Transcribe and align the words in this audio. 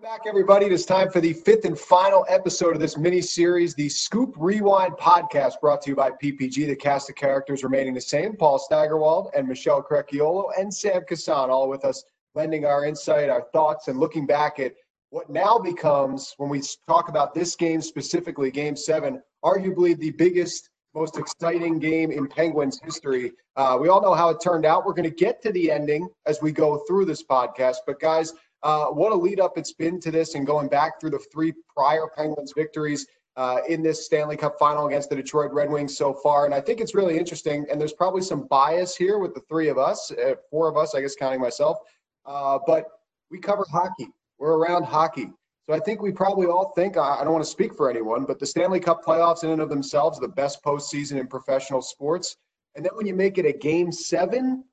Welcome 0.00 0.16
back, 0.16 0.28
everybody. 0.28 0.66
It 0.66 0.70
is 0.70 0.86
time 0.86 1.10
for 1.10 1.20
the 1.20 1.32
fifth 1.32 1.64
and 1.64 1.76
final 1.76 2.24
episode 2.28 2.72
of 2.72 2.80
this 2.80 2.96
mini 2.96 3.20
series, 3.20 3.74
the 3.74 3.88
Scoop 3.88 4.32
Rewind 4.36 4.92
podcast, 4.92 5.54
brought 5.60 5.82
to 5.82 5.90
you 5.90 5.96
by 5.96 6.10
PPG. 6.10 6.68
The 6.68 6.76
cast 6.76 7.10
of 7.10 7.16
characters 7.16 7.64
remaining 7.64 7.94
the 7.94 8.00
same 8.00 8.36
Paul 8.36 8.60
Steigerwald 8.60 9.32
and 9.34 9.48
Michelle 9.48 9.82
Crechiolo 9.82 10.50
and 10.56 10.72
Sam 10.72 11.02
Kasan, 11.08 11.50
all 11.50 11.68
with 11.68 11.84
us, 11.84 12.04
lending 12.36 12.64
our 12.64 12.84
insight, 12.84 13.28
our 13.28 13.46
thoughts, 13.52 13.88
and 13.88 13.98
looking 13.98 14.24
back 14.24 14.60
at 14.60 14.74
what 15.10 15.30
now 15.30 15.58
becomes, 15.58 16.32
when 16.36 16.48
we 16.48 16.62
talk 16.86 17.08
about 17.08 17.34
this 17.34 17.56
game 17.56 17.82
specifically, 17.82 18.52
game 18.52 18.76
seven, 18.76 19.20
arguably 19.44 19.98
the 19.98 20.10
biggest, 20.10 20.70
most 20.94 21.18
exciting 21.18 21.80
game 21.80 22.12
in 22.12 22.28
Penguins 22.28 22.80
history. 22.84 23.32
Uh, 23.56 23.76
we 23.80 23.88
all 23.88 24.00
know 24.00 24.14
how 24.14 24.28
it 24.28 24.38
turned 24.40 24.64
out. 24.64 24.86
We're 24.86 24.94
going 24.94 25.10
to 25.10 25.16
get 25.16 25.42
to 25.42 25.50
the 25.50 25.72
ending 25.72 26.08
as 26.24 26.40
we 26.40 26.52
go 26.52 26.84
through 26.86 27.06
this 27.06 27.24
podcast. 27.24 27.78
But, 27.84 27.98
guys, 27.98 28.32
uh, 28.62 28.86
what 28.86 29.12
a 29.12 29.14
lead 29.14 29.40
up 29.40 29.56
it's 29.56 29.72
been 29.72 30.00
to 30.00 30.10
this 30.10 30.34
and 30.34 30.46
going 30.46 30.68
back 30.68 31.00
through 31.00 31.10
the 31.10 31.22
three 31.32 31.52
prior 31.74 32.08
Penguins 32.16 32.52
victories 32.56 33.06
uh, 33.36 33.60
in 33.68 33.82
this 33.82 34.04
Stanley 34.04 34.36
Cup 34.36 34.58
final 34.58 34.88
against 34.88 35.10
the 35.10 35.16
Detroit 35.16 35.52
Red 35.52 35.70
Wings 35.70 35.96
so 35.96 36.12
far. 36.12 36.44
And 36.44 36.52
I 36.52 36.60
think 36.60 36.80
it's 36.80 36.94
really 36.94 37.16
interesting. 37.16 37.66
And 37.70 37.80
there's 37.80 37.92
probably 37.92 38.22
some 38.22 38.48
bias 38.48 38.96
here 38.96 39.18
with 39.18 39.32
the 39.32 39.40
three 39.48 39.68
of 39.68 39.78
us, 39.78 40.10
uh, 40.10 40.34
four 40.50 40.68
of 40.68 40.76
us, 40.76 40.94
I 40.96 41.00
guess, 41.00 41.14
counting 41.14 41.40
myself. 41.40 41.78
Uh, 42.26 42.58
but 42.66 42.86
we 43.30 43.38
cover 43.38 43.64
hockey, 43.70 44.08
we're 44.38 44.56
around 44.56 44.84
hockey. 44.84 45.30
So 45.68 45.74
I 45.74 45.78
think 45.80 46.02
we 46.02 46.10
probably 46.10 46.46
all 46.46 46.72
think, 46.74 46.96
I 46.96 47.22
don't 47.22 47.32
want 47.32 47.44
to 47.44 47.50
speak 47.50 47.74
for 47.74 47.90
anyone, 47.90 48.24
but 48.24 48.38
the 48.38 48.46
Stanley 48.46 48.80
Cup 48.80 49.04
playoffs 49.04 49.44
in 49.44 49.50
and 49.50 49.60
of 49.60 49.68
themselves 49.68 50.18
are 50.18 50.22
the 50.22 50.28
best 50.28 50.64
postseason 50.64 51.20
in 51.20 51.28
professional 51.28 51.82
sports. 51.82 52.36
And 52.74 52.84
then 52.84 52.92
when 52.94 53.06
you 53.06 53.14
make 53.14 53.38
it 53.38 53.44
a 53.46 53.52
game 53.52 53.92
seven 53.92 54.64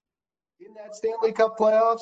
in 0.59 0.73
that 0.75 0.95
Stanley 0.95 1.33
Cup 1.33 1.57
playoffs, 1.57 2.01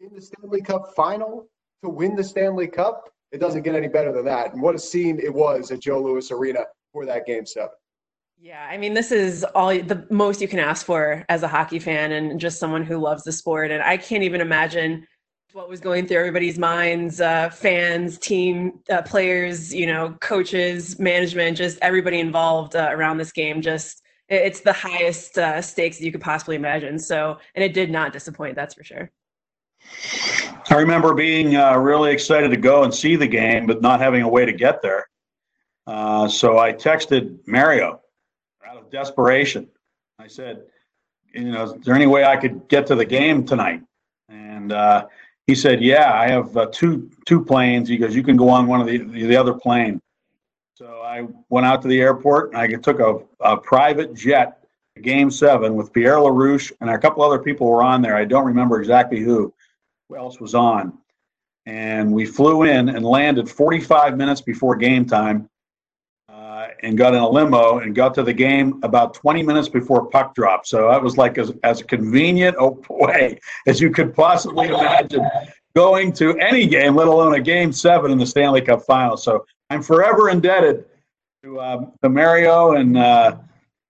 in 0.00 0.14
the 0.14 0.20
Stanley 0.20 0.60
Cup 0.60 0.94
final 0.94 1.48
to 1.82 1.90
win 1.90 2.14
the 2.14 2.24
Stanley 2.24 2.68
Cup. 2.68 3.10
It 3.32 3.38
doesn't 3.38 3.62
get 3.62 3.74
any 3.74 3.88
better 3.88 4.12
than 4.12 4.24
that. 4.26 4.52
And 4.52 4.62
what 4.62 4.74
a 4.74 4.78
scene 4.78 5.18
it 5.20 5.32
was 5.32 5.70
at 5.70 5.80
Joe 5.80 6.00
Louis 6.00 6.30
Arena 6.30 6.60
for 6.92 7.04
that 7.06 7.26
game 7.26 7.44
seven. 7.44 7.70
Yeah, 8.40 8.66
I 8.70 8.76
mean, 8.76 8.94
this 8.94 9.10
is 9.10 9.44
all 9.54 9.68
the 9.68 10.06
most 10.10 10.40
you 10.40 10.46
can 10.46 10.60
ask 10.60 10.86
for 10.86 11.24
as 11.28 11.42
a 11.42 11.48
hockey 11.48 11.80
fan 11.80 12.12
and 12.12 12.38
just 12.38 12.60
someone 12.60 12.84
who 12.84 12.98
loves 12.98 13.24
the 13.24 13.32
sport. 13.32 13.72
And 13.72 13.82
I 13.82 13.96
can't 13.96 14.22
even 14.22 14.40
imagine 14.40 15.06
what 15.52 15.68
was 15.68 15.80
going 15.80 16.06
through 16.06 16.18
everybody's 16.18 16.58
minds 16.58 17.20
uh, 17.20 17.50
fans, 17.50 18.16
team 18.18 18.80
uh, 18.90 19.02
players, 19.02 19.74
you 19.74 19.86
know, 19.86 20.16
coaches, 20.20 20.98
management, 21.00 21.56
just 21.56 21.78
everybody 21.82 22.20
involved 22.20 22.76
uh, 22.76 22.88
around 22.92 23.18
this 23.18 23.32
game. 23.32 23.60
Just 23.60 24.02
it's 24.28 24.60
the 24.60 24.72
highest 24.72 25.36
uh, 25.38 25.60
stakes 25.60 26.00
you 26.00 26.12
could 26.12 26.20
possibly 26.20 26.54
imagine. 26.54 26.98
So, 26.98 27.38
and 27.56 27.64
it 27.64 27.74
did 27.74 27.90
not 27.90 28.12
disappoint, 28.12 28.54
that's 28.54 28.74
for 28.74 28.84
sure. 28.84 29.10
I 30.70 30.74
remember 30.74 31.14
being 31.14 31.56
uh, 31.56 31.76
really 31.76 32.12
excited 32.12 32.50
to 32.50 32.56
go 32.56 32.84
and 32.84 32.94
see 32.94 33.16
the 33.16 33.26
game, 33.26 33.66
but 33.66 33.80
not 33.80 34.00
having 34.00 34.22
a 34.22 34.28
way 34.28 34.44
to 34.44 34.52
get 34.52 34.82
there. 34.82 35.08
Uh, 35.86 36.28
so 36.28 36.58
I 36.58 36.72
texted 36.72 37.38
Mario 37.46 38.00
out 38.66 38.76
of 38.76 38.90
desperation. 38.90 39.68
I 40.18 40.26
said, 40.26 40.64
you 41.32 41.50
know, 41.50 41.64
is 41.64 41.84
there 41.84 41.94
any 41.94 42.06
way 42.06 42.24
I 42.24 42.36
could 42.36 42.68
get 42.68 42.86
to 42.88 42.94
the 42.94 43.04
game 43.04 43.46
tonight? 43.46 43.82
And 44.28 44.72
uh, 44.72 45.06
he 45.46 45.54
said, 45.54 45.82
yeah, 45.82 46.12
I 46.12 46.28
have 46.28 46.54
uh, 46.56 46.66
two 46.72 47.10
two 47.24 47.42
planes. 47.42 47.88
He 47.88 47.96
goes, 47.96 48.14
you 48.14 48.22
can 48.22 48.36
go 48.36 48.50
on 48.50 48.66
one 48.66 48.80
of 48.80 48.86
the 48.86 48.98
the 48.98 49.36
other 49.36 49.54
plane. 49.54 50.00
So 50.74 51.00
I 51.02 51.26
went 51.48 51.66
out 51.66 51.82
to 51.82 51.88
the 51.88 52.00
airport 52.00 52.52
and 52.52 52.58
I 52.58 52.68
took 52.68 53.00
a, 53.00 53.20
a 53.40 53.56
private 53.56 54.14
jet, 54.14 54.62
game 55.02 55.30
seven 55.30 55.74
with 55.74 55.92
Pierre 55.92 56.16
Larouche 56.16 56.70
and 56.80 56.90
a 56.90 56.98
couple 56.98 57.22
other 57.22 57.38
people 57.38 57.66
were 57.66 57.82
on 57.82 58.02
there. 58.02 58.14
I 58.14 58.24
don't 58.24 58.44
remember 58.44 58.78
exactly 58.78 59.20
who 59.20 59.36
who 59.38 59.54
else 60.16 60.40
was 60.40 60.54
on. 60.54 60.96
And 61.66 62.12
we 62.12 62.24
flew 62.24 62.62
in 62.62 62.88
and 62.88 63.04
landed 63.04 63.48
45 63.48 64.16
minutes 64.16 64.40
before 64.40 64.74
game 64.76 65.04
time 65.04 65.48
uh, 66.30 66.68
and 66.82 66.96
got 66.96 67.12
in 67.12 67.20
a 67.20 67.28
limo 67.28 67.80
and 67.80 67.94
got 67.94 68.14
to 68.14 68.22
the 68.22 68.32
game 68.32 68.80
about 68.82 69.12
20 69.12 69.42
minutes 69.42 69.68
before 69.68 70.08
puck 70.08 70.34
drop. 70.34 70.66
So 70.66 70.88
that 70.88 71.02
was 71.02 71.18
like 71.18 71.36
as, 71.36 71.52
as 71.64 71.82
convenient 71.82 72.56
a 72.58 72.70
way 72.88 73.38
as 73.66 73.80
you 73.80 73.90
could 73.90 74.14
possibly 74.14 74.68
imagine 74.68 75.28
going 75.76 76.12
to 76.14 76.38
any 76.38 76.66
game, 76.66 76.96
let 76.96 77.08
alone 77.08 77.34
a 77.34 77.40
game 77.40 77.70
seven 77.70 78.10
in 78.10 78.18
the 78.18 78.26
Stanley 78.26 78.62
Cup 78.62 78.82
final. 78.82 79.18
So 79.18 79.44
I'm 79.68 79.82
forever 79.82 80.30
indebted 80.30 80.86
to, 81.44 81.60
um, 81.60 81.92
to 82.02 82.08
Mario 82.08 82.72
and, 82.72 82.96
uh, 82.96 83.36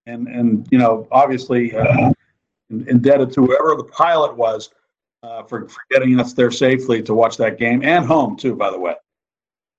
and, 0.06 0.26
and, 0.26 0.66
you 0.72 0.78
know, 0.78 1.06
obviously 1.12 1.76
uh, 1.76 2.12
indebted 2.70 3.32
to 3.34 3.46
whoever 3.46 3.76
the 3.76 3.84
pilot 3.84 4.36
was 4.36 4.70
uh, 5.22 5.42
for, 5.44 5.68
for 5.68 5.80
getting 5.90 6.18
us 6.20 6.32
there 6.32 6.50
safely 6.50 7.02
to 7.02 7.14
watch 7.14 7.36
that 7.36 7.58
game 7.58 7.82
and 7.82 8.04
home 8.04 8.36
too, 8.36 8.54
by 8.54 8.70
the 8.70 8.78
way. 8.78 8.94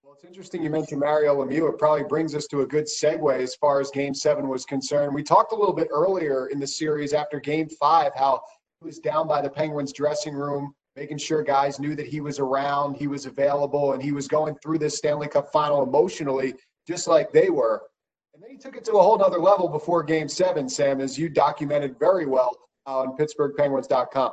Well, 0.04 0.14
it's 0.14 0.24
interesting 0.24 0.64
you 0.64 0.70
mentioned 0.70 1.00
Mario 1.00 1.36
Lemieux. 1.36 1.70
It 1.70 1.78
probably 1.78 2.04
brings 2.04 2.36
us 2.36 2.48
to 2.48 2.62
a 2.62 2.66
good 2.66 2.86
segue 2.86 3.40
as 3.40 3.56
far 3.56 3.80
as 3.80 3.92
Game 3.92 4.14
Seven 4.14 4.48
was 4.48 4.66
concerned. 4.66 5.14
We 5.14 5.24
talked 5.24 5.54
a 5.54 5.56
little 5.56 5.76
bit 5.76 5.88
earlier 5.92 6.48
in 6.48 6.60
the 6.60 6.68
series 6.68 7.14
after 7.14 7.40
Game 7.40 7.70
Five 7.70 8.12
how 8.16 8.42
he 8.82 8.86
was 8.86 9.00
down 9.00 9.28
by 9.28 9.42
the 9.42 9.50
Penguins 9.50 9.94
dressing 9.94 10.34
room, 10.34 10.74
making 10.96 11.18
sure 11.18 11.44
guys 11.44 11.80
knew 11.80 11.96
that 11.96 12.08
he 12.08 12.22
was 12.22 12.40
around, 12.40 12.96
he 12.96 13.08
was 13.08 13.26
available, 13.26 13.94
and 13.94 14.04
he 14.04 14.12
was 14.12 14.28
going 14.28 14.56
through 14.62 14.80
this 14.80 14.98
Stanley 14.98 15.28
Cup 15.28 15.52
final 15.52 15.84
emotionally, 15.84 16.54
just 16.88 17.08
like 17.08 17.32
they 17.32 17.50
were. 17.50 17.84
And 18.34 18.44
then 18.44 18.52
he 18.52 18.58
took 18.58 18.78
it 18.78 18.86
to 18.86 18.94
a 18.94 19.02
whole 19.02 19.22
other 19.22 19.40
level 19.40 19.68
before 19.68 20.04
Game 20.04 20.28
Seven, 20.28 20.70
Sam, 20.70 21.02
as 21.02 21.18
you 21.18 21.30
documented 21.30 22.00
very 22.00 22.26
well 22.26 22.56
on 22.86 23.18
PittsburghPenguins.com. 23.18 24.32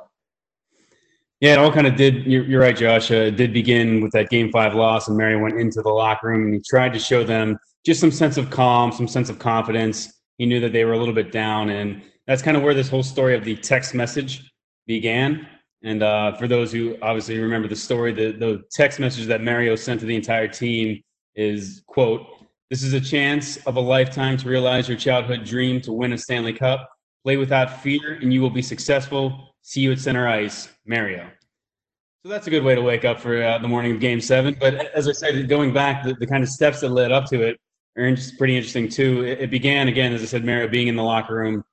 Yeah, 1.40 1.52
it 1.52 1.58
all 1.58 1.70
kind 1.70 1.86
of 1.86 1.96
did. 1.96 2.24
You're, 2.24 2.44
you're 2.44 2.60
right, 2.60 2.76
Josh. 2.76 3.10
Uh, 3.10 3.26
it 3.26 3.36
did 3.36 3.52
begin 3.52 4.00
with 4.00 4.12
that 4.12 4.30
game 4.30 4.50
five 4.50 4.74
loss, 4.74 5.08
and 5.08 5.18
Mario 5.18 5.38
went 5.38 5.60
into 5.60 5.82
the 5.82 5.90
locker 5.90 6.28
room 6.28 6.44
and 6.44 6.54
he 6.54 6.60
tried 6.66 6.94
to 6.94 6.98
show 6.98 7.24
them 7.24 7.58
just 7.84 8.00
some 8.00 8.10
sense 8.10 8.38
of 8.38 8.48
calm, 8.48 8.90
some 8.90 9.06
sense 9.06 9.28
of 9.28 9.38
confidence. 9.38 10.14
He 10.38 10.46
knew 10.46 10.60
that 10.60 10.72
they 10.72 10.84
were 10.84 10.94
a 10.94 10.98
little 10.98 11.14
bit 11.14 11.32
down, 11.32 11.70
and 11.70 12.02
that's 12.26 12.42
kind 12.42 12.56
of 12.56 12.62
where 12.62 12.74
this 12.74 12.88
whole 12.88 13.02
story 13.02 13.34
of 13.36 13.44
the 13.44 13.54
text 13.54 13.94
message 13.94 14.50
began. 14.86 15.46
And 15.84 16.02
uh, 16.02 16.36
for 16.36 16.48
those 16.48 16.72
who 16.72 16.96
obviously 17.02 17.38
remember 17.38 17.68
the 17.68 17.76
story, 17.76 18.12
the, 18.12 18.32
the 18.32 18.62
text 18.72 18.98
message 18.98 19.26
that 19.26 19.42
Mario 19.42 19.76
sent 19.76 20.00
to 20.00 20.06
the 20.06 20.16
entire 20.16 20.48
team 20.48 21.02
is 21.34 21.82
quote, 21.86 22.26
"This 22.70 22.82
is 22.82 22.94
a 22.94 23.00
chance 23.00 23.58
of 23.66 23.76
a 23.76 23.80
lifetime 23.80 24.38
to 24.38 24.48
realize 24.48 24.88
your 24.88 24.96
childhood 24.96 25.44
dream 25.44 25.82
to 25.82 25.92
win 25.92 26.14
a 26.14 26.18
Stanley 26.18 26.54
Cup. 26.54 26.88
Play 27.24 27.36
without 27.36 27.82
fear, 27.82 28.18
and 28.22 28.32
you 28.32 28.40
will 28.40 28.50
be 28.50 28.62
successful. 28.62 29.54
See 29.66 29.80
you 29.80 29.90
at 29.90 29.98
center 29.98 30.28
ice, 30.28 30.68
Mario. 30.86 31.28
So 32.22 32.28
that's 32.28 32.46
a 32.46 32.50
good 32.50 32.62
way 32.62 32.76
to 32.76 32.82
wake 32.82 33.04
up 33.04 33.18
for 33.18 33.42
uh, 33.42 33.58
the 33.58 33.66
morning 33.66 33.90
of 33.90 33.98
Game 33.98 34.20
Seven. 34.20 34.56
But 34.60 34.74
as 34.94 35.08
I 35.08 35.12
said, 35.12 35.48
going 35.48 35.72
back, 35.72 36.04
the, 36.04 36.14
the 36.14 36.26
kind 36.26 36.44
of 36.44 36.48
steps 36.48 36.82
that 36.82 36.90
led 36.90 37.10
up 37.10 37.24
to 37.30 37.42
it 37.42 37.58
are 37.98 38.16
pretty 38.38 38.56
interesting 38.56 38.88
too. 38.88 39.24
It, 39.24 39.40
it, 39.40 39.50
began 39.50 39.88
again, 39.88 40.12
as 40.12 40.22
I 40.22 40.26
said, 40.26 40.44
Mario 40.44 40.68
being 40.68 40.86
in 40.86 40.94
the 40.94 41.02
locker 41.02 41.34
room 41.34 41.64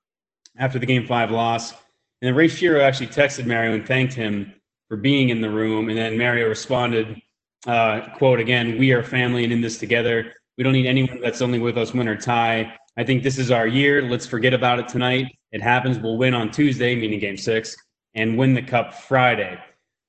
after 0.57 0.79
the 0.79 0.87
Game 0.87 1.05
Five 1.05 1.29
loss, 1.29 1.69
and 1.69 1.77
then 2.23 2.33
Ray 2.33 2.47
Shero 2.47 2.81
actually 2.81 3.07
texted 3.07 3.45
Mario 3.45 3.75
and 3.75 3.85
thanked 3.85 4.15
him 4.15 4.51
for 4.87 4.97
being 4.97 5.29
in 5.29 5.39
the 5.39 5.51
room, 5.51 5.89
and 5.89 5.97
then 5.97 6.17
Mario 6.17 6.49
responded, 6.49 7.21
uh, 7.67 8.09
"quote 8.17 8.39
again, 8.39 8.79
we 8.79 8.91
are 8.91 9.03
family 9.03 9.43
and 9.43 9.53
in 9.53 9.61
this 9.61 9.77
together. 9.77 10.33
We 10.57 10.63
don't 10.63 10.73
need 10.73 10.87
anyone 10.87 11.21
that's 11.21 11.43
only 11.43 11.59
with 11.59 11.77
us 11.77 11.93
win 11.93 12.07
or 12.07 12.17
tie. 12.17 12.75
I 12.97 13.03
think 13.03 13.23
this 13.23 13.39
is 13.39 13.51
our 13.51 13.67
year. 13.67 14.01
Let's 14.01 14.25
forget 14.25 14.53
about 14.53 14.79
it 14.79 14.87
tonight. 14.87 15.35
It 15.51 15.61
happens. 15.61 15.99
We'll 15.99 16.17
win 16.17 16.33
on 16.33 16.51
Tuesday, 16.51 16.95
meaning 16.95 17.19
Game 17.19 17.37
six, 17.37 17.75
and 18.15 18.37
win 18.37 18.53
the 18.53 18.61
cup 18.61 18.93
Friday. 18.93 19.57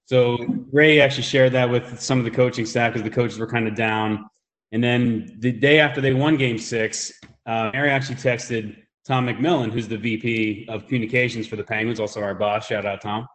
So 0.06 0.36
Ray 0.70 1.00
actually 1.00 1.22
shared 1.22 1.52
that 1.52 1.70
with 1.70 2.00
some 2.00 2.18
of 2.18 2.24
the 2.24 2.30
coaching 2.30 2.66
staff 2.66 2.92
because 2.92 3.04
the 3.04 3.14
coaches 3.14 3.38
were 3.38 3.46
kind 3.46 3.66
of 3.66 3.74
down. 3.74 4.26
And 4.72 4.82
then 4.82 5.36
the 5.38 5.52
day 5.52 5.80
after 5.80 6.00
they 6.00 6.12
won 6.12 6.36
Game 6.36 6.58
Six, 6.58 7.12
uh, 7.46 7.70
Mario 7.72 7.92
actually 7.92 8.16
texted 8.16 8.76
Tom 9.06 9.26
McMillan, 9.26 9.70
who's 9.70 9.88
the 9.88 9.96
VP 9.96 10.66
of 10.68 10.86
Communications 10.86 11.46
for 11.46 11.56
the 11.56 11.64
Penguins, 11.64 12.00
also 12.00 12.20
our 12.20 12.34
boss. 12.34 12.66
Shout 12.66 12.84
out 12.84 13.00
Tom. 13.00 13.26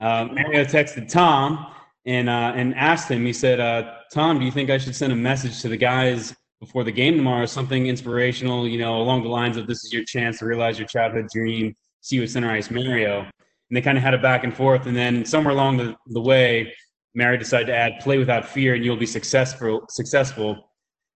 Uh, 0.00 0.28
Mario 0.32 0.64
texted 0.64 1.08
Tom 1.08 1.72
and 2.06 2.28
uh, 2.28 2.52
and 2.56 2.74
asked 2.74 3.10
him. 3.10 3.24
He 3.26 3.32
said, 3.32 3.60
uh, 3.60 3.92
"Tom, 4.12 4.38
do 4.38 4.44
you 4.44 4.50
think 4.50 4.70
I 4.70 4.78
should 4.78 4.96
send 4.96 5.12
a 5.12 5.16
message 5.16 5.60
to 5.60 5.68
the 5.68 5.76
guys 5.76 6.34
before 6.60 6.84
the 6.84 6.92
game 6.92 7.16
tomorrow? 7.16 7.46
Something 7.46 7.86
inspirational, 7.86 8.68
you 8.68 8.78
know, 8.78 9.00
along 9.00 9.22
the 9.22 9.28
lines 9.28 9.56
of 9.56 9.66
this 9.66 9.84
is 9.84 9.92
your 9.92 10.04
chance 10.04 10.38
to 10.38 10.46
realize 10.46 10.78
your 10.78 10.88
childhood 10.88 11.26
dream. 11.32 11.74
See 12.02 12.16
you 12.16 12.22
at 12.22 12.30
Center 12.30 12.50
Ice, 12.50 12.70
Mario." 12.70 13.28
and 13.70 13.76
they 13.76 13.80
kind 13.80 13.96
of 13.96 14.02
had 14.02 14.14
a 14.14 14.18
back 14.18 14.44
and 14.44 14.54
forth. 14.54 14.86
And 14.86 14.96
then 14.96 15.24
somewhere 15.24 15.54
along 15.54 15.76
the, 15.76 15.96
the 16.06 16.20
way, 16.20 16.74
Mario 17.14 17.38
decided 17.38 17.66
to 17.68 17.74
add 17.74 18.00
"play 18.00 18.18
without 18.18 18.46
fear" 18.46 18.74
and 18.74 18.84
you'll 18.84 18.96
be 18.96 19.06
successful. 19.06 19.84
Successful. 19.88 20.70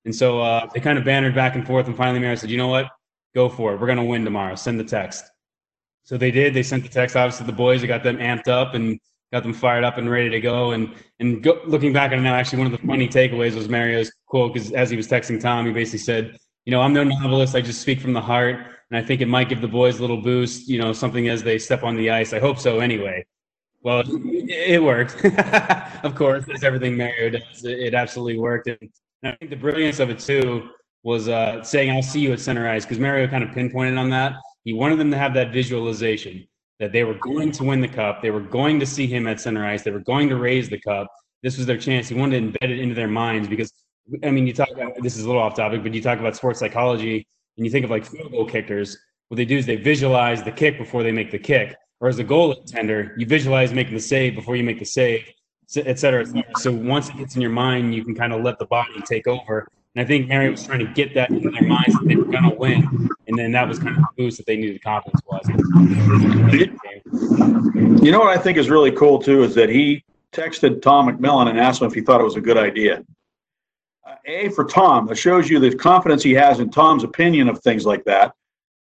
And 0.04 0.14
so 0.14 0.40
uh, 0.40 0.68
they 0.72 0.80
kind 0.80 0.98
of 0.98 1.04
bantered 1.04 1.34
back 1.34 1.54
and 1.56 1.66
forth. 1.66 1.86
And 1.86 1.96
finally, 1.96 2.20
Mario 2.20 2.36
said, 2.36 2.50
"You 2.50 2.56
know 2.56 2.68
what? 2.68 2.86
Go 3.34 3.48
for 3.48 3.74
it. 3.74 3.80
We're 3.80 3.86
going 3.86 3.98
to 3.98 4.04
win 4.04 4.24
tomorrow. 4.24 4.54
Send 4.54 4.78
the 4.78 4.84
text." 4.84 5.24
So 6.04 6.16
they 6.16 6.30
did. 6.30 6.54
They 6.54 6.62
sent 6.62 6.82
the 6.82 6.88
text. 6.88 7.16
Obviously, 7.16 7.46
the 7.46 7.52
boys. 7.52 7.80
They 7.80 7.86
got 7.86 8.02
them 8.02 8.18
amped 8.18 8.48
up 8.48 8.74
and 8.74 8.98
got 9.34 9.42
them 9.42 9.52
fired 9.52 9.82
up 9.82 9.98
and 9.98 10.08
ready 10.08 10.30
to 10.30 10.40
go. 10.40 10.70
And 10.70 10.94
and 11.18 11.42
go, 11.42 11.60
looking 11.66 11.92
back 11.92 12.12
on 12.12 12.20
it 12.20 12.22
now, 12.22 12.34
actually, 12.34 12.58
one 12.58 12.72
of 12.72 12.80
the 12.80 12.86
funny 12.86 13.08
takeaways 13.08 13.54
was 13.56 13.68
Mario's 13.68 14.12
quote 14.26 14.54
because 14.54 14.70
as 14.72 14.90
he 14.90 14.96
was 14.96 15.08
texting 15.08 15.40
Tom, 15.40 15.66
he 15.66 15.72
basically 15.72 15.98
said, 15.98 16.38
"You 16.64 16.70
know, 16.70 16.80
I'm 16.80 16.92
no 16.92 17.02
novelist. 17.02 17.54
I 17.54 17.60
just 17.60 17.80
speak 17.82 18.00
from 18.00 18.12
the 18.12 18.20
heart." 18.20 18.56
and 18.90 19.02
I 19.02 19.06
think 19.06 19.22
it 19.22 19.28
might 19.28 19.48
give 19.48 19.60
the 19.60 19.68
boys 19.68 19.98
a 19.98 20.02
little 20.02 20.20
boost, 20.20 20.68
you 20.68 20.78
know, 20.78 20.92
something 20.92 21.28
as 21.28 21.42
they 21.42 21.58
step 21.58 21.82
on 21.82 21.96
the 21.96 22.10
ice. 22.10 22.32
I 22.32 22.38
hope 22.38 22.58
so 22.58 22.80
anyway. 22.80 23.24
Well, 23.82 24.02
it 24.06 24.82
worked. 24.82 25.24
of 26.04 26.14
course, 26.14 26.44
as 26.54 26.62
everything 26.62 26.96
Mario 26.96 27.30
does, 27.30 27.64
it 27.64 27.94
absolutely 27.94 28.38
worked. 28.38 28.68
And 28.68 28.78
I 29.24 29.32
think 29.36 29.50
the 29.50 29.56
brilliance 29.56 30.00
of 30.00 30.10
it 30.10 30.20
too 30.20 30.68
was 31.02 31.28
uh, 31.28 31.62
saying, 31.62 31.90
"I'll 31.90 32.02
see 32.02 32.20
you 32.20 32.32
at 32.32 32.40
center 32.40 32.68
ice," 32.68 32.84
because 32.84 33.00
Mario 33.00 33.26
kind 33.26 33.42
of 33.42 33.50
pinpointed 33.52 33.98
on 33.98 34.10
that. 34.10 34.34
He 34.64 34.72
wanted 34.72 34.98
them 35.00 35.10
to 35.10 35.18
have 35.18 35.34
that 35.34 35.52
visualization 35.52 36.46
that 36.80 36.92
they 36.92 37.04
were 37.04 37.14
going 37.14 37.52
to 37.52 37.64
win 37.64 37.80
the 37.80 37.88
cup. 37.88 38.20
They 38.20 38.30
were 38.30 38.40
going 38.40 38.80
to 38.80 38.86
see 38.86 39.06
him 39.06 39.26
at 39.26 39.40
center 39.40 39.64
ice. 39.64 39.82
They 39.82 39.90
were 39.90 40.00
going 40.00 40.28
to 40.28 40.36
raise 40.36 40.68
the 40.68 40.80
cup. 40.80 41.06
This 41.42 41.56
was 41.56 41.66
their 41.66 41.78
chance. 41.78 42.08
He 42.08 42.14
wanted 42.14 42.40
to 42.40 42.58
embed 42.58 42.70
it 42.70 42.80
into 42.80 42.94
their 42.94 43.08
minds 43.08 43.48
because, 43.48 43.72
I 44.22 44.30
mean, 44.30 44.46
you 44.46 44.52
talk 44.52 44.70
about 44.70 45.00
this 45.02 45.16
is 45.16 45.24
a 45.24 45.26
little 45.26 45.42
off 45.42 45.54
topic, 45.54 45.82
but 45.82 45.94
you 45.94 46.02
talk 46.02 46.18
about 46.18 46.36
sports 46.36 46.58
psychology 46.58 47.26
and 47.56 47.64
you 47.64 47.70
think 47.70 47.84
of 47.84 47.90
like 47.90 48.04
field 48.04 48.32
goal 48.32 48.46
kickers. 48.46 48.98
What 49.28 49.36
they 49.36 49.44
do 49.44 49.56
is 49.56 49.66
they 49.66 49.76
visualize 49.76 50.42
the 50.42 50.52
kick 50.52 50.78
before 50.78 51.02
they 51.02 51.12
make 51.12 51.30
the 51.30 51.38
kick. 51.38 51.76
Or 52.00 52.08
as 52.08 52.18
a 52.18 52.24
goal 52.24 52.54
intender, 52.54 53.12
you 53.16 53.24
visualize 53.24 53.72
making 53.72 53.94
the 53.94 54.00
save 54.00 54.34
before 54.34 54.56
you 54.56 54.64
make 54.64 54.78
the 54.78 54.84
save, 54.84 55.24
et 55.76 55.98
cetera, 55.98 56.22
et 56.22 56.26
cetera. 56.26 56.44
So 56.56 56.72
once 56.72 57.08
it 57.08 57.16
gets 57.16 57.36
in 57.36 57.40
your 57.40 57.50
mind, 57.50 57.94
you 57.94 58.04
can 58.04 58.14
kind 58.14 58.32
of 58.32 58.42
let 58.42 58.58
the 58.58 58.66
body 58.66 59.00
take 59.06 59.26
over. 59.26 59.68
And 59.94 60.04
I 60.04 60.08
think 60.08 60.28
Mario 60.28 60.50
was 60.50 60.66
trying 60.66 60.80
to 60.80 60.92
get 60.92 61.14
that 61.14 61.30
in 61.30 61.52
their 61.52 61.62
minds 61.62 61.94
that 61.94 62.04
they 62.06 62.16
were 62.16 62.24
going 62.24 62.42
to 62.42 62.56
win. 62.56 63.08
And 63.28 63.38
then 63.38 63.52
that 63.52 63.68
was 63.68 63.78
kind 63.78 63.96
of 63.96 64.02
the 64.02 64.08
boost 64.16 64.38
that 64.38 64.46
they 64.46 64.56
needed 64.56 64.82
confidence 64.82 65.20
wise. 65.26 65.46
You 68.02 68.10
know 68.10 68.18
what 68.18 68.36
I 68.36 68.38
think 68.38 68.58
is 68.58 68.68
really 68.70 68.90
cool 68.90 69.20
too 69.20 69.44
is 69.44 69.54
that 69.54 69.68
he 69.68 70.04
texted 70.32 70.82
Tom 70.82 71.08
McMillan 71.08 71.48
and 71.48 71.60
asked 71.60 71.80
him 71.80 71.86
if 71.86 71.94
he 71.94 72.00
thought 72.00 72.20
it 72.20 72.24
was 72.24 72.34
a 72.36 72.40
good 72.40 72.58
idea. 72.58 73.04
Uh, 74.04 74.16
a 74.26 74.48
for 74.50 74.64
Tom, 74.64 75.06
that 75.06 75.14
shows 75.14 75.48
you 75.48 75.60
the 75.60 75.74
confidence 75.74 76.22
he 76.24 76.32
has 76.32 76.58
in 76.58 76.70
Tom's 76.70 77.04
opinion 77.04 77.48
of 77.48 77.60
things 77.60 77.86
like 77.86 78.04
that. 78.04 78.34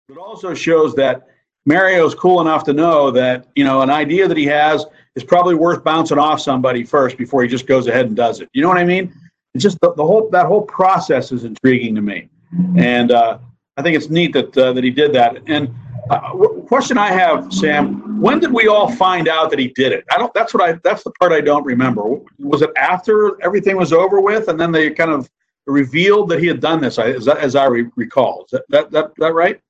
It 0.08 0.16
also 0.16 0.54
shows 0.54 0.94
that 0.94 1.28
Mario's 1.66 2.14
cool 2.14 2.40
enough 2.40 2.64
to 2.64 2.72
know 2.72 3.10
that 3.10 3.46
you 3.54 3.64
know 3.64 3.82
an 3.82 3.90
idea 3.90 4.26
that 4.26 4.36
he 4.36 4.46
has 4.46 4.86
is 5.14 5.22
probably 5.22 5.54
worth 5.54 5.84
bouncing 5.84 6.18
off 6.18 6.40
somebody 6.40 6.82
first 6.82 7.18
before 7.18 7.42
he 7.42 7.48
just 7.48 7.66
goes 7.66 7.86
ahead 7.86 8.06
and 8.06 8.16
does 8.16 8.40
it. 8.40 8.48
You 8.54 8.62
know 8.62 8.68
what 8.68 8.78
I 8.78 8.84
mean? 8.84 9.14
It's 9.54 9.62
just 9.62 9.80
the, 9.80 9.94
the 9.94 10.04
whole 10.04 10.28
that 10.30 10.46
whole 10.46 10.62
process 10.62 11.30
is 11.30 11.44
intriguing 11.44 11.94
to 11.94 12.02
me, 12.02 12.28
and 12.76 13.12
uh, 13.12 13.38
I 13.76 13.82
think 13.82 13.96
it's 13.96 14.10
neat 14.10 14.32
that 14.32 14.56
uh, 14.56 14.72
that 14.72 14.82
he 14.82 14.90
did 14.90 15.12
that. 15.12 15.42
And 15.46 15.72
uh, 16.10 16.32
question 16.66 16.98
I 16.98 17.08
have, 17.08 17.52
Sam, 17.52 18.20
when 18.20 18.40
did 18.40 18.52
we 18.52 18.66
all 18.66 18.90
find 18.90 19.28
out 19.28 19.50
that 19.50 19.58
he 19.58 19.68
did 19.68 19.92
it? 19.92 20.04
I 20.10 20.18
don't. 20.18 20.34
That's 20.34 20.52
what 20.52 20.62
I. 20.62 20.72
That's 20.82 21.04
the 21.04 21.12
part 21.12 21.32
I 21.32 21.40
don't 21.40 21.64
remember. 21.64 22.02
Was 22.40 22.62
it 22.62 22.70
after 22.76 23.40
everything 23.42 23.76
was 23.76 23.92
over 23.92 24.20
with, 24.20 24.48
and 24.48 24.60
then 24.60 24.72
they 24.72 24.90
kind 24.90 25.12
of 25.12 25.30
revealed 25.66 26.28
that 26.30 26.40
he 26.40 26.46
had 26.48 26.60
done 26.60 26.80
this? 26.80 26.98
As, 26.98 27.28
as 27.28 27.54
I 27.54 27.66
recall, 27.66 28.44
is 28.46 28.50
that 28.50 28.64
that 28.70 28.90
that, 28.90 29.12
that 29.18 29.34
right? 29.34 29.60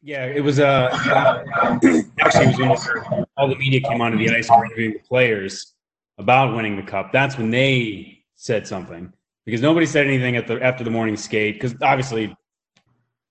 Yeah, 0.00 0.26
it 0.26 0.44
was. 0.44 0.60
Uh, 0.60 0.90
actually, 2.20 2.64
it 2.64 2.68
was 2.68 2.86
when 3.10 3.24
all 3.36 3.48
the 3.48 3.56
media 3.56 3.80
came 3.80 4.00
onto 4.00 4.16
the 4.16 4.30
ice 4.32 4.48
and 4.48 4.64
interviewing 4.64 4.92
the 4.92 5.00
players 5.00 5.74
about 6.18 6.54
winning 6.54 6.76
the 6.76 6.82
cup. 6.82 7.10
That's 7.10 7.36
when 7.36 7.50
they 7.50 8.22
said 8.36 8.66
something 8.66 9.12
because 9.44 9.60
nobody 9.60 9.86
said 9.86 10.06
anything 10.06 10.36
at 10.36 10.46
the 10.46 10.62
after 10.62 10.84
the 10.84 10.90
morning 10.90 11.16
skate 11.16 11.54
because 11.54 11.74
obviously 11.82 12.34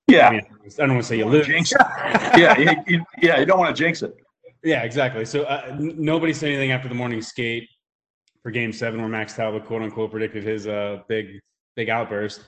yeah. 0.07 0.27
I, 0.27 0.31
mean, 0.31 0.41
I 0.65 0.69
don't 0.77 0.89
want 0.89 1.01
to 1.01 1.07
say 1.07 1.17
you 1.17 1.25
lose. 1.25 1.47
Yeah 2.35 2.57
you, 2.57 2.71
you, 2.87 3.05
yeah 3.21 3.39
you 3.39 3.45
don't 3.45 3.59
want 3.59 3.75
to 3.75 3.83
jinx 3.83 4.01
it. 4.01 4.15
Yeah 4.63 4.81
exactly. 4.83 5.23
So 5.25 5.43
uh, 5.43 5.67
n- 5.69 5.95
nobody 5.97 6.33
said 6.33 6.49
anything 6.49 6.71
after 6.71 6.89
the 6.89 6.95
morning 6.95 7.21
skate 7.21 7.69
for 8.41 8.51
game 8.51 8.73
seven 8.73 8.99
where 8.99 9.09
max 9.09 9.35
talbot 9.35 9.65
quote 9.65 9.81
unquote 9.81 10.11
predicted 10.11 10.43
his 10.43 10.67
uh, 10.67 11.01
big 11.07 11.39
big 11.75 11.89
outburst. 11.89 12.45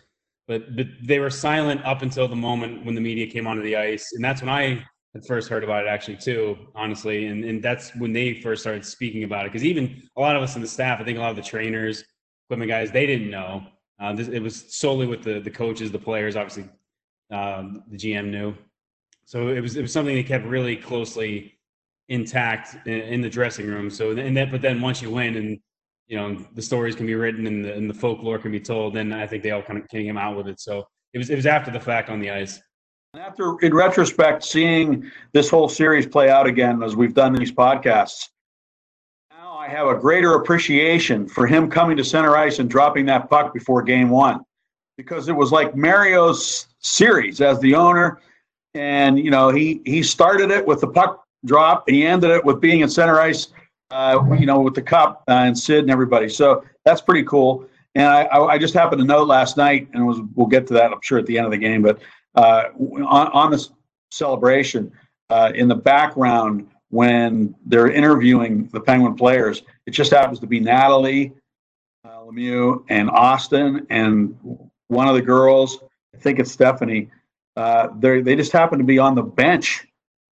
But, 0.48 0.76
but 0.76 0.86
they 1.04 1.18
were 1.18 1.32
silent 1.32 1.84
up 1.86 2.04
until 2.04 2.28
the 2.28 2.36
moment 2.36 2.86
when 2.86 2.94
the 2.94 3.02
media 3.02 3.26
came 3.26 3.48
onto 3.48 3.64
the 3.64 3.76
ice 3.76 4.12
and 4.14 4.24
that's 4.24 4.42
when 4.42 4.50
i 4.50 4.84
had 5.14 5.26
first 5.26 5.50
heard 5.50 5.64
about 5.64 5.86
it 5.86 5.88
actually 5.88 6.18
too 6.18 6.58
honestly. 6.76 7.28
And, 7.28 7.44
and 7.44 7.64
that's 7.64 7.96
when 7.96 8.12
they 8.12 8.42
first 8.42 8.62
started 8.62 8.86
speaking 8.86 9.24
about 9.24 9.46
it 9.46 9.52
because 9.52 9.64
even 9.66 10.04
a 10.18 10.22
lot 10.22 10.36
of 10.36 10.44
us 10.44 10.56
in 10.56 10.62
the 10.62 10.68
staff 10.68 11.00
i 11.00 11.04
think 11.04 11.18
a 11.18 11.22
lot 11.22 11.32
of 11.32 11.36
the 11.36 11.42
trainers 11.42 12.04
equipment 12.48 12.70
guys, 12.70 12.92
they 12.92 13.06
didn't 13.06 13.30
know. 13.30 13.64
Uh, 14.00 14.14
this, 14.14 14.28
it 14.28 14.40
was 14.40 14.66
solely 14.74 15.08
with 15.08 15.24
the 15.24 15.40
the 15.40 15.50
coaches, 15.50 15.92
the 15.92 16.00
players. 16.00 16.36
Obviously, 16.36 16.70
um, 17.32 17.84
the 17.90 17.98
GM 17.98 18.30
knew. 18.30 18.56
So 19.26 19.50
it 19.50 19.60
was 19.60 19.76
it 19.76 19.82
was 19.82 19.92
something 19.92 20.16
they 20.16 20.24
kept 20.24 20.46
really 20.46 20.76
closely 20.76 21.58
intact 22.10 22.88
in, 22.88 23.00
in, 23.02 23.22
the 23.22 23.30
dressing 23.30 23.68
room. 23.68 23.90
So 23.90 24.12
and 24.12 24.38
then 24.38 24.52
but 24.52 24.62
then 24.62 24.82
once 24.82 25.02
you 25.02 25.10
win 25.10 25.36
and 25.36 25.60
you 26.08 26.18
know 26.18 26.38
the 26.54 26.62
stories 26.62 26.96
can 26.96 27.08
be 27.08 27.16
written 27.16 27.48
and 27.48 27.66
the, 27.66 27.74
and 27.74 27.90
the 27.90 27.94
folklore 27.94 28.38
can 28.38 28.52
be 28.52 28.60
told, 28.60 28.94
then 28.94 29.12
I 29.12 29.26
think 29.26 29.42
they 29.42 29.52
all 29.52 29.64
kind 29.64 29.80
of 29.82 29.88
came 29.88 30.18
out 30.18 30.38
with 30.38 30.48
it. 30.48 30.60
So 30.60 30.86
it 31.14 31.18
was 31.18 31.30
it 31.30 31.36
was 31.36 31.46
after 31.46 31.72
the 31.72 31.80
fact 31.80 32.10
on 32.10 32.20
the 32.20 32.30
ice. 32.30 32.62
After 33.18 33.58
in 33.62 33.74
retrospect, 33.74 34.44
seeing 34.44 35.10
this 35.32 35.50
whole 35.50 35.70
series 35.70 36.06
play 36.06 36.30
out 36.30 36.48
again 36.48 36.84
as 36.84 36.96
we've 36.96 37.14
done 37.14 37.34
these 37.34 37.52
podcasts, 37.52 38.28
I 39.66 39.70
have 39.70 39.88
a 39.88 39.96
greater 39.96 40.36
appreciation 40.36 41.28
for 41.28 41.48
him 41.48 41.72
coming 41.72 41.98
to 41.98 42.04
center 42.04 42.38
ice 42.38 42.60
and 42.60 42.70
dropping 42.70 43.08
that 43.08 43.32
puck 43.32 43.52
before 43.52 43.82
game 43.82 44.12
one 44.12 44.42
because 44.96 45.28
it 45.28 45.36
was 45.36 45.52
like 45.52 45.76
Mario's 45.76 46.68
series 46.82 47.42
as 47.42 47.60
the 47.62 47.74
owner. 47.74 48.22
And, 48.76 49.18
you 49.18 49.32
know, 49.32 49.50
he, 49.50 49.82
he 49.84 50.04
started 50.04 50.52
it 50.52 50.64
with 50.68 50.82
the 50.82 50.88
puck 50.88 51.26
drop 51.46 51.88
and 51.88 51.96
he 51.96 52.06
ended 52.06 52.30
it 52.30 52.46
with 52.46 52.62
being 52.62 52.82
in 52.82 52.90
center 52.90 53.20
ice, 53.20 53.48
uh, 53.90 54.24
you 54.38 54.46
know, 54.46 54.60
with 54.60 54.76
the 54.76 54.84
cup 54.84 55.24
uh, 55.28 55.32
and 55.32 55.58
Sid 55.58 55.80
and 55.80 55.90
everybody. 55.90 56.30
So 56.30 56.64
that's 56.84 57.02
pretty 57.02 57.24
cool. 57.24 57.66
And 57.96 58.06
I, 58.06 58.28
I 58.28 58.58
just 58.60 58.76
happened 58.76 59.00
to 59.00 59.06
note 59.06 59.28
last 59.28 59.58
night, 59.58 59.88
and 59.94 60.06
was, 60.06 60.20
we'll 60.36 60.46
get 60.46 60.68
to 60.68 60.76
that, 60.76 60.92
I'm 60.92 61.00
sure, 61.02 61.18
at 61.18 61.26
the 61.26 61.38
end 61.38 61.46
of 61.46 61.52
the 61.52 61.58
game, 61.58 61.82
but 61.82 62.00
uh, 62.36 62.66
on, 62.78 63.28
on 63.30 63.50
this 63.50 63.72
celebration, 64.12 64.92
uh, 65.32 65.54
in 65.56 65.68
the 65.68 65.76
background, 65.76 66.68
when 66.96 67.54
they're 67.66 67.92
interviewing 67.92 68.70
the 68.72 68.80
Penguin 68.80 69.16
players. 69.16 69.64
It 69.86 69.92
just 69.92 70.12
happens 70.14 70.40
to 70.40 70.48
be 70.48 70.62
Natalie 70.62 71.34
uh, 72.06 72.22
Lemieux 72.22 72.86
and 72.88 73.10
Austin 73.10 73.86
and 73.90 74.38
one 74.88 75.10
of 75.10 75.16
the 75.16 75.22
girls. 75.22 75.80
I 76.16 76.20
think 76.20 76.40
it's 76.40 76.54
Stephanie. 76.54 77.12
Uh, 77.58 77.90
they 78.00 78.36
just 78.36 78.54
happen 78.54 78.80
to 78.80 78.86
be 78.86 78.98
on 78.98 79.14
the 79.14 79.24
bench 79.24 79.86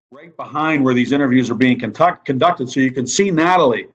right 0.10 0.36
behind 0.38 0.86
where 0.86 0.94
these 0.94 1.12
interviews 1.12 1.50
are 1.52 1.56
being 1.56 1.78
conduct, 1.78 2.24
conducted, 2.24 2.70
so 2.70 2.80
you 2.80 2.92
can 2.92 3.08
see 3.08 3.30
Natalie 3.30 3.88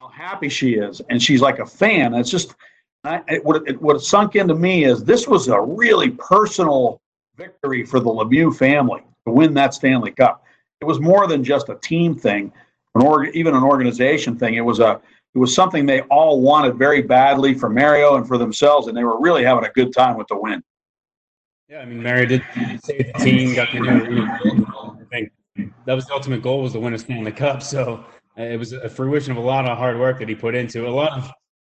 how 0.00 0.08
happy 0.08 0.48
she 0.48 0.74
is, 0.74 1.00
and 1.10 1.20
she's 1.20 1.40
like 1.40 1.58
a 1.58 1.66
fan. 1.66 2.14
It's 2.14 2.30
just 2.30 2.54
I, 3.02 3.22
it, 3.26 3.44
what 3.44 3.66
it, 3.66 3.82
what 3.82 4.00
sunk 4.00 4.36
into 4.36 4.54
me 4.54 4.84
is 4.84 5.02
this 5.02 5.26
was 5.26 5.48
a 5.48 5.60
really 5.60 6.10
personal 6.10 7.00
victory 7.36 7.84
for 7.84 7.98
the 7.98 8.10
Lemieux 8.10 8.54
family 8.54 9.02
to 9.26 9.32
win 9.32 9.54
that 9.54 9.74
Stanley 9.74 10.12
Cup 10.12 10.44
it 10.82 10.86
was 10.86 11.00
more 11.00 11.28
than 11.28 11.44
just 11.44 11.68
a 11.68 11.76
team 11.76 12.14
thing, 12.16 12.52
an 12.96 13.02
org, 13.02 13.34
even 13.34 13.54
an 13.54 13.62
organization 13.62 14.36
thing. 14.36 14.54
It 14.54 14.62
was 14.62 14.80
a 14.80 15.00
it 15.34 15.38
was 15.38 15.54
something 15.54 15.86
they 15.86 16.02
all 16.02 16.42
wanted 16.42 16.76
very 16.76 17.00
badly 17.00 17.54
for 17.54 17.70
Mario 17.70 18.16
and 18.16 18.26
for 18.26 18.36
themselves, 18.36 18.88
and 18.88 18.96
they 18.96 19.04
were 19.04 19.18
really 19.20 19.44
having 19.44 19.64
a 19.64 19.70
good 19.70 19.94
time 19.94 20.18
with 20.18 20.26
the 20.26 20.36
win. 20.36 20.62
Yeah, 21.68 21.78
I 21.78 21.84
mean, 21.86 22.02
Mario 22.02 22.26
did 22.26 22.42
save 22.84 23.12
the 23.12 23.12
team, 23.20 23.54
got 23.54 23.72
the 23.72 23.78
new. 23.78 24.26
I 24.26 25.04
think 25.08 25.32
that 25.86 25.94
was 25.94 26.06
the 26.06 26.14
ultimate 26.14 26.42
goal 26.42 26.62
was 26.62 26.72
to 26.72 26.80
win 26.80 26.92
a 26.94 26.98
Stanley 26.98 27.32
Cup. 27.32 27.62
So 27.62 28.04
uh, 28.36 28.42
it 28.42 28.58
was 28.58 28.72
a 28.72 28.90
fruition 28.90 29.30
of 29.30 29.38
a 29.38 29.40
lot 29.40 29.64
of 29.64 29.78
hard 29.78 29.98
work 29.98 30.18
that 30.18 30.28
he 30.28 30.34
put 30.34 30.56
into 30.56 30.88
a 30.88 30.90
lot 30.90 31.12
of 31.12 31.30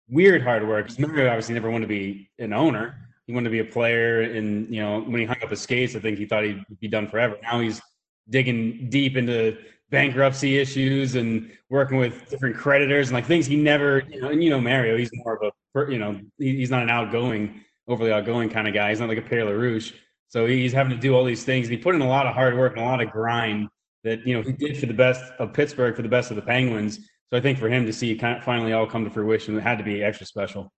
weird 0.08 0.42
hard 0.42 0.68
work. 0.68 0.90
Mario 0.98 1.28
obviously 1.28 1.54
never 1.54 1.70
wanted 1.70 1.86
to 1.86 1.88
be 1.88 2.30
an 2.38 2.52
owner. 2.52 3.08
He 3.26 3.32
wanted 3.32 3.44
to 3.44 3.50
be 3.50 3.60
a 3.60 3.64
player, 3.64 4.20
and 4.20 4.72
you 4.72 4.82
know, 4.82 5.00
when 5.00 5.18
he 5.18 5.26
hung 5.26 5.42
up 5.42 5.50
his 5.50 5.62
skates, 5.62 5.96
I 5.96 6.00
think 6.00 6.18
he 6.18 6.26
thought 6.26 6.44
he'd 6.44 6.62
be 6.78 6.88
done 6.88 7.08
forever. 7.08 7.36
Now 7.42 7.60
he's 7.60 7.80
digging 8.30 8.88
deep 8.90 9.16
into 9.16 9.56
bankruptcy 9.90 10.58
issues 10.58 11.14
and 11.14 11.50
working 11.70 11.98
with 11.98 12.28
different 12.28 12.56
creditors 12.56 13.08
and 13.08 13.14
like 13.14 13.24
things 13.24 13.46
he 13.46 13.56
never 13.56 14.02
you 14.10 14.20
know 14.20 14.28
and 14.28 14.44
you 14.44 14.50
know 14.50 14.60
Mario 14.60 14.98
he's 14.98 15.10
more 15.14 15.36
of 15.36 15.52
a 15.86 15.90
you 15.90 15.98
know 15.98 16.20
he's 16.38 16.70
not 16.70 16.82
an 16.82 16.90
outgoing 16.90 17.62
overly 17.88 18.12
outgoing 18.12 18.50
kind 18.50 18.68
of 18.68 18.74
guy. 18.74 18.90
He's 18.90 19.00
not 19.00 19.08
like 19.08 19.18
a 19.18 19.22
Pierre 19.22 19.46
Larouche. 19.46 19.94
So 20.28 20.46
he's 20.46 20.72
having 20.72 20.90
to 20.92 20.98
do 20.98 21.14
all 21.14 21.24
these 21.24 21.44
things 21.44 21.66
and 21.68 21.76
he 21.76 21.82
put 21.82 21.94
in 21.94 22.02
a 22.02 22.08
lot 22.08 22.26
of 22.26 22.34
hard 22.34 22.56
work 22.56 22.72
and 22.72 22.82
a 22.82 22.84
lot 22.84 23.00
of 23.00 23.10
grind 23.10 23.68
that 24.04 24.26
you 24.26 24.34
know 24.34 24.42
he 24.42 24.52
did 24.52 24.78
for 24.78 24.86
the 24.86 24.94
best 24.94 25.32
of 25.38 25.52
Pittsburgh 25.52 25.96
for 25.96 26.02
the 26.02 26.08
best 26.08 26.30
of 26.30 26.36
the 26.36 26.42
Penguins. 26.42 26.98
So 27.30 27.36
I 27.36 27.40
think 27.40 27.58
for 27.58 27.68
him 27.68 27.86
to 27.86 27.92
see 27.92 28.14
kind 28.14 28.38
of 28.38 28.44
finally 28.44 28.72
all 28.72 28.86
come 28.86 29.04
to 29.04 29.10
fruition 29.10 29.56
it 29.56 29.62
had 29.62 29.78
to 29.78 29.84
be 29.84 30.02
extra 30.02 30.26
special 30.26 30.70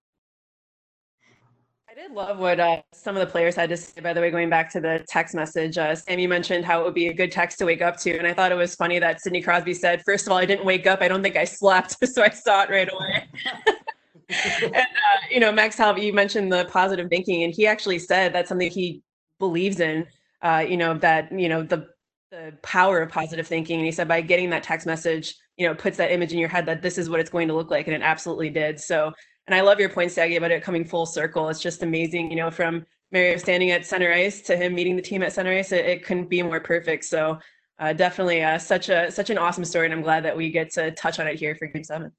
love 2.13 2.39
what 2.39 2.59
uh, 2.59 2.81
some 2.93 3.15
of 3.15 3.25
the 3.25 3.31
players 3.31 3.55
had 3.55 3.69
to 3.69 3.77
say, 3.77 4.01
by 4.01 4.13
the 4.13 4.21
way, 4.21 4.29
going 4.31 4.49
back 4.49 4.69
to 4.71 4.81
the 4.81 5.03
text 5.07 5.33
message. 5.33 5.77
Uh, 5.77 5.95
Sammy 5.95 6.27
mentioned 6.27 6.65
how 6.65 6.81
it 6.81 6.83
would 6.85 6.93
be 6.93 7.07
a 7.07 7.13
good 7.13 7.31
text 7.31 7.57
to 7.59 7.65
wake 7.65 7.81
up 7.81 7.97
to. 7.97 8.17
And 8.17 8.27
I 8.27 8.33
thought 8.33 8.51
it 8.51 8.55
was 8.55 8.75
funny 8.75 8.99
that 8.99 9.21
Sidney 9.21 9.41
Crosby 9.41 9.73
said, 9.73 10.03
first 10.03 10.25
of 10.25 10.31
all, 10.31 10.37
I 10.37 10.45
didn't 10.45 10.65
wake 10.65 10.87
up. 10.87 11.01
I 11.01 11.07
don't 11.07 11.23
think 11.23 11.35
I 11.35 11.45
slept. 11.45 11.97
so 12.13 12.23
I 12.23 12.29
saw 12.29 12.63
it 12.63 12.69
right 12.69 12.89
away. 12.91 13.27
and, 14.63 14.75
uh, 14.75 15.19
you 15.29 15.39
know, 15.39 15.51
Max 15.51 15.77
Talbot, 15.77 16.03
you 16.03 16.13
mentioned 16.13 16.51
the 16.51 16.65
positive 16.65 17.09
thinking, 17.09 17.43
and 17.43 17.53
he 17.53 17.67
actually 17.67 17.99
said 17.99 18.33
that's 18.33 18.49
something 18.49 18.69
he 18.69 19.01
believes 19.39 19.79
in, 19.79 20.05
uh, 20.41 20.63
you 20.67 20.77
know, 20.77 20.93
that, 20.95 21.31
you 21.37 21.49
know, 21.49 21.63
the, 21.63 21.87
the 22.31 22.53
power 22.61 23.01
of 23.01 23.09
positive 23.09 23.47
thinking. 23.47 23.77
And 23.77 23.85
he 23.85 23.91
said 23.91 24.07
by 24.07 24.21
getting 24.21 24.49
that 24.51 24.63
text 24.63 24.85
message, 24.85 25.35
you 25.57 25.67
know, 25.67 25.75
puts 25.75 25.97
that 25.97 26.11
image 26.11 26.31
in 26.31 26.39
your 26.39 26.49
head 26.49 26.65
that 26.65 26.81
this 26.81 26.97
is 26.97 27.09
what 27.09 27.19
it's 27.19 27.29
going 27.29 27.47
to 27.47 27.53
look 27.53 27.69
like. 27.69 27.87
And 27.87 27.95
it 27.95 28.01
absolutely 28.01 28.49
did. 28.49 28.79
So 28.79 29.11
and 29.51 29.59
I 29.59 29.61
love 29.61 29.81
your 29.81 29.89
point, 29.89 30.11
Staggy, 30.11 30.37
about 30.37 30.51
it 30.51 30.63
coming 30.63 30.85
full 30.85 31.05
circle. 31.05 31.49
It's 31.49 31.59
just 31.59 31.83
amazing, 31.83 32.29
you 32.29 32.37
know, 32.37 32.49
from 32.49 32.85
Mario 33.11 33.35
standing 33.35 33.71
at 33.71 33.85
center 33.85 34.09
ice 34.13 34.39
to 34.43 34.55
him 34.55 34.73
meeting 34.73 34.95
the 34.95 35.01
team 35.01 35.23
at 35.23 35.33
center 35.33 35.51
ice. 35.51 35.73
It, 35.73 35.85
it 35.85 36.05
couldn't 36.05 36.29
be 36.29 36.41
more 36.41 36.61
perfect. 36.61 37.03
So, 37.03 37.37
uh, 37.77 37.91
definitely 37.91 38.41
uh, 38.43 38.57
such 38.57 38.87
a 38.87 39.11
such 39.11 39.29
an 39.29 39.37
awesome 39.37 39.65
story, 39.65 39.87
and 39.87 39.93
I'm 39.93 40.03
glad 40.03 40.23
that 40.23 40.37
we 40.37 40.51
get 40.51 40.71
to 40.73 40.91
touch 40.91 41.19
on 41.19 41.27
it 41.27 41.37
here 41.37 41.53
for 41.55 41.67
Game 41.67 41.83
Seven. 41.83 42.13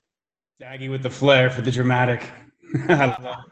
Staggy 0.60 0.90
with 0.90 1.02
the 1.02 1.08
flair 1.08 1.48
for 1.48 1.62
the 1.62 1.70
dramatic. 1.70 2.28
well, 2.88 3.46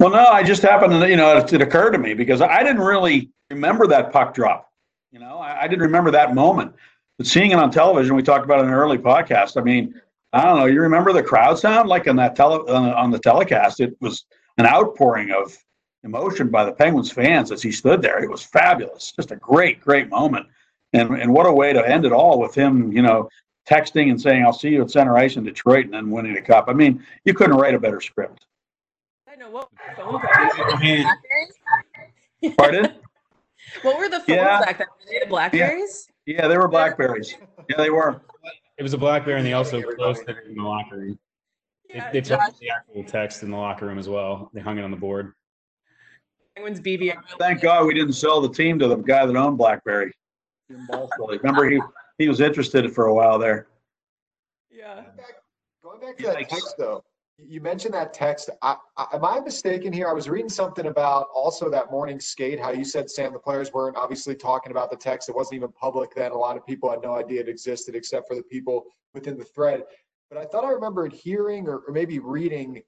no, 0.00 0.26
I 0.32 0.42
just 0.42 0.62
happened 0.62 1.00
to, 1.00 1.08
you 1.08 1.16
know, 1.16 1.36
it, 1.36 1.52
it, 1.52 1.62
occurred 1.62 1.90
to 1.92 1.98
me 1.98 2.14
because 2.14 2.40
I 2.40 2.64
didn't 2.64 2.82
really 2.82 3.30
remember 3.48 3.86
that 3.86 4.10
puck 4.10 4.34
drop. 4.34 4.72
You 5.12 5.20
know, 5.20 5.38
I, 5.38 5.62
I, 5.62 5.68
didn't 5.68 5.82
remember 5.82 6.10
that 6.10 6.34
moment. 6.34 6.74
But 7.16 7.26
seeing 7.26 7.52
it 7.52 7.58
on 7.58 7.70
television, 7.70 8.16
we 8.16 8.22
talked 8.22 8.44
about 8.44 8.58
it 8.58 8.62
in 8.62 8.68
an 8.68 8.74
early 8.74 8.98
podcast. 8.98 9.56
I 9.56 9.62
mean, 9.62 9.94
I 10.32 10.44
don't 10.44 10.58
know. 10.58 10.66
You 10.66 10.82
remember 10.82 11.12
the 11.12 11.22
crowd 11.22 11.58
sound 11.58 11.88
like 11.88 12.06
on 12.06 12.16
that 12.16 12.36
tele 12.36 12.58
on, 12.70 12.90
on 12.90 13.10
the 13.10 13.18
telecast? 13.18 13.80
It 13.80 13.96
was 14.00 14.24
an 14.58 14.66
outpouring 14.66 15.30
of 15.30 15.56
emotion 16.04 16.48
by 16.50 16.64
the 16.64 16.72
Penguins 16.72 17.10
fans 17.10 17.50
as 17.50 17.62
he 17.62 17.72
stood 17.72 18.02
there. 18.02 18.22
It 18.22 18.30
was 18.30 18.42
fabulous. 18.42 19.12
Just 19.12 19.30
a 19.30 19.36
great, 19.36 19.80
great 19.80 20.08
moment. 20.08 20.46
And 20.92 21.10
and 21.20 21.32
what 21.32 21.46
a 21.46 21.52
way 21.52 21.72
to 21.72 21.86
end 21.86 22.04
it 22.04 22.12
all 22.12 22.38
with 22.38 22.54
him, 22.54 22.92
you 22.92 23.02
know, 23.02 23.28
texting 23.68 24.10
and 24.10 24.20
saying, 24.20 24.44
I'll 24.44 24.52
see 24.52 24.70
you 24.70 24.82
at 24.82 24.90
center 24.90 25.16
ice 25.16 25.36
in 25.36 25.44
Detroit 25.44 25.84
and 25.84 25.94
then 25.94 26.10
winning 26.10 26.34
the 26.34 26.40
cup. 26.40 26.66
I 26.68 26.72
mean, 26.72 27.04
you 27.24 27.34
couldn't 27.34 27.56
write 27.56 27.74
a 27.74 27.78
better 27.78 28.00
script. 28.00 28.46
I 29.30 29.36
know 29.36 29.50
what 29.50 29.68
phone 29.96 30.20
Pardon? 32.56 32.94
What 33.82 33.98
were 33.98 34.08
the 34.08 34.20
phones 34.20 34.28
yeah. 34.28 34.60
back 34.60 34.78
then? 34.78 34.86
Were 34.88 35.04
they 35.10 35.18
the 35.20 35.26
Blackberries? 35.26 36.08
Yeah. 36.26 36.36
yeah, 36.36 36.48
they 36.48 36.56
were 36.56 36.68
Blackberries. 36.68 37.34
Yeah, 37.68 37.76
they 37.76 37.90
were. 37.90 38.22
It 38.78 38.82
was 38.84 38.94
a 38.94 38.98
Blackberry, 38.98 39.38
and 39.38 39.46
they 39.46 39.54
also 39.54 39.82
closed 39.82 40.22
it 40.28 40.36
in 40.46 40.54
the 40.54 40.62
locker 40.62 40.98
room. 40.98 41.18
Yeah, 41.88 42.10
they, 42.12 42.20
they 42.20 42.36
posted 42.36 42.60
the 42.60 42.70
actual 42.70 43.02
text 43.04 43.42
in 43.42 43.50
the 43.50 43.56
locker 43.56 43.86
room 43.86 43.98
as 43.98 44.08
well. 44.08 44.50
They 44.54 44.60
hung 44.60 44.78
it 44.78 44.82
on 44.82 44.90
the 44.90 44.96
board. 44.96 45.32
Penguins 46.54 46.80
BB. 46.80 47.12
Thank 47.38 47.60
God 47.60 47.86
we 47.86 47.94
didn't 47.94 48.12
sell 48.12 48.40
the 48.40 48.48
team 48.48 48.78
to 48.78 48.88
the 48.88 48.96
guy 48.96 49.26
that 49.26 49.36
owned 49.36 49.58
BlackBerry. 49.58 50.12
Remember 50.68 51.68
he 51.68 51.80
he 52.18 52.28
was 52.28 52.40
interested 52.40 52.92
for 52.94 53.06
a 53.06 53.14
while 53.14 53.38
there. 53.38 53.68
Yeah. 54.70 55.02
Going 55.82 56.00
back, 56.00 56.16
to 56.18 56.24
that 56.24 56.48
text 56.48 56.74
though, 56.78 57.02
you 57.46 57.60
mentioned 57.60 57.94
that 57.94 58.12
text. 58.12 58.50
I, 58.62 58.76
I, 58.96 59.06
am 59.12 59.24
I 59.24 59.40
mistaken 59.40 59.92
here? 59.92 60.08
I 60.08 60.12
was 60.12 60.28
reading 60.28 60.48
something 60.48 60.86
about 60.86 61.28
also 61.32 61.70
that 61.70 61.90
morning 61.90 62.18
skate. 62.18 62.58
How 62.58 62.72
you 62.72 62.84
said 62.84 63.08
Sam, 63.08 63.32
the 63.32 63.38
players 63.38 63.72
weren't 63.72 63.96
obviously 63.96 64.34
talking 64.34 64.72
about 64.72 64.90
the 64.90 64.96
text. 64.96 65.28
It 65.28 65.36
wasn't 65.36 65.56
even 65.56 65.72
public 65.72 66.14
then. 66.14 66.32
A 66.32 66.36
lot 66.36 66.56
of 66.56 66.66
people 66.66 66.90
had 66.90 67.00
no 67.02 67.14
idea 67.14 67.40
it 67.40 67.48
existed 67.48 67.94
except 67.94 68.26
for 68.26 68.34
the 68.34 68.42
people 68.42 68.86
within 69.14 69.38
the 69.38 69.44
thread. 69.44 69.84
But 70.30 70.38
I 70.38 70.44
thought 70.46 70.64
I 70.64 70.70
remembered 70.70 71.12
hearing 71.12 71.68
or, 71.68 71.78
or 71.78 71.92
maybe 71.92 72.18
reading 72.18 72.82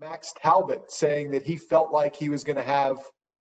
Max 0.00 0.32
Talbot 0.40 0.90
saying 0.90 1.30
that 1.32 1.42
he 1.42 1.56
felt 1.56 1.92
like 1.92 2.14
he 2.14 2.28
was 2.28 2.44
going 2.44 2.56
to 2.56 2.62
have 2.62 2.98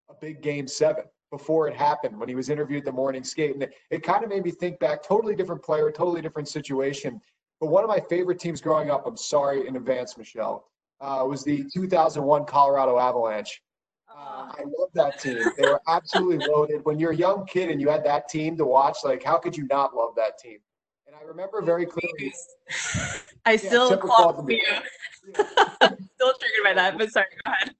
a 0.09 0.15
big 0.21 0.41
game 0.41 0.67
seven 0.67 1.05
before 1.31 1.69
it 1.69 1.75
happened 1.75 2.19
when 2.19 2.29
he 2.29 2.35
was 2.35 2.49
interviewed 2.49 2.85
the 2.85 2.93
morning 2.93 3.25
skate. 3.25 3.55
And 3.55 3.63
it, 3.65 3.75
it 3.91 4.03
kind 4.03 4.25
of 4.25 4.31
made 4.31 4.45
me 4.45 4.51
think 4.51 4.79
back, 4.79 5.03
totally 5.03 5.35
different 5.35 5.63
player, 5.63 5.91
totally 5.91 6.23
different 6.23 6.49
situation. 6.49 7.21
But 7.61 7.69
one 7.69 7.85
of 7.85 7.89
my 7.89 8.01
favorite 8.01 8.39
teams 8.39 8.61
growing 8.61 8.91
up, 8.91 9.07
I'm 9.07 9.17
sorry 9.17 9.67
in 9.67 9.77
advance, 9.77 10.19
Michelle, 10.19 10.67
uh, 11.01 11.25
was 11.27 11.45
the 11.45 11.65
2001 11.73 12.45
Colorado 12.45 12.99
Avalanche. 12.99 13.63
Uh, 14.09 14.47
I 14.51 14.63
love 14.79 14.91
that 14.95 15.19
team. 15.21 15.43
They 15.57 15.65
were 15.65 15.81
absolutely 15.89 16.47
loaded. 16.47 16.85
When 16.85 16.99
you're 16.99 17.13
a 17.13 17.17
young 17.17 17.47
kid 17.47 17.71
and 17.71 17.81
you 17.81 17.89
had 17.89 18.05
that 18.05 18.29
team 18.29 18.57
to 18.59 18.65
watch, 18.65 18.99
like, 19.03 19.23
how 19.23 19.39
could 19.39 19.57
you 19.57 19.67
not 19.69 19.95
love 19.95 20.15
that 20.17 20.39
team? 20.39 20.59
And 21.07 21.17
I 21.17 21.23
remember 21.23 21.63
very 21.63 21.87
clearly. 21.87 22.33
I 23.45 23.53
yeah, 23.53 23.57
still 23.57 23.97
call 23.97 24.47
you. 24.49 24.63
still 25.35 26.33
triggered 26.39 26.65
by 26.65 26.75
that, 26.75 26.97
but 26.97 27.11
sorry, 27.11 27.27
go 27.45 27.53
ahead. 27.53 27.75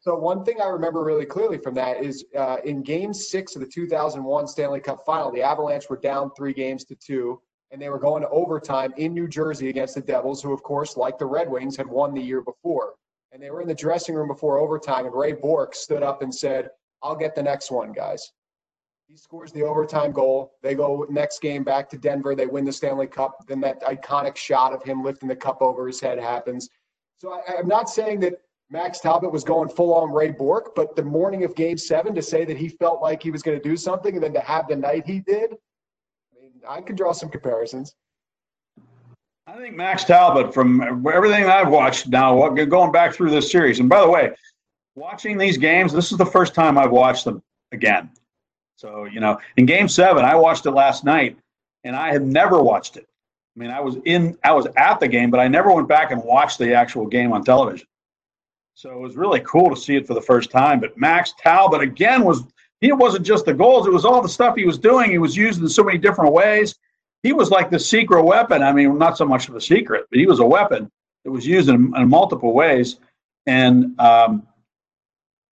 So 0.00 0.14
one 0.16 0.44
thing 0.44 0.60
I 0.60 0.66
remember 0.66 1.04
really 1.04 1.26
clearly 1.26 1.58
from 1.58 1.74
that 1.74 2.02
is 2.02 2.24
uh, 2.36 2.56
in 2.64 2.82
Game 2.82 3.12
Six 3.12 3.54
of 3.54 3.60
the 3.60 3.68
2001 3.68 4.46
Stanley 4.46 4.80
Cup 4.80 5.04
Final, 5.04 5.30
the 5.30 5.42
Avalanche 5.42 5.88
were 5.88 5.96
down 5.96 6.30
three 6.36 6.52
games 6.52 6.84
to 6.86 6.94
two, 6.96 7.40
and 7.72 7.80
they 7.80 7.88
were 7.88 7.98
going 7.98 8.22
to 8.22 8.28
overtime 8.28 8.92
in 8.98 9.14
New 9.14 9.26
Jersey 9.26 9.70
against 9.70 9.94
the 9.94 10.02
Devils, 10.02 10.42
who, 10.42 10.52
of 10.52 10.62
course, 10.62 10.96
like 10.96 11.18
the 11.18 11.26
Red 11.26 11.50
Wings, 11.50 11.74
had 11.76 11.86
won 11.86 12.14
the 12.14 12.20
year 12.20 12.42
before. 12.42 12.94
And 13.32 13.42
they 13.42 13.50
were 13.50 13.62
in 13.62 13.68
the 13.68 13.74
dressing 13.74 14.14
room 14.14 14.28
before 14.28 14.58
overtime, 14.58 15.06
and 15.06 15.14
Ray 15.14 15.32
Bourque 15.32 15.74
stood 15.74 16.02
up 16.02 16.20
and 16.20 16.32
said, 16.32 16.68
"I'll 17.02 17.16
get 17.16 17.34
the 17.34 17.42
next 17.42 17.70
one, 17.70 17.92
guys." 17.92 18.30
He 19.08 19.16
scores 19.16 19.52
the 19.52 19.62
overtime 19.62 20.12
goal. 20.12 20.52
They 20.62 20.74
go 20.74 21.06
next 21.10 21.40
game 21.40 21.64
back 21.64 21.88
to 21.90 21.98
Denver. 21.98 22.34
They 22.34 22.46
win 22.46 22.64
the 22.64 22.72
Stanley 22.72 23.06
Cup. 23.06 23.44
Then 23.46 23.60
that 23.60 23.82
iconic 23.82 24.36
shot 24.36 24.74
of 24.74 24.82
him 24.82 25.02
lifting 25.02 25.28
the 25.28 25.36
cup 25.36 25.62
over 25.62 25.86
his 25.86 26.00
head 26.00 26.18
happens. 26.18 26.68
So 27.18 27.32
I, 27.32 27.58
I'm 27.58 27.68
not 27.68 27.88
saying 27.88 28.20
that 28.20 28.40
Max 28.70 29.00
Talbot 29.00 29.30
was 29.30 29.44
going 29.44 29.68
full 29.68 29.94
on 29.94 30.10
Ray 30.12 30.30
Bourque, 30.30 30.74
but 30.74 30.96
the 30.96 31.02
morning 31.02 31.44
of 31.44 31.54
game 31.54 31.76
seven 31.76 32.14
to 32.14 32.22
say 32.22 32.44
that 32.46 32.56
he 32.56 32.68
felt 32.68 33.02
like 33.02 33.22
he 33.22 33.30
was 33.30 33.42
going 33.42 33.60
to 33.60 33.68
do 33.68 33.76
something 33.76 34.14
and 34.14 34.22
then 34.22 34.32
to 34.32 34.40
have 34.40 34.66
the 34.66 34.76
night 34.76 35.06
he 35.06 35.20
did, 35.20 35.56
I 36.68 36.80
could 36.80 36.96
draw 36.96 37.12
some 37.12 37.28
comparisons. 37.28 37.94
I 39.46 39.56
think 39.56 39.76
Max 39.76 40.04
Talbot, 40.04 40.54
from 40.54 40.80
everything 41.12 41.44
I've 41.46 41.68
watched 41.68 42.08
now, 42.08 42.48
going 42.48 42.92
back 42.92 43.12
through 43.12 43.30
this 43.30 43.50
series, 43.50 43.80
and 43.80 43.88
by 43.88 44.00
the 44.00 44.08
way, 44.08 44.32
watching 44.94 45.36
these 45.36 45.56
games, 45.56 45.92
this 45.92 46.12
is 46.12 46.18
the 46.18 46.26
first 46.26 46.54
time 46.54 46.78
I've 46.78 46.92
watched 46.92 47.24
them 47.24 47.42
again. 47.72 48.10
So, 48.76 49.04
you 49.04 49.20
know, 49.20 49.38
in 49.56 49.66
game 49.66 49.88
seven, 49.88 50.24
I 50.24 50.34
watched 50.34 50.66
it 50.66 50.72
last 50.72 51.04
night 51.04 51.36
and 51.84 51.94
I 51.94 52.12
had 52.12 52.22
never 52.22 52.62
watched 52.62 52.96
it. 52.96 53.06
I 53.56 53.60
mean, 53.60 53.70
I 53.70 53.80
was 53.80 53.96
in, 54.04 54.36
I 54.44 54.52
was 54.52 54.66
at 54.76 54.98
the 55.00 55.08
game, 55.08 55.30
but 55.30 55.40
I 55.40 55.48
never 55.48 55.72
went 55.72 55.88
back 55.88 56.10
and 56.10 56.22
watched 56.22 56.58
the 56.58 56.74
actual 56.74 57.06
game 57.06 57.32
on 57.32 57.44
television. 57.44 57.86
So 58.74 58.90
it 58.90 58.98
was 58.98 59.16
really 59.16 59.40
cool 59.40 59.70
to 59.70 59.76
see 59.76 59.96
it 59.96 60.06
for 60.06 60.14
the 60.14 60.22
first 60.22 60.50
time. 60.50 60.80
But 60.80 60.96
Max 60.96 61.34
Talbot 61.38 61.80
again 61.82 62.24
was 62.24 62.44
it 62.90 62.96
wasn't 62.96 63.26
just 63.26 63.44
the 63.44 63.54
goals; 63.54 63.86
it 63.86 63.92
was 63.92 64.04
all 64.04 64.22
the 64.22 64.28
stuff 64.28 64.56
he 64.56 64.64
was 64.64 64.78
doing. 64.78 65.10
He 65.10 65.18
was 65.18 65.36
used 65.36 65.60
in 65.60 65.68
so 65.68 65.84
many 65.84 65.98
different 65.98 66.32
ways. 66.32 66.74
He 67.22 67.32
was 67.32 67.50
like 67.50 67.70
the 67.70 67.78
secret 67.78 68.22
weapon. 68.24 68.62
I 68.62 68.72
mean, 68.72 68.98
not 68.98 69.16
so 69.16 69.24
much 69.24 69.48
of 69.48 69.54
a 69.54 69.60
secret, 69.60 70.06
but 70.10 70.18
he 70.18 70.26
was 70.26 70.40
a 70.40 70.44
weapon 70.44 70.90
that 71.24 71.30
was 71.30 71.46
used 71.46 71.68
in, 71.68 71.92
in 71.96 72.08
multiple 72.08 72.52
ways. 72.52 72.96
And 73.46 73.98
um, 74.00 74.46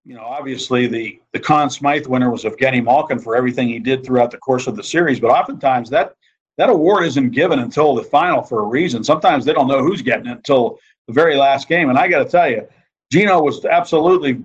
you 0.04 0.14
know, 0.14 0.24
obviously 0.24 0.86
the 0.86 1.20
the 1.32 1.38
Conn 1.38 1.70
Smythe 1.70 2.06
winner 2.06 2.30
was 2.30 2.44
Evgeny 2.44 2.82
Malkin 2.82 3.18
for 3.18 3.36
everything 3.36 3.68
he 3.68 3.78
did 3.78 4.04
throughout 4.04 4.30
the 4.30 4.38
course 4.38 4.66
of 4.66 4.76
the 4.76 4.82
series. 4.82 5.20
But 5.20 5.30
oftentimes 5.30 5.90
that 5.90 6.14
that 6.58 6.68
award 6.68 7.04
isn't 7.04 7.30
given 7.30 7.60
until 7.60 7.94
the 7.94 8.02
final 8.02 8.42
for 8.42 8.60
a 8.60 8.66
reason. 8.66 9.04
Sometimes 9.04 9.44
they 9.44 9.52
don't 9.52 9.68
know 9.68 9.82
who's 9.82 10.02
getting 10.02 10.26
it 10.26 10.32
until 10.32 10.78
the 11.06 11.12
very 11.12 11.36
last 11.36 11.68
game. 11.68 11.88
And 11.88 11.98
I 11.98 12.08
got 12.08 12.18
to 12.18 12.28
tell 12.28 12.50
you, 12.50 12.66
Geno 13.10 13.40
was 13.40 13.64
absolutely 13.64 14.42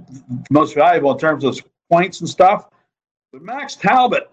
most 0.49 0.75
valuable 0.75 1.11
in 1.11 1.17
terms 1.17 1.43
of 1.43 1.59
points 1.91 2.21
and 2.21 2.29
stuff. 2.29 2.69
But 3.35 3.43
Max 3.43 3.75
Talbot, 3.75 4.31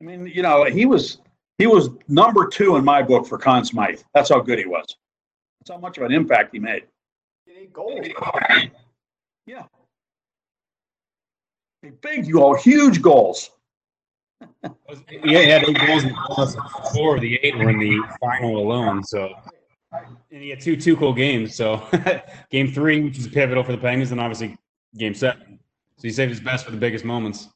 I 0.00 0.04
mean, 0.04 0.24
you 0.26 0.42
know, 0.42 0.62
he 0.62 0.86
was 0.86 1.18
he 1.58 1.66
was 1.66 1.90
number 2.06 2.46
two 2.46 2.76
in 2.76 2.84
my 2.84 3.02
book 3.02 3.26
for 3.26 3.36
Conn 3.36 3.64
Smythe. 3.64 4.00
That's 4.14 4.28
how 4.28 4.38
good 4.38 4.60
he 4.60 4.64
was. 4.64 4.86
That's 5.58 5.72
how 5.72 5.78
much 5.78 5.98
of 5.98 6.04
an 6.04 6.12
impact 6.12 6.50
he 6.52 6.60
made. 6.60 6.84
Goals. 7.72 8.06
Yeah. 9.44 9.64
Big 12.00 12.30
goal, 12.32 12.54
huge 12.54 13.02
goals. 13.02 13.50
yeah, 14.62 14.70
he 15.24 15.48
had 15.48 15.64
eight 15.64 15.76
goals 15.84 16.04
in 16.04 16.10
the 16.10 16.90
four 16.94 17.16
of 17.16 17.20
the 17.20 17.40
eight 17.42 17.58
were 17.58 17.70
in 17.70 17.80
the 17.80 17.98
final 18.20 18.58
alone. 18.58 19.02
So 19.02 19.34
and 20.30 20.42
he 20.42 20.50
had 20.50 20.60
two 20.60 20.76
two 20.76 20.96
cool 20.96 21.12
games. 21.12 21.56
So 21.56 21.84
game 22.50 22.70
three, 22.70 23.00
which 23.00 23.18
is 23.18 23.26
pivotal 23.26 23.64
for 23.64 23.72
the 23.72 23.78
Penguins, 23.78 24.12
and 24.12 24.20
obviously 24.20 24.56
game 24.96 25.14
seven. 25.14 25.58
So 25.96 26.02
he 26.02 26.10
saved 26.10 26.30
his 26.30 26.40
best 26.40 26.64
for 26.64 26.70
the 26.70 26.76
biggest 26.76 27.04
moments. 27.04 27.48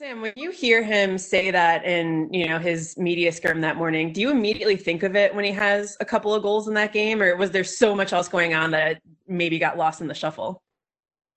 Sam, 0.00 0.22
when 0.22 0.32
you 0.34 0.50
hear 0.50 0.82
him 0.82 1.18
say 1.18 1.50
that 1.50 1.84
in 1.84 2.32
you 2.32 2.48
know 2.48 2.58
his 2.58 2.96
media 2.96 3.30
scrum 3.30 3.60
that 3.60 3.76
morning, 3.76 4.14
do 4.14 4.22
you 4.22 4.30
immediately 4.30 4.76
think 4.76 5.02
of 5.02 5.14
it 5.14 5.34
when 5.34 5.44
he 5.44 5.52
has 5.52 5.94
a 6.00 6.06
couple 6.06 6.34
of 6.34 6.42
goals 6.42 6.68
in 6.68 6.72
that 6.72 6.94
game, 6.94 7.20
or 7.20 7.36
was 7.36 7.50
there 7.50 7.64
so 7.64 7.94
much 7.94 8.14
else 8.14 8.26
going 8.26 8.54
on 8.54 8.70
that 8.70 9.02
maybe 9.28 9.58
got 9.58 9.76
lost 9.76 10.00
in 10.00 10.06
the 10.06 10.14
shuffle? 10.14 10.62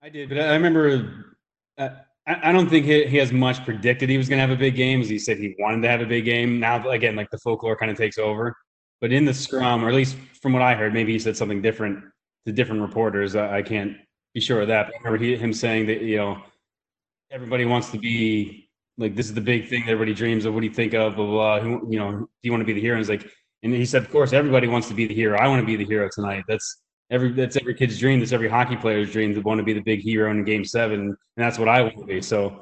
I 0.02 0.08
did, 0.08 0.30
but 0.30 0.40
I 0.40 0.54
remember. 0.54 1.36
Uh, 1.76 1.90
I 2.26 2.52
don't 2.52 2.70
think 2.70 2.86
he, 2.86 3.04
he 3.04 3.18
has 3.18 3.34
much 3.34 3.62
predicted 3.66 4.08
he 4.08 4.16
was 4.16 4.30
going 4.30 4.38
to 4.38 4.40
have 4.40 4.50
a 4.50 4.58
big 4.58 4.76
game. 4.76 5.02
As 5.02 5.10
he 5.10 5.18
said, 5.18 5.36
he 5.36 5.54
wanted 5.58 5.82
to 5.82 5.88
have 5.90 6.00
a 6.00 6.06
big 6.06 6.24
game. 6.24 6.58
Now, 6.58 6.88
again, 6.88 7.16
like 7.16 7.28
the 7.28 7.36
folklore 7.40 7.76
kind 7.76 7.90
of 7.90 7.98
takes 7.98 8.16
over. 8.16 8.56
But 9.02 9.12
in 9.12 9.26
the 9.26 9.34
scrum, 9.34 9.84
or 9.84 9.90
at 9.90 9.94
least 9.94 10.16
from 10.40 10.54
what 10.54 10.62
I 10.62 10.74
heard, 10.74 10.94
maybe 10.94 11.12
he 11.12 11.18
said 11.18 11.36
something 11.36 11.60
different 11.60 12.02
to 12.46 12.52
different 12.52 12.80
reporters. 12.80 13.36
I, 13.36 13.58
I 13.58 13.62
can't 13.62 13.98
be 14.32 14.40
sure 14.40 14.62
of 14.62 14.68
that. 14.68 14.86
But 14.86 14.94
I 14.94 14.98
remember 15.00 15.22
he, 15.22 15.36
him 15.36 15.52
saying 15.52 15.86
that 15.88 16.00
you 16.00 16.16
know 16.16 16.42
everybody 17.34 17.64
wants 17.64 17.90
to 17.90 17.98
be 17.98 18.68
like 18.96 19.16
this 19.16 19.26
is 19.26 19.34
the 19.34 19.40
big 19.40 19.68
thing 19.68 19.82
everybody 19.82 20.14
dreams 20.14 20.44
of. 20.44 20.54
What 20.54 20.60
do 20.60 20.66
you 20.66 20.72
think 20.72 20.94
of? 20.94 21.16
Blah 21.16 21.26
blah. 21.26 21.58
blah. 21.58 21.60
Who, 21.60 21.88
you 21.90 21.98
know, 21.98 22.12
do 22.12 22.28
you 22.42 22.52
want 22.52 22.60
to 22.60 22.64
be 22.64 22.72
the 22.72 22.80
hero? 22.80 22.96
And 22.96 23.00
he's 23.04 23.10
like, 23.10 23.28
and 23.64 23.74
he 23.74 23.84
said, 23.84 24.02
of 24.02 24.10
course, 24.10 24.32
everybody 24.32 24.68
wants 24.68 24.88
to 24.88 24.94
be 24.94 25.06
the 25.06 25.14
hero. 25.14 25.38
I 25.38 25.48
want 25.48 25.60
to 25.60 25.66
be 25.66 25.76
the 25.76 25.84
hero 25.84 26.08
tonight. 26.14 26.44
That's 26.46 26.82
every 27.10 27.32
that's 27.32 27.56
every 27.56 27.74
kid's 27.74 27.98
dream. 27.98 28.20
That's 28.20 28.32
every 28.32 28.48
hockey 28.48 28.76
player's 28.76 29.10
dream 29.10 29.34
to 29.34 29.40
want 29.40 29.58
to 29.58 29.64
be 29.64 29.72
the 29.72 29.82
big 29.82 30.00
hero 30.00 30.30
in 30.30 30.44
Game 30.44 30.64
Seven, 30.64 31.00
and 31.00 31.16
that's 31.36 31.58
what 31.58 31.68
I 31.68 31.82
want 31.82 31.98
to 31.98 32.04
be. 32.04 32.22
So 32.22 32.60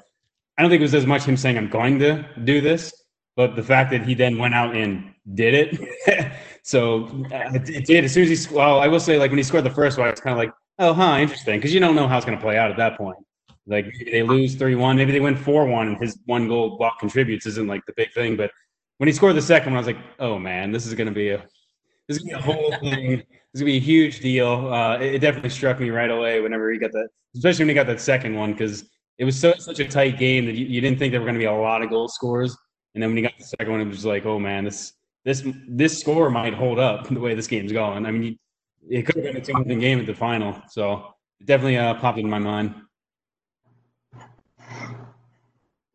I 0.57 0.63
don't 0.63 0.71
think 0.71 0.81
it 0.81 0.85
was 0.85 0.95
as 0.95 1.07
much 1.07 1.25
him 1.25 1.37
saying 1.37 1.59
I'm 1.59 1.69
going 1.69 1.99
to 1.99 2.27
do 2.45 2.63
this, 2.63 2.93
but 3.37 3.55
the 3.55 3.63
fact 3.63 3.91
that 3.91 4.07
he 4.07 4.15
then 4.15 4.39
went 4.39 4.55
out 4.55 4.75
and 4.75 5.13
did 5.35 5.55
it. 5.55 6.33
so 6.63 7.05
uh, 7.31 7.51
it, 7.55 7.69
it, 7.69 7.85
did 7.85 8.05
as 8.05 8.13
soon 8.13 8.31
as 8.31 8.47
he. 8.47 8.55
Well, 8.55 8.81
I 8.81 8.89
will 8.89 9.01
say, 9.01 9.19
like 9.19 9.31
when 9.31 9.39
he 9.39 9.45
scored 9.45 9.65
the 9.65 9.71
first 9.71 9.99
one, 9.99 10.09
it's 10.09 10.21
kind 10.21 10.33
of 10.33 10.39
like, 10.39 10.55
oh, 10.79 10.95
huh, 10.95 11.19
interesting, 11.19 11.59
because 11.59 11.75
you 11.75 11.81
don't 11.81 11.95
know 11.95 12.09
how 12.09 12.17
it's 12.17 12.25
going 12.25 12.39
to 12.39 12.43
play 12.43 12.57
out 12.57 12.71
at 12.71 12.79
that 12.79 12.97
point. 12.97 13.19
Like 13.67 13.87
maybe 13.87 14.11
they 14.11 14.23
lose 14.23 14.55
three 14.55 14.75
one, 14.75 14.97
maybe 14.97 15.13
they 15.13 15.21
win 15.21 15.37
four 15.37 15.67
one, 15.67 15.89
and 15.89 15.99
his 15.99 16.19
one 16.27 16.49
goal 16.49 16.77
block 16.77 16.99
contributes 16.99 17.47
isn't 17.47 17.69
like 17.69 17.85
the 17.87 17.93
big 17.97 18.13
thing. 18.13 18.37
But 18.37 18.51
when 18.99 19.07
he 19.07 19.13
scored 19.13 19.37
the 19.37 19.43
second 19.43 19.73
one, 19.73 19.77
I 19.77 19.81
was 19.81 19.87
like, 19.87 20.05
oh 20.19 20.39
man, 20.39 20.73
this 20.73 20.87
is 20.87 20.95
going 20.95 21.09
to 21.09 21.15
be 21.15 21.31
a 21.31 21.45
this 22.09 22.19
is 22.19 22.25
going 22.25 22.43
to 22.43 22.47
be 22.47 22.51
a 22.51 22.55
whole 22.55 22.73
thing. 22.81 23.19
This 23.19 23.61
is 23.61 23.61
going 23.61 23.73
to 23.73 23.73
be 23.73 23.77
a 23.77 23.81
huge 23.81 24.21
deal. 24.21 24.73
Uh, 24.73 24.97
it, 24.99 25.15
it, 25.15 25.19
definitely 25.21 25.51
struck 25.51 25.79
me 25.79 25.91
right 25.91 26.11
away 26.11 26.41
whenever 26.41 26.71
he 26.73 26.79
got 26.79 26.93
that, 26.93 27.09
especially 27.37 27.65
when 27.65 27.69
he 27.71 27.75
got 27.75 27.87
that 27.87 28.01
second 28.01 28.35
one, 28.35 28.53
because 28.53 28.85
it 29.19 29.25
was 29.25 29.39
so 29.39 29.55
such 29.59 29.79
a 29.79 29.87
tight 29.87 30.19
game 30.19 30.47
that 30.47 30.55
you, 30.55 30.67
you 30.67 30.81
didn't 30.81 30.99
think 30.99 31.13
there 31.13 31.21
were 31.21 31.27
going 31.27 31.35
to 31.35 31.41
be 31.41 31.45
a 31.45 31.53
lot 31.53 31.83
of 31.83 31.91
goal 31.91 32.09
scores. 32.09 32.57
And 32.95 33.03
then 33.03 33.11
when 33.11 33.17
he 33.17 33.23
got 33.23 33.39
the 33.39 33.45
second 33.45 33.71
one, 33.71 33.81
it 33.81 33.87
was 33.87 34.05
like, 34.05 34.27
oh 34.27 34.39
man, 34.39 34.65
this 34.65 34.95
this 35.25 35.47
this 35.69 35.99
score 36.01 36.31
might 36.31 36.55
hold 36.55 36.79
up 36.79 37.09
the 37.11 37.21
way 37.21 37.35
this 37.35 37.47
game's 37.47 37.73
going. 37.73 38.07
I 38.07 38.11
mean, 38.11 38.39
it 38.89 39.03
could 39.03 39.17
have 39.17 39.25
been 39.25 39.37
a 39.37 39.41
two-nothing 39.41 39.79
game 39.79 40.01
at 40.01 40.07
the 40.07 40.15
final, 40.15 40.61
so 40.69 41.15
it 41.41 41.47
definitely 41.47 41.79
uh, 41.79 41.95
popped 41.95 42.19
in 42.19 42.29
my 42.29 42.39
mind. 42.39 42.75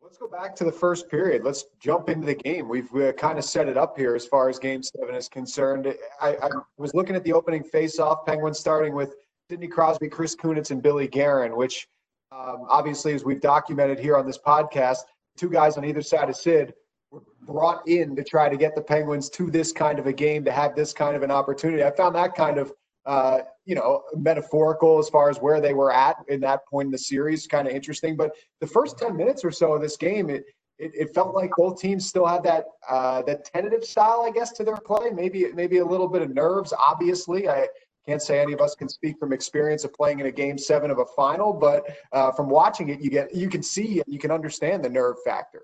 Let's 0.01 0.16
back 0.31 0.55
to 0.55 0.63
the 0.63 0.72
first 0.72 1.10
period. 1.10 1.43
Let's 1.43 1.65
jump 1.79 2.10
into 2.10 2.25
the 2.25 2.36
game. 2.36 2.67
We've 2.67 2.89
kind 3.17 3.38
of 3.38 3.43
set 3.43 3.67
it 3.67 3.77
up 3.77 3.98
here 3.98 4.15
as 4.15 4.25
far 4.25 4.50
as 4.50 4.60
Game 4.60 4.84
Seven 4.84 5.15
is 5.15 5.27
concerned. 5.29 5.93
I, 6.22 6.36
I 6.41 6.50
was 6.77 6.93
looking 6.93 7.15
at 7.15 7.24
the 7.24 7.34
opening 7.34 7.63
face-off. 7.63 8.25
Penguins 8.25 8.60
starting 8.60 8.93
with 8.93 9.15
Sidney 9.50 9.67
Crosby, 9.67 10.10
Chris 10.10 10.36
Kunitz, 10.36 10.72
and 10.72 10.81
Billy 10.81 11.07
Guerin, 11.07 11.55
which 11.55 11.88
um, 12.31 12.65
obviously, 12.69 13.13
as 13.13 13.24
we've 13.24 13.41
documented 13.41 14.00
here 14.00 14.17
on 14.17 14.25
this 14.25 14.38
podcast, 14.38 15.00
two 15.38 15.50
guys 15.50 15.77
on 15.77 15.86
either 15.86 16.01
side 16.01 16.29
of 16.29 16.36
Sid 16.36 16.74
were 17.12 17.22
brought 17.43 17.88
in 17.88 18.15
to 18.15 18.24
try 18.24 18.50
to 18.50 18.57
get 18.57 18.75
the 18.75 18.81
Penguins 18.81 19.29
to 19.29 19.50
this 19.50 19.72
kind 19.72 19.98
of 19.98 20.07
a 20.07 20.13
game, 20.13 20.43
to 20.43 20.51
have 20.51 20.75
this 20.75 20.91
kind 20.91 21.15
of 21.15 21.24
an 21.24 21.31
opportunity. 21.31 21.84
I 21.84 21.91
found 21.91 22.15
that 22.15 22.36
kind 22.36 22.57
of, 22.57 22.74
uh, 23.05 23.39
you 23.67 23.75
know, 23.75 24.01
metaphorical 24.15 24.97
as 24.97 25.09
far 25.09 25.29
as 25.29 25.39
where 25.39 25.59
they 25.59 25.74
were 25.74 25.91
at 25.91 26.15
in 26.29 26.39
that 26.39 26.65
point 26.65 26.86
in 26.86 26.91
the 26.91 26.97
series, 26.97 27.45
kind 27.45 27.67
of 27.67 27.74
interesting. 27.74 28.15
But 28.15 28.31
the 28.62 28.67
first 28.67 28.97
10 28.97 29.15
minutes 29.15 29.43
or 29.43 29.51
so 29.51 29.74
of 29.74 29.81
this 29.81 29.97
game, 29.97 30.29
it, 30.29 30.45
it, 30.79 30.91
it 30.95 31.13
felt 31.13 31.36
like 31.36 31.51
both 31.57 31.81
teams 31.81 32.07
still 32.07 32.25
had 32.25 32.43
that 32.43 32.65
uh, 32.89 33.24
that 33.24 33.43
tentative 33.43 33.83
style, 33.83 34.24
I 34.25 34.31
guess, 34.31 34.53
to 34.53 34.63
their 34.63 34.77
play. 34.77 35.09
Maybe 35.13 35.51
maybe 35.53 35.79
a 35.79 35.86
little 35.86 36.07
bit 36.07 36.21
of 36.21 36.33
nerves. 36.33 36.71
Obviously, 36.71 37.50
I 37.50 37.67
can't 38.07 38.21
say 38.21 38.39
any 38.39 38.53
of 38.53 38.62
us 38.62 38.74
can 38.74 38.88
speak 38.88 39.17
from 39.19 39.33
experience 39.33 39.83
of 39.83 39.93
playing 39.93 40.21
in 40.21 40.27
a 40.27 40.31
game 40.31 40.57
seven 40.57 40.89
of 40.89 41.00
a 41.00 41.05
final, 41.05 41.51
but 41.51 41.83
uh, 42.13 42.31
from 42.31 42.47
watching 42.47 42.88
it, 42.88 43.01
you 43.01 43.09
get 43.09 43.36
you 43.36 43.50
can 43.50 43.62
see 43.62 43.95
and 43.97 44.05
you 44.07 44.17
can 44.17 44.31
understand 44.31 44.81
the 44.81 44.89
nerve 44.89 45.17
factor. 45.25 45.63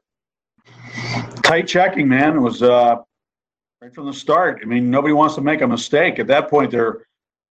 Tight 1.42 1.68
checking, 1.68 2.08
man, 2.10 2.36
it 2.36 2.42
was 2.42 2.64
uh, 2.64 2.98
right 3.82 3.94
from 3.94 4.08
the 4.08 4.14
start. 4.14 4.60
I 4.62 4.66
mean, 4.66 4.90
nobody 4.90 5.14
wants 5.14 5.36
to 5.36 5.42
make 5.42 5.62
a 5.62 5.68
mistake. 5.68 6.20
At 6.20 6.28
that 6.28 6.50
point, 6.50 6.72
they're 6.72 7.06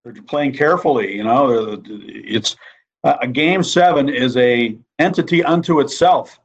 they're 0.04 0.14
playing 0.22 0.52
carefully. 0.52 1.14
You 1.16 1.24
know, 1.24 1.80
it's 1.86 2.56
uh, 3.04 3.16
a 3.20 3.28
game 3.28 3.62
seven 3.62 4.08
is 4.08 4.36
a 4.36 4.76
entity 4.98 5.42
unto 5.44 5.80
itself. 5.80 6.38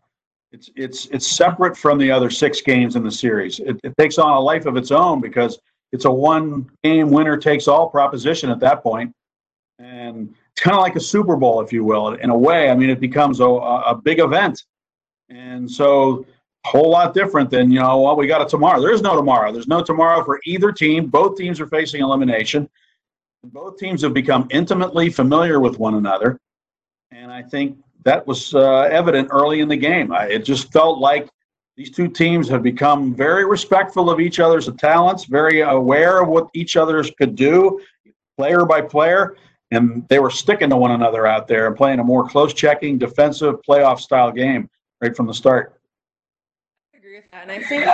It's 0.51 0.69
it's 0.75 1.07
it's 1.07 1.27
separate 1.27 1.75
from 1.75 1.97
the 1.97 2.11
other 2.11 2.29
six 2.29 2.61
games 2.61 2.95
in 2.95 3.03
the 3.03 3.11
series. 3.11 3.59
It, 3.59 3.79
it 3.83 3.93
takes 3.97 4.17
on 4.17 4.31
a 4.31 4.39
life 4.39 4.65
of 4.65 4.77
its 4.77 4.91
own 4.91 5.21
because 5.21 5.59
it's 5.91 6.05
a 6.05 6.11
one 6.11 6.69
game 6.83 7.11
winner 7.11 7.37
takes 7.37 7.67
all 7.67 7.89
proposition 7.89 8.49
at 8.49 8.59
that. 8.59 8.81
And 9.79 10.33
it's 10.51 10.61
kind 10.61 10.75
of 10.75 10.81
like 10.81 10.95
a 10.95 10.99
Super 10.99 11.35
Bowl, 11.35 11.61
if 11.61 11.71
you 11.71 11.83
will, 11.83 12.13
in 12.13 12.29
a 12.29 12.37
way. 12.37 12.69
I 12.69 12.75
mean, 12.75 12.89
it 12.89 12.99
becomes 12.99 13.39
a, 13.39 13.45
a 13.45 13.95
big 13.95 14.19
event. 14.19 14.63
And 15.29 15.69
so, 15.69 16.25
a 16.65 16.69
whole 16.69 16.89
lot 16.89 17.13
different 17.13 17.49
than, 17.49 17.69
you 17.69 17.79
know, 17.79 18.01
well, 18.01 18.15
we 18.15 18.27
got 18.27 18.41
it 18.41 18.49
tomorrow. 18.49 18.81
There 18.81 18.93
is 18.93 19.01
no 19.01 19.15
tomorrow. 19.15 19.51
There's 19.51 19.67
no 19.67 19.83
tomorrow 19.83 20.23
for 20.23 20.39
either 20.45 20.71
team. 20.71 21.07
Both 21.07 21.37
teams 21.37 21.59
are 21.59 21.67
facing 21.67 22.01
elimination. 22.01 22.69
Both 23.51 23.77
teams 23.77 24.01
have 24.01 24.13
become 24.13 24.47
intimately 24.51 25.09
familiar 25.09 25.59
with 25.59 25.79
one 25.79 25.95
another. 25.95 26.39
And 27.11 27.31
I 27.31 27.41
think 27.41 27.77
that 28.03 28.25
was 28.27 28.53
uh, 28.53 28.81
evident 28.91 29.29
early 29.31 29.61
in 29.61 29.69
the 29.69 29.77
game. 29.77 30.11
I, 30.11 30.25
it 30.25 30.43
just 30.43 30.71
felt 30.73 30.99
like 30.99 31.29
these 31.77 31.91
two 31.91 32.07
teams 32.07 32.49
have 32.49 32.63
become 32.63 33.13
very 33.13 33.45
respectful 33.45 34.09
of 34.09 34.19
each 34.19 34.39
other's 34.39 34.69
talents, 34.77 35.25
very 35.25 35.61
aware 35.61 36.21
of 36.21 36.27
what 36.27 36.49
each 36.53 36.75
other's 36.75 37.11
could 37.11 37.35
do, 37.35 37.79
player 38.37 38.65
by 38.65 38.81
player, 38.81 39.37
and 39.71 40.07
they 40.09 40.19
were 40.19 40.31
sticking 40.31 40.69
to 40.71 40.77
one 40.77 40.91
another 40.91 41.27
out 41.27 41.47
there 41.47 41.67
and 41.67 41.75
playing 41.75 41.99
a 41.99 42.03
more 42.03 42.27
close 42.27 42.53
checking, 42.53 42.97
defensive 42.97 43.55
playoff 43.67 43.99
style 43.99 44.31
game 44.31 44.69
right 45.01 45.15
from 45.15 45.27
the 45.27 45.33
start. 45.33 45.79
I 46.93 46.97
agree 46.97 47.15
with 47.15 47.31
that, 47.31 47.43
and 47.43 47.51
I 47.51 47.63
think 47.63 47.85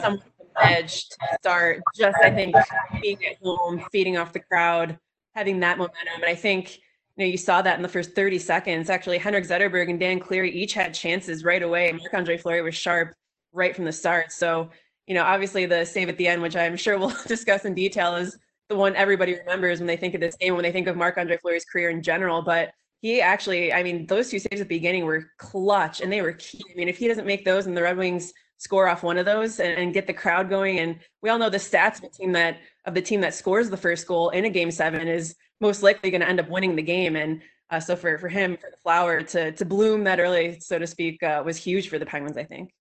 some 0.00 0.22
edge 0.62 1.08
to 1.08 1.16
start. 1.40 1.82
Just 1.94 2.16
I 2.22 2.30
think 2.30 2.54
being 3.00 3.18
at 3.26 3.36
home, 3.42 3.84
feeding 3.92 4.16
off 4.16 4.32
the 4.32 4.40
crowd, 4.40 4.98
having 5.34 5.60
that 5.60 5.78
momentum, 5.78 6.14
and 6.16 6.24
I 6.24 6.34
think 6.34 6.78
you 7.16 7.24
know, 7.24 7.30
you 7.30 7.38
saw 7.38 7.62
that 7.62 7.76
in 7.76 7.82
the 7.82 7.88
first 7.88 8.14
30 8.14 8.38
seconds. 8.38 8.90
Actually, 8.90 9.18
Henrik 9.18 9.44
Zetterberg 9.44 9.88
and 9.88 9.98
Dan 9.98 10.20
Cleary 10.20 10.50
each 10.50 10.74
had 10.74 10.92
chances 10.92 11.44
right 11.44 11.62
away. 11.62 11.90
Marc 11.92 12.12
Andre 12.12 12.36
Fleury 12.36 12.62
was 12.62 12.74
sharp 12.74 13.14
right 13.52 13.74
from 13.74 13.86
the 13.86 13.92
start. 13.92 14.32
So, 14.32 14.70
you 15.06 15.14
know, 15.14 15.22
obviously 15.22 15.64
the 15.64 15.84
save 15.86 16.10
at 16.10 16.18
the 16.18 16.28
end, 16.28 16.42
which 16.42 16.56
I'm 16.56 16.76
sure 16.76 16.98
we'll 16.98 17.14
discuss 17.26 17.64
in 17.64 17.74
detail, 17.74 18.16
is 18.16 18.38
the 18.68 18.76
one 18.76 18.94
everybody 18.96 19.34
remembers 19.38 19.78
when 19.78 19.86
they 19.86 19.96
think 19.96 20.14
of 20.14 20.20
this 20.20 20.36
game, 20.36 20.54
when 20.54 20.62
they 20.62 20.72
think 20.72 20.88
of 20.88 20.96
Marc 20.96 21.16
Andre 21.16 21.38
Fleury's 21.38 21.64
career 21.64 21.88
in 21.88 22.02
general. 22.02 22.42
But 22.42 22.72
he 23.00 23.22
actually, 23.22 23.72
I 23.72 23.82
mean, 23.82 24.06
those 24.06 24.30
two 24.30 24.38
saves 24.38 24.60
at 24.60 24.68
the 24.68 24.76
beginning 24.76 25.06
were 25.06 25.30
clutch 25.38 26.02
and 26.02 26.12
they 26.12 26.20
were 26.20 26.32
key. 26.32 26.62
I 26.70 26.76
mean, 26.76 26.88
if 26.88 26.98
he 26.98 27.08
doesn't 27.08 27.26
make 27.26 27.44
those 27.44 27.66
and 27.66 27.76
the 27.76 27.82
Red 27.82 27.96
Wings 27.96 28.32
score 28.58 28.88
off 28.88 29.02
one 29.02 29.18
of 29.18 29.26
those 29.26 29.60
and, 29.60 29.78
and 29.78 29.94
get 29.94 30.06
the 30.06 30.12
crowd 30.12 30.48
going, 30.48 30.78
and 30.78 30.98
we 31.22 31.30
all 31.30 31.38
know 31.38 31.50
the 31.50 31.58
stats 31.58 31.96
of 31.96 32.02
the 32.02 32.08
team 32.08 32.32
that 32.32 32.58
of 32.84 32.94
the 32.94 33.02
team 33.02 33.20
that 33.20 33.34
scores 33.34 33.68
the 33.70 33.76
first 33.76 34.06
goal 34.06 34.30
in 34.30 34.44
a 34.44 34.50
game 34.50 34.70
seven 34.70 35.08
is 35.08 35.34
most 35.60 35.82
likely 35.82 36.10
going 36.10 36.20
to 36.20 36.28
end 36.28 36.40
up 36.40 36.48
winning 36.48 36.76
the 36.76 36.82
game. 36.82 37.16
And 37.16 37.42
uh, 37.70 37.80
so 37.80 37.96
for 37.96 38.18
for 38.18 38.28
him, 38.28 38.56
for 38.56 38.70
the 38.70 38.76
flower 38.78 39.22
to 39.22 39.52
to 39.52 39.64
bloom 39.64 40.04
that 40.04 40.20
early, 40.20 40.58
so 40.60 40.78
to 40.78 40.86
speak, 40.86 41.22
uh, 41.22 41.42
was 41.44 41.56
huge 41.56 41.88
for 41.88 41.98
the 41.98 42.06
Penguins. 42.06 42.36
I 42.36 42.44
think. 42.44 42.72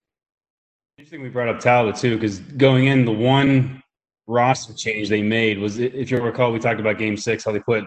Interesting, 0.98 1.24
we 1.24 1.30
brought 1.30 1.50
up 1.50 1.60
Talbot 1.60 1.98
too, 1.98 2.16
because 2.16 2.40
going 2.40 2.86
in, 2.88 3.04
the 3.04 3.12
one 3.12 3.84
roster 4.28 4.74
change 4.74 5.10
they 5.10 5.22
made 5.22 5.60
was, 5.60 5.78
if 5.78 6.10
you 6.10 6.22
recall, 6.22 6.54
we 6.54 6.60
talked 6.60 6.80
about 6.80 6.98
Game 6.98 7.18
Six, 7.18 7.44
how 7.44 7.52
they 7.52 7.60
put 7.60 7.84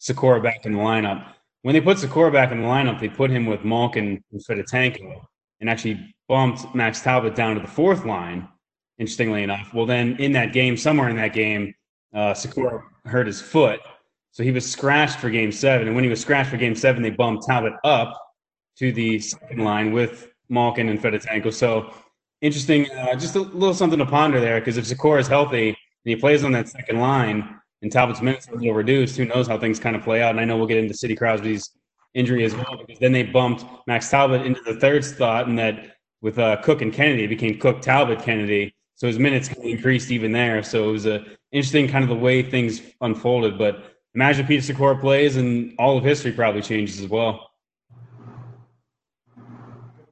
Sykora 0.00 0.40
back 0.40 0.64
in 0.64 0.72
the 0.72 0.78
lineup. 0.78 1.34
When 1.62 1.74
they 1.74 1.80
put 1.80 1.98
Sykora 1.98 2.32
back 2.32 2.52
in 2.52 2.62
the 2.62 2.66
lineup, 2.66 3.00
they 3.00 3.08
put 3.08 3.30
him 3.30 3.46
with 3.46 3.64
Malkin 3.64 4.22
and 4.30 4.40
Fedotenko, 4.46 5.24
and 5.60 5.68
actually 5.68 6.14
bumped 6.32 6.74
Max 6.74 7.02
Talbot 7.02 7.34
down 7.34 7.56
to 7.56 7.60
the 7.60 7.68
fourth 7.68 8.06
line. 8.06 8.48
Interestingly 8.98 9.42
enough, 9.42 9.74
well, 9.74 9.84
then 9.84 10.16
in 10.16 10.32
that 10.32 10.54
game, 10.54 10.78
somewhere 10.78 11.10
in 11.10 11.16
that 11.16 11.34
game, 11.34 11.74
uh, 12.14 12.32
Sykora 12.32 12.80
hurt 13.04 13.26
his 13.26 13.38
foot, 13.38 13.80
so 14.30 14.42
he 14.42 14.50
was 14.50 14.70
scratched 14.70 15.18
for 15.18 15.28
game 15.28 15.52
seven. 15.52 15.88
And 15.88 15.94
when 15.94 16.04
he 16.04 16.08
was 16.08 16.22
scratched 16.22 16.48
for 16.48 16.56
game 16.56 16.74
seven, 16.74 17.02
they 17.02 17.10
bumped 17.10 17.46
Talbot 17.46 17.74
up 17.84 18.18
to 18.78 18.92
the 18.92 19.18
second 19.18 19.58
line 19.58 19.92
with 19.92 20.30
Malkin 20.48 20.88
and 20.88 20.98
Fedotenko. 20.98 21.52
So 21.52 21.92
interesting, 22.40 22.90
uh, 22.92 23.14
just 23.14 23.36
a 23.36 23.40
little 23.40 23.74
something 23.74 23.98
to 23.98 24.06
ponder 24.06 24.40
there 24.40 24.58
because 24.58 24.78
if 24.78 24.86
Sykora 24.86 25.20
is 25.20 25.28
healthy 25.28 25.68
and 25.68 25.76
he 26.04 26.16
plays 26.16 26.44
on 26.44 26.52
that 26.52 26.70
second 26.70 26.98
line 26.98 27.60
and 27.82 27.92
Talbot's 27.92 28.22
minutes 28.22 28.48
are 28.48 28.54
a 28.54 28.56
little 28.56 28.72
reduced, 28.72 29.18
who 29.18 29.26
knows 29.26 29.48
how 29.48 29.58
things 29.58 29.78
kind 29.78 29.96
of 29.96 30.02
play 30.02 30.22
out. 30.22 30.30
And 30.30 30.40
I 30.40 30.46
know 30.46 30.56
we'll 30.56 30.66
get 30.66 30.78
into 30.78 30.94
Sidney 30.94 31.16
Crosby's 31.16 31.72
injury 32.14 32.44
as 32.44 32.54
well 32.54 32.78
because 32.78 33.00
then 33.00 33.12
they 33.12 33.22
bumped 33.22 33.66
Max 33.86 34.08
Talbot 34.08 34.46
into 34.46 34.62
the 34.62 34.80
third 34.80 35.04
spot 35.04 35.46
and 35.46 35.58
that 35.58 35.92
with 36.22 36.38
uh, 36.38 36.56
Cook 36.62 36.80
and 36.80 36.92
Kennedy, 36.92 37.24
it 37.24 37.28
became 37.28 37.58
Cook, 37.58 37.82
Talbot, 37.82 38.22
Kennedy. 38.22 38.74
So 38.94 39.08
his 39.08 39.18
minutes 39.18 39.48
increased 39.62 40.10
even 40.10 40.32
there. 40.32 40.62
So 40.62 40.88
it 40.88 40.92
was 40.92 41.06
a 41.06 41.24
interesting 41.50 41.88
kind 41.88 42.04
of 42.04 42.08
the 42.08 42.16
way 42.16 42.42
things 42.42 42.80
unfolded. 43.00 43.58
But 43.58 43.96
imagine 44.14 44.46
Peter 44.46 44.72
Sykora 44.72 45.00
plays 45.00 45.36
and 45.36 45.74
all 45.78 45.98
of 45.98 46.04
history 46.04 46.32
probably 46.32 46.62
changes 46.62 47.00
as 47.00 47.08
well. 47.08 47.50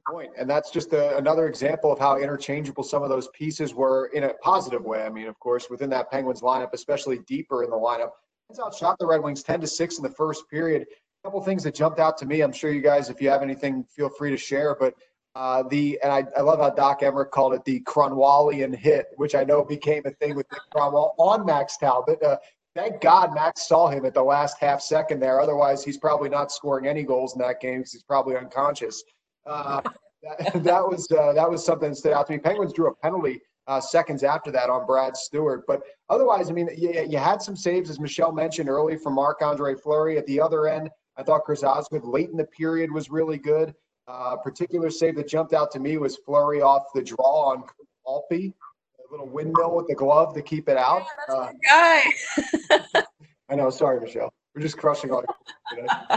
Point. 0.09 0.31
And 0.37 0.49
that's 0.49 0.71
just 0.71 0.91
a, 0.91 1.17
another 1.17 1.47
example 1.47 1.93
of 1.93 1.97
how 1.97 2.17
interchangeable 2.17 2.83
some 2.83 3.01
of 3.01 3.07
those 3.07 3.29
pieces 3.29 3.73
were 3.73 4.07
in 4.07 4.25
a 4.25 4.33
positive 4.41 4.83
way. 4.83 5.03
I 5.03 5.09
mean, 5.09 5.27
of 5.27 5.39
course, 5.39 5.69
within 5.69 5.89
that 5.91 6.11
Penguins 6.11 6.41
lineup, 6.41 6.73
especially 6.73 7.19
deeper 7.19 7.63
in 7.63 7.69
the 7.69 7.77
lineup, 7.77 8.09
it's 8.49 8.59
outshot 8.59 8.99
the 8.99 9.05
Red 9.05 9.23
Wings 9.23 9.41
10 9.41 9.61
to 9.61 9.67
6 9.67 9.97
in 9.97 10.03
the 10.03 10.09
first 10.09 10.49
period. 10.49 10.81
A 10.81 11.27
couple 11.27 11.41
things 11.41 11.63
that 11.63 11.73
jumped 11.73 11.99
out 11.99 12.17
to 12.17 12.25
me. 12.25 12.41
I'm 12.41 12.51
sure 12.51 12.73
you 12.73 12.81
guys, 12.81 13.09
if 13.09 13.21
you 13.21 13.29
have 13.29 13.41
anything, 13.41 13.85
feel 13.85 14.09
free 14.09 14.31
to 14.31 14.37
share. 14.37 14.75
But 14.77 14.95
uh, 15.35 15.63
the 15.69 15.97
and 16.03 16.11
I, 16.11 16.25
I 16.37 16.41
love 16.41 16.59
how 16.59 16.69
Doc 16.71 17.01
Emrick 17.01 17.31
called 17.31 17.53
it 17.53 17.63
the 17.63 17.79
Kronwallian 17.81 18.75
hit, 18.75 19.07
which 19.15 19.33
I 19.33 19.43
know 19.43 19.63
became 19.63 20.03
a 20.05 20.11
thing 20.11 20.35
with 20.35 20.45
Nick 20.51 20.61
Kronwall 20.75 21.13
on 21.17 21.45
Max 21.45 21.77
Talbot. 21.77 22.21
Uh, 22.21 22.37
thank 22.75 22.99
God 23.01 23.33
Max 23.33 23.67
saw 23.67 23.87
him 23.87 24.05
at 24.05 24.13
the 24.13 24.23
last 24.23 24.57
half 24.59 24.81
second 24.81 25.21
there. 25.21 25.39
Otherwise, 25.39 25.83
he's 25.83 25.97
probably 25.97 26.27
not 26.27 26.51
scoring 26.51 26.85
any 26.85 27.03
goals 27.03 27.33
in 27.33 27.39
that 27.39 27.61
game 27.61 27.79
because 27.79 27.93
he's 27.93 28.03
probably 28.03 28.35
unconscious. 28.35 29.03
Uh, 29.45 29.81
that, 30.21 30.51
that, 30.63 30.87
was 30.87 31.09
uh, 31.11 31.31
that 31.33 31.49
was 31.49 31.65
something 31.65 31.89
that 31.89 31.95
stood 31.95 32.13
out 32.13 32.27
to 32.27 32.33
me. 32.33 32.39
Penguins 32.39 32.73
drew 32.73 32.89
a 32.89 32.95
penalty 32.95 33.39
uh, 33.67 33.79
seconds 33.79 34.23
after 34.23 34.51
that 34.51 34.69
on 34.69 34.85
Brad 34.85 35.15
Stuart, 35.15 35.63
but 35.65 35.81
otherwise, 36.09 36.49
I 36.49 36.53
mean, 36.53 36.67
you, 36.77 37.05
you 37.07 37.17
had 37.17 37.41
some 37.41 37.55
saves 37.55 37.89
as 37.89 38.01
Michelle 38.01 38.33
mentioned 38.33 38.67
early 38.67 38.97
from 38.97 39.13
Marc 39.13 39.41
Andre 39.41 39.75
Fleury 39.75 40.17
at 40.17 40.25
the 40.25 40.41
other 40.41 40.67
end. 40.67 40.89
I 41.15 41.23
thought 41.23 41.43
Chris 41.43 41.63
Osgood 41.63 42.03
late 42.03 42.29
in 42.29 42.37
the 42.37 42.45
period 42.45 42.91
was 42.91 43.09
really 43.09 43.37
good. 43.37 43.73
Uh, 44.11 44.35
particular 44.35 44.89
save 44.89 45.15
that 45.15 45.27
jumped 45.27 45.53
out 45.53 45.71
to 45.71 45.79
me 45.79 45.95
was 45.97 46.17
Fleury 46.17 46.61
off 46.61 46.83
the 46.93 47.01
draw 47.01 47.51
on 47.51 47.63
Alpi 48.05 48.53
little 49.11 49.27
windmill 49.27 49.75
with 49.75 49.87
the 49.87 49.95
glove 49.95 50.33
to 50.33 50.41
keep 50.41 50.69
it 50.69 50.77
out. 50.77 51.05
Yeah, 51.29 51.35
uh, 51.35 51.51
guy. 51.67 52.03
I 53.49 53.55
know. 53.55 53.69
Sorry, 53.69 53.99
Michelle. 53.99 54.33
We're 54.55 54.61
just 54.61 54.77
crushing 54.77 55.11
all. 55.11 55.23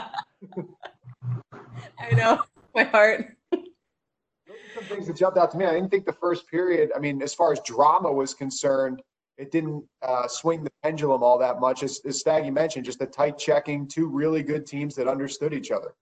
I 1.99 2.13
know. 2.13 2.43
My 2.75 2.85
heart. 2.85 3.37
Some 3.53 4.85
things 4.89 5.07
that 5.07 5.17
jumped 5.17 5.39
out 5.39 5.51
to 5.53 5.59
me. 5.59 5.67
I 5.67 5.73
didn't 5.73 5.91
think 5.91 6.07
the 6.07 6.13
first 6.13 6.49
period. 6.49 6.91
I 6.97 6.99
mean, 6.99 7.23
as 7.23 7.35
far 7.35 7.53
as 7.53 7.61
drama 7.61 8.11
was 8.11 8.35
concerned, 8.35 9.01
it 9.39 9.51
didn't 9.51 9.85
uh, 10.03 10.29
swing 10.29 10.65
the 10.65 10.71
pendulum 10.83 11.23
all 11.23 11.39
that 11.39 11.61
much. 11.61 11.83
As, 11.83 12.01
as 12.05 12.21
Staggy 12.21 12.51
mentioned, 12.51 12.85
just 12.85 13.01
a 13.01 13.07
tight 13.07 13.39
checking, 13.39 13.87
two 13.87 14.09
really 14.09 14.43
good 14.43 14.67
teams 14.67 14.95
that 14.97 15.09
understood 15.09 15.53
each 15.53 15.71
other. 15.71 15.95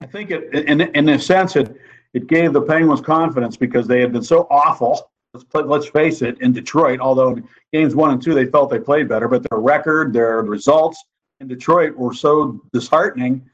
I 0.00 0.06
think 0.06 0.30
it, 0.30 0.52
in 0.54 0.80
in 0.80 1.08
a 1.08 1.18
sense, 1.18 1.56
it 1.56 1.76
it 2.14 2.26
gave 2.26 2.52
the 2.52 2.62
Penguins 2.62 3.00
confidence 3.00 3.56
because 3.56 3.86
they 3.86 4.00
had 4.00 4.12
been 4.12 4.22
so 4.22 4.46
awful. 4.50 5.10
Let's 5.34 5.44
play, 5.44 5.62
let's 5.62 5.88
face 5.88 6.22
it, 6.22 6.40
in 6.40 6.52
Detroit. 6.52 7.00
Although 7.00 7.38
games 7.72 7.94
one 7.94 8.10
and 8.10 8.22
two 8.22 8.34
they 8.34 8.46
felt 8.46 8.70
they 8.70 8.78
played 8.78 9.08
better, 9.08 9.28
but 9.28 9.46
their 9.48 9.60
record, 9.60 10.12
their 10.12 10.42
results 10.42 11.02
in 11.40 11.48
Detroit 11.48 11.96
were 11.96 12.14
so 12.14 12.60
disheartening 12.72 13.44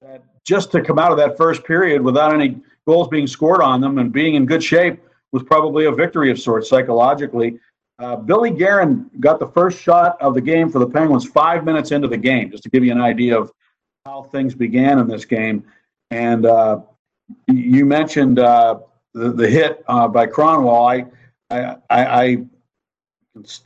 that 0.00 0.22
just 0.44 0.70
to 0.72 0.80
come 0.80 0.98
out 0.98 1.10
of 1.10 1.18
that 1.18 1.36
first 1.36 1.64
period 1.64 2.02
without 2.02 2.32
any 2.32 2.60
goals 2.86 3.08
being 3.08 3.26
scored 3.26 3.62
on 3.62 3.80
them 3.80 3.98
and 3.98 4.12
being 4.12 4.34
in 4.34 4.46
good 4.46 4.62
shape 4.62 5.00
was 5.32 5.42
probably 5.42 5.86
a 5.86 5.92
victory 5.92 6.30
of 6.30 6.38
sorts 6.38 6.68
psychologically. 6.68 7.58
Uh, 7.98 8.16
Billy 8.16 8.50
Guerin 8.50 9.10
got 9.20 9.38
the 9.38 9.48
first 9.48 9.80
shot 9.80 10.20
of 10.20 10.34
the 10.34 10.40
game 10.40 10.70
for 10.70 10.78
the 10.78 10.86
Penguins 10.86 11.26
five 11.26 11.64
minutes 11.64 11.92
into 11.92 12.08
the 12.08 12.16
game, 12.16 12.50
just 12.50 12.62
to 12.64 12.70
give 12.70 12.84
you 12.84 12.92
an 12.92 13.00
idea 13.00 13.38
of 13.38 13.50
how 14.04 14.24
things 14.24 14.54
began 14.54 14.98
in 14.98 15.08
this 15.08 15.24
game. 15.24 15.64
And 16.14 16.46
uh, 16.46 16.80
you 17.48 17.84
mentioned 17.84 18.38
uh, 18.38 18.78
the, 19.14 19.32
the 19.32 19.50
hit 19.50 19.82
uh, 19.88 20.06
by 20.06 20.28
Kronwall. 20.28 21.10
I, 21.50 21.56
I, 21.56 21.76
I, 21.90 22.44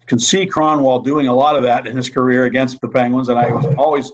can 0.06 0.18
see 0.18 0.46
Kronwall 0.46 1.04
doing 1.04 1.28
a 1.28 1.34
lot 1.34 1.54
of 1.54 1.62
that 1.62 1.86
in 1.86 1.94
his 1.94 2.08
career 2.08 2.46
against 2.46 2.80
the 2.80 2.88
Penguins, 2.88 3.28
and 3.28 3.38
I 3.38 3.50
was 3.50 3.66
always 3.76 4.12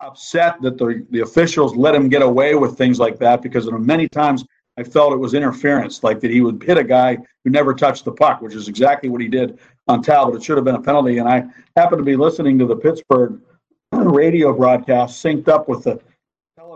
upset 0.00 0.62
that 0.62 0.78
the, 0.78 1.06
the 1.10 1.20
officials 1.20 1.76
let 1.76 1.94
him 1.94 2.08
get 2.08 2.22
away 2.22 2.54
with 2.54 2.78
things 2.78 2.98
like 2.98 3.18
that 3.18 3.42
because 3.42 3.70
many 3.70 4.08
times 4.08 4.46
I 4.78 4.82
felt 4.82 5.12
it 5.12 5.18
was 5.18 5.34
interference, 5.34 6.02
like 6.02 6.18
that 6.20 6.30
he 6.30 6.40
would 6.40 6.62
hit 6.62 6.78
a 6.78 6.84
guy 6.84 7.18
who 7.44 7.50
never 7.50 7.74
touched 7.74 8.06
the 8.06 8.12
puck, 8.12 8.40
which 8.40 8.54
is 8.54 8.68
exactly 8.68 9.10
what 9.10 9.20
he 9.20 9.28
did 9.28 9.58
on 9.86 10.02
Talbot. 10.02 10.36
It 10.36 10.42
should 10.42 10.56
have 10.56 10.64
been 10.64 10.76
a 10.76 10.82
penalty. 10.82 11.18
And 11.18 11.28
I 11.28 11.44
happened 11.76 11.98
to 11.98 12.04
be 12.04 12.16
listening 12.16 12.58
to 12.58 12.66
the 12.66 12.76
Pittsburgh 12.76 13.38
radio 13.92 14.54
broadcast 14.54 15.22
synced 15.22 15.48
up 15.48 15.68
with 15.68 15.84
the 15.84 16.00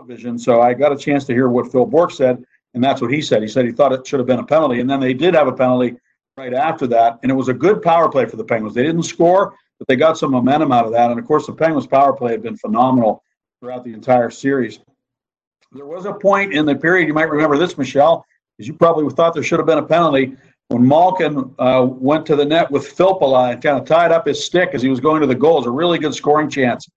television. 0.01 0.37
So 0.37 0.61
I 0.61 0.73
got 0.73 0.91
a 0.91 0.97
chance 0.97 1.25
to 1.25 1.33
hear 1.33 1.49
what 1.49 1.71
Phil 1.71 1.85
Bourque 1.85 2.11
said. 2.11 2.43
And 2.73 2.83
that's 2.83 3.01
what 3.01 3.11
he 3.11 3.21
said. 3.21 3.41
He 3.41 3.47
said 3.47 3.65
he 3.65 3.71
thought 3.71 3.91
it 3.91 4.07
should 4.07 4.19
have 4.19 4.27
been 4.27 4.39
a 4.39 4.45
penalty. 4.45 4.79
And 4.79 4.89
then 4.89 4.99
they 4.99 5.13
did 5.13 5.33
have 5.33 5.47
a 5.47 5.51
penalty 5.51 5.97
right 6.37 6.53
after 6.53 6.87
that. 6.87 7.19
And 7.21 7.31
it 7.31 7.35
was 7.35 7.49
a 7.49 7.53
good 7.53 7.81
power 7.81 8.09
play 8.09 8.25
for 8.25 8.37
the 8.37 8.43
Penguins. 8.43 8.73
They 8.73 8.83
didn't 8.83 9.03
score, 9.03 9.53
but 9.77 9.87
they 9.87 9.95
got 9.95 10.17
some 10.17 10.31
momentum 10.31 10.71
out 10.71 10.85
of 10.85 10.91
that. 10.93 11.11
And 11.11 11.19
of 11.19 11.25
course, 11.25 11.45
the 11.45 11.53
Penguins' 11.53 11.87
power 11.87 12.13
play 12.13 12.31
had 12.31 12.41
been 12.41 12.57
phenomenal 12.57 13.23
throughout 13.59 13.83
the 13.83 13.93
entire 13.93 14.29
series. 14.29 14.79
There 15.73 15.85
was 15.85 16.05
a 16.05 16.13
point 16.13 16.53
in 16.53 16.65
the 16.65 16.75
period, 16.75 17.07
you 17.07 17.13
might 17.13 17.29
remember 17.29 17.57
this, 17.57 17.77
Michelle, 17.77 18.25
because 18.57 18.67
you 18.67 18.73
probably 18.73 19.07
thought 19.13 19.33
there 19.33 19.43
should 19.43 19.59
have 19.59 19.67
been 19.67 19.77
a 19.77 19.85
penalty 19.85 20.35
when 20.69 20.87
Malkin 20.87 21.53
uh, 21.59 21.85
went 21.89 22.25
to 22.25 22.35
the 22.35 22.45
net 22.45 22.71
with 22.71 22.95
Filppula 22.97 23.53
and 23.53 23.61
kind 23.61 23.77
of 23.77 23.85
tied 23.85 24.11
up 24.11 24.27
his 24.27 24.43
stick 24.43 24.71
as 24.73 24.81
he 24.81 24.89
was 24.89 24.99
going 24.99 25.21
to 25.21 25.27
the 25.27 25.35
goal. 25.35 25.57
It 25.57 25.59
was 25.59 25.67
a 25.67 25.71
really 25.71 25.99
good 25.99 26.15
scoring 26.15 26.49
chance 26.49 26.89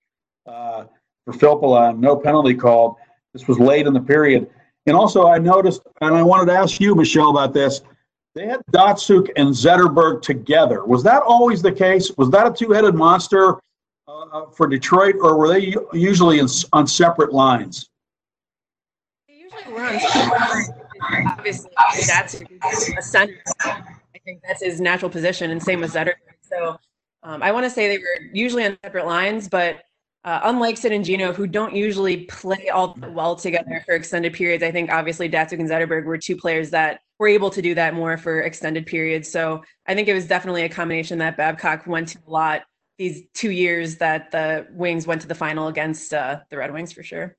uh, 0.47 0.85
for 1.33 1.89
and 1.89 2.01
no 2.01 2.17
penalty 2.17 2.55
called. 2.55 2.97
This 3.33 3.49
was 3.49 3.59
late 3.59 3.87
in 3.87 3.93
the 3.93 4.01
period. 4.01 4.51
And 4.87 4.95
also, 4.97 5.27
I 5.27 5.39
noticed, 5.39 5.83
and 6.01 6.15
I 6.15 6.23
wanted 6.23 6.47
to 6.53 6.59
ask 6.59 6.81
you, 6.81 6.95
Michelle, 6.95 7.31
about 7.31 7.55
this. 7.55 7.81
They 8.35 8.47
had 8.47 8.61
Datsyuk 8.73 9.31
and 9.37 9.49
Zetterberg 9.49 10.21
together. 10.21 10.85
Was 10.85 11.03
that 11.05 11.23
always 11.23 11.63
the 11.63 11.73
case? 11.73 12.11
Was 12.19 12.31
that 12.31 12.47
a 12.47 12.53
two-headed 12.53 12.95
monster 12.95 13.59
uh, 14.09 14.47
for 14.47 14.67
Detroit, 14.67 15.15
or 15.21 15.39
were 15.39 15.49
they 15.49 15.75
usually 15.93 16.41
in, 16.41 16.49
on 16.73 16.87
separate 16.87 17.33
lines? 17.33 17.89
runs. 19.71 20.03
Obviously, 21.39 21.71
that's 22.07 22.41
a 22.99 23.03
center. 23.03 23.35
I 23.61 24.19
think 24.25 24.41
that's 24.47 24.63
his 24.63 24.81
natural 24.81 25.11
position, 25.11 25.51
and 25.51 25.63
same 25.63 25.81
with 25.81 25.93
Zetterberg. 25.93 26.15
So 26.43 26.79
um, 27.23 27.43
I 27.43 27.53
want 27.53 27.65
to 27.65 27.71
say 27.71 27.89
they 27.89 27.99
were 27.99 28.31
usually 28.33 28.65
on 28.65 28.77
separate 28.83 29.07
lines, 29.07 29.49
but 29.49 29.85
uh, 30.25 30.41
unlike 30.45 30.79
Sid 30.79 30.93
and 30.93 31.05
Geno, 31.05 31.33
who 31.33 31.47
don't 31.47 31.75
usually 31.75 32.25
play 32.25 32.69
all 32.71 32.97
well 33.11 33.37
together 33.37 33.83
for 33.85 33.95
extended 33.95 34.33
periods, 34.33 34.63
I 34.63 34.71
think 34.71 34.91
obviously 34.91 35.29
Datsyuk 35.29 35.61
and 35.61 35.69
Zetterberg 35.69 36.05
were 36.05 36.17
two 36.17 36.37
players 36.37 36.71
that 36.71 37.01
were 37.19 37.29
able 37.29 37.51
to 37.51 37.61
do 37.61 37.75
that 37.75 37.95
more 37.95 38.17
for 38.17 38.41
extended 38.41 38.87
periods. 38.87 39.31
So 39.31 39.63
I 39.87 39.95
think 39.95 40.09
it 40.09 40.15
was 40.15 40.27
definitely 40.27 40.63
a 40.63 40.69
combination 40.69 41.19
that 41.19 41.37
Babcock 41.37 41.87
went 41.87 42.09
to 42.09 42.19
a 42.27 42.31
lot 42.31 42.63
these 42.99 43.25
two 43.35 43.51
years 43.51 43.97
that 43.97 44.31
the 44.31 44.67
Wings 44.71 45.07
went 45.07 45.21
to 45.23 45.29
the 45.29 45.35
final 45.35 45.69
against 45.69 46.15
uh, 46.15 46.41
the 46.51 46.57
Red 46.57 46.73
Wings 46.73 46.93
for 46.93 47.03
sure. 47.03 47.37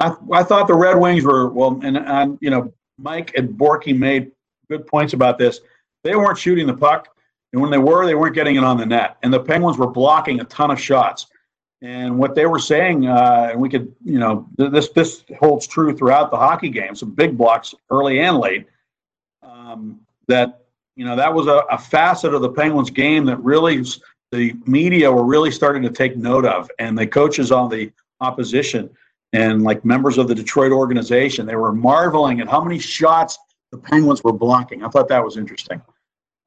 I, 0.00 0.14
I 0.32 0.42
thought 0.42 0.68
the 0.68 0.74
Red 0.74 0.94
Wings 0.94 1.24
were 1.24 1.48
well, 1.48 1.80
and, 1.82 1.96
and 1.96 2.38
you 2.40 2.50
know, 2.50 2.72
Mike 2.98 3.34
and 3.36 3.48
Borky 3.48 3.96
made 3.96 4.30
good 4.70 4.86
points 4.86 5.12
about 5.12 5.38
this. 5.38 5.60
They 6.04 6.14
weren't 6.14 6.38
shooting 6.38 6.66
the 6.66 6.76
puck, 6.76 7.08
and 7.56 7.62
when 7.62 7.70
they 7.70 7.78
were, 7.78 8.04
they 8.04 8.14
weren't 8.14 8.34
getting 8.34 8.56
it 8.56 8.64
on 8.64 8.76
the 8.76 8.84
net. 8.84 9.16
And 9.22 9.32
the 9.32 9.40
Penguins 9.40 9.78
were 9.78 9.86
blocking 9.86 10.40
a 10.40 10.44
ton 10.44 10.70
of 10.70 10.78
shots. 10.78 11.28
And 11.80 12.18
what 12.18 12.34
they 12.34 12.44
were 12.44 12.58
saying, 12.58 13.06
uh, 13.06 13.48
and 13.52 13.58
we 13.58 13.70
could, 13.70 13.94
you 14.04 14.18
know, 14.18 14.46
this 14.58 14.90
this 14.90 15.24
holds 15.38 15.66
true 15.66 15.96
throughout 15.96 16.30
the 16.30 16.36
hockey 16.36 16.68
game. 16.68 16.94
Some 16.94 17.12
big 17.12 17.34
blocks 17.34 17.74
early 17.88 18.20
and 18.20 18.36
late. 18.36 18.66
Um, 19.42 20.00
that 20.28 20.66
you 20.96 21.06
know 21.06 21.16
that 21.16 21.32
was 21.32 21.46
a, 21.46 21.62
a 21.70 21.78
facet 21.78 22.34
of 22.34 22.42
the 22.42 22.50
Penguins 22.50 22.90
game 22.90 23.24
that 23.24 23.38
really 23.38 23.82
the 24.32 24.54
media 24.66 25.10
were 25.10 25.24
really 25.24 25.50
starting 25.50 25.82
to 25.82 25.90
take 25.90 26.14
note 26.14 26.44
of, 26.44 26.70
and 26.78 26.98
the 26.98 27.06
coaches 27.06 27.50
on 27.52 27.70
the 27.70 27.90
opposition 28.20 28.90
and 29.32 29.62
like 29.62 29.82
members 29.82 30.18
of 30.18 30.28
the 30.28 30.34
Detroit 30.34 30.72
organization, 30.72 31.46
they 31.46 31.56
were 31.56 31.72
marveling 31.72 32.40
at 32.40 32.48
how 32.48 32.62
many 32.62 32.78
shots 32.78 33.38
the 33.72 33.78
Penguins 33.78 34.22
were 34.22 34.32
blocking. 34.32 34.84
I 34.84 34.88
thought 34.88 35.08
that 35.08 35.24
was 35.24 35.38
interesting. 35.38 35.80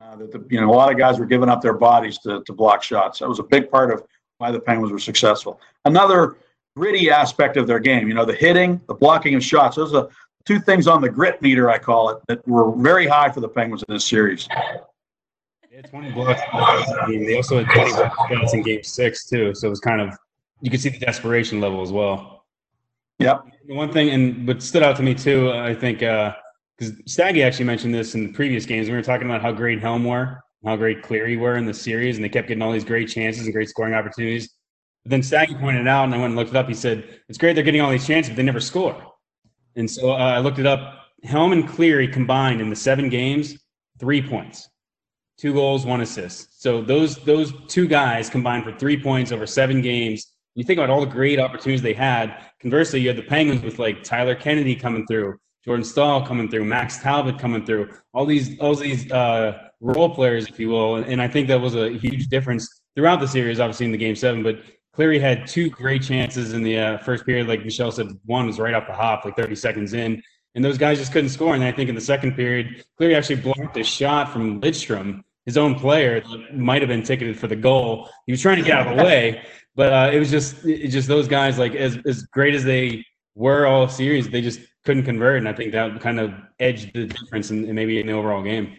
Uh, 0.09 0.15
that 0.15 0.31
the, 0.31 0.43
you 0.49 0.59
know 0.59 0.69
a 0.69 0.73
lot 0.73 0.91
of 0.91 0.97
guys 0.97 1.19
were 1.19 1.25
giving 1.25 1.49
up 1.49 1.61
their 1.61 1.73
bodies 1.73 2.17
to, 2.17 2.41
to 2.45 2.53
block 2.53 2.81
shots. 2.81 3.19
That 3.19 3.29
was 3.29 3.39
a 3.39 3.43
big 3.43 3.69
part 3.69 3.91
of 3.91 4.03
why 4.39 4.49
the 4.49 4.59
Penguins 4.59 4.91
were 4.91 4.99
successful. 4.99 5.59
Another 5.85 6.37
gritty 6.75 7.11
aspect 7.11 7.57
of 7.57 7.67
their 7.67 7.79
game, 7.79 8.07
you 8.07 8.13
know, 8.13 8.25
the 8.25 8.33
hitting, 8.33 8.81
the 8.87 8.93
blocking 8.95 9.35
of 9.35 9.43
shots. 9.43 9.75
Those 9.75 9.93
are 9.93 10.09
two 10.45 10.59
things 10.59 10.87
on 10.87 11.01
the 11.01 11.09
grit 11.09 11.41
meter, 11.41 11.69
I 11.69 11.77
call 11.77 12.09
it, 12.09 12.19
that 12.27 12.47
were 12.47 12.71
very 12.75 13.05
high 13.05 13.29
for 13.29 13.41
the 13.41 13.49
Penguins 13.49 13.83
in 13.87 13.93
this 13.93 14.05
series. 14.05 14.47
Yeah, 15.71 15.81
20 15.81 16.11
blocks. 16.11 16.41
I 16.53 17.05
mean, 17.07 17.25
they 17.25 17.35
also 17.35 17.63
had 17.63 17.71
20 17.73 17.91
shots 17.91 18.53
in 18.53 18.63
game 18.63 18.83
six, 18.83 19.27
too. 19.27 19.53
So 19.53 19.67
it 19.67 19.69
was 19.69 19.79
kind 19.79 20.01
of, 20.01 20.17
you 20.61 20.71
could 20.71 20.81
see 20.81 20.89
the 20.89 20.99
desperation 20.99 21.59
level 21.59 21.81
as 21.81 21.91
well. 21.91 22.45
Yep. 23.19 23.45
One 23.67 23.91
thing, 23.91 24.09
and 24.09 24.47
what 24.47 24.63
stood 24.63 24.81
out 24.81 24.95
to 24.95 25.03
me 25.03 25.13
too, 25.13 25.51
I 25.51 25.75
think, 25.75 26.01
because 26.79 26.93
Staggy 27.05 27.43
actually 27.43 27.65
mentioned 27.65 27.93
this 27.93 28.15
in 28.15 28.27
the 28.27 28.33
previous 28.33 28.65
games. 28.65 28.87
We 28.87 28.95
were 28.95 29.01
talking 29.01 29.27
about 29.27 29.41
how 29.41 29.51
great 29.51 29.81
Helm 29.81 30.05
were, 30.05 30.41
how 30.65 30.77
great 30.77 31.03
Cleary 31.03 31.35
were 31.35 31.57
in 31.57 31.65
the 31.65 31.73
series, 31.73 32.15
and 32.15 32.23
they 32.23 32.29
kept 32.29 32.47
getting 32.47 32.61
all 32.61 32.71
these 32.71 32.85
great 32.85 33.09
chances 33.09 33.43
and 33.45 33.53
great 33.53 33.69
scoring 33.69 33.93
opportunities. 33.93 34.49
But 35.03 35.11
then 35.11 35.23
Staggy 35.23 35.55
pointed 35.55 35.87
out, 35.87 36.05
and 36.05 36.13
I 36.13 36.17
went 36.17 36.27
and 36.27 36.35
looked 36.35 36.51
it 36.51 36.55
up. 36.55 36.67
He 36.67 36.73
said, 36.73 37.19
It's 37.27 37.37
great 37.37 37.53
they're 37.53 37.63
getting 37.63 37.81
all 37.81 37.91
these 37.91 38.07
chances, 38.07 38.29
but 38.29 38.37
they 38.37 38.43
never 38.43 38.61
score. 38.61 39.01
And 39.75 39.89
so 39.89 40.11
uh, 40.11 40.15
I 40.15 40.39
looked 40.39 40.59
it 40.59 40.65
up. 40.65 41.07
Helm 41.23 41.51
and 41.51 41.67
Cleary 41.67 42.07
combined 42.07 42.61
in 42.61 42.69
the 42.69 42.75
seven 42.75 43.09
games, 43.09 43.57
three 43.99 44.21
points, 44.21 44.69
two 45.37 45.53
goals, 45.53 45.85
one 45.85 46.01
assist. 46.01 46.61
So 46.61 46.81
those 46.81 47.17
those 47.17 47.53
two 47.67 47.87
guys 47.87 48.29
combined 48.29 48.63
for 48.63 48.71
three 48.77 49.01
points 49.01 49.31
over 49.31 49.45
seven 49.45 49.81
games 49.81 50.33
you 50.55 50.65
think 50.65 50.77
about 50.77 50.89
all 50.89 50.99
the 50.99 51.05
great 51.05 51.39
opportunities 51.39 51.81
they 51.81 51.93
had. 51.93 52.35
Conversely, 52.59 52.99
you 52.99 53.07
had 53.07 53.17
the 53.17 53.23
Penguins 53.23 53.61
with 53.61 53.79
like 53.79 54.03
Tyler 54.03 54.35
Kennedy 54.35 54.75
coming 54.75 55.05
through, 55.07 55.37
Jordan 55.65 55.83
Staal 55.83 56.25
coming 56.25 56.49
through, 56.49 56.65
Max 56.65 56.99
Talbot 56.99 57.37
coming 57.37 57.65
through, 57.65 57.89
all 58.13 58.25
these 58.25 58.57
all 58.59 58.75
these 58.75 59.11
uh, 59.11 59.69
role 59.81 60.13
players, 60.13 60.47
if 60.47 60.59
you 60.59 60.69
will. 60.69 60.95
And 60.95 61.21
I 61.21 61.27
think 61.27 61.47
that 61.47 61.59
was 61.59 61.75
a 61.75 61.89
huge 61.91 62.27
difference 62.27 62.81
throughout 62.95 63.19
the 63.19 63.27
series, 63.27 63.59
obviously 63.59 63.85
in 63.85 63.91
the 63.91 63.97
game 63.97 64.15
seven. 64.15 64.43
But 64.43 64.61
Cleary 64.93 65.19
had 65.19 65.47
two 65.47 65.69
great 65.69 66.03
chances 66.03 66.53
in 66.53 66.63
the 66.63 66.77
uh, 66.77 66.97
first 66.99 67.25
period. 67.25 67.47
Like 67.47 67.63
Michelle 67.63 67.91
said, 67.91 68.07
one 68.25 68.47
was 68.47 68.59
right 68.59 68.73
off 68.73 68.87
the 68.87 68.93
hop, 68.93 69.25
like 69.25 69.35
30 69.35 69.55
seconds 69.55 69.93
in. 69.93 70.21
And 70.55 70.65
those 70.65 70.77
guys 70.77 70.97
just 70.97 71.13
couldn't 71.13 71.29
score. 71.29 71.55
And 71.55 71.63
I 71.63 71.71
think 71.71 71.89
in 71.89 71.95
the 71.95 72.01
second 72.01 72.35
period, 72.35 72.83
Cleary 72.97 73.15
actually 73.15 73.37
blocked 73.37 73.77
a 73.77 73.83
shot 73.83 74.33
from 74.33 74.59
Lidstrom, 74.59 75.21
his 75.45 75.57
own 75.57 75.75
player, 75.75 76.19
that 76.19 76.57
might 76.57 76.81
have 76.81 76.89
been 76.89 77.03
ticketed 77.03 77.39
for 77.39 77.47
the 77.47 77.55
goal. 77.55 78.09
He 78.25 78.31
was 78.31 78.41
trying 78.41 78.57
to 78.57 78.63
get 78.63 78.79
out 78.79 78.87
of 78.87 78.97
the 78.97 79.03
way. 79.05 79.43
But 79.75 79.93
uh, 79.93 80.09
it 80.11 80.19
was 80.19 80.29
just 80.29 80.65
it 80.65 80.89
just 80.89 81.07
those 81.07 81.27
guys 81.27 81.57
like 81.57 81.75
as 81.75 81.97
as 82.05 82.23
great 82.23 82.53
as 82.53 82.65
they 82.65 83.05
were 83.35 83.65
all 83.65 83.87
series, 83.87 84.27
they 84.29 84.41
just 84.41 84.59
couldn't 84.89 85.03
convert, 85.03 85.37
and 85.37 85.47
I 85.47 85.53
think 85.53 85.71
that 85.73 86.01
kind 86.01 86.19
of 86.19 86.33
edged 86.59 86.95
the 86.95 87.05
difference 87.05 87.51
in, 87.51 87.63
in 87.65 87.75
maybe 87.75 87.99
in 87.99 88.07
the 88.07 88.13
overall 88.13 88.41
game. 88.41 88.75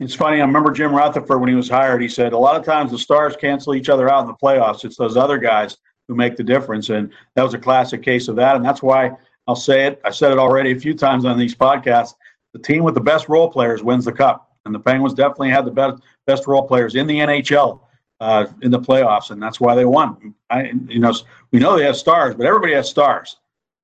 It's 0.00 0.12
funny. 0.12 0.38
I 0.38 0.44
remember 0.44 0.72
Jim 0.72 0.92
Rutherford 0.92 1.40
when 1.40 1.48
he 1.48 1.54
was 1.54 1.68
hired. 1.68 2.02
He 2.02 2.08
said 2.08 2.32
a 2.32 2.36
lot 2.38 2.56
of 2.56 2.64
times 2.64 2.90
the 2.90 2.98
stars 2.98 3.36
cancel 3.36 3.76
each 3.76 3.88
other 3.88 4.10
out 4.10 4.22
in 4.22 4.26
the 4.26 4.34
playoffs. 4.34 4.84
It's 4.84 4.96
those 4.96 5.16
other 5.16 5.38
guys 5.38 5.76
who 6.08 6.16
make 6.16 6.34
the 6.34 6.42
difference, 6.42 6.88
and 6.88 7.12
that 7.36 7.44
was 7.44 7.54
a 7.54 7.58
classic 7.58 8.02
case 8.02 8.26
of 8.26 8.34
that. 8.34 8.56
And 8.56 8.64
that's 8.64 8.82
why 8.82 9.12
I'll 9.46 9.54
say 9.54 9.86
it. 9.86 10.00
I 10.04 10.10
said 10.10 10.32
it 10.32 10.38
already 10.38 10.72
a 10.72 10.80
few 10.80 10.92
times 10.92 11.24
on 11.24 11.38
these 11.38 11.54
podcasts. 11.54 12.14
The 12.52 12.58
team 12.58 12.82
with 12.82 12.94
the 12.94 13.00
best 13.00 13.28
role 13.28 13.48
players 13.48 13.80
wins 13.80 14.06
the 14.06 14.12
cup, 14.12 14.56
and 14.64 14.74
the 14.74 14.80
Penguins 14.80 15.14
definitely 15.14 15.50
had 15.50 15.64
the 15.64 15.70
best 15.70 16.02
best 16.26 16.48
role 16.48 16.66
players 16.66 16.96
in 16.96 17.06
the 17.06 17.20
NHL 17.20 17.78
uh, 18.18 18.46
in 18.62 18.72
the 18.72 18.80
playoffs, 18.80 19.30
and 19.30 19.40
that's 19.40 19.60
why 19.60 19.76
they 19.76 19.84
won. 19.84 20.34
I, 20.50 20.72
you 20.88 20.98
know, 20.98 21.14
we 21.52 21.60
know 21.60 21.78
they 21.78 21.84
have 21.84 21.96
stars, 21.96 22.34
but 22.34 22.44
everybody 22.44 22.74
has 22.74 22.90
stars. 22.90 23.36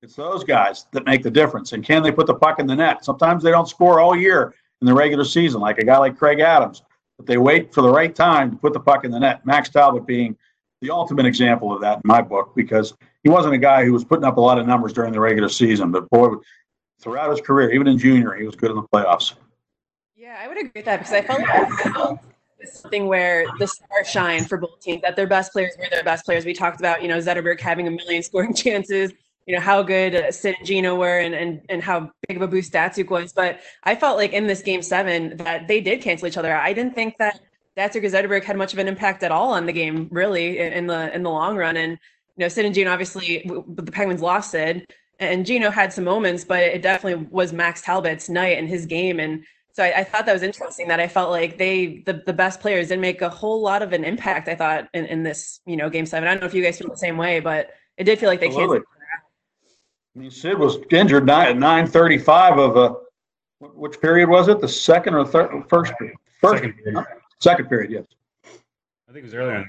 It's 0.05 0.17
those 0.17 0.45
guys 0.45 0.85
that 0.93 1.07
make 1.07 1.23
the 1.23 1.31
difference. 1.31 1.73
And 1.73 1.83
can 1.83 2.03
they 2.03 2.12
put 2.12 2.27
the 2.27 2.35
puck 2.35 2.59
in 2.59 2.67
the 2.67 2.77
net? 2.77 3.07
Sometimes 3.07 3.43
they 3.43 3.51
don't 3.51 3.67
score 3.67 4.01
all 4.01 4.14
year 4.14 4.55
in 4.83 4.87
the 4.87 4.93
regular 4.93 5.25
season, 5.25 5.62
like 5.62 5.79
a 5.79 5.85
guy 5.85 5.97
like 5.97 6.19
Craig 6.19 6.40
Adams, 6.40 6.83
but 7.17 7.27
they 7.27 7.38
wait 7.38 7.73
for 7.73 7.81
the 7.81 7.88
right 7.88 8.14
time 8.14 8.51
to 8.51 8.57
put 8.59 8.75
the 8.75 8.81
puck 8.81 9.07
in 9.07 9.11
the 9.11 9.19
net. 9.19 9.47
Max 9.47 9.71
Talbot 9.71 10.07
being 10.07 10.37
the 10.83 10.90
ultimate 10.90 11.25
example 11.25 11.75
of 11.75 11.81
that 11.81 11.97
in 11.97 12.03
my 12.05 12.21
book 12.21 12.53
because 12.55 12.93
he 13.23 13.31
wasn't 13.31 13.55
a 13.55 13.59
guy 13.59 13.83
who 13.83 13.95
was 13.95 14.05
putting 14.05 14.27
up 14.27 14.37
a 14.37 14.40
lot 14.43 14.59
of 14.59 14.67
numbers 14.67 14.93
during 14.93 15.11
the 15.11 15.21
regular 15.21 15.49
season, 15.49 15.90
but 15.90 16.07
boy, 16.11 16.35
throughout 17.01 17.31
his 17.31 17.40
career, 17.40 17.73
even 17.73 17.87
in 17.87 17.97
junior, 17.97 18.35
he 18.35 18.45
was 18.45 18.55
good 18.55 18.71
in 18.71 18.77
the 18.77 18.83
playoffs. 18.83 19.33
Yeah, 20.14 20.37
I 20.38 20.49
would 20.49 20.59
agree 20.59 20.73
with 20.75 20.85
that 20.85 20.99
because 20.99 21.14
I 21.14 21.23
felt 21.23 21.40
like 21.40 22.19
something 22.67 23.07
where 23.07 23.47
the 23.59 23.67
stars 23.67 24.07
shine 24.07 24.45
for 24.45 24.59
both 24.59 24.81
teams, 24.81 25.01
that 25.01 25.17
their 25.17 25.27
best 25.27 25.53
players 25.53 25.73
were 25.79 25.87
their 25.90 26.05
best 26.05 26.27
players. 26.27 26.45
We 26.45 26.53
talked 26.53 26.79
about, 26.79 27.01
you 27.01 27.09
know, 27.09 27.17
Zetterberg 27.17 27.59
having 27.59 27.88
a 27.88 27.90
million 27.90 28.23
scoring 28.23 28.55
chances, 28.64 29.12
you 29.47 29.55
know, 29.55 29.61
how 29.61 29.83
good 29.83 30.35
Sid 30.35 30.57
and 30.59 30.67
Geno 30.67 30.95
were 30.95 31.19
and, 31.19 31.35
and, 31.35 31.61
and 31.69 31.83
how 31.83 32.11
big 32.27 32.37
of 32.37 32.43
a 32.43 32.49
boost 32.49 32.73
Datsyuk 32.73 33.11
was. 33.11 33.33
But 33.33 33.61
I 33.83 33.95
felt 33.95 34.17
like 34.17 34.33
in 34.33 34.47
this 34.47 34.63
game 34.63 34.83
seven 34.83 35.37
that 35.39 35.69
they 35.69 35.81
did 35.81 36.01
cancel 36.01 36.29
each 36.29 36.39
other 36.39 36.53
out. 36.53 36.63
I 36.63 36.73
didn't 36.73 36.95
think 36.95 37.19
that 37.19 37.41
Datsyuk 37.77 38.05
or 38.05 38.09
Zetterberg 38.09 38.45
had 38.45 38.57
much 38.57 38.73
of 38.73 38.79
an 38.79 38.89
impact 38.89 39.23
at 39.23 39.33
all 39.33 39.53
on 39.53 39.67
the 39.67 39.73
game, 39.73 40.09
really, 40.11 40.59
in, 40.59 40.87
the 40.87 41.15
in 41.15 41.23
the 41.23 41.31
long 41.31 41.57
run. 41.57 41.77
And, 41.77 41.93
you 41.93 42.45
know, 42.45 42.49
Sid 42.49 42.65
and 42.65 42.75
Geno, 42.75 42.91
obviously, 42.91 43.51
the 43.69 43.93
Penguins 43.93 44.23
lost 44.23 44.51
Sid. 44.51 44.87
And 45.21 45.47
Geno 45.47 45.71
had 45.71 45.93
some 45.93 46.05
moments, 46.05 46.45
but 46.45 46.63
it 46.63 46.83
definitely 46.83 47.27
was 47.31 47.53
Max 47.53 47.83
Talbot's 47.83 48.29
night 48.29 48.59
and 48.59 48.69
his 48.69 48.87
game. 48.87 49.21
And 49.21 49.45
so 49.73 49.83
I, 49.83 50.01
I, 50.01 50.05
thought 50.05 50.27
that 50.27 50.33
was 50.33 50.43
interesting 50.43 50.89
that 50.89 51.01
I 51.01 51.09
felt 51.09 51.31
like 51.31 51.59
they 51.59 52.03
the, 52.07 52.23
the 52.27 52.33
best 52.33 52.61
players 52.61 52.89
didn't 52.89 53.01
make 53.01 53.23
a 53.23 53.29
whole 53.29 53.61
lot 53.61 53.83
of 53.83 53.93
an 53.93 54.05
impact. 54.05 54.49
I 54.49 54.55
thought 54.55 54.89
in, 54.95 55.07
in 55.07 55.23
this 55.23 55.61
you 55.67 55.77
know 55.77 55.91
game 55.91 56.07
seven. 56.07 56.29
I 56.29 56.33
don't 56.33 56.41
know 56.41 56.47
if 56.47 56.55
you 56.55 56.63
guys 56.63 56.79
feel 56.79 56.89
the 56.89 56.97
same 56.97 57.17
way, 57.17 57.41
but 57.41 57.71
it 57.97 58.05
did 58.05 58.19
feel 58.19 58.29
like 58.29 58.41
they 58.41 58.49
can't. 58.49 58.85
I 60.14 60.20
mean, 60.20 60.31
Sid 60.31 60.59
was 60.59 60.79
injured 60.90 61.27
nine, 61.27 61.48
at 61.48 61.57
nine 61.59 61.87
thirty-five 61.87 62.59
of 62.59 62.77
a 62.77 62.96
which 63.61 64.00
period 64.00 64.29
was 64.29 64.48
it? 64.48 64.61
The 64.61 64.68
second 64.68 65.14
or 65.14 65.24
third? 65.24 65.64
First 65.68 65.92
period. 65.98 66.16
First 66.40 66.62
second 66.62 66.74
period. 66.74 67.07
Second 67.40 67.68
period. 67.68 67.90
Yes. 67.90 68.05
I 69.09 69.12
think 69.12 69.18
it 69.18 69.24
was 69.24 69.35
earlier. 69.35 69.64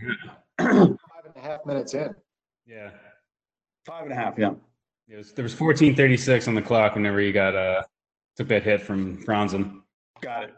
Five 0.57 0.69
and 0.69 0.99
a 1.35 1.39
half 1.41 1.65
minutes 1.65 1.93
in. 1.93 2.13
Yeah. 2.67 2.91
Five 3.85 4.03
and 4.03 4.11
a 4.11 4.15
half. 4.15 4.37
Yeah. 4.37 4.51
It 5.07 5.17
was, 5.17 5.31
there 5.33 5.43
was 5.43 5.53
fourteen 5.53 5.95
thirty-six 5.95 6.47
on 6.47 6.55
the 6.55 6.61
clock 6.61 6.95
whenever 6.95 7.21
you 7.21 7.31
got 7.31 7.55
uh 7.55 7.83
took 8.35 8.47
that 8.49 8.63
hit 8.63 8.81
from 8.81 9.23
Franzen. 9.23 9.81
Got 10.21 10.45
it. 10.45 10.53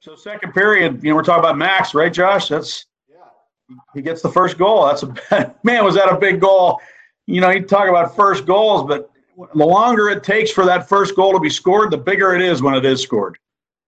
So 0.00 0.14
second 0.14 0.52
period, 0.52 1.02
you 1.02 1.10
know, 1.10 1.16
we're 1.16 1.22
talking 1.22 1.40
about 1.40 1.58
Max, 1.58 1.92
right, 1.94 2.12
Josh? 2.12 2.48
That's 2.48 2.86
yeah. 3.08 3.76
He 3.94 4.00
gets 4.00 4.22
the 4.22 4.30
first 4.30 4.56
goal. 4.56 4.86
That's 4.86 5.02
a 5.02 5.54
man. 5.62 5.84
Was 5.84 5.94
that 5.96 6.10
a 6.10 6.16
big 6.18 6.40
goal? 6.40 6.80
You 7.26 7.40
know, 7.40 7.50
you 7.50 7.62
talk 7.62 7.88
about 7.88 8.14
first 8.14 8.46
goals, 8.46 8.86
but 8.86 9.10
the 9.36 9.64
longer 9.64 10.08
it 10.10 10.22
takes 10.22 10.50
for 10.50 10.64
that 10.66 10.88
first 10.88 11.16
goal 11.16 11.32
to 11.32 11.40
be 11.40 11.50
scored, 11.50 11.90
the 11.90 11.98
bigger 11.98 12.34
it 12.34 12.42
is 12.42 12.62
when 12.62 12.74
it 12.74 12.84
is 12.84 13.02
scored. 13.02 13.38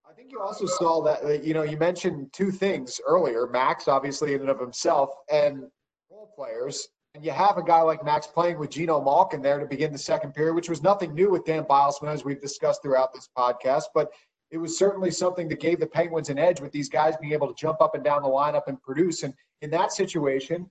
I 0.09 0.13
think 0.13 0.31
you 0.31 0.41
also 0.41 0.65
saw 0.65 1.01
that. 1.03 1.43
You 1.43 1.53
know, 1.53 1.63
you 1.63 1.77
mentioned 1.77 2.33
two 2.33 2.51
things 2.51 2.99
earlier: 3.07 3.47
Max, 3.47 3.87
obviously 3.87 4.33
in 4.33 4.41
and 4.41 4.49
of 4.49 4.59
himself, 4.59 5.11
and 5.31 5.63
role 6.09 6.31
players. 6.35 6.87
And 7.15 7.25
you 7.25 7.31
have 7.31 7.57
a 7.57 7.63
guy 7.63 7.81
like 7.81 8.03
Max 8.05 8.27
playing 8.27 8.59
with 8.59 8.69
Geno 8.69 9.01
Malkin 9.01 9.41
there 9.41 9.59
to 9.59 9.65
begin 9.65 9.91
the 9.91 9.97
second 9.97 10.33
period, 10.33 10.53
which 10.53 10.69
was 10.69 10.83
nothing 10.83 11.15
new 11.15 11.31
with 11.31 11.45
Dan 11.45 11.63
Bylsma, 11.63 12.09
as 12.09 12.23
we've 12.23 12.41
discussed 12.41 12.83
throughout 12.83 13.13
this 13.13 13.27
podcast. 13.35 13.85
But 13.95 14.11
it 14.51 14.57
was 14.57 14.77
certainly 14.77 15.11
something 15.11 15.47
that 15.49 15.59
gave 15.59 15.79
the 15.79 15.87
Penguins 15.87 16.29
an 16.29 16.37
edge 16.37 16.61
with 16.61 16.71
these 16.71 16.89
guys 16.89 17.17
being 17.17 17.33
able 17.33 17.47
to 17.47 17.55
jump 17.55 17.81
up 17.81 17.95
and 17.95 18.03
down 18.03 18.21
the 18.21 18.29
lineup 18.29 18.67
and 18.67 18.81
produce. 18.81 19.23
And 19.23 19.33
in 19.61 19.69
that 19.71 19.93
situation, 19.93 20.69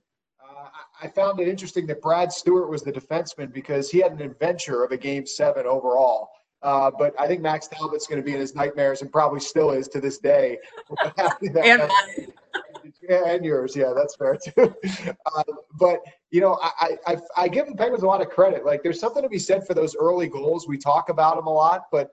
I 1.01 1.07
found 1.07 1.39
it 1.39 1.47
interesting 1.47 1.85
that 1.87 2.01
Brad 2.01 2.31
Stuart 2.31 2.69
was 2.69 2.81
the 2.81 2.91
defenseman 2.91 3.53
because 3.53 3.89
he 3.89 3.99
had 3.99 4.11
an 4.13 4.21
adventure 4.21 4.83
of 4.83 4.91
a 4.91 4.97
game 4.97 5.25
seven 5.25 5.65
overall. 5.65 6.29
Uh, 6.63 6.89
but 6.97 7.13
I 7.19 7.27
think 7.27 7.41
Max 7.41 7.67
Talbot's 7.67 8.07
going 8.07 8.19
to 8.19 8.25
be 8.25 8.33
in 8.33 8.39
his 8.39 8.55
nightmares 8.55 9.01
and 9.03 9.11
probably 9.11 9.39
still 9.39 9.71
is 9.71 9.87
to 9.89 10.01
this 10.01 10.17
day. 10.17 10.57
and 11.17 11.91
and 13.09 13.45
yours. 13.45 13.75
Yeah, 13.75 13.93
that's 13.95 14.15
fair 14.15 14.37
too. 14.37 14.75
Uh, 15.35 15.43
but 15.79 15.99
you 16.31 16.41
know, 16.41 16.57
I, 16.61 16.97
I 17.05 17.17
I 17.35 17.47
give 17.47 17.67
the 17.67 17.75
Penguins 17.75 18.03
a 18.03 18.07
lot 18.07 18.21
of 18.21 18.29
credit. 18.29 18.65
Like, 18.65 18.81
there's 18.81 18.99
something 18.99 19.21
to 19.21 19.29
be 19.29 19.37
said 19.37 19.67
for 19.67 19.73
those 19.73 19.95
early 19.95 20.27
goals. 20.27 20.67
We 20.67 20.77
talk 20.77 21.09
about 21.09 21.35
them 21.35 21.47
a 21.47 21.53
lot, 21.53 21.83
but 21.91 22.11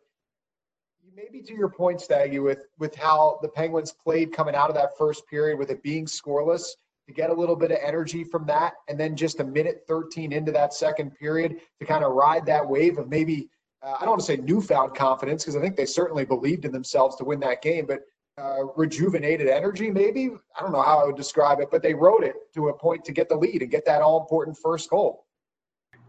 maybe 1.17 1.41
to 1.43 1.55
your 1.55 1.69
point, 1.69 2.01
Staggy, 2.01 2.39
with 2.39 2.67
with 2.79 2.95
how 2.95 3.39
the 3.41 3.49
Penguins 3.49 3.93
played 3.93 4.33
coming 4.33 4.55
out 4.55 4.69
of 4.69 4.77
that 4.77 4.97
first 4.99 5.27
period 5.27 5.59
with 5.59 5.71
it 5.71 5.83
being 5.83 6.07
scoreless, 6.07 6.65
to 7.07 7.13
get 7.13 7.31
a 7.31 7.35
little 7.35 7.57
bit 7.57 7.71
of 7.71 7.79
energy 7.83 8.25
from 8.25 8.47
that, 8.47 8.75
and 8.89 8.99
then 8.99 9.17
just 9.17 9.41
a 9.41 9.45
minute 9.45 9.85
13 9.87 10.33
into 10.33 10.53
that 10.53 10.73
second 10.73 11.15
period 11.15 11.57
to 11.81 11.87
kind 11.87 12.05
of 12.05 12.13
ride 12.13 12.47
that 12.47 12.67
wave 12.67 12.99
of 12.99 13.09
maybe. 13.09 13.49
Uh, 13.83 13.97
I 13.97 14.01
don't 14.01 14.11
want 14.11 14.21
to 14.21 14.27
say 14.27 14.37
newfound 14.37 14.95
confidence 14.95 15.45
because 15.45 15.57
I 15.57 15.61
think 15.61 15.77
they 15.77 15.85
certainly 15.85 16.25
believed 16.25 16.65
in 16.65 16.73
themselves 16.73 17.17
to 17.17 17.25
win 17.25 17.41
that 17.41 17.61
game, 17.61 17.85
but 17.87 18.01
uh, 18.37 18.65
rejuvenated 18.77 19.49
energy, 19.49 19.91
maybe. 19.91 20.31
I 20.59 20.63
don't 20.63 20.73
know 20.73 20.83
how 20.83 21.01
I 21.01 21.05
would 21.05 21.17
describe 21.17 21.61
it, 21.61 21.69
but 21.71 21.83
they 21.83 21.95
rode 21.95 22.25
it 22.25 22.35
to 22.55 22.69
a 22.69 22.73
point 22.73 23.05
to 23.05 23.13
get 23.13 23.29
the 23.29 23.37
lead 23.37 23.63
and 23.63 23.71
get 23.71 23.85
that 23.85 24.03
all 24.03 24.21
important 24.21 24.57
first 24.57 24.91
goal. 24.91 25.27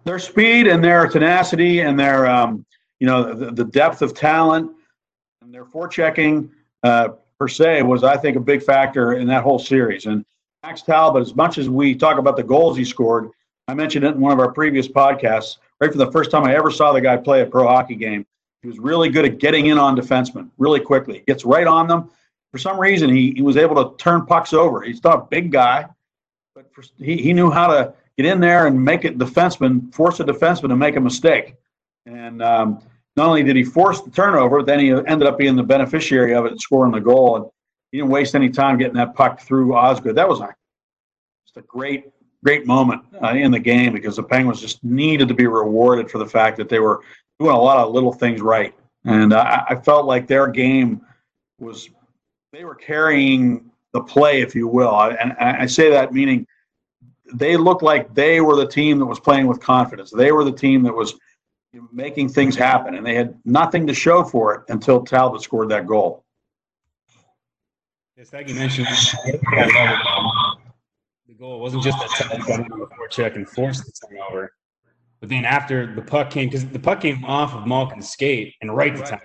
Their 0.06 0.20
speed 0.20 0.68
and 0.68 0.84
their 0.84 1.08
tenacity 1.08 1.82
and 1.82 2.00
their, 2.00 2.26
um, 2.28 2.66
you 3.00 3.08
know, 3.08 3.34
the, 3.34 3.52
the, 3.52 3.66
depth 3.66 4.02
of 4.02 4.14
talent 4.14 4.72
and 5.42 5.54
their 5.54 5.66
forechecking 5.66 6.50
uh, 6.84 7.10
per 7.40 7.48
se 7.48 7.84
was, 7.84 8.04
I 8.04 8.18
think, 8.18 8.38
a 8.38 8.40
big 8.40 8.64
factor 8.64 9.14
in 9.14 9.28
that 9.28 9.44
whole 9.44 9.60
series. 9.60 10.06
And 10.06 10.24
Max 10.66 10.82
Talbot, 10.82 11.22
as 11.22 11.36
much 11.36 11.60
as 11.60 11.70
we 11.70 11.94
talk 11.94 12.18
about 12.18 12.36
the 12.36 12.44
goals 12.44 12.76
he 12.76 12.84
scored, 12.84 13.30
I 13.68 13.76
mentioned 13.76 14.04
it 14.04 14.16
in 14.16 14.20
one 14.20 14.32
of 14.32 14.40
our 14.40 14.52
previous 14.52 14.88
podcasts. 14.88 15.58
Right 15.80 15.92
from 15.92 16.00
the 16.00 16.12
first 16.12 16.32
time 16.32 16.44
I 16.44 16.56
ever 16.56 16.72
saw 16.72 16.92
the 16.92 17.02
guy 17.02 17.18
play 17.18 17.44
a 17.44 17.46
pro 17.46 17.68
hockey 17.68 17.94
game, 17.94 18.26
he 18.64 18.68
was 18.68 18.80
really 18.80 19.10
good 19.10 19.26
at 19.26 19.38
getting 19.38 19.68
in 19.68 19.78
on 19.78 19.96
defensemen 19.96 20.50
really 20.58 20.80
quickly. 20.80 21.24
Gets 21.28 21.46
right 21.46 21.68
on 21.68 21.86
them. 21.86 22.10
For 22.52 22.58
some 22.58 22.80
reason, 22.80 23.12
he, 23.12 23.32
he 23.36 23.44
was 23.44 23.58
able 23.58 23.76
to 23.76 23.96
turn 23.98 24.26
pucks 24.26 24.54
over. 24.54 24.82
He's 24.82 25.04
not 25.04 25.20
a 25.20 25.28
big 25.30 25.52
guy, 25.52 25.86
but 26.56 26.74
for, 26.74 26.84
he, 26.98 27.18
he 27.18 27.32
knew 27.32 27.52
how 27.52 27.68
to 27.68 27.94
get 28.18 28.26
in 28.26 28.40
there 28.40 28.66
and 28.66 28.84
make 28.84 29.06
it 29.06 29.20
defenseman, 29.20 29.94
force 29.94 30.20
a 30.20 30.24
defenseman 30.24 30.70
to 30.70 30.76
make 30.76 30.96
a 30.96 31.00
mistake. 31.00 31.58
And 32.08 32.42
um, 32.42 32.82
not 33.16 33.28
only 33.28 33.44
did 33.44 33.56
he 33.56 33.64
force 33.64 34.02
the 34.02 34.10
turnover, 34.10 34.64
then 34.64 34.80
he 34.80 34.90
ended 34.90 35.28
up 35.28 35.38
being 35.38 35.56
the 35.56 35.64
beneficiary 35.64 36.34
of 36.34 36.48
it, 36.48 36.60
scoring 36.60 36.92
the 36.92 37.02
goal. 37.02 37.36
And 37.36 37.46
he 37.92 37.98
didn't 38.00 38.12
waste 38.12 38.36
any 38.36 38.50
time 38.50 38.78
getting 38.78 38.96
that 38.96 39.16
puck 39.16 39.40
through 39.40 39.76
Osgood. 39.76 40.16
That 40.16 40.28
was 40.28 40.40
a, 40.40 40.54
just 41.46 41.58
a 41.58 41.62
great, 41.62 42.06
great 42.44 42.66
moment 42.66 43.04
uh, 43.24 43.30
in 43.30 43.52
the 43.52 43.60
game 43.60 43.94
because 43.94 44.16
the 44.18 44.24
Penguins 44.24 44.62
just 44.62 44.84
needed 44.84 45.28
to 45.28 45.34
be 45.34 45.48
rewarded 45.48 46.12
for 46.12 46.18
the 46.18 46.26
fact 46.26 46.58
that 46.58 46.70
they 46.70 46.80
were 46.80 47.02
doing 47.40 47.56
a 47.56 47.60
lot 47.60 47.78
of 47.78 47.94
little 47.94 48.14
things 48.14 48.42
right. 48.42 48.74
And 49.06 49.34
I, 49.34 49.64
I 49.70 49.76
felt 49.76 50.06
like 50.06 50.28
their 50.28 50.48
game 50.48 51.02
was, 51.60 51.90
they 52.52 52.66
were 52.66 52.76
carrying 52.76 53.72
the 53.94 54.02
play, 54.02 54.42
if 54.42 54.56
you 54.56 54.68
will. 54.68 55.00
And 55.00 55.34
I 55.40 55.68
say 55.68 55.90
that 55.92 56.12
meaning 56.12 56.46
they 57.34 57.56
looked 57.56 57.84
like 57.84 58.14
they 58.14 58.42
were 58.42 58.56
the 58.56 58.68
team 58.68 59.00
that 59.00 59.06
was 59.06 59.20
playing 59.20 59.48
with 59.48 59.62
confidence. 59.62 60.12
They 60.12 60.32
were 60.32 60.44
the 60.44 60.52
team 60.52 60.84
that 60.84 60.94
was 60.94 61.16
making 61.92 62.30
things 62.30 62.56
happen, 62.56 62.96
and 62.96 63.06
they 63.06 63.16
had 63.16 63.40
nothing 63.46 63.88
to 63.88 63.94
show 63.94 64.24
for 64.24 64.56
it 64.56 64.62
until 64.70 65.04
Talbot 65.04 65.42
scored 65.42 65.70
that 65.70 65.88
goal. 65.88 66.25
Yes, 68.18 68.32
you 68.48 68.56
mentioned, 68.56 68.88
the 71.28 71.34
goal 71.38 71.60
wasn't 71.60 71.84
just 71.84 72.00
that 72.00 72.10
Talbot 72.12 72.48
got 72.48 72.72
on 72.72 72.80
the 72.80 72.88
forecheck 72.88 73.36
and 73.36 73.46
forced 73.50 73.84
the 73.84 73.92
turnover. 74.08 74.54
But 75.20 75.28
then 75.28 75.44
after 75.44 75.94
the 75.94 76.02
puck 76.02 76.30
came, 76.30 76.48
because 76.48 76.66
the 76.66 76.80
puck 76.80 77.02
came 77.02 77.26
off 77.26 77.54
of 77.54 77.68
Malkin's 77.68 78.10
skate 78.10 78.54
and 78.62 78.74
right 78.74 78.96
to 78.96 79.02
time. 79.02 79.20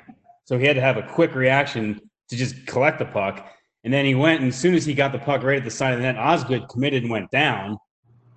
So 0.44 0.59
he 0.59 0.66
had 0.66 0.74
to 0.74 0.83
have 0.83 0.96
a 0.96 1.05
quick 1.05 1.37
reaction 1.37 2.00
to 2.31 2.37
just 2.37 2.66
collect 2.66 2.98
the 2.98 3.05
puck. 3.05 3.46
And 3.85 3.94
then 3.94 4.05
he 4.05 4.16
went, 4.16 4.40
and 4.40 4.48
as 4.48 4.59
soon 4.59 4.74
as 4.74 4.85
he 4.85 4.92
got 4.92 5.12
the 5.12 5.20
puck 5.20 5.44
right 5.44 5.59
at 5.59 5.64
the 5.64 5.70
side 5.70 5.92
of 5.92 6.00
the 6.00 6.03
net, 6.03 6.16
Osgood 6.16 6.68
committed 6.68 7.05
and 7.05 7.12
went 7.12 7.31
down. 7.31 7.79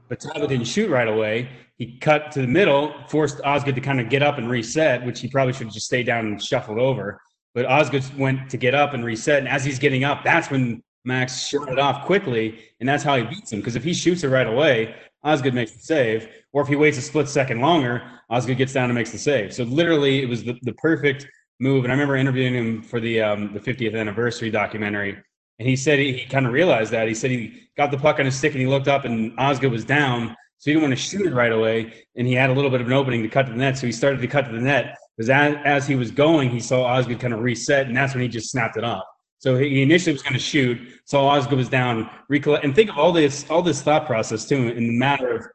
But 0.08 0.20
Talbot 0.20 0.50
didn't 0.50 0.68
shoot 0.68 0.88
right 0.88 1.08
away. 1.08 1.50
He 1.80 1.98
cut 1.98 2.32
to 2.34 2.42
the 2.42 2.48
middle, 2.48 2.94
forced 3.08 3.42
Osgood 3.44 3.74
to 3.74 3.82
kind 3.82 4.00
of 4.00 4.08
get 4.08 4.22
up 4.22 4.38
and 4.38 4.48
reset, 4.48 5.04
which 5.04 5.20
he 5.20 5.30
probably 5.30 5.54
should 5.54 5.66
have 5.66 5.74
just 5.74 5.88
stayed 5.88 6.06
down 6.06 6.28
and 6.28 6.39
shuffled 6.39 6.78
over. 6.78 7.20
But 7.54 7.66
Osgood 7.66 8.04
went 8.18 8.50
to 8.50 8.58
get 8.58 8.74
up 8.74 8.94
and 8.94 9.06
reset. 9.06 9.39
And 9.39 9.48
as 9.48 9.63
he's 9.63 9.80
getting 9.80 10.04
up, 10.04 10.24
that's 10.24 10.50
when 10.50 10.82
Max 11.06 11.48
shot 11.48 11.70
it 11.70 11.80
off 11.80 12.06
quickly. 12.06 12.60
And 12.80 12.89
that's 12.89 13.04
how 13.04 13.18
he 13.18 13.24
beats 13.24 13.52
him. 13.52 13.60
Because 13.60 13.76
if 13.76 13.84
he 13.84 13.94
shoots 13.94 14.24
it 14.24 14.30
right 14.30 14.48
away, 14.48 14.96
Osgood 15.24 15.54
makes 15.54 15.72
the 15.72 15.80
save. 15.80 16.30
Or 16.52 16.62
if 16.62 16.68
he 16.68 16.76
waits 16.76 16.98
a 16.98 17.02
split 17.02 17.30
second 17.30 17.62
longer, 17.62 18.02
Osgood 18.30 18.58
gets 18.58 18.74
down 18.74 18.86
and 18.86 18.96
makes 18.96 19.12
the 19.12 19.18
save. 19.18 19.54
So 19.54 19.63
literally, 19.63 20.22
it 20.22 20.30
was 20.30 20.44
the, 20.44 20.58
the 20.63 20.74
perfect 20.74 21.28
move. 21.60 21.84
And 21.84 21.92
I 21.92 21.96
remember 21.96 22.16
interviewing 22.16 22.56
him 22.56 22.82
for 22.82 23.00
the 23.00 23.22
um, 23.22 23.54
the 23.54 23.60
50th 23.60 23.98
anniversary 23.98 24.52
documentary, 24.52 25.18
and 25.60 25.68
he 25.68 25.76
said 25.76 26.00
he, 26.00 26.13
he 26.13 26.26
kind 26.26 26.46
of 26.46 26.54
realized 26.54 26.92
that. 26.92 27.08
He 27.08 27.13
said 27.13 27.32
he 27.32 27.70
got 27.78 27.92
the 27.92 27.98
puck 27.98 28.20
on 28.20 28.26
his 28.26 28.36
stick 28.36 28.52
and 28.52 28.62
he 28.62 28.68
looked 28.68 28.88
up, 28.88 29.06
and 29.06 29.34
Osgood 29.39 29.72
was 29.72 29.86
down, 29.86 30.36
so 30.63 30.71
he 30.71 30.76
didn't 30.76 30.88
want 30.88 30.97
to 30.97 31.04
shoot 31.04 31.26
it 31.26 31.34
right 31.34 31.52
away. 31.52 31.91
And 32.15 32.26
he 32.26 32.34
had 32.34 32.49
a 32.49 32.54
little 32.54 32.71
bit 32.71 32.80
of 32.80 32.88
an 32.88 32.93
opening 32.93 33.21
to 33.21 33.28
cut 33.28 33.47
to 33.47 33.52
the 33.52 33.58
net, 33.58 33.78
so 33.78 33.86
he 33.86 33.91
started 33.91 34.21
to 34.21 34.28
cut 34.28 34.45
to 34.45 34.52
the 34.54 34.62
net. 34.62 34.95
Because 35.17 35.30
as, 35.30 35.58
as 35.65 35.86
he 35.86 35.97
was 35.97 36.10
going, 36.10 36.49
he 36.49 36.62
saw 36.62 36.84
Osgood 36.86 37.19
kind 37.19 37.34
of 37.34 37.41
reset, 37.41 37.88
and 37.88 37.97
that's 37.97 38.13
when 38.13 38.21
he 38.21 38.30
just 38.30 38.49
snapped 38.49 38.78
it 38.78 38.86
off. 38.86 39.04
So 39.39 39.58
he 39.58 39.82
initially 39.82 40.13
was 40.13 40.21
going 40.21 40.36
to 40.36 40.39
shoot, 40.39 40.80
saw 41.04 41.28
Osgood 41.28 41.58
was 41.58 41.67
down, 41.67 42.10
recollect, 42.30 42.63
and 42.63 42.73
think 42.73 42.89
of 42.91 42.97
all 42.97 43.12
this 43.12 43.45
all 43.49 43.62
this 43.62 43.82
thought 43.82 44.06
process 44.06 44.45
too 44.45 44.69
in 44.69 44.88
the 44.88 44.97
matter 44.97 45.36
of 45.36 45.45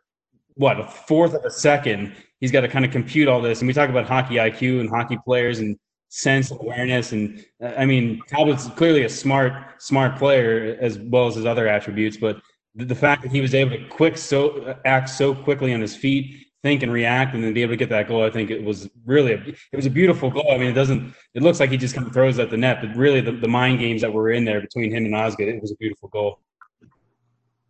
what 0.56 0.78
a 0.78 0.84
fourth 0.86 1.32
of 1.32 1.42
a 1.46 1.50
second. 1.50 2.14
He's 2.40 2.52
got 2.52 2.60
to 2.60 2.68
kind 2.68 2.84
of 2.84 2.90
compute 2.90 3.28
all 3.28 3.40
this, 3.40 3.62
and 3.62 3.66
we 3.66 3.72
talk 3.72 3.88
about 3.88 4.04
hockey 4.04 4.34
IQ 4.34 4.80
and 4.80 4.90
hockey 4.90 5.16
players 5.24 5.60
and 5.60 5.74
sense 6.10 6.50
and 6.50 6.60
awareness. 6.60 7.12
And 7.12 7.42
uh, 7.62 7.72
I 7.78 7.86
mean, 7.86 8.20
Talbot's 8.28 8.68
clearly 8.76 9.04
a 9.04 9.08
smart, 9.08 9.54
smart 9.80 10.18
player 10.18 10.76
as 10.82 10.98
well 10.98 11.26
as 11.26 11.36
his 11.36 11.46
other 11.46 11.66
attributes. 11.66 12.18
But 12.18 12.42
the, 12.74 12.94
fact 12.94 13.22
that 13.22 13.32
he 13.32 13.40
was 13.40 13.54
able 13.54 13.72
to 13.72 13.88
quick 13.88 14.16
so 14.16 14.76
act 14.84 15.08
so 15.08 15.34
quickly 15.34 15.74
on 15.74 15.80
his 15.80 15.96
feet, 15.96 16.46
think 16.62 16.82
and 16.82 16.92
react, 16.92 17.34
and 17.34 17.42
then 17.42 17.52
be 17.54 17.62
able 17.62 17.72
to 17.72 17.76
get 17.76 17.88
that 17.88 18.08
goal, 18.08 18.24
I 18.24 18.30
think 18.30 18.50
it 18.50 18.62
was 18.62 18.88
really 19.04 19.32
a, 19.32 19.38
it 19.38 19.76
was 19.76 19.86
a 19.86 19.90
beautiful 19.90 20.30
goal. 20.30 20.52
I 20.52 20.58
mean, 20.58 20.68
it 20.68 20.74
doesn't 20.74 21.14
it 21.34 21.42
looks 21.42 21.60
like 21.60 21.70
he 21.70 21.76
just 21.76 21.94
kind 21.94 22.06
of 22.06 22.12
throws 22.12 22.38
at 22.38 22.50
the 22.50 22.56
net, 22.56 22.78
but 22.80 22.94
really 22.96 23.20
the, 23.20 23.32
the 23.32 23.48
mind 23.48 23.78
games 23.78 24.02
that 24.02 24.12
were 24.12 24.30
in 24.30 24.44
there 24.44 24.60
between 24.60 24.92
him 24.92 25.04
and 25.04 25.14
Osgood, 25.14 25.48
it 25.48 25.60
was 25.60 25.72
a 25.72 25.76
beautiful 25.76 26.08
goal. 26.08 26.40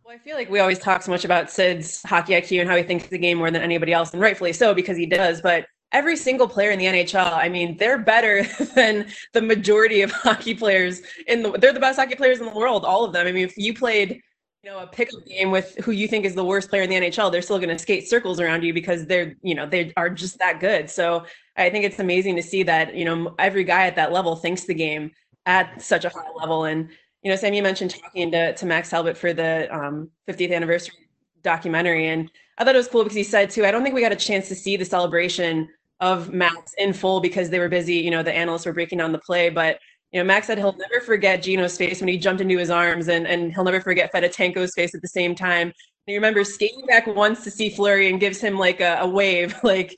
Well, 0.03 0.15
I 0.15 0.17
feel 0.17 0.35
like 0.35 0.49
we 0.49 0.59
always 0.59 0.79
talk 0.79 1.03
so 1.03 1.11
much 1.11 1.23
about 1.23 1.51
Sid's 1.51 2.01
hockey 2.01 2.33
IQ 2.33 2.61
and 2.61 2.69
how 2.69 2.75
he 2.75 2.81
thinks 2.81 3.05
the 3.07 3.17
game 3.19 3.37
more 3.37 3.51
than 3.51 3.61
anybody 3.61 3.93
else, 3.93 4.11
and 4.11 4.21
rightfully 4.21 4.53
so 4.53 4.73
because 4.73 4.97
he 4.97 5.05
does. 5.05 5.39
But 5.39 5.67
every 5.91 6.15
single 6.15 6.47
player 6.47 6.71
in 6.71 6.79
the 6.79 6.85
NHL, 6.85 7.31
I 7.31 7.47
mean, 7.47 7.77
they're 7.77 7.99
better 7.99 8.43
than 8.75 9.07
the 9.33 9.41
majority 9.41 10.01
of 10.01 10.11
hockey 10.11 10.55
players 10.55 11.01
in 11.27 11.43
the. 11.43 11.51
They're 11.51 11.73
the 11.73 11.79
best 11.79 11.99
hockey 11.99 12.15
players 12.15 12.39
in 12.39 12.47
the 12.47 12.53
world, 12.53 12.85
all 12.85 13.05
of 13.05 13.13
them. 13.13 13.27
I 13.27 13.31
mean, 13.31 13.45
if 13.45 13.55
you 13.55 13.73
played, 13.73 14.19
you 14.63 14.69
know, 14.69 14.79
a 14.79 14.87
pickup 14.87 15.25
game 15.25 15.51
with 15.51 15.77
who 15.77 15.91
you 15.91 16.07
think 16.07 16.25
is 16.25 16.35
the 16.35 16.43
worst 16.43 16.69
player 16.69 16.81
in 16.81 16.89
the 16.89 16.95
NHL, 16.97 17.31
they're 17.31 17.41
still 17.41 17.59
going 17.59 17.69
to 17.69 17.79
skate 17.79 18.09
circles 18.09 18.41
around 18.41 18.63
you 18.63 18.73
because 18.73 19.05
they're, 19.05 19.35
you 19.41 19.55
know, 19.55 19.65
they 19.65 19.93
are 19.95 20.09
just 20.09 20.37
that 20.39 20.59
good. 20.59 20.89
So 20.89 21.25
I 21.55 21.69
think 21.69 21.85
it's 21.85 21.99
amazing 21.99 22.35
to 22.35 22.43
see 22.43 22.63
that, 22.63 22.93
you 22.93 23.05
know, 23.05 23.35
every 23.39 23.63
guy 23.63 23.85
at 23.85 23.95
that 23.95 24.11
level 24.11 24.35
thinks 24.35 24.65
the 24.65 24.73
game 24.73 25.11
at 25.45 25.81
such 25.81 26.03
a 26.03 26.09
high 26.09 26.29
level 26.37 26.65
and 26.65 26.89
you 27.23 27.29
know, 27.29 27.35
Sam, 27.35 27.53
you 27.53 27.63
mentioned 27.63 27.91
talking 27.91 28.31
to, 28.31 28.53
to 28.53 28.65
Max 28.65 28.89
Talbot 28.89 29.17
for 29.17 29.33
the 29.33 29.67
um, 29.75 30.09
50th 30.29 30.55
anniversary 30.55 30.95
documentary. 31.43 32.07
And 32.07 32.31
I 32.57 32.63
thought 32.63 32.75
it 32.75 32.77
was 32.77 32.87
cool 32.87 33.03
because 33.03 33.15
he 33.17 33.23
said, 33.23 33.49
too, 33.49 33.65
I 33.65 33.71
don't 33.71 33.83
think 33.83 33.95
we 33.95 34.01
got 34.01 34.11
a 34.11 34.17
chance 34.17 34.47
to 34.49 34.55
see 34.55 34.77
the 34.77 34.85
celebration 34.85 35.67
of 35.99 36.31
Max 36.31 36.73
in 36.77 36.93
full 36.93 37.19
because 37.19 37.49
they 37.49 37.59
were 37.59 37.67
busy. 37.67 37.95
You 37.95 38.11
know, 38.11 38.23
the 38.23 38.33
analysts 38.33 38.65
were 38.65 38.73
breaking 38.73 38.99
down 38.99 39.11
the 39.11 39.19
play. 39.19 39.49
But, 39.49 39.79
you 40.11 40.19
know, 40.19 40.25
Max 40.25 40.47
said 40.47 40.57
he'll 40.57 40.75
never 40.75 41.01
forget 41.05 41.43
Geno's 41.43 41.77
face 41.77 41.99
when 41.99 42.07
he 42.07 42.17
jumped 42.17 42.41
into 42.41 42.57
his 42.57 42.69
arms 42.69 43.07
and, 43.07 43.27
and 43.27 43.53
he'll 43.53 43.63
never 43.63 43.81
forget 43.81 44.11
Fedotenko's 44.11 44.73
face 44.73 44.95
at 44.95 45.01
the 45.01 45.07
same 45.07 45.35
time. 45.35 45.67
And 45.67 45.73
he 46.07 46.15
remembers 46.15 46.53
skating 46.53 46.85
back 46.85 47.07
once 47.07 47.43
to 47.43 47.51
see 47.51 47.69
Fleury 47.69 48.09
and 48.09 48.19
gives 48.19 48.39
him 48.39 48.57
like 48.57 48.81
a, 48.81 48.97
a 49.01 49.07
wave, 49.07 49.55
like, 49.63 49.95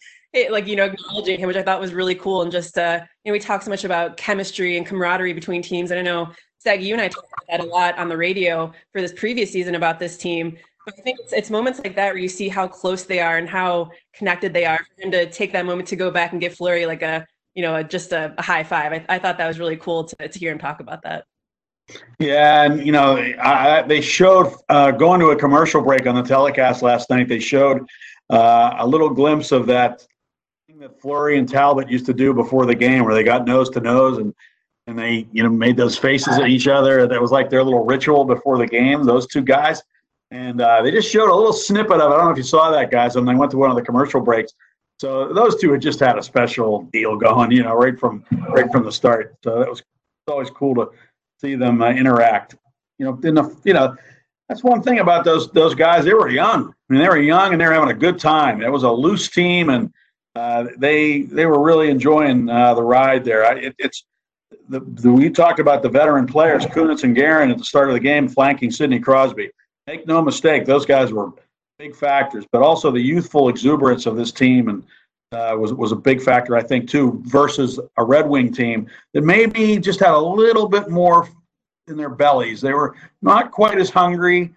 like 0.50 0.66
you 0.66 0.78
know 0.78 0.86
acknowledging 0.86 1.38
him 1.38 1.48
which 1.48 1.58
i 1.58 1.62
thought 1.62 1.82
was 1.82 1.94
really 1.94 2.16
cool 2.16 2.42
and 2.42 2.54
just 2.54 2.78
uh 2.78 3.02
you 3.26 3.30
know 3.30 3.34
we 3.34 3.40
talk 3.40 3.62
so 3.62 3.70
much 3.70 3.84
about 3.84 4.16
chemistry 4.16 4.78
and 4.78 4.86
camaraderie 4.86 5.34
between 5.34 5.62
teams 5.62 5.92
and 5.92 6.00
i 6.00 6.02
know 6.02 6.32
Stag, 6.62 6.84
you 6.84 6.94
and 6.94 7.02
I 7.02 7.08
talked 7.08 7.28
about 7.28 7.58
that 7.58 7.68
a 7.68 7.68
lot 7.68 7.98
on 7.98 8.08
the 8.08 8.16
radio 8.16 8.72
for 8.92 9.02
this 9.02 9.14
previous 9.14 9.52
season 9.52 9.74
about 9.74 9.98
this 9.98 10.16
team. 10.16 10.56
But 10.86 10.94
I 11.00 11.02
think 11.02 11.18
it's, 11.20 11.34
it's 11.34 11.50
moments 11.50 11.80
like 11.80 11.96
that 11.96 12.14
where 12.14 12.22
you 12.22 12.30
see 12.30 12.50
how 12.50 12.68
close 12.68 13.02
they 13.02 13.20
are 13.20 13.40
and 13.40 13.50
how 13.50 13.90
connected 14.14 14.54
they 14.54 14.66
are. 14.66 14.78
For 14.78 15.06
him 15.06 15.12
to 15.12 15.28
take 15.32 15.54
that 15.54 15.66
moment 15.66 15.88
to 15.88 15.96
go 15.96 16.12
back 16.12 16.34
and 16.34 16.40
give 16.40 16.54
Fleury 16.54 16.86
like 16.86 17.02
a, 17.02 17.26
you 17.56 17.62
know, 17.62 17.82
just 17.84 18.12
a, 18.12 18.34
a, 18.38 18.42
high 18.42 18.64
five. 18.64 18.94
I, 18.94 19.06
I, 19.10 19.20
thought 19.20 19.38
that 19.38 19.48
was 19.48 19.60
really 19.60 19.78
cool 19.78 20.06
to, 20.06 20.28
to 20.28 20.40
hear 20.40 20.52
him 20.52 20.60
talk 20.60 20.80
about 20.80 21.02
that. 21.04 21.26
Yeah, 22.20 22.64
and 22.64 22.86
you 22.86 22.92
know, 22.92 23.18
I, 23.42 23.82
they 23.82 24.02
showed 24.02 24.54
uh, 24.70 24.92
going 24.92 25.20
to 25.20 25.28
a 25.28 25.36
commercial 25.36 25.82
break 25.82 26.08
on 26.08 26.16
the 26.16 26.22
telecast 26.22 26.82
last 26.82 27.10
night. 27.10 27.28
They 27.28 27.40
showed 27.40 27.86
uh, 28.30 28.76
a 28.80 28.88
little 28.88 29.10
glimpse 29.10 29.52
of 29.52 29.66
that 29.68 30.06
thing 30.68 30.80
that 30.80 31.02
Fleury 31.02 31.38
and 31.38 31.50
Talbot 31.50 31.90
used 31.90 32.06
to 32.06 32.14
do 32.14 32.34
before 32.34 32.66
the 32.66 32.76
game, 32.76 33.04
where 33.04 33.14
they 33.14 33.24
got 33.24 33.46
nose 33.46 33.70
to 33.72 33.82
nose 33.82 34.18
and 34.20 34.34
and 34.88 34.98
they 34.98 35.28
you 35.32 35.44
know 35.44 35.50
made 35.50 35.78
those 35.78 35.98
faces 35.98 36.38
at 36.38 36.48
each 36.48 36.68
other. 36.68 37.08
That 37.08 37.22
was 37.22 37.32
like 37.32 37.50
their 37.50 37.64
little 37.64 37.84
ritual 37.84 38.24
before 38.24 38.58
the 38.58 38.68
game. 38.68 39.04
Those 39.04 39.28
two 39.28 39.42
guys, 39.42 39.82
and 40.30 40.62
uh, 40.62 40.82
they 40.82 40.92
just 40.92 41.12
showed 41.12 41.30
a 41.30 41.36
little 41.36 41.54
snippet 41.54 42.00
of 42.00 42.12
it. 42.12 42.14
I 42.14 42.18
don't 42.18 42.26
know 42.26 42.32
if 42.32 42.38
you 42.38 42.44
saw 42.44 42.72
that, 42.72 42.92
guys. 42.92 43.16
When 43.16 43.26
they 43.26 43.36
went 43.36 43.52
to 43.52 43.58
one 43.58 43.70
of 43.70 43.76
the 43.76 43.84
commercial 43.84 44.22
breaks, 44.22 44.54
so 45.02 45.34
those 45.34 45.60
two 45.60 45.72
had 45.72 45.82
just 45.82 46.00
had 46.00 46.20
a 46.20 46.22
special 46.22 46.84
deal 46.94 47.16
going, 47.18 47.52
you 47.52 47.64
know, 47.64 47.74
right 47.74 48.00
from 48.00 48.24
right 48.50 48.72
from 48.72 48.84
the 48.84 48.92
start. 48.92 49.36
So 49.44 49.58
that 49.58 49.68
was 49.68 49.82
always 50.28 50.52
cool 50.52 50.76
to 50.76 50.92
see 51.40 51.56
them 51.56 51.82
uh, 51.82 51.90
interact. 51.90 52.56
You 53.00 53.08
know, 53.08 53.20
in 53.24 53.34
the 53.34 53.58
you 53.64 53.74
know. 53.74 53.96
That's 54.48 54.64
one 54.64 54.84
thing 54.84 55.00
about 55.00 55.24
those 55.24 55.50
those 55.54 55.74
guys. 55.74 56.06
They 56.06 56.14
were 56.14 56.30
young. 56.30 56.68
I 56.68 56.94
mean, 56.94 57.02
they 57.02 57.08
were 57.08 57.18
young 57.18 57.52
and 57.52 57.60
they 57.60 57.66
were 57.66 57.74
having 57.74 57.90
a 57.90 57.98
good 57.98 58.20
time. 58.20 58.62
It 58.62 58.70
was 58.70 58.84
a 58.84 58.92
loose 58.92 59.30
team, 59.30 59.70
and 59.70 59.92
uh, 60.36 60.68
they 60.78 61.22
they 61.22 61.48
were 61.48 61.64
really 61.64 61.90
enjoying 61.90 62.48
uh, 62.48 62.76
the 62.76 62.84
ride 62.84 63.24
there. 63.24 63.44
I, 63.44 63.54
it, 63.54 63.76
it's 63.80 64.06
the, 64.70 64.82
the, 64.82 65.12
we 65.12 65.32
talked 65.32 65.60
about 65.60 65.82
the 65.82 65.90
veteran 65.90 66.28
players, 66.28 66.66
Kunitz 66.66 67.04
and 67.04 67.16
Guerin 67.16 67.50
at 67.50 67.58
the 67.58 67.64
start 67.64 67.88
of 67.88 67.94
the 67.96 68.00
game, 68.00 68.28
flanking 68.28 68.70
Sidney 68.70 69.00
Crosby. 69.00 69.50
Make 69.88 70.06
no 70.06 70.22
mistake, 70.22 70.66
those 70.66 70.86
guys 70.86 71.12
were 71.12 71.32
big 71.82 71.96
factors, 71.96 72.46
but 72.52 72.62
also 72.62 72.92
the 72.92 73.02
youthful 73.02 73.50
exuberance 73.50 74.06
of 74.06 74.16
this 74.16 74.32
team 74.32 74.70
and 74.70 74.84
uh, 75.32 75.56
was 75.58 75.74
was 75.74 75.92
a 75.92 75.96
big 75.96 76.22
factor, 76.22 76.56
I 76.56 76.62
think, 76.62 76.88
too. 76.88 77.22
Versus 77.26 77.80
a 77.98 78.04
Red 78.04 78.30
Wing 78.30 78.54
team 78.54 78.88
that 79.14 79.24
maybe 79.24 79.80
just 79.80 80.00
had 80.00 80.12
a 80.12 80.20
little 80.20 80.68
bit 80.68 80.90
more 80.90 81.28
in 81.88 81.98
their 81.98 82.10
bellies. 82.10 82.62
They 82.62 82.74
were 82.74 82.96
not 83.24 83.50
quite 83.50 83.80
as 83.80 83.90
hungry 83.90 84.54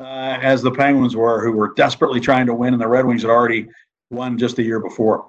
uh, 0.00 0.38
as 0.42 0.60
the 0.60 0.70
Penguins 0.70 1.16
were, 1.16 1.42
who 1.42 1.52
were 1.52 1.72
desperately 1.74 2.20
trying 2.20 2.46
to 2.46 2.54
win, 2.54 2.74
and 2.74 2.82
the 2.82 2.88
Red 2.88 3.06
Wings 3.06 3.22
had 3.22 3.30
already 3.30 3.68
won 4.10 4.36
just 4.36 4.58
a 4.58 4.62
year 4.62 4.80
before. 4.80 5.24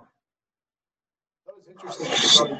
That 1.45 1.55
was 1.55 2.01
interesting 2.01 2.57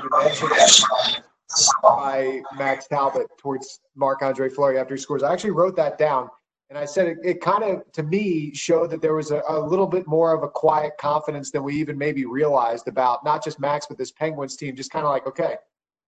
by 1.84 2.42
Max 2.58 2.88
Talbot 2.88 3.28
towards 3.38 3.82
Marc 3.96 4.22
Andre 4.22 4.48
Fleury 4.48 4.80
after 4.80 4.96
he 4.96 5.02
scores. 5.02 5.24
I 5.24 5.34
actually 5.34 5.52
wrote 5.52 5.76
that 5.76 5.98
down. 5.98 6.30
And 6.70 6.78
I 6.78 6.86
said 6.86 7.08
it, 7.08 7.18
it 7.24 7.42
kind 7.42 7.64
of, 7.64 7.90
to 7.94 8.04
me, 8.04 8.54
showed 8.54 8.90
that 8.92 9.02
there 9.02 9.14
was 9.14 9.32
a, 9.32 9.42
a, 9.48 9.58
little 9.60 9.88
bit 9.88 10.06
more 10.06 10.36
of 10.36 10.44
a 10.44 10.50
quiet 10.50 10.94
confidence 11.00 11.50
than 11.50 11.64
we 11.64 11.76
even 11.76 11.98
maybe 11.98 12.26
realized 12.26 12.90
about 12.90 13.24
not 13.24 13.42
just 13.44 13.60
Max, 13.60 13.86
but 13.88 13.98
this 13.98 14.12
Penguins 14.12 14.58
team. 14.58 14.76
Just 14.76 14.92
kind 14.92 15.06
of 15.06 15.12
like, 15.12 15.26
okay, 15.28 15.56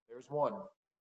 there's 0.10 0.30
one. 0.30 0.54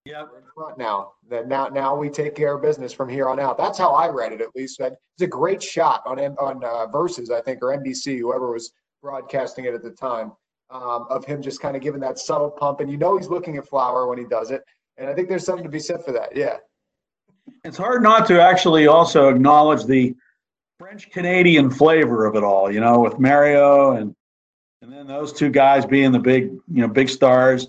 Yeah, 0.05 0.23
we're 0.23 0.39
in 0.39 0.45
front 0.55 0.77
now. 0.77 1.11
That 1.29 1.49
now, 1.49 1.67
now 1.67 1.93
we 1.93 2.09
take 2.09 2.35
care 2.35 2.55
of 2.55 2.61
business 2.61 2.93
from 2.93 3.09
here 3.09 3.27
on 3.27 3.37
out. 3.37 3.57
That's 3.57 3.77
how 3.77 3.91
I 3.91 4.07
read 4.07 4.31
it, 4.31 4.39
at 4.39 4.55
least. 4.55 4.79
It's 4.79 4.95
a 5.21 5.27
great 5.27 5.61
shot 5.61 6.03
on 6.05 6.19
on 6.19 6.63
uh, 6.63 6.87
Versus, 6.87 7.29
I 7.29 7.41
think, 7.41 7.61
or 7.61 7.77
NBC, 7.77 8.19
whoever 8.19 8.53
was 8.53 8.71
broadcasting 9.01 9.65
it 9.65 9.73
at 9.73 9.83
the 9.83 9.91
time 9.91 10.31
um, 10.69 11.05
of 11.09 11.25
him 11.25 11.41
just 11.41 11.61
kind 11.61 11.75
of 11.75 11.81
giving 11.81 12.01
that 12.01 12.19
subtle 12.19 12.49
pump. 12.49 12.79
And 12.79 12.89
you 12.89 12.97
know 12.97 13.17
he's 13.17 13.27
looking 13.27 13.57
at 13.57 13.67
Flower 13.67 14.07
when 14.07 14.17
he 14.17 14.25
does 14.25 14.51
it. 14.51 14.61
And 14.97 15.09
I 15.09 15.13
think 15.13 15.29
there's 15.29 15.45
something 15.45 15.63
to 15.63 15.69
be 15.69 15.79
said 15.79 16.03
for 16.03 16.11
that. 16.11 16.35
Yeah. 16.35 16.57
It's 17.63 17.77
hard 17.77 18.03
not 18.03 18.27
to 18.27 18.41
actually 18.41 18.87
also 18.87 19.29
acknowledge 19.29 19.85
the 19.85 20.15
French 20.79 21.09
Canadian 21.11 21.69
flavor 21.69 22.25
of 22.25 22.35
it 22.35 22.43
all, 22.43 22.71
you 22.71 22.79
know, 22.79 22.99
with 22.99 23.19
Mario 23.19 23.91
and 23.91 24.15
and 24.81 24.93
then 24.93 25.07
those 25.07 25.33
two 25.33 25.49
guys 25.49 25.85
being 25.85 26.11
the 26.13 26.19
big, 26.19 26.45
you 26.45 26.81
know, 26.81 26.87
big 26.87 27.09
stars, 27.09 27.67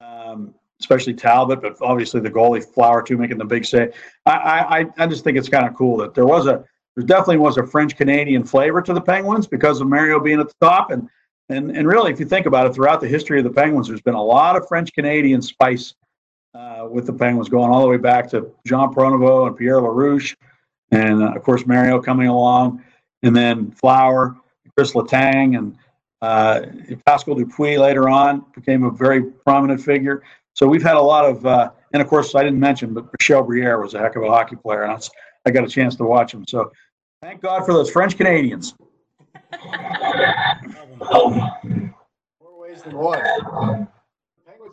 um, 0.00 0.52
especially 0.80 1.14
Talbot, 1.14 1.62
but 1.62 1.76
obviously 1.80 2.20
the 2.20 2.30
goalie 2.30 2.64
Flower 2.64 3.02
too 3.02 3.16
making 3.16 3.38
the 3.38 3.44
big 3.44 3.64
save. 3.64 3.94
I, 4.26 4.86
I 4.98 5.04
I 5.04 5.06
just 5.06 5.22
think 5.22 5.38
it's 5.38 5.48
kind 5.48 5.66
of 5.66 5.74
cool 5.74 5.96
that 5.98 6.14
there 6.14 6.26
was 6.26 6.46
a 6.46 6.64
there 6.96 7.06
definitely 7.06 7.38
was 7.38 7.56
a 7.56 7.66
French 7.66 7.96
Canadian 7.96 8.44
flavor 8.44 8.82
to 8.82 8.92
the 8.92 9.00
Penguins 9.00 9.46
because 9.46 9.80
of 9.80 9.86
Mario 9.86 10.18
being 10.18 10.40
at 10.40 10.48
the 10.48 10.54
top 10.60 10.90
and 10.90 11.08
and, 11.50 11.76
and 11.76 11.86
really, 11.86 12.12
if 12.12 12.20
you 12.20 12.26
think 12.26 12.46
about 12.46 12.66
it, 12.66 12.74
throughout 12.74 13.00
the 13.00 13.08
history 13.08 13.38
of 13.38 13.44
the 13.44 13.50
Penguins, 13.50 13.88
there's 13.88 14.00
been 14.00 14.14
a 14.14 14.22
lot 14.22 14.56
of 14.56 14.68
French 14.68 14.92
Canadian 14.92 15.42
spice 15.42 15.94
uh, 16.54 16.86
with 16.90 17.06
the 17.06 17.12
Penguins 17.12 17.48
going 17.48 17.70
all 17.70 17.82
the 17.82 17.88
way 17.88 17.96
back 17.96 18.28
to 18.30 18.52
Jean 18.66 18.92
Pronovost 18.92 19.48
and 19.48 19.56
Pierre 19.56 19.80
Larouche, 19.80 20.34
and 20.90 21.22
uh, 21.22 21.32
of 21.32 21.42
course 21.42 21.66
Mario 21.66 22.00
coming 22.00 22.28
along, 22.28 22.82
and 23.22 23.34
then 23.34 23.70
Flower, 23.70 24.36
Chris 24.76 24.92
Letang, 24.92 25.58
and 25.58 25.76
uh, 26.22 26.62
Pascal 27.06 27.34
Dupuis 27.34 27.78
later 27.78 28.08
on 28.08 28.44
became 28.54 28.84
a 28.84 28.90
very 28.90 29.22
prominent 29.22 29.80
figure. 29.80 30.22
So 30.54 30.66
we've 30.66 30.82
had 30.82 30.96
a 30.96 31.00
lot 31.00 31.24
of, 31.24 31.46
uh, 31.46 31.70
and 31.92 32.02
of 32.02 32.08
course 32.08 32.34
I 32.34 32.42
didn't 32.42 32.60
mention, 32.60 32.92
but 32.92 33.06
Michel 33.18 33.42
Briere 33.42 33.80
was 33.80 33.94
a 33.94 33.98
heck 33.98 34.16
of 34.16 34.22
a 34.22 34.28
hockey 34.28 34.56
player, 34.56 34.82
and 34.84 35.08
I 35.46 35.50
got 35.50 35.64
a 35.64 35.68
chance 35.68 35.96
to 35.96 36.04
watch 36.04 36.34
him. 36.34 36.44
So 36.46 36.70
thank 37.22 37.40
God 37.40 37.64
for 37.64 37.72
those 37.72 37.90
French 37.90 38.16
Canadians. 38.16 38.74
More 42.40 42.60
ways 42.60 42.82
than 42.82 42.96
one. 42.96 43.88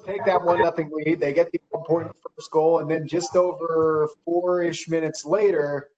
Take 0.07 0.25
that 0.25 0.41
one 0.41 0.59
nothing 0.59 0.89
lead. 0.93 1.19
They 1.19 1.33
get 1.33 1.51
the 1.51 1.59
important 1.73 2.15
first 2.15 2.49
goal, 2.51 2.79
and 2.79 2.89
then 2.89 3.07
just 3.07 3.35
over 3.35 4.09
four-ish 4.23 4.87
minutes 4.87 5.25
later, 5.25 5.89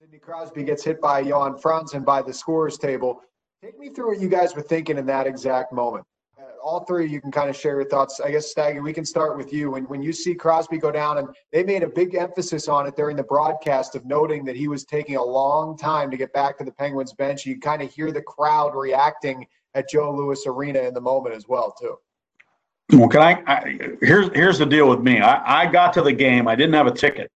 Sidney 0.00 0.18
Crosby 0.18 0.62
gets 0.62 0.84
hit 0.84 1.00
by 1.00 1.22
Jan 1.22 1.54
Franzen 1.54 2.04
by 2.04 2.22
the 2.22 2.32
scores 2.32 2.78
table. 2.78 3.20
Take 3.62 3.78
me 3.78 3.88
through 3.90 4.08
what 4.08 4.20
you 4.20 4.28
guys 4.28 4.54
were 4.54 4.62
thinking 4.62 4.98
in 4.98 5.06
that 5.06 5.26
exact 5.26 5.72
moment 5.72 6.06
uh, 6.38 6.44
all 6.62 6.84
three, 6.84 7.08
you 7.08 7.20
can 7.20 7.30
kind 7.30 7.48
of 7.48 7.56
share 7.56 7.76
your 7.76 7.88
thoughts. 7.88 8.20
I 8.20 8.30
guess, 8.30 8.50
Staggy, 8.50 8.80
we 8.80 8.92
can 8.92 9.04
start 9.04 9.36
with 9.36 9.52
you. 9.52 9.70
When, 9.70 9.84
when 9.84 10.02
you 10.02 10.12
see 10.12 10.34
Crosby 10.34 10.78
go 10.78 10.90
down, 10.90 11.18
and 11.18 11.28
they 11.52 11.62
made 11.62 11.82
a 11.82 11.88
big 11.88 12.14
emphasis 12.14 12.68
on 12.68 12.86
it 12.86 12.96
during 12.96 13.16
the 13.16 13.22
broadcast 13.22 13.94
of 13.94 14.04
noting 14.04 14.44
that 14.44 14.56
he 14.56 14.68
was 14.68 14.84
taking 14.84 15.16
a 15.16 15.24
long 15.24 15.76
time 15.76 16.10
to 16.10 16.16
get 16.16 16.32
back 16.32 16.58
to 16.58 16.64
the 16.64 16.72
Penguins 16.72 17.14
bench. 17.14 17.46
You 17.46 17.58
kind 17.58 17.82
of 17.82 17.92
hear 17.92 18.12
the 18.12 18.22
crowd 18.22 18.74
reacting 18.74 19.46
at 19.74 19.88
Joe 19.88 20.14
Louis 20.14 20.46
Arena 20.46 20.80
in 20.80 20.94
the 20.94 21.00
moment 21.00 21.34
as 21.34 21.48
well, 21.48 21.74
too. 21.78 21.96
Well, 22.92 23.08
can 23.08 23.20
I, 23.20 23.42
I 23.46 23.78
here's 24.00 24.28
here's 24.34 24.58
the 24.58 24.66
deal 24.66 24.88
with 24.88 25.00
me. 25.00 25.20
I, 25.20 25.62
I 25.62 25.66
got 25.66 25.92
to 25.94 26.02
the 26.02 26.12
game. 26.12 26.46
I 26.46 26.54
didn't 26.54 26.74
have 26.74 26.86
a 26.86 26.92
ticket. 26.92 27.30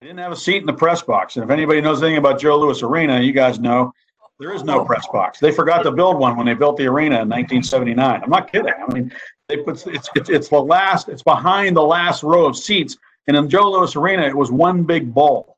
I 0.00 0.06
didn't 0.06 0.18
have 0.18 0.32
a 0.32 0.36
seat 0.36 0.58
in 0.58 0.66
the 0.66 0.72
press 0.72 1.02
box. 1.02 1.36
And 1.36 1.44
if 1.44 1.50
anybody 1.50 1.80
knows 1.80 2.02
anything 2.02 2.18
about 2.18 2.40
Joe 2.40 2.58
Louis 2.58 2.82
Arena, 2.82 3.20
you 3.20 3.32
guys 3.32 3.58
know 3.58 3.92
There 4.38 4.54
is 4.54 4.62
no 4.62 4.84
press 4.84 5.06
box. 5.12 5.40
They 5.40 5.52
forgot 5.52 5.82
to 5.82 5.90
build 5.90 6.18
one 6.18 6.36
when 6.36 6.46
they 6.46 6.54
built 6.54 6.76
the 6.76 6.86
arena 6.86 7.16
in 7.16 7.28
1979. 7.28 8.22
I'm 8.22 8.30
not 8.30 8.50
kidding. 8.50 8.72
I 8.72 8.92
mean, 8.92 9.12
they 9.48 9.58
put 9.58 9.86
it's 9.88 10.08
it's, 10.14 10.30
it's 10.30 10.48
the 10.48 10.60
last. 10.60 11.08
It's 11.08 11.22
behind 11.22 11.76
the 11.76 11.82
last 11.82 12.22
row 12.22 12.46
of 12.46 12.56
seats. 12.56 12.96
And 13.26 13.36
in 13.36 13.48
Joe 13.48 13.70
Louis 13.70 13.94
Arena, 13.96 14.22
it 14.22 14.36
was 14.36 14.50
one 14.50 14.84
big 14.84 15.12
bowl. 15.12 15.56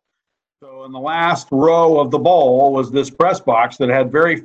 So 0.61 0.85
in 0.85 0.93
the 0.93 1.01
last 1.01 1.49
row 1.51 2.01
of 2.01 2.11
the 2.11 2.19
bowl 2.19 2.73
was 2.73 2.91
this 2.91 3.11
press 3.11 3.41
box 3.41 3.77
that 3.77 3.89
had 3.89 4.11
very 4.11 4.45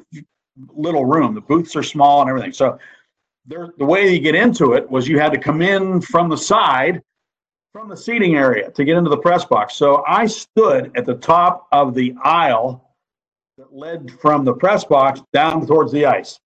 little 0.76 1.06
room. 1.06 1.34
The 1.34 1.42
booths 1.42 1.76
are 1.76 1.84
small 1.84 2.22
and 2.22 2.30
everything. 2.30 2.52
So 2.52 2.78
there, 3.48 3.74
the 3.78 3.86
way 3.86 4.14
you 4.14 4.20
get 4.20 4.36
into 4.36 4.74
it 4.74 4.90
was 4.90 5.08
you 5.08 5.20
had 5.20 5.32
to 5.32 5.40
come 5.40 5.62
in 5.62 6.02
from 6.02 6.30
the 6.30 6.38
side, 6.38 7.02
from 7.72 7.88
the 7.88 7.96
seating 7.96 8.36
area 8.36 8.70
to 8.72 8.84
get 8.84 8.98
into 8.98 9.10
the 9.10 9.18
press 9.18 9.46
box. 9.46 9.76
So 9.76 10.04
I 10.08 10.28
stood 10.28 10.92
at 10.96 11.06
the 11.06 11.16
top 11.16 11.68
of 11.72 11.94
the 11.94 12.14
aisle 12.24 12.94
that 13.58 13.74
led 13.74 14.12
from 14.20 14.44
the 14.44 14.54
press 14.54 14.84
box 14.84 15.22
down 15.34 15.66
towards 15.66 15.92
the 15.92 16.06
ice. 16.06 16.40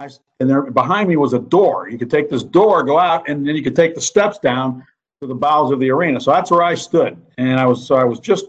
I, 0.00 0.08
and 0.40 0.50
there 0.50 0.70
behind 0.70 1.08
me 1.08 1.16
was 1.16 1.32
a 1.32 1.38
door. 1.38 1.88
You 1.88 1.98
could 1.98 2.10
take 2.10 2.28
this 2.28 2.42
door, 2.42 2.82
go 2.82 2.98
out, 2.98 3.28
and 3.28 3.46
then 3.46 3.56
you 3.56 3.62
could 3.62 3.76
take 3.76 3.94
the 3.94 4.00
steps 4.00 4.38
down 4.38 4.84
to 5.20 5.26
the 5.26 5.34
bowels 5.34 5.72
of 5.72 5.80
the 5.80 5.90
arena. 5.90 6.20
So 6.20 6.32
that's 6.32 6.50
where 6.50 6.62
I 6.62 6.74
stood. 6.74 7.20
And 7.38 7.58
I 7.58 7.66
was 7.66 7.86
so 7.86 7.94
I 7.94 8.04
was 8.04 8.20
just 8.20 8.46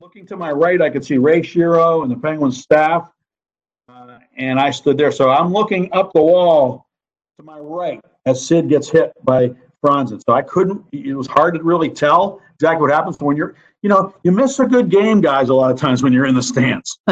looking 0.00 0.26
to 0.26 0.36
my 0.36 0.50
right. 0.52 0.80
I 0.80 0.90
could 0.90 1.04
see 1.04 1.18
Ray 1.18 1.42
Shero 1.42 2.02
and 2.02 2.10
the 2.10 2.16
Penguins 2.16 2.62
staff, 2.62 3.10
uh, 3.88 4.18
and 4.36 4.60
I 4.60 4.70
stood 4.70 4.98
there. 4.98 5.10
So 5.12 5.30
I'm 5.30 5.52
looking 5.52 5.92
up 5.92 6.12
the 6.12 6.22
wall 6.22 6.85
to 7.38 7.42
my 7.42 7.58
right 7.58 8.00
as 8.24 8.46
Sid 8.46 8.68
gets 8.68 8.88
hit 8.88 9.12
by 9.24 9.50
Franzen. 9.84 10.22
So 10.26 10.34
I 10.34 10.42
couldn't. 10.42 10.82
It 10.92 11.14
was 11.14 11.26
hard 11.26 11.54
to 11.54 11.62
really 11.62 11.90
tell 11.90 12.40
exactly 12.54 12.80
what 12.80 12.90
happens 12.90 13.16
when 13.20 13.36
you're. 13.36 13.54
You 13.82 13.90
know, 13.90 14.14
you 14.22 14.32
miss 14.32 14.58
a 14.58 14.64
good 14.64 14.90
game, 14.90 15.20
guys. 15.20 15.50
A 15.50 15.54
lot 15.54 15.70
of 15.70 15.78
times 15.78 16.02
when 16.02 16.12
you're 16.12 16.26
in 16.26 16.34
the 16.34 16.42
stands. 16.42 16.98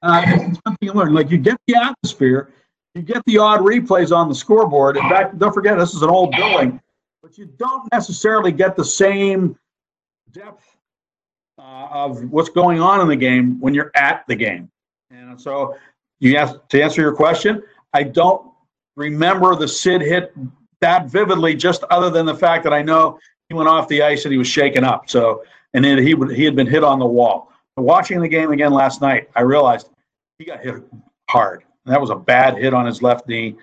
Uh, 0.00 0.24
something 0.32 0.76
you 0.80 0.92
learn. 0.92 1.12
Like 1.12 1.28
you 1.28 1.38
get 1.38 1.58
the 1.66 1.74
atmosphere, 1.74 2.52
you 2.94 3.02
get 3.02 3.20
the 3.26 3.36
odd 3.38 3.62
replays 3.62 4.16
on 4.16 4.28
the 4.28 4.34
scoreboard. 4.34 4.96
In 4.96 5.02
fact, 5.08 5.36
don't 5.40 5.52
forget 5.52 5.76
this 5.76 5.92
is 5.92 6.02
an 6.02 6.08
old 6.08 6.30
building, 6.36 6.80
but 7.20 7.36
you 7.36 7.46
don't 7.46 7.82
necessarily 7.90 8.52
get 8.52 8.76
the 8.76 8.84
same 8.84 9.58
depth 10.30 10.76
uh, 11.58 11.88
of 11.90 12.30
what's 12.30 12.48
going 12.48 12.80
on 12.80 13.00
in 13.00 13.08
the 13.08 13.16
game 13.16 13.58
when 13.58 13.74
you're 13.74 13.90
at 13.96 14.24
the 14.28 14.36
game. 14.36 14.70
And 15.10 15.40
so, 15.40 15.76
you 16.20 16.36
ask 16.36 16.56
to 16.68 16.80
answer 16.80 17.00
your 17.00 17.16
question. 17.16 17.60
I 17.92 18.04
don't 18.04 18.47
remember 18.98 19.54
the 19.54 19.68
Sid 19.68 20.02
hit 20.02 20.34
that 20.80 21.06
vividly, 21.06 21.54
just 21.54 21.84
other 21.84 22.10
than 22.10 22.26
the 22.26 22.34
fact 22.34 22.64
that 22.64 22.72
I 22.72 22.82
know 22.82 23.18
he 23.48 23.54
went 23.54 23.68
off 23.68 23.88
the 23.88 24.02
ice 24.02 24.24
and 24.24 24.32
he 24.32 24.38
was 24.38 24.48
shaken 24.48 24.84
up. 24.84 25.08
So, 25.08 25.44
and 25.72 25.84
then 25.84 25.98
he 25.98 26.14
he 26.34 26.44
had 26.44 26.56
been 26.56 26.66
hit 26.66 26.84
on 26.84 26.98
the 26.98 27.06
wall. 27.06 27.52
Watching 27.76 28.20
the 28.20 28.28
game 28.28 28.50
again 28.50 28.72
last 28.72 29.00
night, 29.00 29.30
I 29.36 29.42
realized 29.42 29.88
he 30.38 30.44
got 30.44 30.60
hit 30.60 30.82
hard. 31.30 31.62
That 31.86 32.00
was 32.00 32.10
a 32.10 32.16
bad 32.16 32.58
hit 32.58 32.74
on 32.74 32.86
his 32.86 33.00
left 33.00 33.28
knee, 33.28 33.56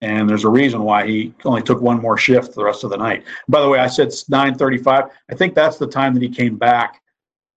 and 0.00 0.28
there's 0.28 0.44
a 0.44 0.50
reason 0.50 0.82
why 0.82 1.06
he 1.06 1.32
only 1.44 1.62
took 1.62 1.80
one 1.80 2.02
more 2.02 2.18
shift 2.18 2.54
the 2.54 2.64
rest 2.64 2.82
of 2.82 2.90
the 2.90 2.96
night. 2.96 3.24
By 3.48 3.60
the 3.60 3.68
way, 3.68 3.78
I 3.78 3.86
said 3.86 4.08
9:35. 4.08 5.08
I 5.30 5.34
think 5.34 5.54
that's 5.54 5.78
the 5.78 5.86
time 5.86 6.14
that 6.14 6.22
he 6.22 6.28
came 6.28 6.56
back 6.56 7.00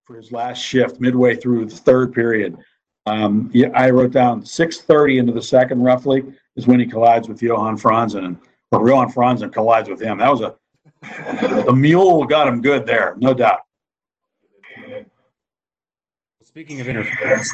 for 0.05 0.15
his 0.15 0.31
last 0.31 0.59
shift, 0.59 1.01
midway 1.01 1.35
through 1.35 1.65
the 1.65 1.75
third 1.75 2.13
period. 2.13 2.57
Um, 3.05 3.49
yeah, 3.53 3.69
I 3.73 3.89
wrote 3.89 4.11
down 4.11 4.43
6:30 4.45 5.17
into 5.17 5.33
the 5.33 5.41
second, 5.41 5.81
roughly, 5.81 6.23
is 6.55 6.67
when 6.67 6.79
he 6.79 6.85
collides 6.85 7.27
with 7.27 7.41
Johan 7.41 7.77
Franzen, 7.77 8.39
or 8.71 8.87
Johan 8.87 9.11
Franzen 9.11 9.51
collides 9.51 9.89
with 9.89 10.01
him. 10.01 10.17
That 10.19 10.31
was 10.31 10.41
a 10.41 10.55
the 11.65 11.73
mule 11.73 12.25
got 12.25 12.47
him 12.47 12.61
good 12.61 12.85
there, 12.85 13.15
no 13.17 13.33
doubt. 13.33 13.59
Speaking 16.43 16.79
of 16.81 16.87
interference, 16.87 17.53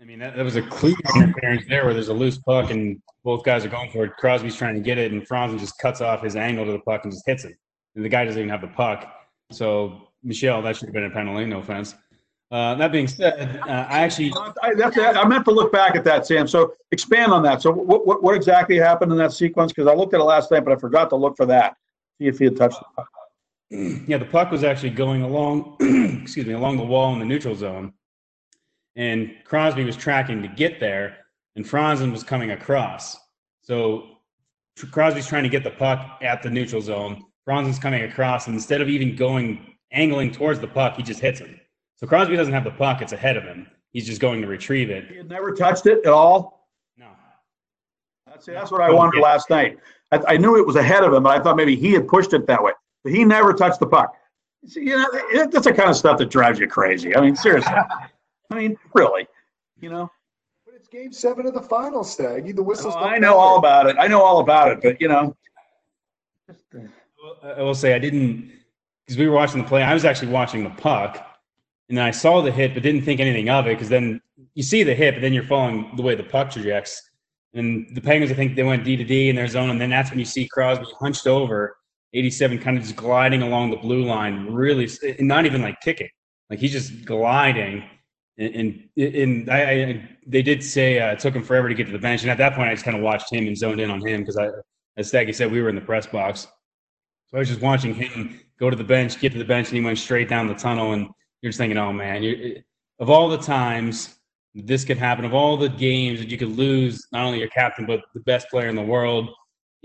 I 0.00 0.04
mean 0.04 0.20
that, 0.20 0.36
that 0.36 0.44
was 0.44 0.56
a 0.56 0.62
clear 0.62 0.94
interference 1.16 1.66
there, 1.68 1.84
where 1.84 1.92
there's 1.92 2.08
a 2.08 2.14
loose 2.14 2.38
puck 2.38 2.70
and 2.70 3.02
both 3.24 3.44
guys 3.44 3.64
are 3.64 3.68
going 3.68 3.90
for 3.90 4.04
it. 4.04 4.12
Crosby's 4.16 4.56
trying 4.56 4.74
to 4.74 4.80
get 4.80 4.98
it, 4.98 5.10
and 5.10 5.26
Franzen 5.26 5.58
just 5.58 5.78
cuts 5.78 6.00
off 6.00 6.22
his 6.22 6.36
angle 6.36 6.64
to 6.64 6.72
the 6.72 6.78
puck 6.78 7.00
and 7.02 7.12
just 7.12 7.26
hits 7.26 7.44
it. 7.44 7.56
And 7.96 8.04
the 8.04 8.08
guy 8.08 8.24
doesn't 8.24 8.38
even 8.38 8.50
have 8.50 8.60
the 8.60 8.68
puck. 8.68 9.12
So 9.50 10.08
Michelle, 10.22 10.62
that 10.62 10.76
should 10.76 10.86
have 10.86 10.94
been 10.94 11.04
a 11.04 11.10
penalty. 11.10 11.44
No 11.46 11.58
offense. 11.58 11.94
Uh, 12.52 12.76
that 12.76 12.92
being 12.92 13.08
said, 13.08 13.60
uh, 13.66 13.86
I 13.88 14.00
actually 14.00 14.32
I, 14.62 14.72
that's, 14.74 14.96
I 14.96 15.24
meant 15.26 15.44
to 15.46 15.50
look 15.50 15.72
back 15.72 15.96
at 15.96 16.04
that, 16.04 16.26
Sam. 16.26 16.46
So 16.46 16.74
expand 16.92 17.32
on 17.32 17.42
that. 17.42 17.60
So 17.60 17.72
what 17.72 18.06
what, 18.06 18.22
what 18.22 18.36
exactly 18.36 18.76
happened 18.76 19.10
in 19.10 19.18
that 19.18 19.32
sequence? 19.32 19.72
Because 19.72 19.88
I 19.88 19.94
looked 19.94 20.14
at 20.14 20.20
it 20.20 20.24
last 20.24 20.50
night, 20.52 20.60
but 20.60 20.72
I 20.72 20.76
forgot 20.76 21.10
to 21.10 21.16
look 21.16 21.36
for 21.36 21.46
that. 21.46 21.76
See 22.18 22.28
if 22.28 22.38
he 22.38 22.44
had 22.44 22.56
touched 22.56 22.78
the 22.78 22.86
puck. 22.94 23.08
yeah, 24.08 24.18
the 24.18 24.26
puck 24.26 24.52
was 24.52 24.62
actually 24.62 24.90
going 24.90 25.22
along, 25.22 25.76
excuse 26.22 26.46
me, 26.46 26.52
along 26.52 26.76
the 26.76 26.84
wall 26.84 27.12
in 27.14 27.18
the 27.18 27.24
neutral 27.24 27.56
zone, 27.56 27.92
and 28.94 29.34
Crosby 29.44 29.84
was 29.84 29.96
tracking 29.96 30.40
to 30.42 30.48
get 30.48 30.78
there, 30.78 31.16
and 31.56 31.64
Franzen 31.64 32.12
was 32.12 32.22
coming 32.22 32.52
across. 32.52 33.16
So 33.62 34.18
Crosby's 34.92 35.26
trying 35.26 35.42
to 35.42 35.48
get 35.48 35.64
the 35.64 35.70
puck 35.72 36.18
at 36.22 36.44
the 36.44 36.50
neutral 36.50 36.80
zone. 36.80 37.24
Franzen's 37.44 37.80
coming 37.80 38.02
across, 38.02 38.46
and 38.46 38.54
instead 38.54 38.80
of 38.80 38.88
even 38.88 39.16
going 39.16 39.74
angling 39.90 40.30
towards 40.30 40.60
the 40.60 40.68
puck, 40.68 40.96
he 40.96 41.02
just 41.02 41.18
hits 41.18 41.40
him. 41.40 41.60
So 41.96 42.06
Crosby 42.06 42.36
doesn't 42.36 42.52
have 42.52 42.64
the 42.64 42.70
puck; 42.70 43.02
it's 43.02 43.12
ahead 43.12 43.36
of 43.36 43.44
him. 43.44 43.66
He's 43.92 44.06
just 44.06 44.20
going 44.20 44.40
to 44.42 44.46
retrieve 44.46 44.90
it. 44.90 45.08
He 45.08 45.16
had 45.16 45.28
never 45.28 45.52
touched 45.52 45.86
it 45.86 46.04
at 46.04 46.12
all. 46.12 46.68
No, 46.96 47.08
that's 48.26 48.46
that's 48.46 48.70
what 48.70 48.80
I 48.80 48.90
wanted 48.90 49.20
last 49.20 49.50
night. 49.50 49.78
I, 50.12 50.20
I 50.28 50.36
knew 50.36 50.56
it 50.56 50.66
was 50.66 50.76
ahead 50.76 51.02
of 51.02 51.12
him, 51.12 51.22
but 51.22 51.38
I 51.38 51.42
thought 51.42 51.56
maybe 51.56 51.74
he 51.74 51.92
had 51.92 52.06
pushed 52.06 52.32
it 52.32 52.46
that 52.46 52.62
way 52.62 52.72
but 53.06 53.14
he 53.14 53.24
never 53.24 53.52
touched 53.52 53.78
the 53.78 53.86
puck. 53.86 54.16
You 54.74 54.98
know, 54.98 55.06
that's 55.32 55.64
the 55.64 55.72
kind 55.72 55.88
of 55.88 55.96
stuff 55.96 56.18
that 56.18 56.28
drives 56.28 56.58
you 56.58 56.66
crazy. 56.66 57.14
I 57.14 57.20
mean, 57.20 57.36
seriously. 57.36 57.72
I 58.50 58.54
mean, 58.54 58.76
really, 58.94 59.28
you 59.80 59.90
know. 59.90 60.10
But 60.64 60.74
it's 60.74 60.88
Game 60.88 61.12
Seven 61.12 61.46
of 61.46 61.54
the 61.54 61.62
final, 61.62 62.02
Stag. 62.02 62.48
You 62.48 62.52
the 62.52 62.64
whistles. 62.64 62.94
Oh, 62.96 63.04
I 63.04 63.18
know 63.18 63.36
all 63.36 63.58
about 63.58 63.86
it. 63.86 63.94
I 63.96 64.08
know 64.08 64.20
all 64.22 64.40
about 64.40 64.72
it, 64.72 64.80
but 64.82 65.00
you 65.00 65.06
know. 65.06 65.36
I 67.44 67.62
will 67.62 67.76
say 67.76 67.94
I 67.94 68.00
didn't 68.00 68.50
because 69.04 69.16
we 69.16 69.28
were 69.28 69.36
watching 69.36 69.62
the 69.62 69.68
play. 69.68 69.84
I 69.84 69.94
was 69.94 70.04
actually 70.04 70.32
watching 70.32 70.64
the 70.64 70.70
puck, 70.70 71.35
and 71.88 71.96
then 71.96 72.04
I 72.04 72.10
saw 72.10 72.40
the 72.40 72.50
hit, 72.50 72.74
but 72.74 72.82
didn't 72.82 73.02
think 73.02 73.20
anything 73.20 73.48
of 73.48 73.66
it 73.66 73.74
because 73.74 73.88
then 73.88 74.20
you 74.54 74.62
see 74.62 74.82
the 74.82 74.94
hit, 74.94 75.14
but 75.14 75.20
then 75.20 75.32
you're 75.32 75.44
following 75.44 75.92
the 75.96 76.02
way 76.02 76.14
the 76.14 76.22
puck 76.22 76.50
trajects. 76.50 77.10
And 77.54 77.86
the 77.94 78.00
Penguins, 78.00 78.30
I 78.32 78.34
think 78.34 78.56
they 78.56 78.64
went 78.64 78.84
D 78.84 78.96
to 78.96 79.04
D 79.04 79.28
in 79.28 79.36
their 79.36 79.46
zone, 79.46 79.70
and 79.70 79.80
then 79.80 79.88
that's 79.90 80.10
when 80.10 80.18
you 80.18 80.24
see 80.24 80.46
Crosby 80.48 80.84
hunched 80.98 81.26
over 81.26 81.76
87 82.12 82.58
kind 82.58 82.76
of 82.76 82.82
just 82.82 82.96
gliding 82.96 83.42
along 83.42 83.70
the 83.70 83.76
blue 83.76 84.04
line, 84.04 84.46
really 84.46 84.88
not 85.20 85.46
even 85.46 85.62
like 85.62 85.80
kicking, 85.80 86.08
like 86.50 86.58
he's 86.58 86.72
just 86.72 87.04
gliding. 87.04 87.84
And 88.38 88.54
and, 88.96 89.14
and 89.14 89.50
I, 89.50 89.62
I, 89.62 90.08
they 90.26 90.42
did 90.42 90.62
say 90.62 90.98
uh, 91.00 91.12
it 91.12 91.20
took 91.20 91.34
him 91.34 91.42
forever 91.42 91.68
to 91.68 91.74
get 91.74 91.86
to 91.86 91.92
the 91.92 91.98
bench, 91.98 92.22
and 92.22 92.30
at 92.30 92.38
that 92.38 92.54
point 92.54 92.68
I 92.68 92.74
just 92.74 92.84
kind 92.84 92.96
of 92.96 93.02
watched 93.02 93.32
him 93.32 93.46
and 93.46 93.56
zoned 93.56 93.80
in 93.80 93.90
on 93.90 94.06
him 94.06 94.20
because 94.20 94.36
I, 94.36 94.48
as 94.98 95.08
Staggy 95.08 95.32
said, 95.32 95.50
we 95.50 95.62
were 95.62 95.68
in 95.68 95.76
the 95.76 95.80
press 95.80 96.06
box, 96.06 96.46
so 97.26 97.36
I 97.36 97.38
was 97.38 97.48
just 97.48 97.60
watching 97.60 97.94
him 97.94 98.40
go 98.58 98.70
to 98.70 98.76
the 98.76 98.84
bench, 98.84 99.18
get 99.18 99.32
to 99.32 99.38
the 99.38 99.44
bench, 99.44 99.68
and 99.68 99.76
he 99.76 99.84
went 99.84 99.98
straight 99.98 100.28
down 100.28 100.46
the 100.46 100.54
tunnel. 100.54 100.92
And 100.92 101.08
you're 101.46 101.50
just 101.50 101.58
thinking, 101.58 101.78
oh 101.78 101.92
man, 101.92 102.22
you 102.22 102.62
of 102.98 103.10
all 103.10 103.28
the 103.28 103.38
times 103.38 104.16
this 104.54 104.84
could 104.84 104.98
happen, 104.98 105.24
of 105.24 105.34
all 105.34 105.56
the 105.56 105.68
games 105.68 106.18
that 106.18 106.30
you 106.30 106.38
could 106.38 106.56
lose, 106.56 107.06
not 107.12 107.24
only 107.24 107.38
your 107.38 107.48
captain 107.48 107.86
but 107.86 108.00
the 108.14 108.20
best 108.20 108.48
player 108.50 108.68
in 108.68 108.76
the 108.76 108.82
world 108.82 109.30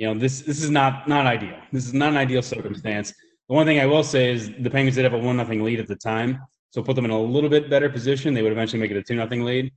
you 0.01 0.07
know, 0.07 0.19
this 0.19 0.41
this 0.41 0.63
is 0.63 0.71
not 0.71 1.07
not 1.07 1.27
ideal. 1.27 1.59
This 1.71 1.85
is 1.85 1.93
not 1.93 2.09
an 2.09 2.17
ideal 2.17 2.41
circumstance. 2.41 3.13
The 3.47 3.53
one 3.53 3.67
thing 3.67 3.79
I 3.79 3.85
will 3.85 4.03
say 4.03 4.31
is 4.31 4.49
the 4.59 4.69
Penguins 4.69 4.95
did 4.95 5.03
have 5.03 5.13
a 5.13 5.17
one 5.17 5.37
nothing 5.37 5.63
lead 5.63 5.79
at 5.79 5.87
the 5.87 5.95
time, 5.95 6.41
so 6.71 6.81
put 6.81 6.95
them 6.95 7.05
in 7.05 7.11
a 7.11 7.21
little 7.21 7.51
bit 7.51 7.69
better 7.69 7.87
position. 7.87 8.33
They 8.33 8.41
would 8.41 8.51
eventually 8.51 8.79
make 8.79 8.89
it 8.89 8.97
a 8.97 9.03
two 9.03 9.15
nothing 9.15 9.43
lead. 9.43 9.71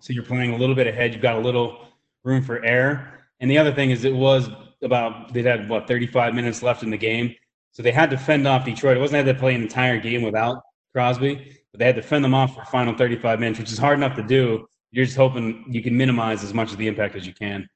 So 0.00 0.14
you're 0.14 0.24
playing 0.24 0.54
a 0.54 0.56
little 0.56 0.74
bit 0.74 0.86
ahead. 0.86 1.12
You've 1.12 1.22
got 1.22 1.36
a 1.36 1.40
little 1.40 1.88
room 2.24 2.42
for 2.42 2.64
error. 2.64 3.20
And 3.40 3.50
the 3.50 3.58
other 3.58 3.70
thing 3.70 3.90
is, 3.90 4.04
it 4.04 4.14
was 4.14 4.48
about 4.82 5.34
they'd 5.34 5.44
had 5.44 5.68
what 5.68 5.86
35 5.86 6.34
minutes 6.34 6.62
left 6.62 6.82
in 6.82 6.90
the 6.90 6.96
game, 6.96 7.34
so 7.72 7.82
they 7.82 7.92
had 7.92 8.08
to 8.10 8.16
fend 8.16 8.46
off 8.46 8.64
Detroit. 8.64 8.96
It 8.96 9.00
wasn't 9.00 9.24
they 9.24 9.30
had 9.30 9.36
to 9.36 9.40
play 9.40 9.54
an 9.54 9.60
entire 9.60 10.00
game 10.00 10.22
without 10.22 10.62
Crosby, 10.94 11.56
but 11.72 11.78
they 11.78 11.84
had 11.86 11.96
to 11.96 12.02
fend 12.02 12.24
them 12.24 12.34
off 12.34 12.54
for 12.54 12.60
the 12.60 12.70
final 12.70 12.94
35 12.94 13.40
minutes, 13.40 13.58
which 13.58 13.72
is 13.72 13.78
hard 13.78 13.98
enough 13.98 14.16
to 14.16 14.22
do. 14.22 14.66
You're 14.90 15.04
just 15.04 15.16
hoping 15.16 15.64
you 15.68 15.82
can 15.82 15.96
minimize 15.96 16.42
as 16.42 16.52
much 16.52 16.72
of 16.72 16.78
the 16.78 16.88
impact 16.88 17.14
as 17.14 17.26
you 17.26 17.32
can. 17.32 17.68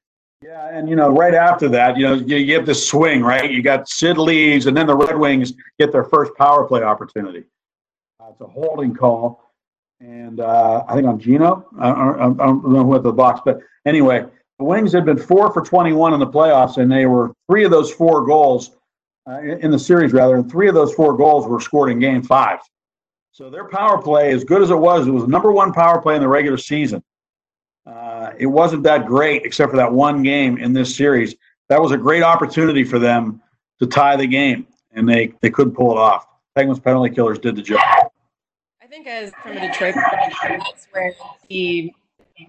Yeah, 0.43 0.69
and 0.77 0.89
you 0.89 0.95
know, 0.95 1.09
right 1.09 1.33
after 1.33 1.69
that, 1.69 1.97
you 1.97 2.03
know, 2.05 2.13
you, 2.13 2.53
have 2.55 2.65
this 2.65 2.87
swing, 2.87 3.23
right? 3.23 3.49
You 3.49 3.63
got 3.63 3.87
Sid 3.87 4.17
leaves, 4.17 4.65
and 4.65 4.75
then 4.75 4.85
the 4.85 4.95
Red 4.95 5.17
Wings 5.17 5.53
get 5.79 5.91
their 5.91 6.03
first 6.03 6.35
power 6.35 6.67
play 6.67 6.83
opportunity. 6.83 7.45
Uh, 8.19 8.27
it's 8.31 8.41
a 8.41 8.45
holding 8.45 8.93
call, 8.93 9.41
and 10.01 10.41
uh, 10.41 10.83
I 10.87 10.93
think 10.93 11.07
on 11.07 11.19
Geno. 11.19 11.65
I, 11.79 11.89
I, 11.89 12.25
I, 12.27 12.33
don't 12.33 12.67
know 12.67 12.83
who 12.83 12.95
at 12.95 13.03
the 13.03 13.13
box, 13.13 13.41
but 13.45 13.59
anyway, 13.85 14.25
the 14.59 14.65
Wings 14.65 14.91
had 14.91 15.05
been 15.05 15.17
four 15.17 15.51
for 15.53 15.61
21 15.61 16.13
in 16.13 16.19
the 16.19 16.27
playoffs, 16.27 16.77
and 16.77 16.91
they 16.91 17.05
were 17.05 17.33
three 17.49 17.63
of 17.63 17.71
those 17.71 17.91
four 17.91 18.25
goals 18.25 18.71
uh, 19.27 19.39
in 19.41 19.71
the 19.71 19.79
series, 19.79 20.11
rather, 20.11 20.35
and 20.35 20.51
three 20.51 20.67
of 20.67 20.75
those 20.75 20.93
four 20.93 21.15
goals 21.15 21.47
were 21.47 21.61
scored 21.61 21.89
in 21.89 21.99
Game 21.99 22.21
Five. 22.21 22.59
So 23.35 23.49
their 23.49 23.67
power 23.67 24.01
play, 24.01 24.31
as 24.31 24.45
good 24.45 24.61
as 24.61 24.69
it 24.69 24.77
was, 24.77 25.07
it 25.07 25.11
was 25.11 25.27
number 25.27 25.51
one 25.51 25.73
power 25.73 26.01
play 26.01 26.15
in 26.15 26.21
the 26.21 26.27
regular 26.29 26.57
season. 26.57 27.03
Uh, 27.85 28.31
it 28.37 28.45
wasn't 28.45 28.83
that 28.83 29.07
great, 29.07 29.43
except 29.43 29.71
for 29.71 29.75
that 29.75 29.91
one 29.91 30.23
game 30.23 30.57
in 30.57 30.71
this 30.71 30.95
series. 30.95 31.35
That 31.67 31.81
was 31.81 31.91
a 31.91 31.97
great 31.97 32.23
opportunity 32.23 32.85
for 32.85 32.97
them 32.97 33.41
to 33.79 33.87
tie 33.87 34.15
the 34.15 34.25
game, 34.25 34.65
and 34.93 35.07
they 35.07 35.33
they 35.41 35.49
couldn't 35.49 35.73
pull 35.73 35.91
it 35.91 35.97
off. 35.97 36.25
Penguins 36.55 36.79
penalty 36.79 37.13
killers 37.13 37.37
did 37.37 37.57
the 37.57 37.61
job 37.61 37.81
I 38.81 38.87
think 38.87 39.05
as 39.05 39.33
from 39.43 39.57
a 39.57 39.59
Detroit 39.59 39.95
perspective, 39.95 40.61
that's 40.63 40.87
where 40.91 41.13
the 41.49 41.93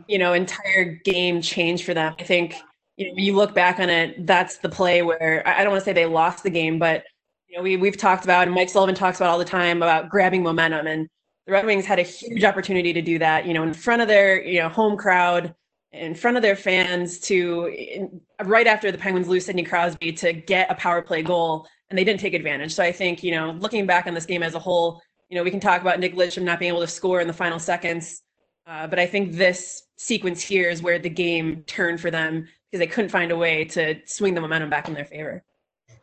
you 0.07 0.18
know 0.18 0.34
entire 0.34 0.84
game 1.05 1.43
changed 1.43 1.84
for 1.84 1.95
them. 1.95 2.14
I 2.16 2.22
think 2.22 2.55
you 2.97 3.09
know 3.09 3.14
you 3.16 3.34
look 3.34 3.57
back 3.57 3.80
on 3.80 3.91
it, 3.91 4.24
that's 4.24 4.59
the 4.59 4.68
play 4.68 5.03
where 5.03 5.43
I 5.49 5.64
don't 5.64 5.72
want 5.72 5.80
to 5.80 5.84
say 5.84 5.93
they 5.93 6.07
lost 6.07 6.45
the 6.45 6.51
game, 6.51 6.78
but 6.78 7.03
you 7.49 7.57
know 7.57 7.63
we 7.63 7.77
we've 7.77 7.97
talked 7.97 8.25
about 8.25 8.47
and 8.47 8.55
Mike 8.55 8.69
Sullivan 8.69 8.95
talks 8.95 9.19
about 9.19 9.31
all 9.31 9.39
the 9.39 9.45
time 9.45 9.79
about 9.79 10.09
grabbing 10.09 10.43
momentum, 10.43 10.87
and 10.87 11.09
the 11.47 11.53
Red 11.53 11.67
Wings 11.67 11.85
had 11.85 11.99
a 11.99 12.03
huge 12.03 12.45
opportunity 12.45 12.93
to 12.93 13.03
do 13.03 13.19
that. 13.19 13.47
You 13.47 13.55
know, 13.55 13.63
in 13.63 13.75
front 13.75 14.03
of 14.03 14.09
their 14.09 14.43
you 14.43 14.61
know 14.61 14.69
home 14.69 14.97
crowd, 14.97 15.55
in 15.93 16.15
front 16.15 16.37
of 16.37 16.43
their 16.43 16.57
fans, 16.57 17.19
to 17.21 17.67
in, 17.69 18.21
right 18.45 18.67
after 18.67 18.91
the 18.91 18.99
Penguins 18.99 19.29
lose 19.29 19.47
Sidney 19.47 19.63
Crosby 19.63 20.13
to 20.13 20.33
get 20.33 20.71
a 20.71 20.75
power 20.75 21.03
play 21.03 21.23
goal, 21.23 21.67
and 21.91 21.99
they 21.99 22.05
didn't 22.05 22.21
take 22.21 22.35
advantage. 22.35 22.75
So 22.75 22.83
I 22.83 22.93
think 22.93 23.23
you 23.23 23.33
know 23.33 23.53
looking 23.53 23.87
back 23.87 24.07
on 24.07 24.15
this 24.15 24.27
game 24.27 24.43
as 24.43 24.55
a 24.55 24.59
whole 24.59 25.01
you 25.29 25.37
know, 25.37 25.43
we 25.43 25.51
can 25.51 25.61
talk 25.61 25.81
about 25.81 25.99
Nick 25.99 26.15
Lidstrom 26.15 26.43
not 26.43 26.59
being 26.59 26.71
able 26.71 26.83
to 26.83 26.87
score 26.87 27.21
in 27.21 27.27
the 27.27 27.33
final 27.33 27.59
seconds, 27.59 28.23
uh, 28.67 28.87
but 28.87 28.99
I 28.99 29.07
think 29.07 29.33
this 29.33 29.83
sequence 29.97 30.41
here 30.41 30.71
is 30.71 30.83
where 30.83 30.99
the 30.99 31.09
game 31.09 31.65
turned 31.67 32.01
for 32.01 32.11
them 32.11 32.47
because 32.71 32.81
they 32.81 32.87
couldn't 32.87 33.11
find 33.11 33.33
a 33.33 33.37
way 33.37 33.65
to 33.65 33.97
swing 34.07 34.35
the 34.35 34.41
momentum 34.41 34.71
back 34.71 34.89
in 34.89 34.95
their 34.95 35.05
favor. 35.05 35.43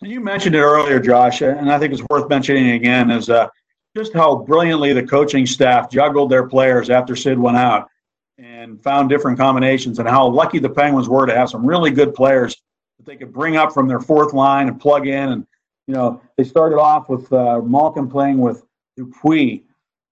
You 0.03 0.19
mentioned 0.19 0.55
it 0.55 0.61
earlier, 0.61 0.99
Josh, 0.99 1.41
and 1.41 1.71
I 1.71 1.79
think 1.79 1.93
it's 1.93 2.03
worth 2.09 2.29
mentioning 2.29 2.71
again 2.71 3.09
is 3.09 3.29
uh, 3.29 3.47
just 3.95 4.13
how 4.13 4.35
brilliantly 4.35 4.93
the 4.93 5.03
coaching 5.03 5.45
staff 5.45 5.89
juggled 5.89 6.29
their 6.29 6.47
players 6.47 6.89
after 6.89 7.15
Sid 7.15 7.39
went 7.39 7.57
out 7.57 7.89
and 8.37 8.81
found 8.83 9.09
different 9.09 9.37
combinations, 9.37 9.99
and 9.99 10.09
how 10.09 10.27
lucky 10.27 10.59
the 10.59 10.69
Penguins 10.69 11.07
were 11.07 11.25
to 11.25 11.35
have 11.35 11.49
some 11.49 11.65
really 11.65 11.91
good 11.91 12.13
players 12.13 12.55
that 12.97 13.05
they 13.05 13.15
could 13.15 13.31
bring 13.31 13.55
up 13.55 13.73
from 13.73 13.87
their 13.87 13.99
fourth 13.99 14.33
line 14.33 14.67
and 14.67 14.79
plug 14.79 15.07
in. 15.07 15.29
And 15.29 15.47
you 15.87 15.93
know, 15.93 16.21
they 16.37 16.43
started 16.43 16.77
off 16.77 17.09
with 17.09 17.31
uh, 17.31 17.61
Malkin 17.61 18.09
playing 18.09 18.39
with 18.39 18.63
Dupuis, 18.97 19.61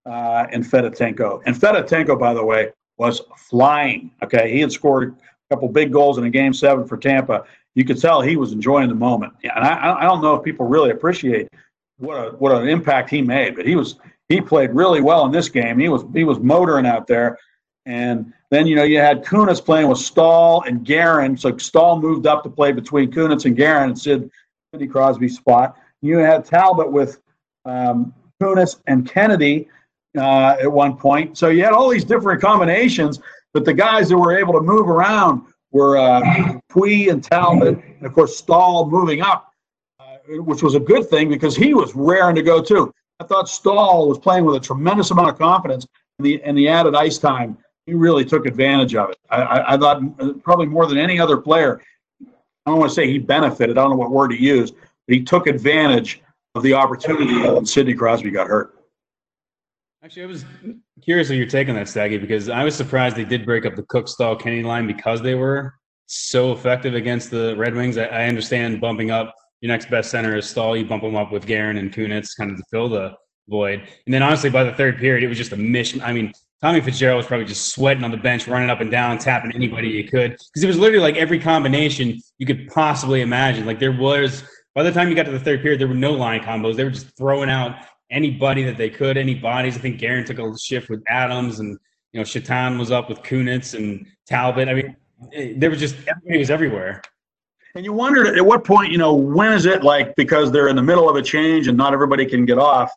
uh, 0.06 0.48
and 0.52 0.64
Fedotenko. 0.64 1.42
And 1.46 1.56
Fedotenko, 1.56 2.20
by 2.20 2.34
the 2.34 2.44
way, 2.44 2.72
was 2.98 3.22
flying. 3.38 4.12
Okay, 4.24 4.52
he 4.52 4.60
had 4.60 4.72
scored 4.72 5.16
a 5.16 5.56
couple 5.56 5.68
big 5.70 5.92
goals 5.92 6.18
in 6.18 6.24
a 6.24 6.30
game 6.30 6.54
seven 6.54 6.88
for 6.88 6.98
Tampa. 6.98 7.46
You 7.76 7.86
could 7.86 8.00
tell 8.00 8.22
he 8.22 8.36
was 8.36 8.52
enjoying 8.52 8.90
the 8.90 8.96
moment. 8.96 9.34
And 9.44 9.64
I, 9.64 10.02
I 10.02 10.04
don't 10.04 10.22
know 10.22 10.36
if 10.36 10.44
people 10.44 10.68
really 10.68 10.92
appreciate 10.92 11.48
what 11.98 12.16
a 12.16 12.32
what 12.32 12.52
an 12.52 12.68
impact 12.68 13.10
he 13.10 13.22
made, 13.22 13.56
but 13.56 13.66
he 13.66 13.76
was 13.76 13.96
he 14.28 14.42
played 14.42 14.72
really 14.72 15.02
well 15.02 15.26
in 15.26 15.32
this 15.32 15.50
game. 15.50 15.80
He 15.80 15.90
was 15.90 16.04
he 16.14 16.24
was 16.24 16.40
motoring 16.40 16.86
out 16.86 17.08
there. 17.08 17.38
And 17.86 18.34
then 18.50 18.68
you 18.68 18.76
know 18.76 18.84
you 18.84 19.00
had 19.00 19.24
Kunitz 19.24 19.64
playing 19.64 19.88
with 19.88 20.00
Staal 20.00 20.64
and 20.64 20.86
Guerin. 20.86 21.38
So 21.38 21.56
Staal 21.58 22.00
moved 22.00 22.28
up 22.28 22.44
to 22.44 22.50
play 22.50 22.72
between 22.72 23.12
Kunitz 23.12 23.46
and 23.46 23.56
Guerin 23.56 23.90
and 23.90 24.00
Sid 24.00 24.30
Sidney 24.74 24.88
Crosby's 24.88 25.38
spot. 25.38 25.78
You 26.02 26.18
had 26.18 26.46
Talbot 26.46 26.92
with 26.92 27.20
um, 27.66 28.14
and 28.88 29.08
Kennedy 29.08 29.70
uh, 30.18 30.58
at 30.60 30.72
one 30.72 30.98
point. 30.98 31.38
So 31.38 31.50
you 31.50 31.64
had 31.64 31.74
all 31.74 31.90
these 31.90 32.04
different 32.04 32.42
combinations, 32.42 33.20
but 33.54 33.66
the 33.66 33.74
guys 33.74 34.10
that 34.10 34.18
were 34.18 34.36
able 34.36 34.54
to 34.54 34.62
move 34.62 34.90
around 34.90 35.44
were 35.72 35.98
uh, 35.98 36.60
and 36.76 37.24
Talbot, 37.24 37.82
and 37.84 38.06
of 38.06 38.14
course 38.14 38.38
Staal 38.38 38.90
moving 38.90 39.22
up, 39.22 39.54
uh, 40.00 40.18
which 40.42 40.64
was 40.64 40.76
a 40.76 40.80
good 40.80 41.10
thing 41.10 41.30
because 41.30 41.56
he 41.56 41.74
was 41.74 41.96
raring 41.96 42.36
to 42.36 42.42
go 42.42 42.62
too. 42.62 42.94
I 43.20 43.24
thought 43.24 43.50
Staal 43.50 44.08
was 44.08 44.20
playing 44.20 44.46
with 44.46 44.56
a 44.56 44.60
tremendous 44.60 45.12
amount 45.12 45.30
of 45.30 45.38
confidence, 45.38 45.86
and 46.20 46.26
the 46.26 46.42
and 46.44 46.58
the 46.58 46.68
added 46.68 46.96
ice 46.96 47.18
time, 47.18 47.58
he 47.86 47.94
really 47.94 48.26
took 48.26 48.46
advantage 48.46 48.96
of 48.96 49.10
it. 49.10 49.18
I, 49.30 49.42
I, 49.42 49.74
I 49.74 49.78
thought 49.78 50.02
uh, 50.20 50.34
probably 50.44 50.68
more 50.68 50.86
than 50.86 50.98
any 50.98 51.20
other 51.20 51.38
player. 51.38 51.82
I 52.22 52.72
don't 52.72 52.80
want 52.80 52.92
to 52.92 52.96
say 52.96 53.08
he 53.08 53.18
benefited. 53.18 53.78
I 53.78 53.82
don't 53.82 53.92
know 53.92 53.98
what 53.98 54.12
word 54.12 54.30
to 54.30 54.42
use, 54.42 54.72
but 54.72 54.82
he 55.08 55.24
took 55.24 55.48
advantage 55.48 56.22
of 56.56 56.64
the 56.64 56.74
opportunity 56.74 57.42
when 57.42 57.66
Sidney 57.66 57.94
Crosby 57.94 58.30
got 58.30 58.48
hurt. 58.48 58.81
Actually, 60.04 60.24
I 60.24 60.26
was 60.26 60.46
curious 61.04 61.30
of 61.30 61.36
your 61.36 61.46
take 61.46 61.70
on 61.70 61.76
that, 61.76 61.88
Staggy, 61.88 62.18
because 62.18 62.50
I 62.50 62.64
was 62.64 62.76
surprised 62.76 63.16
they 63.16 63.24
did 63.24 63.46
break 63.46 63.66
up 63.66 63.76
the 63.76 63.84
Cooke 63.84 64.08
Staal 64.08 64.36
Kenny 64.36 64.64
line 64.64 64.88
because 64.88 65.22
they 65.22 65.36
were 65.36 65.76
so 66.08 66.52
effective 66.52 66.96
against 66.96 67.30
the 67.30 67.56
Red 67.56 67.76
Wings. 67.76 67.98
I, 67.98 68.06
I 68.06 68.26
understand 68.26 68.82
bumping 68.82 69.12
up 69.12 69.36
your 69.62 69.70
next 69.70 69.92
best 69.92 70.10
center 70.10 70.36
is 70.36 70.50
Staal. 70.50 70.76
You 70.76 70.86
bump 70.86 71.04
them 71.04 71.16
up 71.16 71.32
with 71.32 71.46
Guerin 71.46 71.78
and 71.78 71.94
Kunitz 71.94 72.36
kind 72.36 72.50
of 72.50 72.58
to 72.58 72.64
fill 72.72 72.90
the 72.90 73.14
void. 73.48 73.82
And 74.06 74.14
then 74.14 74.24
honestly, 74.24 74.50
by 74.50 74.64
the 74.64 74.74
third 74.74 74.98
period, 74.98 75.24
it 75.24 75.28
was 75.28 75.38
just 75.38 75.52
a 75.52 75.58
mission. 75.58 76.02
I 76.02 76.14
mean, 76.14 76.34
Tommy 76.64 76.82
Fitzgerald 76.82 77.18
was 77.18 77.28
probably 77.28 77.46
just 77.46 77.70
sweating 77.70 78.04
on 78.04 78.10
the 78.10 78.18
bench, 78.18 78.48
running 78.48 78.72
up 78.72 78.82
and 78.82 78.90
down, 78.90 79.20
tapping 79.20 79.52
anybody 79.54 79.90
you 79.90 80.08
could. 80.08 80.32
Because 80.32 80.64
it 80.64 80.68
was 80.68 80.80
literally 80.80 81.02
like 81.02 81.16
every 81.16 81.40
combination 81.40 82.20
you 82.40 82.48
could 82.48 82.68
possibly 82.70 83.22
imagine. 83.22 83.68
Like 83.68 83.80
there 83.80 83.92
was 83.92 84.44
by 84.74 84.84
the 84.84 84.92
time 84.92 85.10
you 85.10 85.16
got 85.16 85.26
to 85.26 85.32
the 85.32 85.40
third 85.40 85.62
period, 85.62 85.80
there 85.80 85.88
were 85.88 85.94
no 85.94 86.14
line 86.14 86.42
combos. 86.42 86.76
They 86.76 86.84
were 86.84 86.92
just 86.92 87.16
throwing 87.18 87.50
out 87.50 87.76
anybody 88.12 88.64
that 88.64 88.78
they 88.78 88.90
could, 88.90 89.18
any 89.18 89.34
bodies. 89.34 89.76
I 89.76 89.80
think 89.80 90.00
Guerin 90.00 90.26
took 90.26 90.38
a 90.38 90.44
little 90.44 90.58
shift 90.58 90.90
with 90.90 91.04
Adams, 91.08 91.60
and 91.60 91.78
you 92.14 92.20
know 92.20 92.24
Satan 92.24 92.78
was 92.78 92.92
up 92.92 93.10
with 93.10 93.22
Kunitz 93.24 93.74
and 93.74 94.06
Talbot. 94.28 94.68
I 94.68 94.74
mean, 94.74 94.96
it, 95.32 95.60
there 95.60 95.70
was 95.70 95.80
just 95.80 95.96
everybody 96.08 96.40
was 96.40 96.52
everywhere. 96.52 97.02
And 97.74 97.86
you 97.86 97.94
wondered 97.94 98.38
at 98.38 98.46
what 98.46 98.66
point, 98.66 98.92
you 98.92 98.98
know, 98.98 99.14
when 99.14 99.54
is 99.54 99.66
it 99.66 99.82
like 99.84 100.16
because 100.16 100.52
they're 100.52 100.68
in 100.68 100.76
the 100.76 100.84
middle 100.84 101.10
of 101.10 101.16
a 101.16 101.22
change 101.22 101.68
and 101.68 101.78
not 101.78 101.94
everybody 101.94 102.26
can 102.26 102.46
get 102.46 102.58
off? 102.58 102.92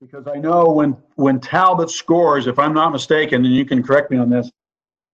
Because 0.00 0.26
I 0.26 0.36
know 0.36 0.70
when 0.70 0.96
when 1.14 1.40
Talbot 1.40 1.90
scores, 1.90 2.46
if 2.46 2.58
I'm 2.58 2.74
not 2.74 2.90
mistaken, 2.90 3.44
and 3.44 3.54
you 3.54 3.64
can 3.64 3.82
correct 3.82 4.10
me 4.10 4.16
on 4.18 4.30
this, 4.30 4.50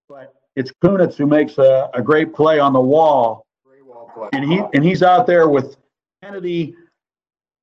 but 0.09 0.35
it's 0.55 0.73
Kunitz 0.83 1.17
who 1.17 1.27
makes 1.27 1.59
a, 1.59 1.91
a 1.93 2.01
great 2.01 2.33
play 2.33 2.59
on 2.59 2.73
the 2.73 2.81
wall, 2.81 3.45
and 4.33 4.51
he 4.51 4.63
and 4.73 4.85
he's 4.85 5.03
out 5.03 5.27
there 5.27 5.49
with 5.49 5.77
Kennedy 6.23 6.75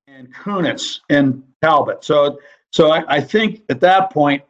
and 0.08 0.34
Kunitz 0.34 1.00
and 1.10 1.44
Talbot. 1.64 2.04
So, 2.04 2.40
so 2.72 2.92
I, 2.92 3.04
I 3.08 3.22
think 3.22 3.62
at 3.70 3.80
that 3.80 4.12
point, 4.12 4.44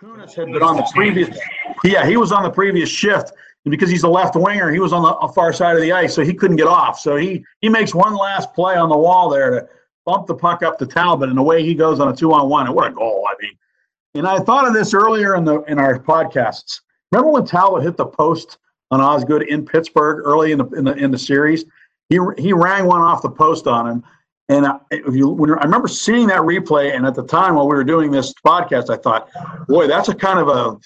Kunitz 0.00 0.34
had 0.34 0.52
been 0.52 0.62
on 0.62 0.76
the 0.76 0.88
previous. 0.94 1.36
Yeah, 1.82 2.06
he 2.06 2.16
was 2.16 2.30
on 2.30 2.42
the 2.42 2.50
previous 2.50 2.88
shift, 2.88 3.32
and 3.64 3.70
because 3.70 3.90
he's 3.90 4.04
a 4.04 4.08
left 4.08 4.36
winger, 4.36 4.70
he 4.70 4.78
was 4.78 4.92
on 4.92 5.02
the 5.02 5.08
uh, 5.08 5.28
far 5.28 5.52
side 5.52 5.74
of 5.74 5.82
the 5.82 5.92
ice, 5.92 6.14
so 6.14 6.22
he 6.22 6.32
couldn't 6.32 6.56
get 6.56 6.66
off. 6.66 6.98
So 7.00 7.16
he 7.16 7.44
he 7.60 7.68
makes 7.68 7.94
one 7.94 8.14
last 8.14 8.54
play 8.54 8.76
on 8.76 8.88
the 8.88 8.96
wall 8.96 9.28
there 9.28 9.50
to 9.50 9.68
bump 10.06 10.26
the 10.26 10.34
puck 10.34 10.62
up 10.62 10.78
to 10.78 10.86
Talbot, 10.86 11.28
and 11.28 11.38
away 11.38 11.64
he 11.64 11.74
goes 11.74 12.00
on 12.00 12.08
a 12.08 12.16
two-on-one. 12.16 12.66
And 12.66 12.74
what 12.74 12.86
a 12.86 12.94
goal! 12.94 13.26
I 13.28 13.34
mean, 13.42 13.56
and 14.14 14.26
I 14.26 14.38
thought 14.38 14.66
of 14.66 14.74
this 14.74 14.94
earlier 14.94 15.34
in 15.34 15.44
the 15.44 15.62
in 15.62 15.78
our 15.78 15.98
podcasts. 15.98 16.80
Remember 17.10 17.32
when 17.32 17.44
Talbot 17.44 17.82
hit 17.82 17.96
the 17.96 18.06
post 18.06 18.58
on 18.90 19.00
Osgood 19.00 19.42
in 19.42 19.64
Pittsburgh 19.64 20.22
early 20.24 20.52
in 20.52 20.58
the 20.58 20.66
in 20.70 20.84
the 20.84 20.94
in 20.94 21.10
the 21.10 21.18
series? 21.18 21.64
he 22.08 22.18
he 22.38 22.52
rang 22.52 22.86
one 22.86 23.00
off 23.00 23.22
the 23.22 23.30
post 23.30 23.66
on 23.66 23.88
him. 23.88 24.04
And 24.48 24.66
I, 24.66 24.76
if 24.90 25.14
you, 25.14 25.28
when, 25.28 25.50
I 25.50 25.64
remember 25.64 25.88
seeing 25.88 26.26
that 26.26 26.40
replay, 26.40 26.94
and 26.94 27.06
at 27.06 27.14
the 27.14 27.24
time 27.24 27.54
while 27.54 27.66
we 27.66 27.74
were 27.74 27.84
doing 27.84 28.10
this 28.10 28.34
podcast, 28.46 28.90
I 28.90 28.96
thought, 28.96 29.30
boy, 29.66 29.86
that's 29.86 30.08
a 30.08 30.14
kind 30.14 30.38
of 30.38 30.48
a 30.48 30.78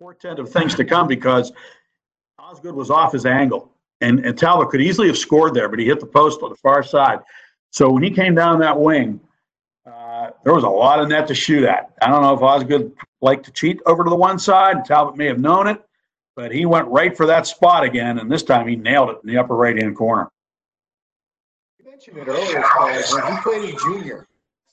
portent 0.00 0.40
of 0.40 0.50
things 0.50 0.74
to 0.74 0.84
come 0.84 1.06
because 1.06 1.52
Osgood 2.38 2.74
was 2.74 2.90
off 2.90 3.12
his 3.12 3.24
angle, 3.24 3.70
and 4.00 4.24
and 4.26 4.36
Talbot 4.36 4.70
could 4.70 4.80
easily 4.80 5.06
have 5.06 5.18
scored 5.18 5.54
there, 5.54 5.68
but 5.68 5.78
he 5.78 5.86
hit 5.86 6.00
the 6.00 6.06
post 6.06 6.42
on 6.42 6.50
the 6.50 6.56
far 6.56 6.82
side. 6.82 7.20
So 7.70 7.90
when 7.90 8.02
he 8.02 8.10
came 8.10 8.34
down 8.34 8.58
that 8.60 8.78
wing, 8.78 9.20
uh, 9.86 10.30
there 10.42 10.54
was 10.54 10.64
a 10.64 10.68
lot 10.68 10.98
of 10.98 11.08
net 11.08 11.28
to 11.28 11.34
shoot 11.34 11.64
at. 11.64 11.92
I 12.02 12.08
don't 12.08 12.22
know 12.22 12.34
if 12.34 12.42
Osgood 12.42 12.92
liked 13.20 13.44
to 13.44 13.52
cheat 13.52 13.80
over 13.86 14.02
to 14.02 14.10
the 14.10 14.16
one 14.16 14.38
side. 14.38 14.84
Talbot 14.84 15.16
may 15.16 15.26
have 15.26 15.38
known 15.38 15.68
it, 15.68 15.80
but 16.34 16.50
he 16.50 16.66
went 16.66 16.88
right 16.88 17.16
for 17.16 17.26
that 17.26 17.46
spot 17.46 17.84
again, 17.84 18.18
and 18.18 18.30
this 18.30 18.42
time 18.42 18.66
he 18.66 18.74
nailed 18.74 19.10
it 19.10 19.18
in 19.22 19.28
the 19.28 19.38
upper 19.38 19.54
right 19.54 19.80
hand 19.80 19.96
corner 19.96 20.28
mentioned 22.12 22.28
it 22.28 22.32
earlier, 22.32 22.62
when 23.12 23.32
he 23.32 23.42
played 23.42 23.70
in 23.70 23.78
junior, 23.78 24.26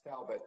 Talbot, 0.06 0.42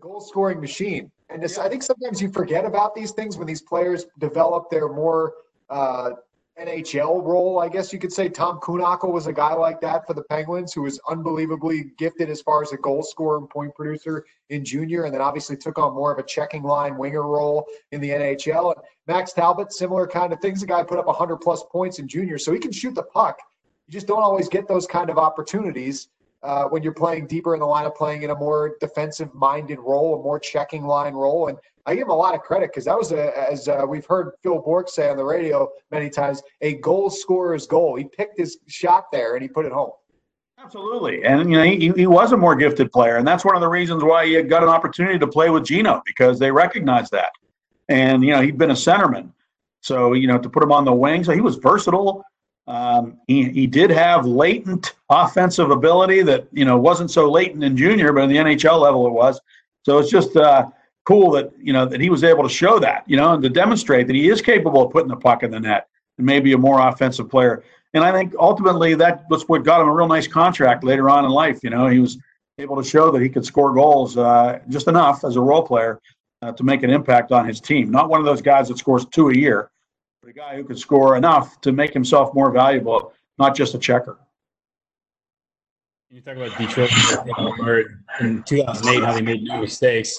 goal 0.00 0.20
scoring 0.20 0.60
machine. 0.60 1.10
And 1.28 1.42
this, 1.42 1.58
I 1.58 1.68
think 1.68 1.82
sometimes 1.82 2.20
you 2.20 2.30
forget 2.30 2.64
about 2.64 2.94
these 2.94 3.12
things 3.12 3.36
when 3.36 3.46
these 3.46 3.62
players 3.62 4.06
develop 4.18 4.70
their 4.70 4.88
more 4.88 5.34
uh, 5.68 6.10
NHL 6.60 7.24
role, 7.24 7.60
I 7.60 7.68
guess 7.68 7.92
you 7.92 7.98
could 7.98 8.12
say. 8.12 8.28
Tom 8.28 8.58
Kuhnhackl 8.58 9.12
was 9.12 9.26
a 9.26 9.32
guy 9.32 9.54
like 9.54 9.80
that 9.82 10.06
for 10.06 10.14
the 10.14 10.24
Penguins 10.24 10.72
who 10.72 10.82
was 10.82 11.00
unbelievably 11.08 11.92
gifted 11.96 12.28
as 12.28 12.42
far 12.42 12.62
as 12.62 12.72
a 12.72 12.76
goal 12.76 13.02
scorer 13.02 13.38
and 13.38 13.48
point 13.48 13.74
producer 13.74 14.24
in 14.48 14.64
junior, 14.64 15.04
and 15.04 15.14
then 15.14 15.20
obviously 15.20 15.56
took 15.56 15.78
on 15.78 15.94
more 15.94 16.12
of 16.12 16.18
a 16.18 16.22
checking 16.22 16.62
line 16.62 16.96
winger 16.96 17.22
role 17.22 17.66
in 17.92 18.00
the 18.00 18.10
NHL. 18.10 18.74
And 18.74 18.84
Max 19.06 19.32
Talbot, 19.32 19.72
similar 19.72 20.06
kind 20.06 20.32
of 20.32 20.40
things. 20.40 20.60
The 20.60 20.66
guy 20.66 20.82
put 20.82 20.98
up 20.98 21.06
100 21.06 21.36
plus 21.36 21.62
points 21.70 21.98
in 21.98 22.08
junior, 22.08 22.38
so 22.38 22.52
he 22.52 22.58
can 22.58 22.72
shoot 22.72 22.94
the 22.94 23.04
puck. 23.04 23.38
You 23.86 23.92
just 23.92 24.06
don't 24.06 24.22
always 24.22 24.48
get 24.48 24.66
those 24.66 24.86
kind 24.86 25.10
of 25.10 25.18
opportunities 25.18 26.08
uh, 26.42 26.64
when 26.64 26.82
you're 26.82 26.94
playing 26.94 27.26
deeper 27.26 27.54
in 27.54 27.60
the 27.60 27.66
lineup, 27.66 27.96
playing 27.96 28.22
in 28.22 28.30
a 28.30 28.34
more 28.34 28.76
defensive 28.80 29.32
minded 29.34 29.78
role, 29.78 30.18
a 30.18 30.22
more 30.22 30.38
checking 30.38 30.84
line 30.86 31.14
role. 31.14 31.48
And 31.48 31.58
I 31.86 31.94
give 31.94 32.04
him 32.04 32.10
a 32.10 32.16
lot 32.16 32.34
of 32.34 32.40
credit 32.40 32.70
because 32.70 32.84
that 32.86 32.96
was, 32.96 33.12
a, 33.12 33.50
as 33.50 33.68
uh, 33.68 33.84
we've 33.86 34.06
heard 34.06 34.32
Phil 34.42 34.60
Bourque 34.60 34.88
say 34.88 35.10
on 35.10 35.16
the 35.16 35.24
radio 35.24 35.68
many 35.90 36.08
times, 36.08 36.42
a 36.60 36.74
goal 36.74 37.10
scorer's 37.10 37.66
goal. 37.66 37.96
He 37.96 38.04
picked 38.04 38.38
his 38.38 38.58
shot 38.68 39.06
there 39.12 39.34
and 39.34 39.42
he 39.42 39.48
put 39.48 39.66
it 39.66 39.72
home. 39.72 39.90
Absolutely. 40.62 41.24
And, 41.24 41.50
you 41.50 41.56
know, 41.56 41.64
he, 41.64 41.90
he 41.96 42.06
was 42.06 42.32
a 42.32 42.36
more 42.36 42.54
gifted 42.54 42.92
player. 42.92 43.16
And 43.16 43.26
that's 43.26 43.44
one 43.44 43.54
of 43.54 43.62
the 43.62 43.68
reasons 43.68 44.04
why 44.04 44.26
he 44.26 44.40
got 44.42 44.62
an 44.62 44.68
opportunity 44.68 45.18
to 45.18 45.26
play 45.26 45.48
with 45.48 45.64
Geno 45.64 46.02
because 46.04 46.38
they 46.38 46.50
recognized 46.50 47.12
that. 47.12 47.32
And, 47.88 48.22
you 48.22 48.32
know, 48.32 48.42
he'd 48.42 48.58
been 48.58 48.70
a 48.70 48.74
centerman. 48.74 49.32
So, 49.80 50.12
you 50.12 50.26
know, 50.26 50.38
to 50.38 50.50
put 50.50 50.62
him 50.62 50.72
on 50.72 50.84
the 50.84 50.92
wing, 50.92 51.24
so 51.24 51.32
he 51.32 51.40
was 51.40 51.56
versatile. 51.56 52.22
Um, 52.70 53.18
he, 53.26 53.50
he 53.50 53.66
did 53.66 53.90
have 53.90 54.24
latent 54.24 54.94
offensive 55.08 55.70
ability 55.72 56.22
that 56.22 56.46
you 56.52 56.64
know 56.64 56.78
wasn't 56.78 57.10
so 57.10 57.28
latent 57.28 57.64
in 57.64 57.76
junior, 57.76 58.12
but 58.12 58.22
in 58.22 58.30
the 58.30 58.36
NHL 58.36 58.80
level 58.80 59.08
it 59.08 59.12
was. 59.12 59.40
So 59.82 59.98
it's 59.98 60.10
just 60.10 60.36
uh, 60.36 60.66
cool 61.04 61.32
that 61.32 61.50
you 61.58 61.72
know 61.72 61.84
that 61.84 62.00
he 62.00 62.10
was 62.10 62.22
able 62.22 62.44
to 62.44 62.48
show 62.48 62.78
that, 62.78 63.02
you 63.08 63.16
know, 63.16 63.34
and 63.34 63.42
to 63.42 63.48
demonstrate 63.48 64.06
that 64.06 64.14
he 64.14 64.28
is 64.28 64.40
capable 64.40 64.82
of 64.82 64.92
putting 64.92 65.08
the 65.08 65.16
puck 65.16 65.42
in 65.42 65.50
the 65.50 65.58
net 65.58 65.88
and 66.18 66.24
maybe 66.24 66.52
a 66.52 66.58
more 66.58 66.86
offensive 66.86 67.28
player. 67.28 67.64
And 67.92 68.04
I 68.04 68.12
think 68.12 68.34
ultimately 68.38 68.94
that 68.94 69.24
was 69.28 69.48
what 69.48 69.64
got 69.64 69.80
him 69.80 69.88
a 69.88 69.92
real 69.92 70.06
nice 70.06 70.28
contract 70.28 70.84
later 70.84 71.10
on 71.10 71.24
in 71.24 71.30
life. 71.32 71.58
You 71.64 71.70
know, 71.70 71.88
he 71.88 71.98
was 71.98 72.18
able 72.60 72.80
to 72.80 72.88
show 72.88 73.10
that 73.10 73.20
he 73.20 73.28
could 73.28 73.44
score 73.44 73.74
goals 73.74 74.16
uh, 74.16 74.60
just 74.68 74.86
enough 74.86 75.24
as 75.24 75.34
a 75.34 75.40
role 75.40 75.66
player 75.66 76.00
uh, 76.42 76.52
to 76.52 76.62
make 76.62 76.84
an 76.84 76.90
impact 76.90 77.32
on 77.32 77.48
his 77.48 77.60
team. 77.60 77.90
Not 77.90 78.08
one 78.08 78.20
of 78.20 78.26
those 78.26 78.42
guys 78.42 78.68
that 78.68 78.78
scores 78.78 79.06
two 79.06 79.30
a 79.30 79.34
year, 79.34 79.72
a 80.30 80.32
guy 80.32 80.54
who 80.54 80.62
could 80.62 80.78
score 80.78 81.16
enough 81.16 81.60
to 81.60 81.72
make 81.72 81.92
himself 81.92 82.32
more 82.34 82.52
valuable, 82.52 83.12
not 83.38 83.56
just 83.56 83.74
a 83.74 83.78
checker. 83.78 84.16
You 86.08 86.20
talk 86.20 86.36
about 86.36 86.56
Detroit 86.56 86.90
in 88.20 88.42
2008, 88.44 89.04
how 89.04 89.12
they 89.12 89.22
made 89.22 89.42
no 89.42 89.60
mistakes. 89.60 90.16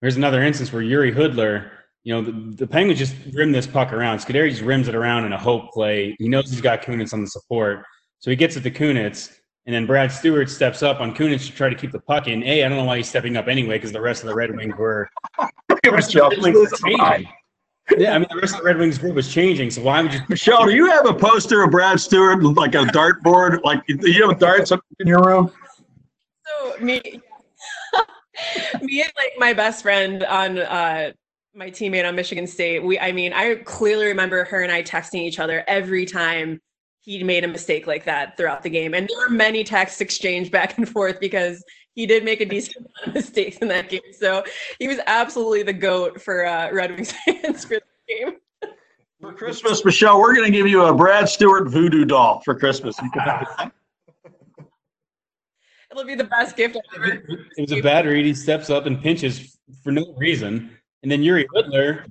There's 0.00 0.16
another 0.16 0.42
instance 0.42 0.72
where 0.72 0.82
Jiri 0.82 1.14
Hudler, 1.14 1.70
you 2.04 2.14
know, 2.14 2.22
the, 2.22 2.56
the 2.56 2.66
Penguins 2.66 2.98
just 2.98 3.14
rim 3.34 3.52
this 3.52 3.66
puck 3.66 3.92
around. 3.92 4.18
Scuderi 4.18 4.50
just 4.50 4.62
rims 4.62 4.88
it 4.88 4.94
around 4.94 5.26
in 5.26 5.34
a 5.34 5.38
hope 5.38 5.70
play. 5.72 6.16
He 6.18 6.28
knows 6.28 6.50
he's 6.50 6.62
got 6.62 6.80
Kunitz 6.80 7.12
on 7.12 7.20
the 7.20 7.26
support. 7.26 7.84
So 8.18 8.30
he 8.30 8.36
gets 8.36 8.56
it 8.56 8.62
to 8.62 8.70
Kunitz, 8.70 9.30
and 9.66 9.74
then 9.74 9.86
Brad 9.86 10.10
Stuart 10.10 10.48
steps 10.48 10.82
up 10.82 11.00
on 11.00 11.14
Kunitz 11.14 11.46
to 11.46 11.52
try 11.52 11.68
to 11.68 11.74
keep 11.74 11.92
the 11.92 12.00
puck 12.00 12.28
in. 12.28 12.42
A, 12.44 12.64
I 12.64 12.68
don't 12.68 12.78
know 12.78 12.84
why 12.84 12.98
he's 12.98 13.08
stepping 13.10 13.36
up 13.36 13.46
anyway, 13.46 13.76
because 13.76 13.92
the 13.92 14.00
rest 14.00 14.22
of 14.22 14.28
the 14.28 14.34
Red 14.34 14.56
Wings 14.56 14.74
were. 14.78 15.08
it 15.84 15.92
was 15.92 16.08
changing. 16.08 17.28
Yeah, 17.96 18.14
I 18.14 18.18
mean 18.18 18.28
the 18.30 18.40
rest 18.40 18.54
of 18.54 18.60
the 18.60 18.66
Red 18.66 18.78
Wings 18.78 18.98
group 18.98 19.14
was 19.14 19.32
changing. 19.32 19.70
So 19.70 19.82
why 19.82 20.02
would 20.02 20.12
you? 20.12 20.20
Michelle, 20.28 20.64
do 20.64 20.74
you 20.74 20.86
have 20.86 21.06
a 21.06 21.14
poster 21.14 21.62
of 21.62 21.70
Brad 21.70 22.00
Stuart 22.00 22.42
like 22.42 22.74
a 22.74 22.84
dartboard? 22.84 23.62
Like 23.62 23.86
do 23.86 24.10
you 24.10 24.28
have 24.28 24.38
darts 24.38 24.72
up 24.72 24.80
in 25.00 25.06
your 25.06 25.22
room? 25.22 25.52
So 26.46 26.76
me, 26.80 27.00
me 28.82 29.02
and 29.02 29.12
like 29.16 29.32
my 29.38 29.52
best 29.52 29.82
friend 29.82 30.24
on 30.24 30.58
uh, 30.58 31.12
my 31.54 31.70
teammate 31.70 32.06
on 32.06 32.14
Michigan 32.14 32.46
State. 32.46 32.84
We, 32.84 32.98
I 32.98 33.12
mean, 33.12 33.32
I 33.32 33.56
clearly 33.56 34.06
remember 34.06 34.44
her 34.44 34.62
and 34.62 34.70
I 34.70 34.82
texting 34.82 35.20
each 35.20 35.38
other 35.38 35.64
every 35.66 36.06
time 36.06 36.60
he 37.00 37.22
made 37.24 37.44
a 37.44 37.48
mistake 37.48 37.86
like 37.86 38.04
that 38.04 38.36
throughout 38.36 38.62
the 38.62 38.70
game, 38.70 38.94
and 38.94 39.08
there 39.08 39.18
were 39.18 39.30
many 39.30 39.64
texts 39.64 40.00
exchanged 40.00 40.52
back 40.52 40.76
and 40.78 40.88
forth 40.88 41.18
because 41.18 41.62
he 42.00 42.06
did 42.06 42.24
make 42.24 42.40
a 42.40 42.46
decent 42.46 42.78
amount 42.78 43.08
of 43.08 43.14
mistakes 43.14 43.58
in 43.58 43.68
that 43.68 43.90
game. 43.90 44.00
So 44.12 44.42
he 44.78 44.88
was 44.88 45.00
absolutely 45.06 45.62
the 45.62 45.74
goat 45.74 46.18
for 46.18 46.46
uh, 46.46 46.72
Red 46.72 46.92
Wings 46.92 47.12
fans 47.26 47.66
for 47.66 47.74
the 47.74 47.82
game. 48.08 48.36
For 49.20 49.34
Christmas, 49.34 49.84
Michelle, 49.84 50.18
we're 50.18 50.34
going 50.34 50.50
to 50.50 50.56
give 50.56 50.66
you 50.66 50.84
a 50.84 50.94
Brad 50.94 51.28
Stuart 51.28 51.68
voodoo 51.68 52.06
doll 52.06 52.40
for 52.42 52.58
Christmas. 52.58 52.98
It'll 55.90 56.04
be 56.06 56.14
the 56.14 56.24
best 56.24 56.56
gift 56.56 56.78
ever. 56.96 57.22
It 57.58 57.60
was 57.60 57.72
a 57.72 57.82
bad 57.82 58.06
read. 58.06 58.24
He 58.24 58.32
steps 58.32 58.70
up 58.70 58.86
and 58.86 59.02
pinches 59.02 59.58
for 59.84 59.92
no 59.92 60.14
reason. 60.16 60.74
And 61.02 61.12
then 61.12 61.20
Jiri 61.20 61.44
Hudler, 61.54 62.06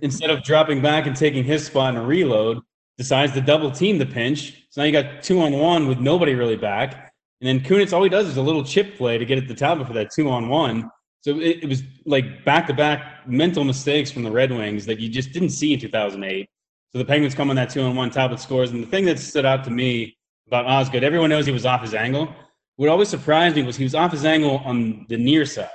instead 0.00 0.30
of 0.30 0.42
dropping 0.44 0.80
back 0.80 1.06
and 1.06 1.14
taking 1.14 1.44
his 1.44 1.66
spot 1.66 1.94
in 1.94 2.00
a 2.00 2.04
reload, 2.06 2.62
decides 2.96 3.34
to 3.34 3.42
double 3.42 3.70
team 3.70 3.98
the 3.98 4.06
pinch. 4.06 4.64
So 4.70 4.80
now 4.80 4.86
you 4.86 4.92
got 4.92 5.22
two 5.22 5.42
on 5.42 5.52
one 5.52 5.88
with 5.88 5.98
nobody 5.98 6.34
really 6.34 6.56
back. 6.56 7.12
And 7.40 7.48
then 7.48 7.60
Kunitz, 7.60 7.92
all 7.92 8.02
he 8.02 8.08
does 8.08 8.26
is 8.26 8.36
a 8.36 8.42
little 8.42 8.64
chip 8.64 8.96
play 8.96 9.18
to 9.18 9.24
get 9.24 9.38
at 9.38 9.48
the 9.48 9.54
Talbot 9.54 9.86
for 9.86 9.92
that 9.92 10.10
two 10.10 10.30
on 10.30 10.48
one. 10.48 10.90
So 11.20 11.38
it, 11.38 11.64
it 11.64 11.68
was 11.68 11.82
like 12.04 12.44
back 12.44 12.66
to 12.68 12.74
back 12.74 13.26
mental 13.26 13.64
mistakes 13.64 14.10
from 14.10 14.22
the 14.22 14.30
Red 14.30 14.50
Wings 14.50 14.86
that 14.86 15.00
you 15.00 15.08
just 15.08 15.32
didn't 15.32 15.50
see 15.50 15.74
in 15.74 15.80
2008. 15.80 16.48
So 16.92 16.98
the 16.98 17.04
Penguins 17.04 17.34
come 17.34 17.50
on 17.50 17.56
that 17.56 17.70
two 17.70 17.82
on 17.82 17.94
one, 17.94 18.10
Talbot 18.10 18.40
scores. 18.40 18.70
And 18.70 18.82
the 18.82 18.86
thing 18.86 19.04
that 19.06 19.18
stood 19.18 19.44
out 19.44 19.64
to 19.64 19.70
me 19.70 20.16
about 20.46 20.66
Osgood, 20.66 21.04
everyone 21.04 21.30
knows 21.30 21.44
he 21.44 21.52
was 21.52 21.66
off 21.66 21.82
his 21.82 21.94
angle. 21.94 22.34
What 22.76 22.88
always 22.88 23.08
surprised 23.08 23.56
me 23.56 23.62
was 23.62 23.76
he 23.76 23.84
was 23.84 23.94
off 23.94 24.12
his 24.12 24.24
angle 24.24 24.58
on 24.58 25.04
the 25.08 25.16
near 25.16 25.44
side. 25.44 25.68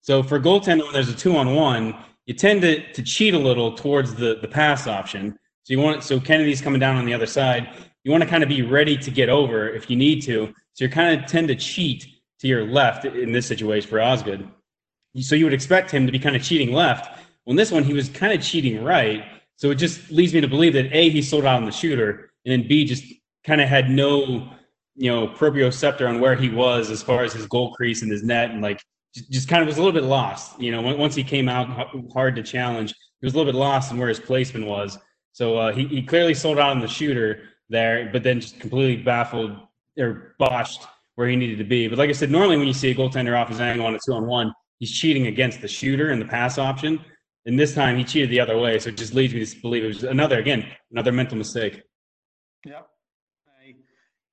So 0.00 0.22
for 0.22 0.40
goaltender, 0.40 0.84
when 0.84 0.92
there's 0.92 1.10
a 1.10 1.14
two 1.14 1.36
on 1.36 1.54
one, 1.54 1.94
you 2.26 2.34
tend 2.34 2.62
to, 2.62 2.92
to 2.92 3.02
cheat 3.02 3.34
a 3.34 3.38
little 3.38 3.74
towards 3.74 4.14
the, 4.14 4.38
the 4.40 4.48
pass 4.48 4.86
option. 4.86 5.38
So 5.64 5.74
you 5.74 5.80
want 5.80 6.02
so 6.02 6.18
Kennedy's 6.18 6.60
coming 6.60 6.80
down 6.80 6.96
on 6.96 7.04
the 7.04 7.12
other 7.12 7.26
side. 7.26 7.68
You 8.08 8.12
want 8.12 8.24
to 8.24 8.30
kind 8.30 8.42
of 8.42 8.48
be 8.48 8.62
ready 8.62 8.96
to 8.96 9.10
get 9.10 9.28
over 9.28 9.68
if 9.68 9.90
you 9.90 9.94
need 9.94 10.22
to. 10.22 10.54
So 10.72 10.86
you 10.86 10.88
kind 10.88 11.20
of 11.20 11.26
tend 11.26 11.48
to 11.48 11.54
cheat 11.54 12.06
to 12.38 12.48
your 12.48 12.64
left 12.64 13.04
in 13.04 13.32
this 13.32 13.44
situation 13.44 13.86
for 13.86 14.00
Osgood. 14.00 14.48
So 15.20 15.34
you 15.34 15.44
would 15.44 15.52
expect 15.52 15.90
him 15.90 16.06
to 16.06 16.10
be 16.10 16.18
kind 16.18 16.34
of 16.34 16.42
cheating 16.42 16.72
left. 16.72 17.18
Well, 17.44 17.50
in 17.50 17.56
this 17.56 17.70
one, 17.70 17.84
he 17.84 17.92
was 17.92 18.08
kind 18.08 18.32
of 18.32 18.42
cheating 18.42 18.82
right. 18.82 19.26
So 19.56 19.70
it 19.70 19.74
just 19.74 20.10
leads 20.10 20.32
me 20.32 20.40
to 20.40 20.48
believe 20.48 20.72
that 20.72 20.90
A, 20.90 21.10
he 21.10 21.20
sold 21.20 21.44
out 21.44 21.56
on 21.56 21.66
the 21.66 21.70
shooter, 21.70 22.30
and 22.46 22.62
then 22.62 22.66
B, 22.66 22.86
just 22.86 23.04
kind 23.44 23.60
of 23.60 23.68
had 23.68 23.90
no, 23.90 24.48
you 24.94 25.10
know, 25.10 25.28
proprioceptor 25.28 26.08
on 26.08 26.18
where 26.18 26.34
he 26.34 26.48
was 26.48 26.90
as 26.90 27.02
far 27.02 27.24
as 27.24 27.34
his 27.34 27.46
goal 27.46 27.74
crease 27.74 28.00
and 28.00 28.10
his 28.10 28.22
net, 28.22 28.52
and 28.52 28.62
like 28.62 28.80
just, 29.12 29.48
kind 29.48 29.60
of 29.60 29.66
was 29.66 29.76
a 29.76 29.82
little 29.82 29.92
bit 29.92 30.08
lost. 30.08 30.58
You 30.58 30.72
know, 30.72 30.80
once 30.80 31.14
he 31.14 31.22
came 31.22 31.46
out 31.46 31.90
hard 32.14 32.36
to 32.36 32.42
challenge, 32.42 32.94
he 33.20 33.26
was 33.26 33.34
a 33.34 33.36
little 33.36 33.52
bit 33.52 33.58
lost 33.58 33.92
in 33.92 33.98
where 33.98 34.08
his 34.08 34.18
placement 34.18 34.64
was. 34.64 34.96
So 35.32 35.58
uh, 35.58 35.72
he, 35.74 35.86
he 35.88 36.02
clearly 36.02 36.32
sold 36.32 36.58
out 36.58 36.70
on 36.70 36.80
the 36.80 36.88
shooter 36.88 37.42
there, 37.68 38.10
but 38.12 38.22
then 38.22 38.40
just 38.40 38.60
completely 38.60 39.02
baffled 39.02 39.56
or 39.98 40.34
botched 40.38 40.86
where 41.16 41.28
he 41.28 41.36
needed 41.36 41.58
to 41.58 41.64
be. 41.64 41.88
But 41.88 41.98
like 41.98 42.08
I 42.08 42.12
said, 42.12 42.30
normally 42.30 42.56
when 42.56 42.66
you 42.66 42.72
see 42.72 42.90
a 42.90 42.94
goaltender 42.94 43.38
off 43.38 43.48
his 43.48 43.60
angle 43.60 43.86
on 43.86 43.94
a 43.94 43.98
two 43.98 44.12
on 44.12 44.26
one, 44.26 44.54
he's 44.78 44.92
cheating 44.92 45.26
against 45.26 45.60
the 45.60 45.68
shooter 45.68 46.10
and 46.10 46.20
the 46.20 46.26
pass 46.26 46.58
option. 46.58 47.04
And 47.46 47.58
this 47.58 47.74
time 47.74 47.96
he 47.96 48.04
cheated 48.04 48.30
the 48.30 48.40
other 48.40 48.58
way. 48.58 48.78
So 48.78 48.90
it 48.90 48.96
just 48.96 49.14
leads 49.14 49.34
me 49.34 49.44
to 49.44 49.60
believe 49.60 49.84
it 49.84 49.88
was 49.88 50.04
another, 50.04 50.38
again, 50.38 50.66
another 50.92 51.12
mental 51.12 51.36
mistake. 51.36 51.82
Yep. 52.64 52.86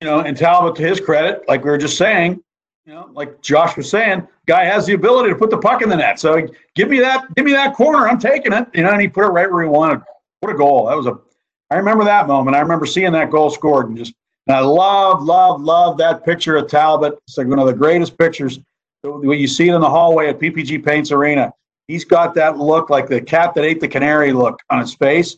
You 0.00 0.06
know, 0.06 0.20
and 0.20 0.36
Talbot, 0.36 0.76
to 0.76 0.82
his 0.82 1.00
credit, 1.00 1.42
like 1.48 1.64
we 1.64 1.70
were 1.70 1.78
just 1.78 1.96
saying, 1.96 2.42
you 2.84 2.92
know, 2.92 3.08
like 3.12 3.40
Josh 3.40 3.76
was 3.76 3.90
saying, 3.90 4.28
guy 4.46 4.64
has 4.64 4.84
the 4.86 4.92
ability 4.92 5.30
to 5.30 5.34
put 5.36 5.50
the 5.50 5.56
puck 5.58 5.80
in 5.80 5.88
the 5.88 5.96
net. 5.96 6.20
So 6.20 6.46
give 6.74 6.88
me 6.90 7.00
that, 7.00 7.24
give 7.34 7.46
me 7.46 7.52
that 7.52 7.74
corner. 7.74 8.06
I'm 8.06 8.18
taking 8.18 8.52
it. 8.52 8.68
You 8.74 8.82
know, 8.82 8.90
and 8.90 9.00
he 9.00 9.08
put 9.08 9.24
it 9.24 9.28
right 9.28 9.50
where 9.50 9.62
he 9.62 9.68
wanted. 9.68 10.02
What 10.40 10.54
a 10.54 10.56
goal. 10.56 10.86
That 10.86 10.96
was 10.96 11.06
a 11.06 11.18
I 11.70 11.76
remember 11.76 12.04
that 12.04 12.26
moment. 12.26 12.56
I 12.56 12.60
remember 12.60 12.86
seeing 12.86 13.12
that 13.12 13.30
goal 13.30 13.50
scored 13.50 13.88
and 13.88 13.96
just 13.96 14.14
and 14.46 14.56
I 14.56 14.60
love, 14.60 15.22
love, 15.22 15.60
love 15.60 15.98
that 15.98 16.24
picture 16.24 16.56
of 16.56 16.68
Talbot. 16.68 17.18
It's 17.26 17.36
like 17.36 17.48
one 17.48 17.58
of 17.58 17.66
the 17.66 17.72
greatest 17.72 18.16
pictures 18.16 18.60
when 19.02 19.38
you 19.38 19.48
see 19.48 19.68
it 19.68 19.74
in 19.74 19.80
the 19.80 19.90
hallway 19.90 20.28
at 20.28 20.38
PPG 20.38 20.84
Paints 20.84 21.10
Arena. 21.10 21.52
He's 21.88 22.04
got 22.04 22.34
that 22.34 22.56
look 22.56 22.90
like 22.90 23.08
the 23.08 23.20
cat 23.20 23.54
that 23.54 23.64
ate 23.64 23.80
the 23.80 23.88
canary 23.88 24.32
look 24.32 24.60
on 24.70 24.80
his 24.80 24.94
face 24.94 25.36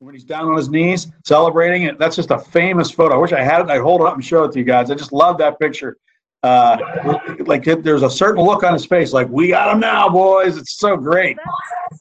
when 0.00 0.14
he's 0.14 0.24
down 0.24 0.48
on 0.48 0.56
his 0.56 0.68
knees 0.68 1.08
celebrating 1.24 1.82
it. 1.82 1.98
That's 1.98 2.14
just 2.14 2.30
a 2.30 2.38
famous 2.38 2.90
photo. 2.90 3.14
I 3.14 3.18
wish 3.18 3.32
I 3.32 3.42
had 3.42 3.60
it. 3.60 3.70
I'd 3.70 3.80
hold 3.80 4.00
it 4.02 4.06
up 4.06 4.14
and 4.14 4.24
show 4.24 4.44
it 4.44 4.52
to 4.52 4.58
you 4.58 4.64
guys. 4.64 4.90
I 4.90 4.94
just 4.94 5.12
love 5.12 5.38
that 5.38 5.58
picture. 5.58 5.96
Uh, 6.44 7.18
like 7.40 7.64
there's 7.64 8.02
a 8.02 8.10
certain 8.10 8.44
look 8.44 8.62
on 8.62 8.72
his 8.72 8.86
face, 8.86 9.12
like 9.12 9.28
we 9.28 9.48
got 9.48 9.74
him 9.74 9.80
now, 9.80 10.08
boys. 10.08 10.56
It's 10.56 10.78
so 10.78 10.96
great. 10.96 11.36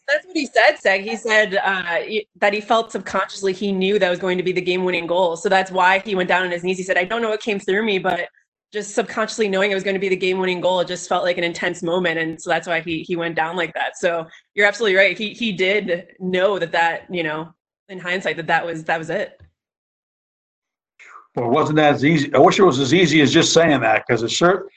That's 0.07 0.27
what 0.27 0.38
he 0.38 0.45
said, 0.45 0.75
Seg. 0.75 1.01
He 1.01 1.15
said 1.15 1.55
uh, 1.55 1.99
that 2.35 2.53
he 2.53 2.61
felt 2.61 2.91
subconsciously 2.91 3.53
he 3.53 3.71
knew 3.71 3.97
that 3.97 4.09
was 4.09 4.19
going 4.19 4.38
to 4.38 4.43
be 4.43 4.51
the 4.51 4.61
game-winning 4.61 5.07
goal, 5.07 5.38
so 5.38 5.49
that's 5.49 5.71
why 5.71 5.99
he 5.99 6.13
went 6.13 6.29
down 6.29 6.43
on 6.43 6.51
his 6.51 6.63
knees. 6.63 6.77
He 6.77 6.83
said, 6.83 6.97
"I 6.97 7.03
don't 7.03 7.23
know 7.23 7.29
what 7.29 7.41
came 7.41 7.59
through 7.59 7.83
me, 7.83 7.97
but 7.97 8.29
just 8.71 8.93
subconsciously 8.93 9.47
knowing 9.47 9.71
it 9.71 9.75
was 9.75 9.83
going 9.83 9.95
to 9.95 9.99
be 9.99 10.09
the 10.09 10.15
game-winning 10.15 10.61
goal, 10.61 10.81
it 10.81 10.88
just 10.88 11.09
felt 11.09 11.23
like 11.23 11.38
an 11.38 11.43
intense 11.43 11.81
moment, 11.81 12.19
and 12.19 12.39
so 12.39 12.49
that's 12.51 12.67
why 12.67 12.81
he 12.81 13.01
he 13.01 13.15
went 13.15 13.35
down 13.35 13.55
like 13.55 13.73
that." 13.73 13.97
So 13.97 14.27
you're 14.53 14.67
absolutely 14.67 14.97
right. 14.97 15.17
He 15.17 15.33
he 15.33 15.51
did 15.51 16.09
know 16.19 16.59
that 16.59 16.71
that 16.73 17.07
you 17.09 17.23
know 17.23 17.55
in 17.89 17.97
hindsight 17.97 18.38
that 18.38 18.47
that 18.47 18.63
was 18.63 18.83
that 18.83 18.99
was 18.99 19.09
it. 19.09 19.41
Well, 21.38 21.45
it 21.45 21.51
wasn't 21.51 21.77
as 21.77 22.03
easy. 22.03 22.33
I 22.33 22.39
wish 22.39 22.57
it 22.57 22.63
was 22.63 22.79
as 22.79 22.95
easy 22.95 23.21
as 23.21 23.31
just 23.31 23.53
saying 23.53 23.79
that 23.81 24.05
because 24.07 24.23
it's 24.23 24.33
sure 24.33 24.67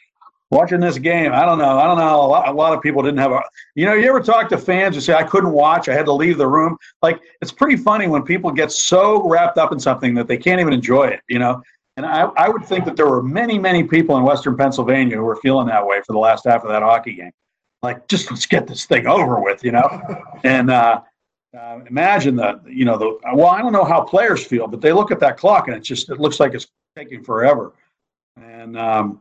watching 0.50 0.78
this 0.78 0.98
game. 0.98 1.32
I 1.32 1.46
don't 1.46 1.56
know. 1.56 1.78
I 1.78 1.86
don't 1.86 1.96
know. 1.96 2.20
A 2.20 2.26
lot, 2.26 2.48
a 2.48 2.52
lot 2.52 2.74
of 2.74 2.82
people 2.82 3.02
didn't 3.02 3.18
have 3.18 3.32
a. 3.32 3.40
You 3.74 3.86
know, 3.86 3.94
you 3.94 4.06
ever 4.10 4.20
talk 4.20 4.50
to 4.50 4.58
fans 4.58 4.94
who 4.94 5.00
say 5.00 5.14
I 5.14 5.22
couldn't 5.22 5.52
watch. 5.52 5.88
I 5.88 5.94
had 5.94 6.04
to 6.04 6.12
leave 6.12 6.36
the 6.36 6.46
room. 6.46 6.76
Like 7.00 7.22
it's 7.40 7.50
pretty 7.50 7.76
funny 7.76 8.08
when 8.08 8.24
people 8.24 8.50
get 8.50 8.70
so 8.70 9.26
wrapped 9.26 9.56
up 9.56 9.72
in 9.72 9.80
something 9.80 10.12
that 10.16 10.28
they 10.28 10.36
can't 10.36 10.60
even 10.60 10.74
enjoy 10.74 11.06
it. 11.06 11.20
You 11.30 11.38
know. 11.38 11.62
And 11.96 12.04
I, 12.04 12.24
I 12.36 12.48
would 12.50 12.64
think 12.64 12.84
that 12.84 12.96
there 12.96 13.08
were 13.08 13.22
many, 13.22 13.58
many 13.58 13.82
people 13.82 14.16
in 14.18 14.22
Western 14.22 14.56
Pennsylvania 14.56 15.16
who 15.16 15.24
were 15.24 15.36
feeling 15.36 15.66
that 15.66 15.86
way 15.86 16.00
for 16.06 16.12
the 16.12 16.18
last 16.18 16.44
half 16.44 16.62
of 16.62 16.68
that 16.68 16.82
hockey 16.82 17.14
game. 17.14 17.32
Like, 17.82 18.06
just 18.08 18.30
let's 18.30 18.46
get 18.46 18.66
this 18.66 18.86
thing 18.86 19.06
over 19.06 19.40
with, 19.40 19.64
you 19.64 19.72
know. 19.72 19.88
and 20.44 20.70
uh, 20.70 21.00
uh, 21.58 21.80
imagine 21.88 22.36
that, 22.36 22.60
you 22.68 22.84
know, 22.84 22.96
the 22.96 23.18
well, 23.34 23.48
I 23.48 23.60
don't 23.60 23.72
know 23.72 23.84
how 23.84 24.02
players 24.02 24.44
feel, 24.44 24.68
but 24.68 24.80
they 24.80 24.92
look 24.92 25.10
at 25.10 25.18
that 25.20 25.36
clock 25.36 25.66
and 25.66 25.76
it 25.76 25.80
just 25.80 26.08
it 26.08 26.20
looks 26.20 26.38
like 26.38 26.54
it's 26.54 26.68
taking 26.96 27.24
forever. 27.24 27.72
And 28.36 28.78
um, 28.78 29.20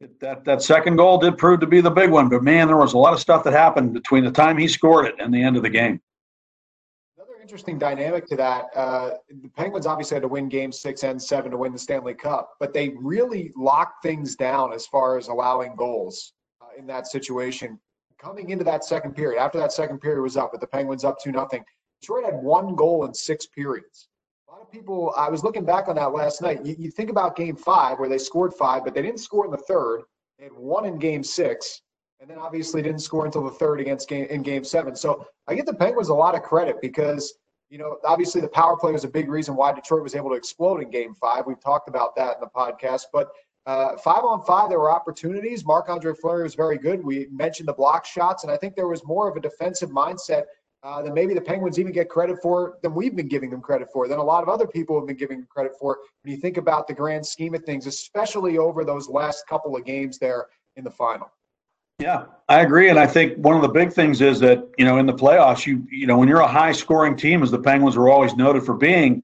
it, 0.00 0.18
that 0.20 0.44
that 0.44 0.62
second 0.62 0.96
goal 0.96 1.18
did 1.18 1.38
prove 1.38 1.60
to 1.60 1.66
be 1.66 1.80
the 1.80 1.90
big 1.90 2.10
one, 2.10 2.28
but 2.28 2.42
man, 2.42 2.66
there 2.66 2.76
was 2.76 2.94
a 2.94 2.98
lot 2.98 3.12
of 3.12 3.20
stuff 3.20 3.44
that 3.44 3.52
happened 3.52 3.92
between 3.92 4.24
the 4.24 4.30
time 4.32 4.58
he 4.58 4.66
scored 4.66 5.06
it 5.06 5.14
and 5.20 5.32
the 5.32 5.42
end 5.42 5.56
of 5.56 5.62
the 5.62 5.70
game. 5.70 6.00
Another 7.16 7.40
interesting 7.40 7.78
dynamic 7.78 8.26
to 8.26 8.36
that: 8.36 8.64
uh, 8.74 9.10
the 9.42 9.48
Penguins 9.50 9.86
obviously 9.86 10.16
had 10.16 10.22
to 10.22 10.28
win 10.28 10.48
Game 10.48 10.72
Six 10.72 11.04
and 11.04 11.22
Seven 11.22 11.52
to 11.52 11.56
win 11.56 11.72
the 11.72 11.78
Stanley 11.78 12.14
Cup, 12.14 12.54
but 12.58 12.72
they 12.72 12.88
really 12.98 13.52
locked 13.56 14.02
things 14.02 14.34
down 14.34 14.72
as 14.72 14.84
far 14.84 15.16
as 15.16 15.28
allowing 15.28 15.76
goals 15.76 16.32
uh, 16.60 16.66
in 16.76 16.88
that 16.88 17.06
situation 17.06 17.78
coming 18.20 18.50
into 18.50 18.64
that 18.64 18.84
second 18.84 19.14
period, 19.16 19.40
after 19.40 19.58
that 19.58 19.72
second 19.72 19.98
period 20.00 20.22
was 20.22 20.36
up, 20.36 20.52
with 20.52 20.60
the 20.60 20.66
Penguins 20.66 21.04
up 21.04 21.18
to 21.20 21.32
nothing, 21.32 21.64
Detroit 22.00 22.24
had 22.24 22.34
one 22.34 22.74
goal 22.74 23.04
in 23.06 23.14
six 23.14 23.46
periods. 23.46 24.08
A 24.48 24.52
lot 24.52 24.60
of 24.60 24.70
people, 24.70 25.14
I 25.16 25.28
was 25.30 25.42
looking 25.44 25.64
back 25.64 25.88
on 25.88 25.96
that 25.96 26.12
last 26.12 26.42
night. 26.42 26.64
You, 26.64 26.74
you 26.78 26.90
think 26.90 27.08
about 27.10 27.36
game 27.36 27.56
five 27.56 27.98
where 27.98 28.08
they 28.08 28.18
scored 28.18 28.52
five, 28.54 28.84
but 28.84 28.94
they 28.94 29.02
didn't 29.02 29.20
score 29.20 29.44
in 29.44 29.50
the 29.50 29.56
third. 29.56 30.02
They 30.38 30.44
had 30.44 30.52
one 30.52 30.84
in 30.86 30.98
game 30.98 31.22
six. 31.22 31.82
and 32.20 32.28
then 32.28 32.38
obviously 32.38 32.82
didn't 32.82 33.00
score 33.00 33.24
until 33.24 33.42
the 33.42 33.50
third 33.50 33.80
against 33.80 34.08
game 34.08 34.26
in 34.26 34.42
game 34.42 34.62
seven. 34.62 34.94
So 34.94 35.26
I 35.48 35.54
give 35.54 35.66
the 35.66 35.74
Penguins 35.74 36.10
a 36.10 36.14
lot 36.14 36.34
of 36.34 36.42
credit 36.42 36.76
because, 36.82 37.32
you 37.70 37.78
know, 37.78 37.96
obviously 38.04 38.40
the 38.40 38.48
power 38.48 38.76
play 38.76 38.92
was 38.92 39.04
a 39.04 39.08
big 39.08 39.30
reason 39.30 39.56
why 39.56 39.72
Detroit 39.72 40.02
was 40.02 40.14
able 40.14 40.30
to 40.30 40.36
explode 40.36 40.82
in 40.82 40.90
game 40.90 41.14
five. 41.14 41.44
We've 41.46 41.60
talked 41.60 41.88
about 41.88 42.14
that 42.16 42.34
in 42.36 42.40
the 42.40 42.50
podcast. 42.54 43.04
But 43.12 43.28
uh, 43.66 43.96
five 43.98 44.24
on 44.24 44.42
five, 44.44 44.68
there 44.70 44.78
were 44.78 44.90
opportunities. 44.90 45.64
Marc 45.64 45.88
Andre 45.88 46.14
Fleury 46.14 46.42
was 46.42 46.54
very 46.54 46.78
good. 46.78 47.04
We 47.04 47.26
mentioned 47.30 47.68
the 47.68 47.74
block 47.74 48.06
shots, 48.06 48.42
and 48.42 48.52
I 48.52 48.56
think 48.56 48.74
there 48.74 48.88
was 48.88 49.04
more 49.04 49.28
of 49.28 49.36
a 49.36 49.40
defensive 49.40 49.90
mindset 49.90 50.44
uh, 50.82 51.02
than 51.02 51.12
maybe 51.12 51.34
the 51.34 51.40
Penguins 51.40 51.78
even 51.78 51.92
get 51.92 52.08
credit 52.08 52.38
for 52.42 52.78
than 52.82 52.94
we've 52.94 53.14
been 53.14 53.28
giving 53.28 53.50
them 53.50 53.60
credit 53.60 53.88
for, 53.92 54.08
than 54.08 54.18
a 54.18 54.24
lot 54.24 54.42
of 54.42 54.48
other 54.48 54.66
people 54.66 54.98
have 54.98 55.06
been 55.06 55.16
giving 55.16 55.44
credit 55.50 55.72
for. 55.78 55.98
When 56.22 56.32
you 56.34 56.40
think 56.40 56.56
about 56.56 56.88
the 56.88 56.94
grand 56.94 57.26
scheme 57.26 57.54
of 57.54 57.62
things, 57.64 57.86
especially 57.86 58.56
over 58.56 58.84
those 58.84 59.08
last 59.08 59.46
couple 59.46 59.76
of 59.76 59.84
games 59.84 60.18
there 60.18 60.46
in 60.76 60.84
the 60.84 60.90
final. 60.90 61.30
Yeah, 61.98 62.24
I 62.48 62.62
agree, 62.62 62.88
and 62.88 62.98
I 62.98 63.06
think 63.06 63.36
one 63.36 63.56
of 63.56 63.60
the 63.60 63.68
big 63.68 63.92
things 63.92 64.22
is 64.22 64.40
that 64.40 64.66
you 64.78 64.86
know 64.86 64.96
in 64.96 65.04
the 65.04 65.12
playoffs, 65.12 65.66
you 65.66 65.86
you 65.90 66.06
know 66.06 66.16
when 66.16 66.28
you're 66.28 66.40
a 66.40 66.48
high-scoring 66.48 67.16
team, 67.16 67.42
as 67.42 67.50
the 67.50 67.58
Penguins 67.58 67.94
are 67.94 68.08
always 68.08 68.34
noted 68.36 68.62
for 68.62 68.74
being, 68.74 69.22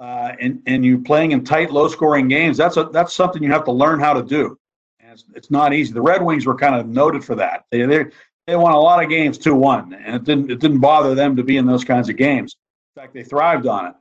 uh, 0.00 0.32
and 0.40 0.62
and 0.66 0.84
you 0.84 0.98
playing 0.98 1.32
in 1.32 1.44
tight, 1.44 1.70
low-scoring 1.70 2.28
games, 2.28 2.56
that's 2.56 2.76
a 2.76 2.84
that's 2.84 3.14
something 3.14 3.42
you 3.42 3.50
have 3.50 3.64
to 3.64 3.72
learn 3.72 4.00
how 4.00 4.12
to 4.12 4.22
do. 4.22 4.58
And 5.00 5.12
it's, 5.12 5.24
it's 5.34 5.50
not 5.50 5.72
easy. 5.72 5.92
The 5.92 6.02
Red 6.02 6.22
Wings 6.22 6.46
were 6.46 6.56
kind 6.56 6.74
of 6.74 6.88
noted 6.88 7.24
for 7.24 7.34
that. 7.36 7.64
They 7.70 7.84
they 7.86 8.06
they 8.46 8.56
won 8.56 8.72
a 8.72 8.80
lot 8.80 9.02
of 9.02 9.08
games 9.08 9.38
2-1, 9.38 9.96
and 10.04 10.16
it 10.16 10.24
didn't 10.24 10.50
it 10.50 10.60
didn't 10.60 10.80
bother 10.80 11.14
them 11.14 11.36
to 11.36 11.42
be 11.42 11.56
in 11.56 11.66
those 11.66 11.84
kinds 11.84 12.08
of 12.08 12.16
games. 12.16 12.56
In 12.96 13.02
fact, 13.02 13.14
they 13.14 13.22
thrived 13.22 13.66
on 13.66 13.86
it. 13.86 13.94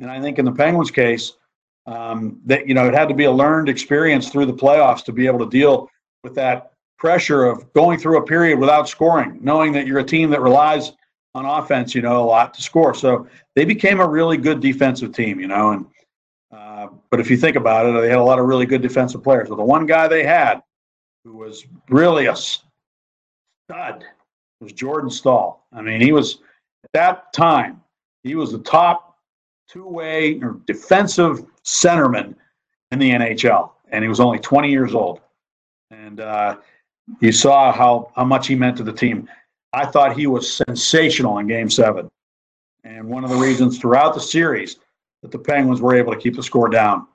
And 0.00 0.10
I 0.10 0.20
think 0.20 0.38
in 0.38 0.44
the 0.44 0.52
Penguins' 0.52 0.90
case, 0.90 1.32
um, 1.86 2.40
that 2.44 2.66
you 2.66 2.74
know 2.74 2.88
it 2.88 2.94
had 2.94 3.08
to 3.08 3.14
be 3.14 3.24
a 3.24 3.32
learned 3.32 3.68
experience 3.68 4.28
through 4.28 4.46
the 4.46 4.54
playoffs 4.54 5.04
to 5.04 5.12
be 5.12 5.26
able 5.26 5.38
to 5.38 5.48
deal 5.48 5.88
with 6.22 6.34
that 6.34 6.72
pressure 6.98 7.44
of 7.44 7.72
going 7.72 7.98
through 7.98 8.18
a 8.18 8.26
period 8.26 8.58
without 8.58 8.88
scoring, 8.88 9.38
knowing 9.42 9.72
that 9.72 9.86
you're 9.86 10.00
a 10.00 10.04
team 10.04 10.30
that 10.30 10.40
relies 10.40 10.92
on 11.36 11.44
offense, 11.44 11.94
you 11.94 12.02
know, 12.02 12.22
a 12.22 12.24
lot 12.24 12.54
to 12.54 12.62
score. 12.62 12.94
So 12.94 13.28
they 13.54 13.64
became 13.64 14.00
a 14.00 14.08
really 14.08 14.36
good 14.36 14.60
defensive 14.60 15.12
team, 15.12 15.38
you 15.38 15.46
know. 15.46 15.72
And 15.72 15.86
uh, 16.50 16.88
but 17.10 17.20
if 17.20 17.30
you 17.30 17.36
think 17.36 17.56
about 17.56 17.86
it, 17.86 18.00
they 18.00 18.08
had 18.08 18.18
a 18.18 18.22
lot 18.22 18.38
of 18.38 18.46
really 18.46 18.66
good 18.66 18.82
defensive 18.82 19.22
players. 19.22 19.48
But 19.48 19.56
the 19.56 19.64
one 19.64 19.86
guy 19.86 20.08
they 20.08 20.24
had 20.24 20.62
who 21.24 21.36
was 21.36 21.64
really 21.90 22.26
a 22.26 22.36
stud 22.36 24.04
was 24.60 24.72
Jordan 24.72 25.10
Staal. 25.10 25.66
I 25.72 25.82
mean, 25.82 26.00
he 26.00 26.12
was 26.12 26.38
at 26.84 26.92
that 26.94 27.32
time 27.32 27.82
he 28.26 28.34
was 28.34 28.52
the 28.52 28.58
top 28.58 29.18
two-way 29.68 30.40
or 30.40 30.60
defensive 30.66 31.44
centerman 31.64 32.34
in 32.90 32.98
the 32.98 33.10
NHL, 33.10 33.72
and 33.90 34.02
he 34.02 34.08
was 34.08 34.20
only 34.20 34.38
20 34.38 34.70
years 34.70 34.94
old. 34.94 35.20
And 35.90 36.20
uh, 36.20 36.56
you 37.20 37.30
saw 37.30 37.72
how 37.72 38.10
how 38.16 38.24
much 38.24 38.48
he 38.48 38.54
meant 38.54 38.76
to 38.78 38.82
the 38.82 38.92
team. 38.92 39.28
I 39.76 39.84
thought 39.84 40.16
he 40.16 40.26
was 40.26 40.50
sensational 40.50 41.36
in 41.36 41.46
Game 41.48 41.68
Seven, 41.68 42.08
and 42.82 43.06
one 43.06 43.24
of 43.24 43.30
the 43.30 43.36
reasons 43.36 43.78
throughout 43.78 44.14
the 44.14 44.20
series 44.20 44.78
that 45.20 45.30
the 45.30 45.38
Penguins 45.38 45.82
were 45.82 45.94
able 45.94 46.14
to 46.14 46.18
keep 46.18 46.34
the 46.34 46.42
score 46.42 46.70
down. 46.70 47.06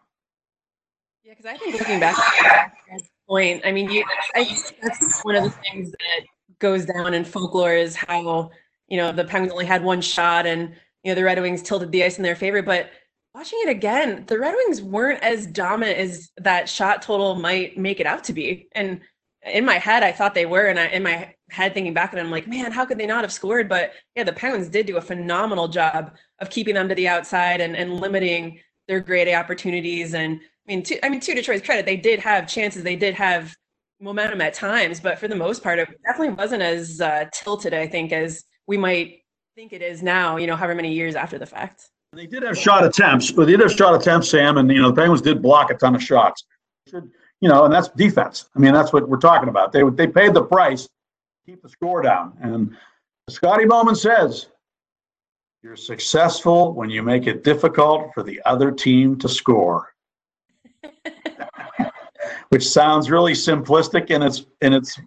Yeah, 1.24 1.34
because 1.34 1.48
I 1.48 1.58
think 1.58 1.80
looking 1.80 2.00
back 2.00 2.20
at 2.20 2.72
that 2.92 3.02
point, 3.28 3.64
I 3.66 3.72
mean, 3.72 3.90
you, 3.90 4.06
I, 4.36 4.44
that's 4.80 5.22
one 5.24 5.38
of 5.38 5.44
the 5.44 5.50
things 5.50 5.90
that 5.90 6.28
goes 6.60 6.86
down 6.86 7.16
in 7.16 7.26
folklore 7.26 7.74
is 7.74 7.96
how 7.96 8.52
you 8.88 8.98
know 8.98 9.12
the 9.12 9.26
Penguins 9.26 9.54
only 9.54 9.66
had 9.66 9.84
one 9.84 10.00
shot, 10.00 10.46
and 10.46 10.76
you 11.04 11.12
know 11.12 11.16
the 11.16 11.24
Red 11.24 11.42
Wings 11.42 11.64
tilted 11.64 11.92
the 11.92 12.04
ice 12.04 12.18
in 12.18 12.24
their 12.24 12.36
favor, 12.36 12.62
but. 12.62 12.92
Watching 13.34 13.60
it 13.64 13.70
again, 13.70 14.26
the 14.28 14.38
Red 14.38 14.54
Wings 14.54 14.82
weren't 14.82 15.24
as 15.24 15.48
dominant 15.48 15.98
as 15.98 16.30
that 16.36 16.68
shot 16.68 17.02
total 17.02 17.36
might 17.36 17.78
make 17.78 18.02
it 18.02 18.06
out 18.06 18.26
to 18.26 18.34
be. 18.34 18.68
And 18.74 19.00
in 19.44 19.64
my 19.64 19.78
head, 19.78 20.04
I 20.04 20.12
thought 20.12 20.34
they 20.34 20.46
were, 20.46 20.66
and 20.66 20.78
I, 20.78 20.88
in 20.88 21.04
my 21.04 21.34
head, 21.52 21.74
thinking 21.74 21.94
back, 21.94 22.14
and 22.14 22.20
I'm 22.20 22.32
like, 22.32 22.48
man, 22.48 22.72
how 22.72 22.86
could 22.86 22.98
they 22.98 23.06
not 23.06 23.24
have 23.24 23.32
scored? 23.32 23.68
But 23.68 23.94
yeah, 24.16 24.24
the 24.24 24.34
Penguins 24.34 24.70
did 24.70 24.86
do 24.86 24.98
a 24.98 25.02
phenomenal 25.02 25.68
job 25.68 26.16
of 26.40 26.50
keeping 26.50 26.76
them 26.76 26.88
to 26.90 26.96
the 26.96 27.08
outside 27.08 27.62
and, 27.62 27.76
and 27.76 28.00
limiting 28.00 28.60
their 28.88 29.00
great 29.00 29.28
A 29.28 29.36
opportunities. 29.36 30.14
And 30.14 30.40
I 30.40 30.72
mean, 30.72 30.84
to, 30.84 31.06
I 31.06 31.10
mean, 31.10 31.20
to 31.20 31.34
Detroit's 31.36 31.66
credit, 31.66 31.86
they 31.86 31.98
did 31.98 32.20
have 32.20 32.48
chances, 32.48 32.84
they 32.84 32.96
did 32.96 33.14
have 33.16 33.56
momentum 34.00 34.42
at 34.42 34.54
times, 34.54 35.00
but 35.00 35.20
for 35.20 35.28
the 35.28 35.36
most 35.36 35.62
part, 35.62 35.78
it 35.78 35.88
definitely 36.04 36.34
wasn't 36.34 36.62
as 36.62 37.02
uh, 37.02 37.26
tilted, 37.34 37.74
I 37.74 37.88
think, 37.88 38.12
as 38.12 38.44
we 38.66 38.78
might 38.78 39.20
think 39.56 39.74
it 39.74 39.82
is 39.82 40.02
now. 40.02 40.38
You 40.38 40.48
know, 40.48 40.56
however 40.56 40.76
many 40.76 40.94
years 40.94 41.16
after 41.16 41.38
the 41.38 41.46
fact. 41.46 41.90
They 42.14 42.26
did 42.28 42.44
have 42.44 42.58
shot 42.58 42.84
attempts, 42.84 43.32
but 43.32 43.46
they 43.46 43.52
did 43.52 43.62
have 43.62 43.72
shot 43.72 43.96
attempts, 43.96 44.30
Sam, 44.30 44.58
and 44.58 44.70
you 44.70 44.82
know 44.82 44.90
the 44.90 44.96
Penguins 44.96 45.22
did 45.22 45.42
block 45.42 45.70
a 45.72 45.76
ton 45.76 45.96
of 45.96 46.04
shots. 46.04 46.44
You 46.94 47.50
know, 47.50 47.64
and 47.64 47.74
that's 47.74 47.88
defense. 47.90 48.50
I 48.56 48.60
mean, 48.60 48.74
that's 48.74 48.92
what 48.92 49.08
we're 49.08 49.18
talking 49.18 49.50
about. 49.50 49.72
They 49.72 49.84
they 49.84 50.08
paid 50.08 50.34
the 50.34 50.44
price, 50.44 50.90
keep 51.46 51.62
the 51.62 51.70
score 51.70 52.02
down. 52.02 52.38
And 52.42 52.76
Scotty 53.30 53.66
Bowman 53.66 53.96
says, 53.96 54.48
"You're 55.62 55.76
successful 55.76 56.74
when 56.74 56.90
you 56.90 57.04
make 57.04 57.28
it 57.28 57.44
difficult 57.44 58.14
for 58.14 58.24
the 58.24 58.42
other 58.46 58.72
team 58.72 59.18
to 59.20 59.30
score." 59.30 59.94
Which 62.50 62.68
sounds 62.68 63.10
really 63.10 63.34
simplistic 63.34 64.10
in 64.10 64.22
its 64.22 64.46
in 64.62 64.74
its 64.74 65.00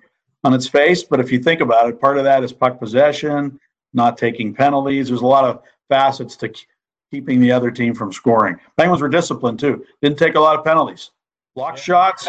on 0.44 0.54
its 0.54 0.68
face, 0.68 1.02
but 1.02 1.20
if 1.20 1.32
you 1.32 1.38
think 1.38 1.60
about 1.60 1.88
it, 1.88 2.00
part 2.00 2.18
of 2.18 2.24
that 2.24 2.44
is 2.44 2.52
puck 2.52 2.78
possession, 2.78 3.58
not 3.92 4.18
taking 4.18 4.54
penalties. 4.54 5.08
There's 5.08 5.22
a 5.22 5.26
lot 5.26 5.44
of 5.44 5.62
facets 5.88 6.36
to 6.36 6.52
keeping 7.10 7.40
the 7.40 7.52
other 7.52 7.70
team 7.70 7.94
from 7.94 8.12
scoring. 8.12 8.56
Penguins 8.76 9.00
were 9.00 9.08
disciplined 9.08 9.58
too. 9.58 9.84
Didn't 10.02 10.18
take 10.18 10.34
a 10.34 10.40
lot 10.40 10.58
of 10.58 10.64
penalties 10.64 11.10
block 11.54 11.76
shots, 11.76 12.28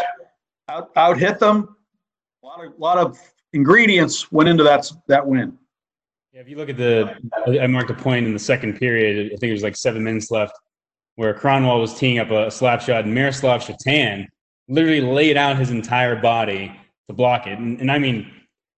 out, 0.68 0.90
out 0.96 1.18
hit 1.18 1.38
them. 1.38 1.76
A 2.42 2.46
lot 2.46 2.64
of 2.64 2.78
lot 2.78 2.98
of 2.98 3.18
ingredients 3.52 4.30
went 4.32 4.48
into 4.48 4.64
that 4.64 4.90
that 5.08 5.26
win. 5.26 5.56
Yeah, 6.32 6.40
if 6.42 6.48
you 6.48 6.56
look 6.56 6.68
at 6.68 6.76
the, 6.76 7.16
I 7.60 7.66
marked 7.66 7.90
a 7.90 7.94
point 7.94 8.26
in 8.26 8.32
the 8.34 8.38
second 8.38 8.78
period. 8.78 9.32
I 9.32 9.36
think 9.36 9.50
it 9.50 9.52
was 9.52 9.62
like 9.62 9.74
seven 9.76 10.04
minutes 10.04 10.30
left, 10.30 10.52
where 11.14 11.32
Kronwall 11.32 11.80
was 11.80 11.98
teeing 11.98 12.18
up 12.18 12.30
a 12.30 12.50
slap 12.50 12.82
shot, 12.82 13.04
and 13.04 13.14
Miroslav 13.14 13.62
Satan 13.62 14.28
literally 14.68 15.00
laid 15.00 15.36
out 15.36 15.56
his 15.56 15.70
entire 15.70 16.16
body 16.16 16.78
to 17.08 17.14
block 17.14 17.46
it. 17.46 17.58
And, 17.58 17.80
and 17.80 17.90
I 17.90 17.98
mean, 17.98 18.30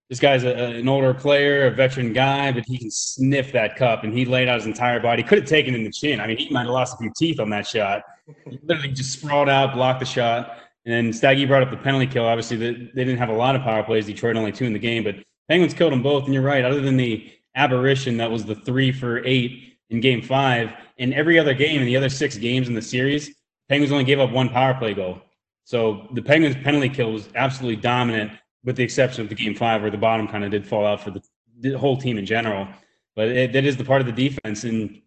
this 0.09 0.19
guy's 0.19 0.43
a, 0.43 0.55
an 0.55 0.87
older 0.87 1.13
player, 1.13 1.67
a 1.67 1.71
veteran 1.71 2.13
guy, 2.13 2.51
but 2.51 2.63
he 2.65 2.77
can 2.77 2.89
sniff 2.89 3.51
that 3.51 3.75
cup, 3.75 4.03
and 4.03 4.13
he 4.13 4.23
laid 4.23 4.47
out 4.47 4.55
his 4.55 4.65
entire 4.65 4.99
body. 4.99 5.21
Could 5.21 5.39
have 5.39 5.47
taken 5.49 5.75
in 5.75 5.83
the 5.83 5.91
chin. 5.91 6.19
I 6.19 6.27
mean, 6.27 6.37
he 6.37 6.49
might 6.49 6.61
have 6.61 6.71
lost 6.71 6.95
a 6.95 6.97
few 6.97 7.11
teeth 7.17 7.39
on 7.39 7.49
that 7.49 7.67
shot. 7.67 8.03
He 8.49 8.57
literally 8.63 8.93
just 8.93 9.11
sprawled 9.11 9.49
out, 9.49 9.73
blocked 9.73 9.99
the 9.99 10.05
shot. 10.05 10.57
And 10.89 11.05
then 11.05 11.13
Staggy 11.13 11.45
brought 11.45 11.61
up 11.61 11.69
the 11.69 11.77
penalty 11.77 12.07
kill. 12.07 12.25
Obviously, 12.25 12.57
they, 12.57 12.71
they 12.71 13.05
didn't 13.05 13.19
have 13.19 13.29
a 13.29 13.33
lot 13.33 13.55
of 13.55 13.61
power 13.61 13.83
plays. 13.83 14.07
Detroit 14.07 14.35
only 14.35 14.51
two 14.51 14.65
in 14.65 14.73
the 14.73 14.79
game, 14.79 15.03
but 15.03 15.17
Penguins 15.47 15.75
killed 15.75 15.93
them 15.93 16.01
both. 16.01 16.25
And 16.25 16.33
you're 16.33 16.41
right. 16.41 16.65
Other 16.65 16.81
than 16.81 16.97
the 16.97 17.31
aberration 17.53 18.17
that 18.17 18.31
was 18.31 18.43
the 18.43 18.55
three 18.55 18.91
for 18.91 19.23
eight 19.23 19.77
in 19.91 19.99
Game 19.99 20.19
Five, 20.19 20.71
in 20.97 21.13
every 21.13 21.37
other 21.37 21.53
game 21.53 21.79
in 21.79 21.85
the 21.85 21.95
other 21.95 22.09
six 22.09 22.37
games 22.37 22.67
in 22.67 22.73
the 22.73 22.81
series, 22.81 23.35
Penguins 23.69 23.91
only 23.91 24.03
gave 24.03 24.19
up 24.19 24.31
one 24.31 24.49
power 24.49 24.73
play 24.73 24.95
goal. 24.95 25.21
So 25.63 26.07
the 26.13 26.23
Penguins 26.23 26.55
penalty 26.55 26.89
kill 26.89 27.13
was 27.13 27.29
absolutely 27.35 27.79
dominant 27.79 28.31
with 28.63 28.75
the 28.75 28.83
exception 28.83 29.21
of 29.21 29.29
the 29.29 29.35
game 29.35 29.53
five 29.53 29.83
where 29.83 29.91
the 29.91 29.97
bottom 29.97 30.27
kind 30.27 30.43
of 30.43 30.49
did 30.49 30.65
fall 30.65 30.87
out 30.87 31.03
for 31.03 31.11
the, 31.11 31.21
the 31.59 31.77
whole 31.77 31.97
team 31.97 32.17
in 32.17 32.25
general. 32.25 32.67
But 33.15 33.27
it, 33.27 33.53
that 33.53 33.63
is 33.63 33.77
the 33.77 33.85
part 33.85 34.01
of 34.01 34.07
the 34.07 34.11
defense. 34.11 34.63
And 34.63 34.99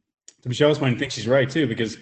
to 0.43 0.49
Michelle's 0.49 0.79
point, 0.79 0.95
I 0.95 0.99
think 1.01 1.11
she's 1.11 1.27
right 1.27 1.51
too, 1.51 1.67
because 1.67 1.97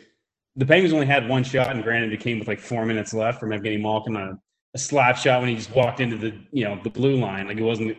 the 0.57 0.67
Penguins 0.67 0.93
only 0.93 1.07
had 1.07 1.29
one 1.29 1.45
shot, 1.45 1.71
and 1.71 1.83
granted, 1.83 2.13
it 2.13 2.21
came 2.21 2.39
with 2.39 2.49
like 2.49 2.61
four 2.61 2.85
minutes 2.85 3.15
left 3.15 3.41
from 3.41 3.51
Evgeny 3.51 3.81
Malkin 3.81 4.17
on 4.17 4.29
a, 4.29 4.39
a 4.75 4.79
slap 4.79 5.17
shot 5.17 5.41
when 5.41 5.49
he 5.49 5.57
just 5.57 5.75
walked 5.75 6.01
into 6.01 6.17
the 6.17 6.35
you 6.53 6.65
know 6.65 6.81
the 6.83 6.91
blue 6.91 7.17
line. 7.17 7.47
Like 7.47 7.59
it 7.59 7.63
wasn't 7.63 7.97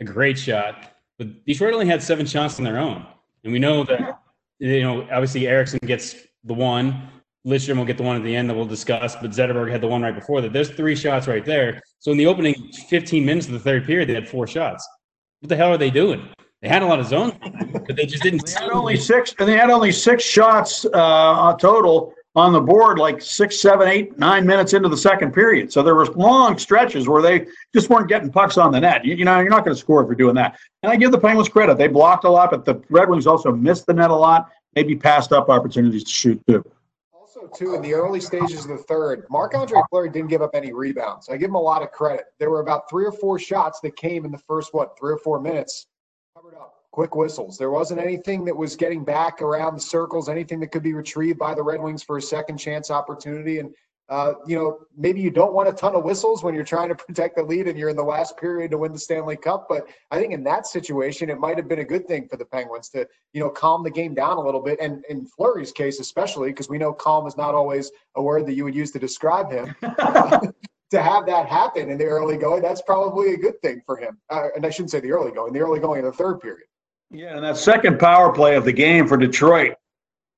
a 0.00 0.04
great 0.04 0.38
shot, 0.38 0.92
but 1.18 1.44
Detroit 1.44 1.74
only 1.74 1.86
had 1.86 2.02
seven 2.02 2.26
shots 2.26 2.58
on 2.58 2.64
their 2.64 2.78
own, 2.78 3.04
and 3.44 3.52
we 3.52 3.58
know 3.58 3.84
that 3.84 4.20
you 4.58 4.82
know 4.82 5.02
obviously 5.10 5.46
Ericsson 5.46 5.80
gets 5.84 6.16
the 6.44 6.54
one. 6.54 7.08
Lidstrom 7.46 7.78
will 7.78 7.84
get 7.84 7.96
the 7.96 8.02
one 8.02 8.16
at 8.16 8.24
the 8.24 8.34
end 8.34 8.50
that 8.50 8.54
we'll 8.54 8.66
discuss, 8.66 9.16
but 9.16 9.30
Zetterberg 9.30 9.70
had 9.70 9.80
the 9.80 9.86
one 9.86 10.02
right 10.02 10.14
before 10.14 10.40
that. 10.40 10.52
There's 10.52 10.70
three 10.70 10.94
shots 10.94 11.26
right 11.26 11.44
there. 11.44 11.80
So 11.98 12.10
in 12.10 12.18
the 12.18 12.26
opening 12.26 12.54
15 12.88 13.24
minutes 13.24 13.46
of 13.46 13.52
the 13.52 13.60
third 13.60 13.86
period, 13.86 14.08
they 14.08 14.14
had 14.14 14.28
four 14.28 14.46
shots. 14.46 14.86
What 15.40 15.48
the 15.48 15.56
hell 15.56 15.72
are 15.72 15.78
they 15.78 15.88
doing? 15.88 16.28
They 16.62 16.68
had 16.68 16.82
a 16.82 16.86
lot 16.86 16.98
of 16.98 17.06
zone, 17.06 17.38
but 17.86 17.94
they 17.94 18.04
just 18.04 18.22
didn't. 18.22 18.44
They 18.44 18.52
had 18.52 18.70
only 18.70 18.96
six, 18.96 19.32
and 19.38 19.48
they 19.48 19.56
had 19.56 19.70
only 19.70 19.92
six 19.92 20.24
shots 20.24 20.84
uh, 20.92 21.54
total 21.54 22.14
on 22.34 22.52
the 22.52 22.60
board, 22.60 22.98
like 22.98 23.22
six, 23.22 23.60
seven, 23.60 23.88
eight, 23.88 24.18
nine 24.18 24.44
minutes 24.44 24.72
into 24.72 24.88
the 24.88 24.96
second 24.96 25.32
period. 25.32 25.72
So 25.72 25.82
there 25.82 25.94
were 25.94 26.06
long 26.06 26.58
stretches 26.58 27.08
where 27.08 27.22
they 27.22 27.46
just 27.72 27.90
weren't 27.90 28.08
getting 28.08 28.30
pucks 28.30 28.58
on 28.58 28.72
the 28.72 28.80
net. 28.80 29.04
You, 29.04 29.14
you 29.14 29.24
know, 29.24 29.38
you're 29.38 29.50
not 29.50 29.64
going 29.64 29.74
to 29.74 29.80
score 29.80 30.02
if 30.02 30.06
you're 30.06 30.16
doing 30.16 30.34
that. 30.34 30.58
And 30.82 30.90
I 30.90 30.96
give 30.96 31.12
the 31.12 31.18
Penguins 31.18 31.48
credit; 31.48 31.78
they 31.78 31.86
blocked 31.86 32.24
a 32.24 32.30
lot, 32.30 32.50
but 32.50 32.64
the 32.64 32.82
Red 32.90 33.08
Wings 33.08 33.28
also 33.28 33.52
missed 33.52 33.86
the 33.86 33.94
net 33.94 34.10
a 34.10 34.14
lot, 34.14 34.50
maybe 34.74 34.96
passed 34.96 35.32
up 35.32 35.48
opportunities 35.48 36.02
to 36.04 36.10
shoot 36.10 36.42
too 36.48 36.64
Also, 37.14 37.46
too, 37.54 37.76
in 37.76 37.82
the 37.82 37.94
early 37.94 38.20
stages 38.20 38.64
of 38.64 38.70
the 38.70 38.78
third, 38.78 39.26
Marc 39.30 39.54
Andre 39.54 39.80
Fleury 39.90 40.10
didn't 40.10 40.28
give 40.28 40.42
up 40.42 40.50
any 40.54 40.72
rebounds. 40.72 41.28
I 41.28 41.36
give 41.36 41.50
him 41.50 41.54
a 41.54 41.60
lot 41.60 41.82
of 41.82 41.92
credit. 41.92 42.24
There 42.40 42.50
were 42.50 42.60
about 42.60 42.90
three 42.90 43.04
or 43.04 43.12
four 43.12 43.38
shots 43.38 43.78
that 43.82 43.94
came 43.96 44.24
in 44.24 44.32
the 44.32 44.38
first, 44.38 44.74
what, 44.74 44.98
three 44.98 45.12
or 45.12 45.18
four 45.18 45.40
minutes, 45.40 45.86
covered 45.86 45.86
up, 45.86 45.97
quick 46.98 47.14
whistles. 47.14 47.56
There 47.56 47.70
wasn't 47.70 48.00
anything 48.00 48.44
that 48.46 48.56
was 48.56 48.74
getting 48.74 49.04
back 49.04 49.40
around 49.40 49.76
the 49.76 49.80
circles, 49.80 50.28
anything 50.28 50.58
that 50.58 50.72
could 50.72 50.82
be 50.82 50.94
retrieved 50.94 51.38
by 51.38 51.54
the 51.54 51.62
Red 51.62 51.80
Wings 51.80 52.02
for 52.02 52.16
a 52.16 52.20
second 52.20 52.58
chance 52.58 52.90
opportunity. 52.90 53.60
And 53.60 53.72
uh, 54.08 54.32
you 54.48 54.56
know, 54.56 54.80
maybe 54.96 55.20
you 55.20 55.30
don't 55.30 55.52
want 55.52 55.68
a 55.68 55.72
ton 55.72 55.94
of 55.94 56.02
whistles 56.02 56.42
when 56.42 56.56
you're 56.56 56.64
trying 56.64 56.88
to 56.88 56.96
protect 57.06 57.36
the 57.36 57.42
lead 57.44 57.68
and 57.68 57.78
you're 57.78 57.88
in 57.88 57.94
the 57.94 58.02
last 58.02 58.36
period 58.36 58.72
to 58.72 58.78
win 58.78 58.92
the 58.92 58.98
Stanley 58.98 59.36
Cup. 59.36 59.66
But 59.68 59.86
I 60.10 60.18
think 60.18 60.32
in 60.32 60.42
that 60.42 60.66
situation, 60.66 61.30
it 61.30 61.38
might 61.38 61.56
have 61.56 61.68
been 61.68 61.78
a 61.78 61.84
good 61.84 62.08
thing 62.08 62.26
for 62.26 62.36
the 62.36 62.44
Penguins 62.44 62.88
to, 62.88 63.06
you 63.32 63.40
know, 63.40 63.48
calm 63.48 63.84
the 63.84 63.92
game 63.92 64.12
down 64.12 64.36
a 64.36 64.40
little 64.40 64.60
bit. 64.60 64.80
And 64.80 65.04
in 65.08 65.24
Fleury's 65.24 65.70
case, 65.70 66.00
especially 66.00 66.50
because 66.50 66.68
we 66.68 66.78
know 66.78 66.92
calm 66.92 67.28
is 67.28 67.36
not 67.36 67.54
always 67.54 67.92
a 68.16 68.22
word 68.22 68.44
that 68.46 68.54
you 68.54 68.64
would 68.64 68.74
use 68.74 68.90
to 68.90 68.98
describe 68.98 69.52
him. 69.52 69.72
to 70.90 71.00
have 71.00 71.26
that 71.26 71.46
happen 71.46 71.90
in 71.90 71.98
the 71.98 72.06
early 72.06 72.36
going, 72.36 72.60
that's 72.60 72.82
probably 72.82 73.34
a 73.34 73.36
good 73.36 73.60
thing 73.62 73.82
for 73.86 73.98
him. 73.98 74.18
Uh, 74.30 74.48
and 74.56 74.66
I 74.66 74.70
shouldn't 74.70 74.90
say 74.90 74.98
the 74.98 75.12
early 75.12 75.30
going, 75.30 75.52
the 75.52 75.60
early 75.60 75.78
going 75.78 76.00
in 76.00 76.04
the 76.04 76.12
third 76.12 76.40
period. 76.40 76.66
Yeah, 77.10 77.36
and 77.36 77.44
that 77.44 77.56
second 77.56 77.98
power 77.98 78.32
play 78.32 78.54
of 78.56 78.64
the 78.64 78.72
game 78.72 79.06
for 79.06 79.16
Detroit 79.16 79.74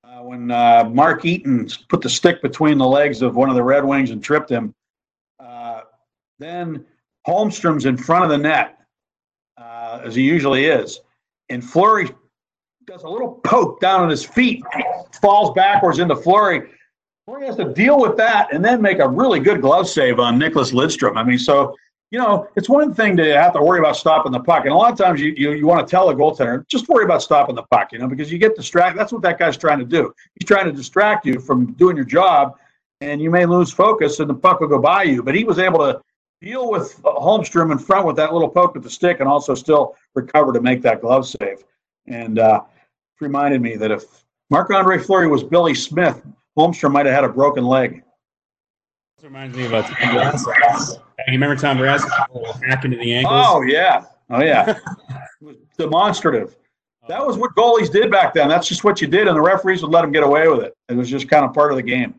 uh, 0.04 0.22
when 0.22 0.50
uh, 0.50 0.88
Mark 0.92 1.24
Eaton 1.24 1.68
put 1.88 2.00
the 2.00 2.08
stick 2.08 2.40
between 2.42 2.78
the 2.78 2.86
legs 2.86 3.22
of 3.22 3.34
one 3.34 3.48
of 3.48 3.56
the 3.56 3.62
Red 3.62 3.84
Wings 3.84 4.10
and 4.10 4.22
tripped 4.22 4.50
him. 4.50 4.72
Uh, 5.40 5.80
then 6.38 6.84
Holmstrom's 7.26 7.86
in 7.86 7.96
front 7.96 8.24
of 8.24 8.30
the 8.30 8.38
net, 8.38 8.78
uh, 9.56 10.00
as 10.04 10.14
he 10.14 10.22
usually 10.22 10.66
is. 10.66 11.00
And 11.48 11.64
Fleury 11.64 12.08
does 12.86 13.02
a 13.02 13.08
little 13.08 13.40
poke 13.44 13.80
down 13.80 14.02
on 14.02 14.08
his 14.08 14.24
feet, 14.24 14.62
falls 15.20 15.52
backwards 15.54 15.98
into 15.98 16.14
Fleury. 16.14 16.70
Fleury 17.26 17.46
has 17.46 17.56
to 17.56 17.72
deal 17.74 18.00
with 18.00 18.16
that 18.16 18.52
and 18.52 18.64
then 18.64 18.80
make 18.80 19.00
a 19.00 19.08
really 19.08 19.40
good 19.40 19.60
glove 19.60 19.88
save 19.88 20.20
on 20.20 20.38
Niklas 20.38 20.72
Lidstrom. 20.72 21.16
I 21.16 21.24
mean, 21.24 21.38
so 21.38 21.74
you 22.10 22.18
know, 22.18 22.48
it's 22.56 22.68
one 22.68 22.92
thing 22.92 23.16
to 23.16 23.32
have 23.34 23.52
to 23.52 23.62
worry 23.62 23.78
about 23.78 23.96
stopping 23.96 24.32
the 24.32 24.40
puck. 24.40 24.64
And 24.64 24.72
a 24.72 24.76
lot 24.76 24.90
of 24.90 24.98
times 24.98 25.20
you, 25.20 25.32
you, 25.36 25.52
you 25.52 25.66
want 25.66 25.86
to 25.86 25.90
tell 25.90 26.10
a 26.10 26.14
goaltender, 26.14 26.66
just 26.66 26.88
worry 26.88 27.04
about 27.04 27.22
stopping 27.22 27.54
the 27.54 27.62
puck, 27.64 27.92
you 27.92 27.98
know, 27.98 28.08
because 28.08 28.32
you 28.32 28.38
get 28.38 28.56
distracted. 28.56 28.98
That's 28.98 29.12
what 29.12 29.22
that 29.22 29.38
guy's 29.38 29.56
trying 29.56 29.78
to 29.78 29.84
do. 29.84 30.12
He's 30.34 30.46
trying 30.46 30.66
to 30.66 30.72
distract 30.72 31.24
you 31.24 31.38
from 31.38 31.72
doing 31.74 31.94
your 31.94 32.04
job, 32.04 32.56
and 33.00 33.20
you 33.20 33.30
may 33.30 33.46
lose 33.46 33.70
focus 33.70 34.18
and 34.18 34.28
the 34.28 34.34
puck 34.34 34.60
will 34.60 34.68
go 34.68 34.80
by 34.80 35.04
you. 35.04 35.22
But 35.22 35.36
he 35.36 35.44
was 35.44 35.60
able 35.60 35.78
to 35.80 36.00
deal 36.42 36.70
with 36.70 37.00
Holmstrom 37.02 37.70
in 37.70 37.78
front 37.78 38.06
with 38.06 38.16
that 38.16 38.32
little 38.32 38.48
poke 38.48 38.74
with 38.74 38.82
the 38.82 38.90
stick 38.90 39.20
and 39.20 39.28
also 39.28 39.54
still 39.54 39.94
recover 40.14 40.52
to 40.52 40.60
make 40.60 40.82
that 40.82 41.00
glove 41.00 41.28
save. 41.28 41.64
And 42.08 42.40
uh, 42.40 42.62
reminded 43.20 43.62
me 43.62 43.76
that 43.76 43.92
if 43.92 44.24
Marc 44.48 44.70
Andre 44.70 44.98
Fleury 44.98 45.28
was 45.28 45.44
Billy 45.44 45.74
Smith, 45.74 46.22
Holmstrom 46.58 46.90
might 46.92 47.06
have 47.06 47.14
had 47.14 47.24
a 47.24 47.28
broken 47.28 47.64
leg. 47.64 48.02
This 49.20 49.26
reminds 49.26 49.54
me 49.54 49.66
about 49.66 49.86
you 49.90 51.32
remember 51.32 51.54
Tom 51.54 51.76
Barrasso 51.76 52.08
hack 52.64 52.86
into 52.86 52.96
the 52.96 53.16
ankles? 53.16 53.44
Oh 53.46 53.60
yeah, 53.60 54.06
oh 54.30 54.42
yeah, 54.42 54.78
demonstrative. 55.78 56.56
That 57.06 57.26
was 57.26 57.36
what 57.36 57.54
goalies 57.54 57.92
did 57.92 58.10
back 58.10 58.32
then. 58.32 58.48
That's 58.48 58.66
just 58.66 58.82
what 58.82 59.02
you 59.02 59.06
did, 59.06 59.28
and 59.28 59.36
the 59.36 59.42
referees 59.42 59.82
would 59.82 59.90
let 59.90 60.00
them 60.00 60.10
get 60.10 60.22
away 60.22 60.48
with 60.48 60.60
it. 60.60 60.74
It 60.88 60.96
was 60.96 61.10
just 61.10 61.28
kind 61.28 61.44
of 61.44 61.52
part 61.52 61.70
of 61.70 61.76
the 61.76 61.82
game. 61.82 62.18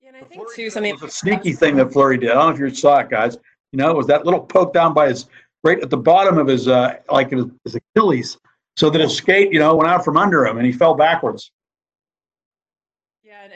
Yeah, 0.00 0.08
and 0.08 0.16
I 0.16 0.22
think 0.24 0.52
too 0.52 0.68
something 0.68 0.94
was 0.94 1.02
a 1.04 1.10
sneaky 1.10 1.52
thing 1.52 1.76
that 1.76 1.92
Fleury 1.92 2.18
did. 2.18 2.32
I 2.32 2.34
don't 2.34 2.46
know 2.58 2.66
if 2.66 2.72
you 2.72 2.76
saw 2.76 2.98
it, 2.98 3.08
guys. 3.08 3.36
You 3.70 3.76
know, 3.76 3.88
it 3.88 3.96
was 3.96 4.08
that 4.08 4.24
little 4.24 4.40
poke 4.40 4.74
down 4.74 4.94
by 4.94 5.10
his 5.10 5.26
right 5.62 5.80
at 5.80 5.90
the 5.90 5.96
bottom 5.96 6.38
of 6.38 6.48
his 6.48 6.66
uh, 6.66 6.96
like 7.08 7.30
his, 7.30 7.44
his 7.62 7.76
Achilles, 7.76 8.36
so 8.76 8.90
that 8.90 9.00
his 9.00 9.16
skate, 9.16 9.52
you 9.52 9.60
know, 9.60 9.76
went 9.76 9.88
out 9.88 10.04
from 10.04 10.16
under 10.16 10.44
him 10.44 10.56
and 10.56 10.66
he 10.66 10.72
fell 10.72 10.94
backwards 10.96 11.52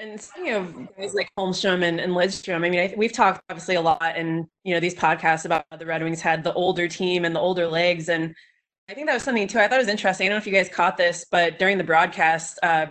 and 0.00 0.20
speaking 0.20 0.52
of 0.52 0.96
guys 0.96 1.14
like 1.14 1.28
Holmstrom 1.38 1.82
and, 1.82 2.00
and 2.00 2.12
Lidstrom, 2.12 2.64
I 2.64 2.68
mean, 2.68 2.80
I, 2.80 2.94
we've 2.96 3.12
talked 3.12 3.42
obviously 3.48 3.76
a 3.76 3.80
lot 3.80 4.16
in 4.16 4.48
you 4.64 4.74
know 4.74 4.80
these 4.80 4.94
podcasts 4.94 5.44
about 5.44 5.64
how 5.70 5.76
the 5.76 5.86
Red 5.86 6.02
Wings 6.02 6.20
had 6.20 6.44
the 6.44 6.52
older 6.54 6.88
team 6.88 7.24
and 7.24 7.34
the 7.34 7.40
older 7.40 7.66
legs, 7.66 8.08
and 8.08 8.34
I 8.88 8.94
think 8.94 9.06
that 9.06 9.14
was 9.14 9.22
something 9.22 9.48
too. 9.48 9.58
I 9.58 9.68
thought 9.68 9.76
it 9.76 9.82
was 9.82 9.88
interesting. 9.88 10.26
I 10.26 10.28
don't 10.28 10.36
know 10.36 10.40
if 10.40 10.46
you 10.46 10.52
guys 10.52 10.68
caught 10.68 10.96
this, 10.96 11.26
but 11.30 11.58
during 11.58 11.78
the 11.78 11.84
broadcast, 11.84 12.58
uh, 12.62 12.86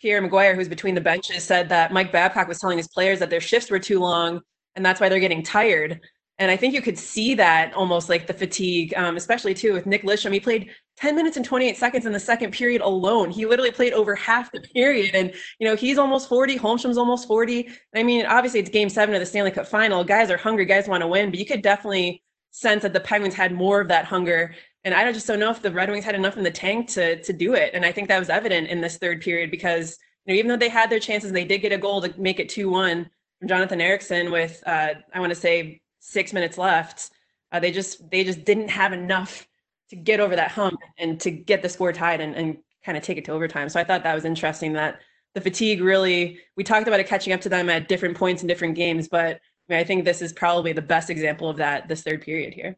Pierre 0.00 0.20
McGuire, 0.20 0.54
who's 0.54 0.68
between 0.68 0.94
the 0.94 1.00
benches, 1.00 1.44
said 1.44 1.68
that 1.68 1.92
Mike 1.92 2.10
Babcock 2.10 2.48
was 2.48 2.58
telling 2.58 2.78
his 2.78 2.88
players 2.88 3.20
that 3.20 3.30
their 3.30 3.40
shifts 3.40 3.70
were 3.70 3.78
too 3.78 4.00
long, 4.00 4.40
and 4.74 4.84
that's 4.84 5.00
why 5.00 5.08
they're 5.08 5.20
getting 5.20 5.42
tired. 5.42 6.00
And 6.38 6.50
I 6.50 6.56
think 6.56 6.74
you 6.74 6.82
could 6.82 6.98
see 6.98 7.34
that 7.34 7.72
almost 7.74 8.08
like 8.08 8.26
the 8.26 8.32
fatigue, 8.32 8.94
um, 8.96 9.16
especially 9.16 9.54
too 9.54 9.74
with 9.74 9.86
Nick 9.86 10.02
Lidstrom. 10.02 10.32
He 10.32 10.40
played 10.40 10.70
10 10.96 11.14
minutes 11.14 11.36
and 11.36 11.44
28 11.44 11.76
seconds 11.76 12.06
in 12.06 12.12
the 12.12 12.20
second 12.20 12.52
period 12.52 12.80
alone. 12.80 13.30
He 13.30 13.46
literally 13.46 13.70
played 13.70 13.92
over 13.92 14.14
half 14.14 14.50
the 14.50 14.60
period. 14.60 15.14
And, 15.14 15.32
you 15.58 15.68
know, 15.68 15.76
he's 15.76 15.98
almost 15.98 16.28
40. 16.28 16.58
Holmstrom's 16.58 16.98
almost 16.98 17.28
40. 17.28 17.68
I 17.94 18.02
mean, 18.02 18.26
obviously 18.26 18.60
it's 18.60 18.70
game 18.70 18.88
seven 18.88 19.14
of 19.14 19.20
the 19.20 19.26
Stanley 19.26 19.50
Cup 19.50 19.66
final. 19.66 20.04
Guys 20.04 20.30
are 20.30 20.36
hungry. 20.36 20.64
Guys 20.64 20.88
want 20.88 21.02
to 21.02 21.08
win. 21.08 21.30
But 21.30 21.38
you 21.38 21.46
could 21.46 21.62
definitely 21.62 22.22
sense 22.50 22.82
that 22.82 22.92
the 22.92 23.00
Penguins 23.00 23.34
had 23.34 23.52
more 23.52 23.80
of 23.80 23.88
that 23.88 24.04
hunger. 24.04 24.54
And 24.84 24.94
I 24.94 25.10
just 25.12 25.26
don't 25.26 25.38
know 25.38 25.50
if 25.50 25.62
the 25.62 25.72
Red 25.72 25.90
Wings 25.90 26.04
had 26.04 26.14
enough 26.14 26.36
in 26.36 26.42
the 26.42 26.50
tank 26.50 26.88
to 26.90 27.22
to 27.22 27.32
do 27.32 27.54
it. 27.54 27.70
And 27.74 27.84
I 27.84 27.92
think 27.92 28.08
that 28.08 28.18
was 28.18 28.30
evident 28.30 28.68
in 28.68 28.80
this 28.80 28.98
third 28.98 29.20
period 29.20 29.50
because, 29.50 29.98
you 30.26 30.34
know, 30.34 30.38
even 30.38 30.48
though 30.48 30.56
they 30.56 30.68
had 30.68 30.90
their 30.90 31.00
chances 31.00 31.32
they 31.32 31.44
did 31.44 31.58
get 31.58 31.72
a 31.72 31.78
goal 31.78 32.02
to 32.02 32.12
make 32.20 32.40
it 32.40 32.48
2 32.48 32.68
1 32.68 33.10
from 33.38 33.48
Jonathan 33.48 33.80
Ericsson 33.80 34.30
with, 34.30 34.62
uh, 34.66 34.94
I 35.14 35.20
want 35.20 35.30
to 35.30 35.38
say, 35.38 35.81
six 36.02 36.32
minutes 36.32 36.58
left. 36.58 37.10
Uh, 37.52 37.60
they 37.60 37.70
just 37.70 38.10
they 38.10 38.24
just 38.24 38.44
didn't 38.44 38.68
have 38.68 38.92
enough 38.92 39.46
to 39.88 39.96
get 39.96 40.20
over 40.20 40.34
that 40.36 40.50
hump 40.50 40.80
and 40.98 41.20
to 41.20 41.30
get 41.30 41.62
the 41.62 41.68
score 41.68 41.92
tied 41.92 42.20
and, 42.20 42.34
and 42.34 42.58
kind 42.84 42.98
of 42.98 43.04
take 43.04 43.18
it 43.18 43.24
to 43.24 43.32
overtime. 43.32 43.68
So 43.68 43.78
I 43.78 43.84
thought 43.84 44.02
that 44.02 44.14
was 44.14 44.24
interesting 44.24 44.72
that 44.72 45.00
the 45.34 45.40
fatigue 45.40 45.80
really 45.80 46.38
we 46.56 46.64
talked 46.64 46.88
about 46.88 47.00
it 47.00 47.06
catching 47.06 47.32
up 47.32 47.40
to 47.42 47.48
them 47.48 47.70
at 47.70 47.88
different 47.88 48.16
points 48.16 48.42
in 48.42 48.48
different 48.48 48.74
games, 48.74 49.08
but 49.08 49.40
I, 49.68 49.72
mean, 49.72 49.78
I 49.78 49.84
think 49.84 50.04
this 50.04 50.20
is 50.20 50.32
probably 50.32 50.72
the 50.72 50.82
best 50.82 51.08
example 51.08 51.48
of 51.48 51.56
that 51.58 51.88
this 51.88 52.02
third 52.02 52.20
period 52.20 52.52
here. 52.52 52.76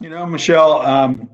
You 0.00 0.10
know, 0.10 0.24
Michelle, 0.24 0.80
um, 0.82 1.28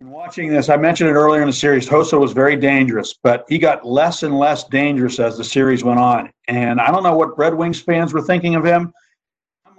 watching 0.00 0.50
this, 0.50 0.68
I 0.68 0.76
mentioned 0.76 1.08
it 1.08 1.14
earlier 1.14 1.40
in 1.40 1.46
the 1.46 1.52
series. 1.52 1.88
Hossa 1.88 2.20
was 2.20 2.32
very 2.32 2.56
dangerous, 2.56 3.14
but 3.22 3.46
he 3.48 3.58
got 3.58 3.86
less 3.86 4.22
and 4.22 4.38
less 4.38 4.64
dangerous 4.64 5.18
as 5.18 5.38
the 5.38 5.44
series 5.44 5.82
went 5.82 5.98
on. 6.00 6.30
And 6.48 6.80
I 6.80 6.90
don't 6.90 7.04
know 7.04 7.16
what 7.16 7.38
Red 7.38 7.54
Wings 7.54 7.80
fans 7.80 8.12
were 8.12 8.22
thinking 8.22 8.54
of 8.54 8.64
him 8.64 8.92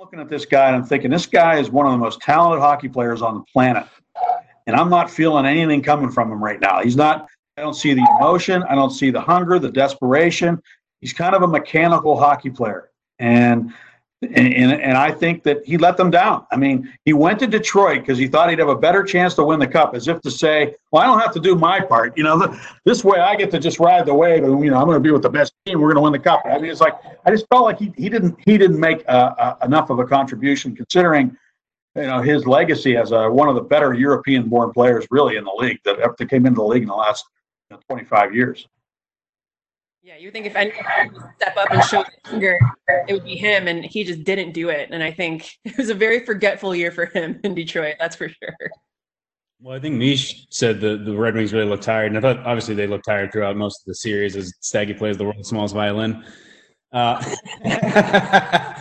looking 0.09 0.19
at 0.19 0.27
this 0.27 0.45
guy 0.45 0.69
and 0.69 0.75
I'm 0.75 0.83
thinking, 0.83 1.11
this 1.11 1.27
guy 1.27 1.59
is 1.59 1.69
one 1.69 1.85
of 1.85 1.91
the 1.91 1.97
most 1.99 2.19
talented 2.19 2.59
hockey 2.59 2.89
players 2.89 3.21
on 3.21 3.35
the 3.35 3.43
planet. 3.53 3.85
And 4.65 4.75
I'm 4.75 4.89
not 4.89 5.07
feeling 5.07 5.45
anything 5.45 5.83
coming 5.83 6.09
from 6.09 6.31
him 6.31 6.43
right 6.43 6.59
now. 6.59 6.81
He's 6.81 6.95
not, 6.95 7.27
I 7.57 7.61
don't 7.61 7.75
see 7.75 7.93
the 7.93 8.17
emotion. 8.19 8.63
I 8.63 8.73
don't 8.73 8.89
see 8.89 9.11
the 9.11 9.21
hunger, 9.21 9.59
the 9.59 9.69
desperation. 9.69 10.59
He's 10.99 11.13
kind 11.13 11.35
of 11.35 11.43
a 11.43 11.47
mechanical 11.47 12.17
hockey 12.17 12.49
player. 12.49 12.89
And 13.19 13.71
and, 14.21 14.73
and 14.73 14.97
I 14.97 15.11
think 15.11 15.43
that 15.43 15.65
he 15.65 15.77
let 15.77 15.95
them 15.95 16.11
down. 16.11 16.45
I 16.51 16.57
mean, 16.57 16.91
he 17.05 17.13
went 17.13 17.39
to 17.39 17.47
Detroit 17.47 18.01
because 18.01 18.17
he 18.17 18.27
thought 18.27 18.49
he'd 18.49 18.59
have 18.59 18.67
a 18.67 18.75
better 18.75 19.01
chance 19.01 19.33
to 19.35 19.43
win 19.45 19.59
the 19.59 19.67
cup, 19.67 19.95
as 19.95 20.09
if 20.09 20.19
to 20.21 20.31
say, 20.31 20.75
"Well, 20.91 21.01
I 21.01 21.05
don't 21.05 21.19
have 21.19 21.31
to 21.33 21.39
do 21.39 21.55
my 21.55 21.79
part. 21.79 22.17
You 22.17 22.23
know, 22.23 22.59
this 22.83 23.03
way 23.03 23.19
I 23.19 23.35
get 23.35 23.49
to 23.51 23.59
just 23.59 23.79
ride 23.79 24.05
the 24.05 24.13
wave, 24.13 24.43
and 24.43 24.61
you 24.63 24.71
know, 24.71 24.77
I'm 24.77 24.85
going 24.85 24.97
to 24.97 24.99
be 24.99 25.11
with 25.11 25.21
the 25.21 25.29
best 25.29 25.53
team. 25.65 25.79
We're 25.79 25.93
going 25.93 25.95
to 25.95 26.01
win 26.01 26.11
the 26.11 26.19
cup." 26.19 26.41
I 26.45 26.57
mean, 26.59 26.69
it's 26.69 26.81
like 26.81 26.95
I 27.25 27.31
just 27.31 27.45
felt 27.47 27.63
like 27.63 27.79
he, 27.79 27.93
he 27.95 28.09
didn't 28.09 28.37
he 28.45 28.57
didn't 28.57 28.79
make 28.79 29.05
uh, 29.07 29.33
uh, 29.37 29.55
enough 29.63 29.89
of 29.89 29.99
a 29.99 30.05
contribution 30.05 30.75
considering 30.75 31.37
you 31.95 32.03
know 32.03 32.21
his 32.21 32.45
legacy 32.45 32.97
as 32.97 33.13
a, 33.13 33.31
one 33.31 33.47
of 33.47 33.55
the 33.55 33.61
better 33.61 33.93
European-born 33.93 34.73
players 34.73 35.07
really 35.11 35.37
in 35.37 35.45
the 35.45 35.55
league 35.57 35.79
that 35.85 35.97
ever 35.99 36.13
came 36.13 36.45
into 36.45 36.57
the 36.57 36.65
league 36.65 36.83
in 36.83 36.89
the 36.89 36.95
last 36.95 37.25
you 37.71 37.77
know, 37.77 37.81
25 37.87 38.35
years. 38.35 38.67
Yeah, 40.09 40.17
you 40.17 40.31
think 40.31 40.47
if 40.47 40.55
anyone 40.55 40.83
would 41.13 41.21
step 41.35 41.55
up 41.55 41.69
and 41.69 41.83
show 41.83 42.03
hunger, 42.25 42.57
it 43.07 43.13
would 43.13 43.25
be 43.25 43.35
him, 43.35 43.67
and 43.67 43.85
he 43.85 44.03
just 44.03 44.23
didn't 44.23 44.53
do 44.53 44.69
it. 44.69 44.89
And 44.89 45.03
I 45.03 45.11
think 45.11 45.51
it 45.65 45.77
was 45.77 45.89
a 45.89 45.93
very 45.93 46.25
forgetful 46.25 46.73
year 46.75 46.89
for 46.89 47.05
him 47.05 47.39
in 47.43 47.53
Detroit. 47.53 47.97
That's 47.99 48.15
for 48.15 48.27
sure. 48.27 48.71
Well, 49.61 49.75
I 49.75 49.79
think 49.79 49.97
Mish 49.97 50.47
said 50.49 50.81
the, 50.81 50.97
the 50.97 51.15
Red 51.15 51.35
Wings 51.35 51.53
really 51.53 51.67
looked 51.67 51.83
tired, 51.83 52.07
and 52.11 52.17
I 52.17 52.21
thought 52.21 52.43
obviously 52.43 52.73
they 52.73 52.87
looked 52.87 53.05
tired 53.05 53.31
throughout 53.31 53.55
most 53.55 53.81
of 53.81 53.85
the 53.85 53.93
series 53.93 54.35
as 54.35 54.51
Staggy 54.61 54.95
plays 54.95 55.15
the 55.15 55.25
world's 55.25 55.47
smallest 55.47 55.75
violin. 55.75 56.25
Uh, 56.91 57.23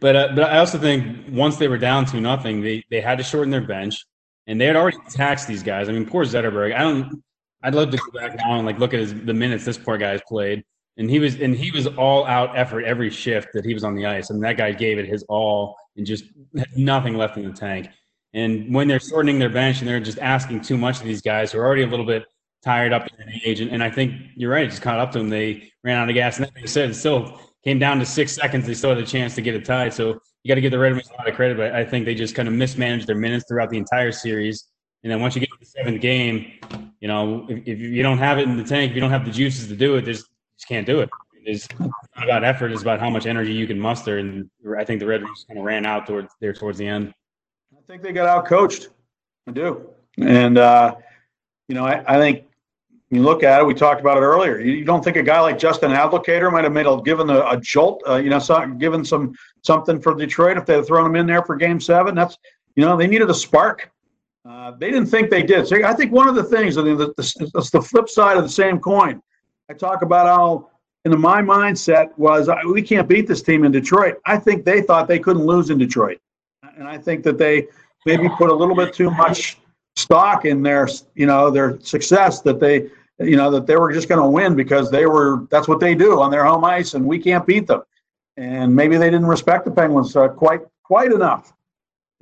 but 0.00 0.16
uh, 0.16 0.32
but 0.34 0.42
I 0.42 0.58
also 0.58 0.76
think 0.76 1.28
once 1.30 1.56
they 1.56 1.68
were 1.68 1.78
down 1.78 2.04
to 2.06 2.20
nothing, 2.20 2.60
they 2.60 2.84
they 2.90 3.00
had 3.00 3.16
to 3.16 3.24
shorten 3.24 3.50
their 3.50 3.66
bench, 3.66 4.04
and 4.46 4.60
they 4.60 4.66
had 4.66 4.76
already 4.76 4.98
taxed 5.08 5.48
these 5.48 5.62
guys. 5.62 5.88
I 5.88 5.92
mean, 5.92 6.04
poor 6.04 6.26
Zetterberg. 6.26 6.74
I 6.74 6.80
don't 6.80 7.22
I'd 7.62 7.74
love 7.74 7.90
to 7.90 7.96
go 7.96 8.18
back 8.18 8.36
now 8.36 8.56
and 8.56 8.66
like 8.66 8.78
look 8.78 8.92
at 8.94 9.00
his, 9.00 9.14
the 9.14 9.34
minutes 9.34 9.64
this 9.64 9.78
poor 9.78 9.96
guy's 9.96 10.20
played, 10.26 10.64
and 10.96 11.08
he 11.08 11.18
was 11.18 11.40
and 11.40 11.54
he 11.54 11.70
was 11.70 11.86
all 11.86 12.26
out 12.26 12.56
effort 12.56 12.84
every 12.84 13.10
shift 13.10 13.48
that 13.54 13.64
he 13.64 13.74
was 13.74 13.84
on 13.84 13.94
the 13.94 14.06
ice, 14.06 14.30
and 14.30 14.42
that 14.44 14.56
guy 14.56 14.72
gave 14.72 14.98
it 14.98 15.06
his 15.06 15.24
all 15.28 15.76
and 15.96 16.06
just 16.06 16.24
had 16.56 16.68
nothing 16.76 17.16
left 17.16 17.36
in 17.36 17.44
the 17.44 17.52
tank. 17.52 17.88
And 18.34 18.74
when 18.74 18.88
they're 18.88 19.00
shortening 19.00 19.38
their 19.38 19.50
bench 19.50 19.80
and 19.80 19.88
they're 19.88 20.00
just 20.00 20.18
asking 20.18 20.62
too 20.62 20.78
much 20.78 21.00
of 21.00 21.04
these 21.04 21.20
guys 21.20 21.52
who 21.52 21.58
are 21.58 21.66
already 21.66 21.82
a 21.82 21.86
little 21.86 22.06
bit 22.06 22.24
tired 22.64 22.92
up 22.92 23.06
in 23.18 23.40
age, 23.44 23.60
and, 23.60 23.70
and 23.70 23.82
I 23.82 23.90
think 23.90 24.14
you're 24.36 24.50
right, 24.50 24.64
it 24.64 24.70
just 24.70 24.82
caught 24.82 24.98
up 24.98 25.12
to 25.12 25.18
them. 25.18 25.28
They 25.28 25.70
ran 25.84 25.98
out 25.98 26.08
of 26.08 26.14
gas, 26.14 26.36
and 26.38 26.46
that 26.46 26.54
being 26.54 26.66
said, 26.66 26.90
it 26.90 26.94
still 26.94 27.40
came 27.64 27.78
down 27.78 27.98
to 27.98 28.06
six 28.06 28.32
seconds. 28.32 28.66
They 28.66 28.74
still 28.74 28.90
had 28.90 28.98
a 28.98 29.06
chance 29.06 29.34
to 29.34 29.42
get 29.42 29.54
it 29.54 29.64
tied. 29.64 29.92
So 29.92 30.18
you 30.42 30.48
got 30.48 30.54
to 30.56 30.60
give 30.60 30.72
the 30.72 30.78
Red 30.78 30.92
Wings 30.92 31.10
a 31.10 31.18
lot 31.18 31.28
of 31.28 31.34
credit, 31.34 31.56
but 31.56 31.72
I 31.72 31.84
think 31.84 32.06
they 32.06 32.14
just 32.14 32.34
kind 32.34 32.48
of 32.48 32.54
mismanaged 32.54 33.06
their 33.06 33.16
minutes 33.16 33.44
throughout 33.46 33.70
the 33.70 33.78
entire 33.78 34.12
series 34.12 34.66
and 35.02 35.10
then 35.10 35.20
once 35.20 35.34
you 35.34 35.40
get 35.40 35.50
to 35.50 35.58
the 35.58 35.66
seventh 35.66 36.00
game, 36.00 36.52
you 37.00 37.08
know, 37.08 37.46
if, 37.48 37.66
if 37.66 37.80
you 37.80 38.02
don't 38.02 38.18
have 38.18 38.38
it 38.38 38.42
in 38.42 38.56
the 38.56 38.64
tank, 38.64 38.90
if 38.90 38.94
you 38.94 39.00
don't 39.00 39.10
have 39.10 39.24
the 39.24 39.30
juices 39.30 39.66
to 39.68 39.76
do 39.76 39.96
it, 39.96 40.04
there's, 40.04 40.20
you 40.20 40.56
just 40.56 40.68
can't 40.68 40.86
do 40.86 41.00
it. 41.00 41.10
It's 41.44 41.68
not 41.80 41.90
about 42.22 42.44
effort. 42.44 42.70
It's 42.70 42.82
about 42.82 43.00
how 43.00 43.10
much 43.10 43.26
energy 43.26 43.52
you 43.52 43.66
can 43.66 43.78
muster. 43.78 44.18
And 44.18 44.48
I 44.78 44.84
think 44.84 45.00
the 45.00 45.06
Red 45.06 45.24
Wings 45.24 45.44
kind 45.48 45.58
of 45.58 45.64
ran 45.64 45.84
out 45.84 46.06
towards 46.06 46.32
there 46.40 46.52
towards 46.52 46.78
the 46.78 46.86
end. 46.86 47.12
I 47.72 47.80
think 47.88 48.02
they 48.02 48.12
got 48.12 48.28
out 48.28 48.46
coached. 48.46 48.88
I 49.48 49.50
do. 49.50 49.88
And, 50.18 50.56
uh, 50.56 50.94
you 51.66 51.74
know, 51.74 51.84
I, 51.84 52.04
I 52.06 52.18
think 52.18 52.44
you 53.12 53.22
look 53.22 53.42
at 53.42 53.60
it, 53.60 53.66
we 53.66 53.74
talked 53.74 54.00
about 54.00 54.16
it 54.16 54.20
earlier. 54.20 54.58
You, 54.58 54.84
don't 54.84 55.04
think 55.04 55.16
a 55.16 55.22
guy 55.22 55.38
like 55.40 55.58
Justin 55.58 55.90
Abdelkader 55.90 56.50
might 56.50 56.64
have 56.64 56.72
made 56.72 56.86
a 56.86 56.96
given 57.02 57.28
a, 57.28 57.40
a 57.40 57.60
jolt, 57.60 58.02
uh, 58.08 58.16
you 58.16 58.30
know, 58.30 58.38
some, 58.38 58.78
given 58.78 59.04
some 59.04 59.34
something 59.60 60.00
for 60.00 60.14
Detroit 60.14 60.56
if 60.56 60.64
they 60.64 60.76
had 60.76 60.86
thrown 60.86 61.06
him 61.06 61.16
in 61.16 61.26
there 61.26 61.42
for 61.42 61.54
Game 61.56 61.78
Seven? 61.78 62.14
That's 62.14 62.38
you 62.74 62.86
know 62.86 62.96
they 62.96 63.06
needed 63.06 63.28
a 63.28 63.34
spark. 63.34 63.91
Uh, 64.48 64.72
they 64.72 64.90
didn't 64.90 65.06
think 65.06 65.30
they 65.30 65.42
did. 65.42 65.66
So 65.66 65.84
I 65.84 65.94
think 65.94 66.12
one 66.12 66.28
of 66.28 66.34
the 66.34 66.42
things, 66.42 66.76
I 66.76 66.82
mean, 66.82 66.96
the, 66.96 67.14
the, 67.16 67.50
that's 67.54 67.70
the 67.70 67.80
flip 67.80 68.08
side 68.08 68.36
of 68.36 68.42
the 68.42 68.48
same 68.48 68.80
coin. 68.80 69.22
I 69.70 69.74
talk 69.74 70.02
about 70.02 70.26
how, 70.26 70.70
in 71.04 71.18
my 71.20 71.40
mindset, 71.40 72.16
was 72.16 72.48
we 72.66 72.82
can't 72.82 73.08
beat 73.08 73.26
this 73.26 73.42
team 73.42 73.64
in 73.64 73.72
Detroit. 73.72 74.16
I 74.26 74.36
think 74.38 74.64
they 74.64 74.82
thought 74.82 75.08
they 75.08 75.18
couldn't 75.18 75.44
lose 75.44 75.70
in 75.70 75.78
Detroit, 75.78 76.18
and 76.76 76.86
I 76.86 76.98
think 76.98 77.22
that 77.24 77.38
they 77.38 77.68
maybe 78.04 78.28
put 78.36 78.50
a 78.50 78.54
little 78.54 78.74
bit 78.74 78.92
too 78.92 79.10
much 79.10 79.58
stock 79.96 80.44
in 80.44 80.62
their, 80.62 80.88
you 81.14 81.26
know, 81.26 81.50
their 81.50 81.80
success 81.80 82.40
that 82.42 82.60
they, 82.60 82.88
you 83.18 83.36
know, 83.36 83.50
that 83.50 83.66
they 83.66 83.76
were 83.76 83.92
just 83.92 84.08
going 84.08 84.20
to 84.20 84.28
win 84.28 84.54
because 84.54 84.90
they 84.90 85.06
were. 85.06 85.46
That's 85.50 85.66
what 85.68 85.80
they 85.80 85.94
do 85.94 86.20
on 86.20 86.30
their 86.30 86.44
home 86.44 86.64
ice, 86.64 86.94
and 86.94 87.04
we 87.04 87.18
can't 87.18 87.46
beat 87.46 87.66
them. 87.66 87.82
And 88.36 88.74
maybe 88.74 88.96
they 88.96 89.10
didn't 89.10 89.26
respect 89.26 89.64
the 89.64 89.70
Penguins 89.70 90.14
uh, 90.14 90.28
quite 90.28 90.60
quite 90.82 91.12
enough 91.12 91.52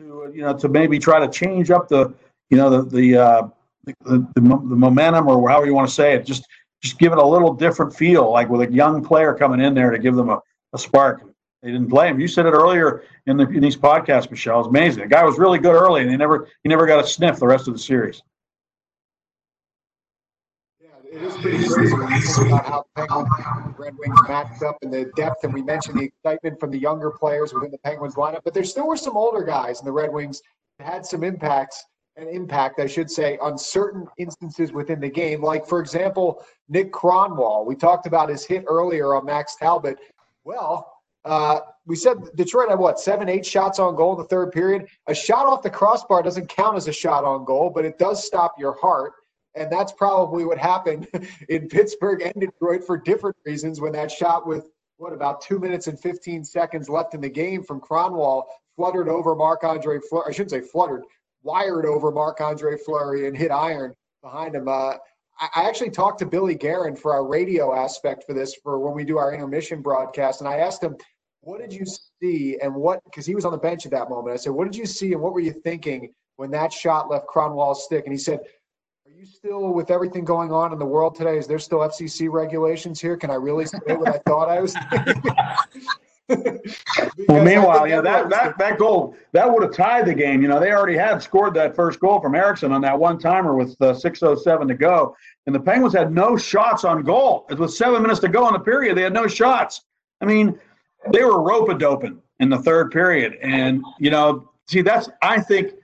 to 0.00 0.32
you 0.34 0.42
know 0.42 0.56
to 0.56 0.68
maybe 0.68 0.98
try 0.98 1.20
to 1.20 1.28
change 1.28 1.70
up 1.70 1.88
the 1.88 2.12
you 2.48 2.56
know 2.56 2.70
the 2.70 2.82
the 2.96 3.16
uh, 3.16 3.48
the, 3.84 3.94
the, 4.04 4.28
the 4.34 4.40
momentum 4.40 5.28
or 5.28 5.48
however 5.48 5.66
you 5.66 5.74
want 5.74 5.88
to 5.88 5.94
say 5.94 6.14
it. 6.14 6.24
Just 6.24 6.46
just 6.82 6.98
give 6.98 7.12
it 7.12 7.18
a 7.18 7.26
little 7.26 7.52
different 7.52 7.94
feel, 7.94 8.30
like 8.32 8.48
with 8.48 8.68
a 8.68 8.72
young 8.72 9.04
player 9.04 9.34
coming 9.34 9.60
in 9.60 9.74
there 9.74 9.90
to 9.90 9.98
give 9.98 10.14
them 10.14 10.30
a, 10.30 10.40
a 10.72 10.78
spark. 10.78 11.22
They 11.62 11.70
didn't 11.70 11.90
play 11.90 12.08
him. 12.08 12.18
You 12.18 12.26
said 12.26 12.46
it 12.46 12.52
earlier 12.52 13.04
in 13.26 13.36
the 13.36 13.46
in 13.48 13.60
these 13.60 13.76
podcasts, 13.76 14.30
Michelle. 14.30 14.60
It's 14.60 14.68
amazing. 14.68 15.02
The 15.02 15.08
guy 15.08 15.24
was 15.24 15.38
really 15.38 15.58
good 15.58 15.74
early, 15.74 16.02
and 16.02 16.10
he 16.10 16.16
never 16.16 16.48
he 16.62 16.68
never 16.68 16.86
got 16.86 17.04
a 17.04 17.06
sniff 17.06 17.38
the 17.38 17.46
rest 17.46 17.68
of 17.68 17.74
the 17.74 17.80
series. 17.80 18.22
It 21.12 21.22
is 21.22 21.36
pretty 21.38 21.66
crazy 21.66 22.46
about 22.46 22.66
how 22.66 22.84
the 22.94 23.06
Penguins 23.06 23.76
Red 23.76 23.98
Wings 23.98 24.18
matched 24.28 24.62
up 24.62 24.76
and 24.82 24.92
the 24.92 25.10
depth, 25.16 25.42
and 25.42 25.52
we 25.52 25.60
mentioned 25.60 25.98
the 25.98 26.04
excitement 26.04 26.60
from 26.60 26.70
the 26.70 26.78
younger 26.78 27.10
players 27.10 27.52
within 27.52 27.72
the 27.72 27.78
Penguins 27.78 28.14
lineup. 28.14 28.42
But 28.44 28.54
there 28.54 28.62
still 28.62 28.86
were 28.86 28.96
some 28.96 29.16
older 29.16 29.42
guys 29.42 29.80
in 29.80 29.86
the 29.86 29.92
Red 29.92 30.12
Wings 30.12 30.40
that 30.78 30.86
had 30.86 31.04
some 31.04 31.24
impacts 31.24 31.84
and 32.14 32.28
impact, 32.28 32.78
I 32.78 32.86
should 32.86 33.10
say, 33.10 33.38
on 33.38 33.58
certain 33.58 34.06
instances 34.18 34.72
within 34.72 35.00
the 35.00 35.10
game. 35.10 35.42
Like, 35.42 35.66
for 35.66 35.80
example, 35.80 36.44
Nick 36.68 36.92
Kronwall. 36.92 37.66
We 37.66 37.74
talked 37.74 38.06
about 38.06 38.28
his 38.28 38.44
hit 38.44 38.64
earlier 38.68 39.16
on 39.16 39.26
Max 39.26 39.56
Talbot. 39.56 39.98
Well, 40.44 40.92
uh, 41.24 41.60
we 41.86 41.96
said 41.96 42.18
Detroit 42.36 42.70
had 42.70 42.78
what 42.78 43.00
seven, 43.00 43.28
eight 43.28 43.44
shots 43.44 43.80
on 43.80 43.96
goal 43.96 44.12
in 44.12 44.18
the 44.18 44.28
third 44.28 44.52
period. 44.52 44.86
A 45.08 45.14
shot 45.14 45.46
off 45.46 45.62
the 45.62 45.70
crossbar 45.70 46.22
doesn't 46.22 46.48
count 46.48 46.76
as 46.76 46.86
a 46.86 46.92
shot 46.92 47.24
on 47.24 47.44
goal, 47.44 47.68
but 47.68 47.84
it 47.84 47.98
does 47.98 48.24
stop 48.24 48.54
your 48.60 48.74
heart, 48.80 49.12
and 49.54 49.70
that's 49.70 49.92
probably 49.92 50.44
what 50.44 50.58
happened 50.58 51.08
in 51.48 51.68
Pittsburgh 51.68 52.22
and 52.22 52.34
Detroit 52.34 52.84
for 52.84 52.96
different 52.96 53.36
reasons. 53.44 53.80
When 53.80 53.92
that 53.92 54.10
shot 54.10 54.46
with 54.46 54.70
what 55.00 55.12
about 55.12 55.40
two 55.40 55.58
minutes 55.58 55.86
and 55.86 55.98
15 55.98 56.44
seconds 56.44 56.88
left 56.88 57.14
in 57.14 57.22
the 57.22 57.28
game 57.28 57.62
from 57.62 57.80
Kronwall 57.80 58.44
fluttered 58.76 59.08
over 59.08 59.34
Marc 59.34 59.64
Andre 59.64 59.98
Fleury. 60.08 60.24
I 60.28 60.32
shouldn't 60.32 60.50
say 60.50 60.60
fluttered, 60.60 61.04
wired 61.42 61.86
over 61.86 62.10
Marc 62.10 62.40
Andre 62.40 62.76
Fleury 62.76 63.26
and 63.26 63.36
hit 63.36 63.50
iron 63.50 63.94
behind 64.22 64.54
him. 64.54 64.68
Uh, 64.68 64.94
I 65.40 65.66
actually 65.66 65.90
talked 65.90 66.18
to 66.18 66.26
Billy 66.26 66.54
Guerin 66.54 66.94
for 66.94 67.14
our 67.14 67.26
radio 67.26 67.74
aspect 67.74 68.24
for 68.24 68.34
this 68.34 68.54
for 68.62 68.78
when 68.78 68.94
we 68.94 69.04
do 69.04 69.16
our 69.16 69.32
intermission 69.32 69.80
broadcast, 69.80 70.42
and 70.42 70.48
I 70.48 70.58
asked 70.58 70.82
him, 70.82 70.96
"What 71.40 71.60
did 71.60 71.72
you 71.72 71.86
see 72.20 72.58
and 72.60 72.74
what?" 72.74 73.02
Because 73.04 73.24
he 73.24 73.34
was 73.34 73.46
on 73.46 73.52
the 73.52 73.58
bench 73.58 73.86
at 73.86 73.92
that 73.92 74.10
moment. 74.10 74.34
I 74.34 74.36
said, 74.36 74.52
"What 74.52 74.64
did 74.64 74.76
you 74.76 74.84
see 74.84 75.14
and 75.14 75.22
what 75.22 75.32
were 75.32 75.40
you 75.40 75.52
thinking 75.52 76.12
when 76.36 76.50
that 76.50 76.74
shot 76.74 77.10
left 77.10 77.26
Kronwall's 77.26 77.84
stick?" 77.84 78.04
And 78.04 78.12
he 78.12 78.18
said, 78.18 78.40
"Are 78.40 78.44
you 79.20 79.26
still 79.26 79.74
with 79.74 79.90
everything 79.90 80.24
going 80.24 80.50
on 80.50 80.72
in 80.72 80.78
the 80.78 80.86
world 80.86 81.14
today? 81.14 81.36
Is 81.36 81.46
there 81.46 81.58
still 81.58 81.80
FCC 81.80 82.30
regulations 82.32 83.02
here? 83.02 83.18
Can 83.18 83.30
I 83.30 83.34
really 83.34 83.66
say 83.66 83.78
what 83.88 84.08
I 84.08 84.18
thought 84.26 84.48
I 84.48 84.60
was?" 84.62 84.74
well, 87.28 87.44
meanwhile, 87.44 87.86
yeah, 87.86 88.00
that, 88.00 88.30
that, 88.30 88.56
that 88.56 88.78
goal 88.78 89.14
that 89.32 89.52
would 89.52 89.62
have 89.62 89.74
tied 89.74 90.06
the 90.06 90.14
game. 90.14 90.40
You 90.40 90.48
know, 90.48 90.58
they 90.58 90.72
already 90.72 90.96
had 90.96 91.22
scored 91.22 91.52
that 91.54 91.76
first 91.76 92.00
goal 92.00 92.18
from 92.18 92.34
Ericsson 92.34 92.72
on 92.72 92.80
that 92.80 92.98
one 92.98 93.18
timer 93.18 93.54
with 93.56 93.76
uh, 93.82 93.92
6:07 93.92 94.68
to 94.68 94.74
go, 94.74 95.14
and 95.44 95.54
the 95.54 95.60
Penguins 95.60 95.92
had 95.92 96.14
no 96.14 96.38
shots 96.38 96.84
on 96.84 97.02
goal. 97.02 97.44
It 97.50 97.58
was 97.58 97.76
seven 97.76 98.00
minutes 98.00 98.20
to 98.20 98.28
go 98.28 98.46
in 98.46 98.54
the 98.54 98.60
period. 98.60 98.96
They 98.96 99.02
had 99.02 99.12
no 99.12 99.26
shots. 99.26 99.82
I 100.22 100.24
mean, 100.24 100.58
they 101.12 101.24
were 101.24 101.42
rope 101.42 101.68
a 101.68 101.74
doping 101.74 102.22
in 102.38 102.48
the 102.48 102.58
third 102.58 102.90
period, 102.90 103.36
and 103.42 103.84
you 103.98 104.10
know, 104.10 104.50
see, 104.66 104.80
that's 104.80 105.10
I 105.20 105.40
think, 105.42 105.74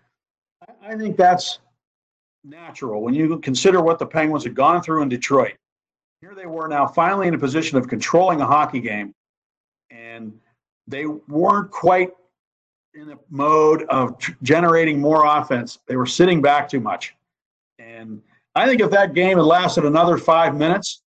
I 0.82 0.96
think 0.96 1.18
that's 1.18 1.58
natural 2.46 3.02
when 3.02 3.14
you 3.14 3.38
consider 3.40 3.82
what 3.82 3.98
the 3.98 4.06
Penguins 4.06 4.44
had 4.44 4.54
gone 4.54 4.82
through 4.82 5.02
in 5.02 5.08
Detroit. 5.08 5.54
Here 6.20 6.34
they 6.34 6.46
were 6.46 6.68
now 6.68 6.86
finally 6.86 7.28
in 7.28 7.34
a 7.34 7.38
position 7.38 7.76
of 7.76 7.88
controlling 7.88 8.40
a 8.40 8.46
hockey 8.46 8.80
game 8.80 9.12
and 9.90 10.32
they 10.86 11.06
weren't 11.06 11.70
quite 11.70 12.10
in 12.94 13.10
a 13.10 13.18
mode 13.28 13.82
of 13.84 14.18
t- 14.18 14.34
generating 14.42 15.00
more 15.00 15.26
offense. 15.26 15.78
They 15.86 15.96
were 15.96 16.06
sitting 16.06 16.40
back 16.40 16.68
too 16.68 16.80
much. 16.80 17.14
And 17.78 18.22
I 18.54 18.66
think 18.66 18.80
if 18.80 18.90
that 18.90 19.12
game 19.12 19.36
had 19.36 19.44
lasted 19.44 19.84
another 19.84 20.16
five 20.16 20.56
minutes, 20.56 21.02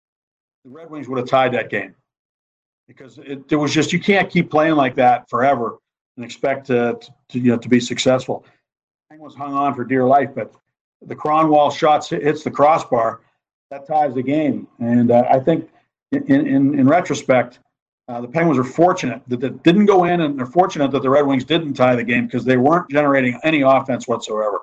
the 0.64 0.70
Red 0.70 0.90
Wings 0.90 1.08
would 1.08 1.18
have 1.18 1.28
tied 1.28 1.52
that 1.54 1.70
game 1.70 1.94
because 2.86 3.18
it, 3.18 3.50
it 3.50 3.56
was 3.56 3.72
just 3.72 3.92
you 3.92 4.00
can't 4.00 4.28
keep 4.28 4.50
playing 4.50 4.74
like 4.74 4.94
that 4.96 5.28
forever 5.30 5.78
and 6.16 6.24
expect 6.24 6.66
to, 6.66 6.98
to 7.28 7.38
you 7.38 7.52
know 7.52 7.56
to 7.56 7.68
be 7.68 7.80
successful. 7.80 8.44
Penguins 9.08 9.34
hung 9.34 9.54
on 9.54 9.74
for 9.74 9.84
dear 9.84 10.04
life, 10.04 10.30
but 10.34 10.52
the 11.02 11.16
Kronwall 11.16 11.74
shots 11.76 12.08
hits 12.10 12.42
the 12.42 12.50
crossbar, 12.50 13.20
that 13.70 13.86
ties 13.86 14.14
the 14.14 14.22
game. 14.22 14.66
And 14.78 15.10
uh, 15.10 15.24
I 15.30 15.38
think 15.40 15.68
in, 16.12 16.24
in 16.46 16.78
in 16.78 16.88
retrospect, 16.88 17.60
uh, 18.08 18.20
the 18.20 18.28
Penguins 18.28 18.58
are 18.58 18.64
fortunate 18.64 19.22
that 19.28 19.42
it 19.42 19.62
didn't 19.62 19.86
go 19.86 20.04
in, 20.04 20.22
and 20.22 20.38
they're 20.38 20.46
fortunate 20.46 20.90
that 20.92 21.02
the 21.02 21.10
Red 21.10 21.26
Wings 21.26 21.44
didn't 21.44 21.74
tie 21.74 21.94
the 21.94 22.04
game 22.04 22.26
because 22.26 22.44
they 22.44 22.56
weren't 22.56 22.90
generating 22.90 23.38
any 23.44 23.60
offense 23.60 24.08
whatsoever. 24.08 24.60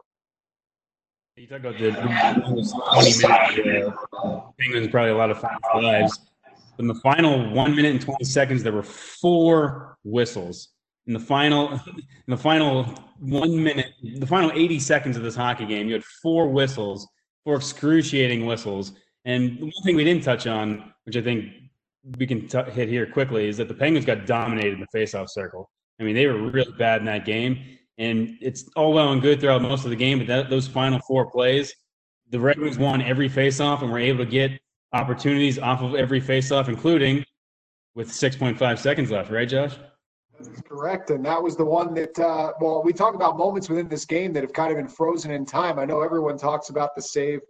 You 1.38 1.48
talk 1.48 1.60
about 1.60 1.78
the, 1.78 1.92
the 1.92 1.92
20 1.92 2.50
minutes, 2.50 4.04
uh, 4.14 4.42
Penguins 4.58 4.88
probably 4.88 5.12
a 5.12 5.18
lot 5.18 5.30
of 5.30 5.40
fast 5.40 5.62
lives. 5.76 6.20
In 6.80 6.88
the 6.88 6.96
final 6.96 7.52
one 7.52 7.76
minute 7.76 7.92
and 7.92 8.02
20 8.02 8.24
seconds, 8.24 8.64
there 8.64 8.72
were 8.72 8.84
four 8.84 9.98
whistles. 10.04 10.70
In 11.08 11.14
the 11.14 11.20
final, 11.20 11.72
in 11.72 12.04
the 12.28 12.38
final 12.38 12.84
one 13.20 13.64
minute, 13.64 13.94
the 14.02 14.26
final 14.26 14.52
80 14.52 14.80
seconds 14.80 15.18
of 15.18 15.24
this 15.24 15.36
hockey 15.36 15.66
game, 15.66 15.88
you 15.88 15.94
had 15.94 16.04
four 16.04 16.48
whistles, 16.48 17.08
four 17.44 17.56
excruciating 17.56 18.46
whistles. 18.46 18.94
And 19.26 19.58
the 19.60 19.66
one 19.66 19.84
thing 19.84 19.96
we 19.96 20.04
didn't 20.04 20.24
touch 20.24 20.48
on, 20.48 20.94
which 21.04 21.16
I 21.16 21.22
think 21.22 21.52
we 22.18 22.28
can 22.28 22.48
t- 22.48 22.72
hit 22.72 22.90
here 22.90 23.06
quickly 23.06 23.48
is 23.48 23.58
that 23.58 23.68
the 23.68 23.74
Penguins 23.74 24.06
got 24.06 24.26
dominated 24.26 24.74
in 24.74 24.80
the 24.80 24.98
faceoff 24.98 25.30
circle. 25.30 25.70
I 26.00 26.04
mean, 26.04 26.16
they 26.16 26.28
were 26.28 26.50
really 26.50 26.74
bad 26.78 27.02
in 27.02 27.06
that 27.06 27.26
game, 27.26 27.78
and 27.98 28.38
it's 28.42 28.70
all 28.76 28.94
well 28.94 29.12
and 29.12 29.22
good 29.22 29.40
throughout 29.40 29.62
most 29.62 29.86
of 29.86 29.90
the 29.90 29.96
game, 29.96 30.20
but 30.20 30.28
that, 30.28 30.50
those 30.50 30.68
final 30.68 31.00
four 31.08 31.30
plays, 31.30 31.74
the 32.30 32.40
Red 32.40 32.60
Wings 32.60 32.78
won 32.78 33.02
every 33.02 33.30
faceoff 33.30 33.82
and 33.82 33.92
were 33.92 34.00
able 34.00 34.26
to 34.26 34.30
get 34.30 34.60
opportunities 34.94 35.58
off 35.58 35.82
of 35.82 35.96
every 35.96 36.22
faceoff, 36.22 36.68
including 36.68 37.24
with 37.96 38.10
6.5 38.10 38.78
seconds 38.78 39.12
left, 39.12 39.32
right, 39.32 39.48
Josh? 39.48 39.76
Correct. 40.68 41.12
And 41.12 41.26
that 41.26 41.42
was 41.42 41.56
the 41.56 41.66
one 41.66 41.94
that, 41.94 42.18
uh, 42.20 42.54
well, 42.60 42.84
we 42.84 42.92
talk 42.94 43.16
about 43.16 43.38
moments 43.38 43.70
within 43.70 43.88
this 43.88 44.06
game 44.06 44.34
that 44.34 44.44
have 44.44 44.54
kind 44.54 44.72
of 44.72 44.78
been 44.78 44.88
frozen 44.88 45.32
in 45.32 45.46
time. 45.46 45.80
I 45.80 45.86
know 45.86 46.02
everyone 46.02 46.38
talks 46.38 46.70
about 46.70 46.96
the 46.96 47.02
save 47.02 47.42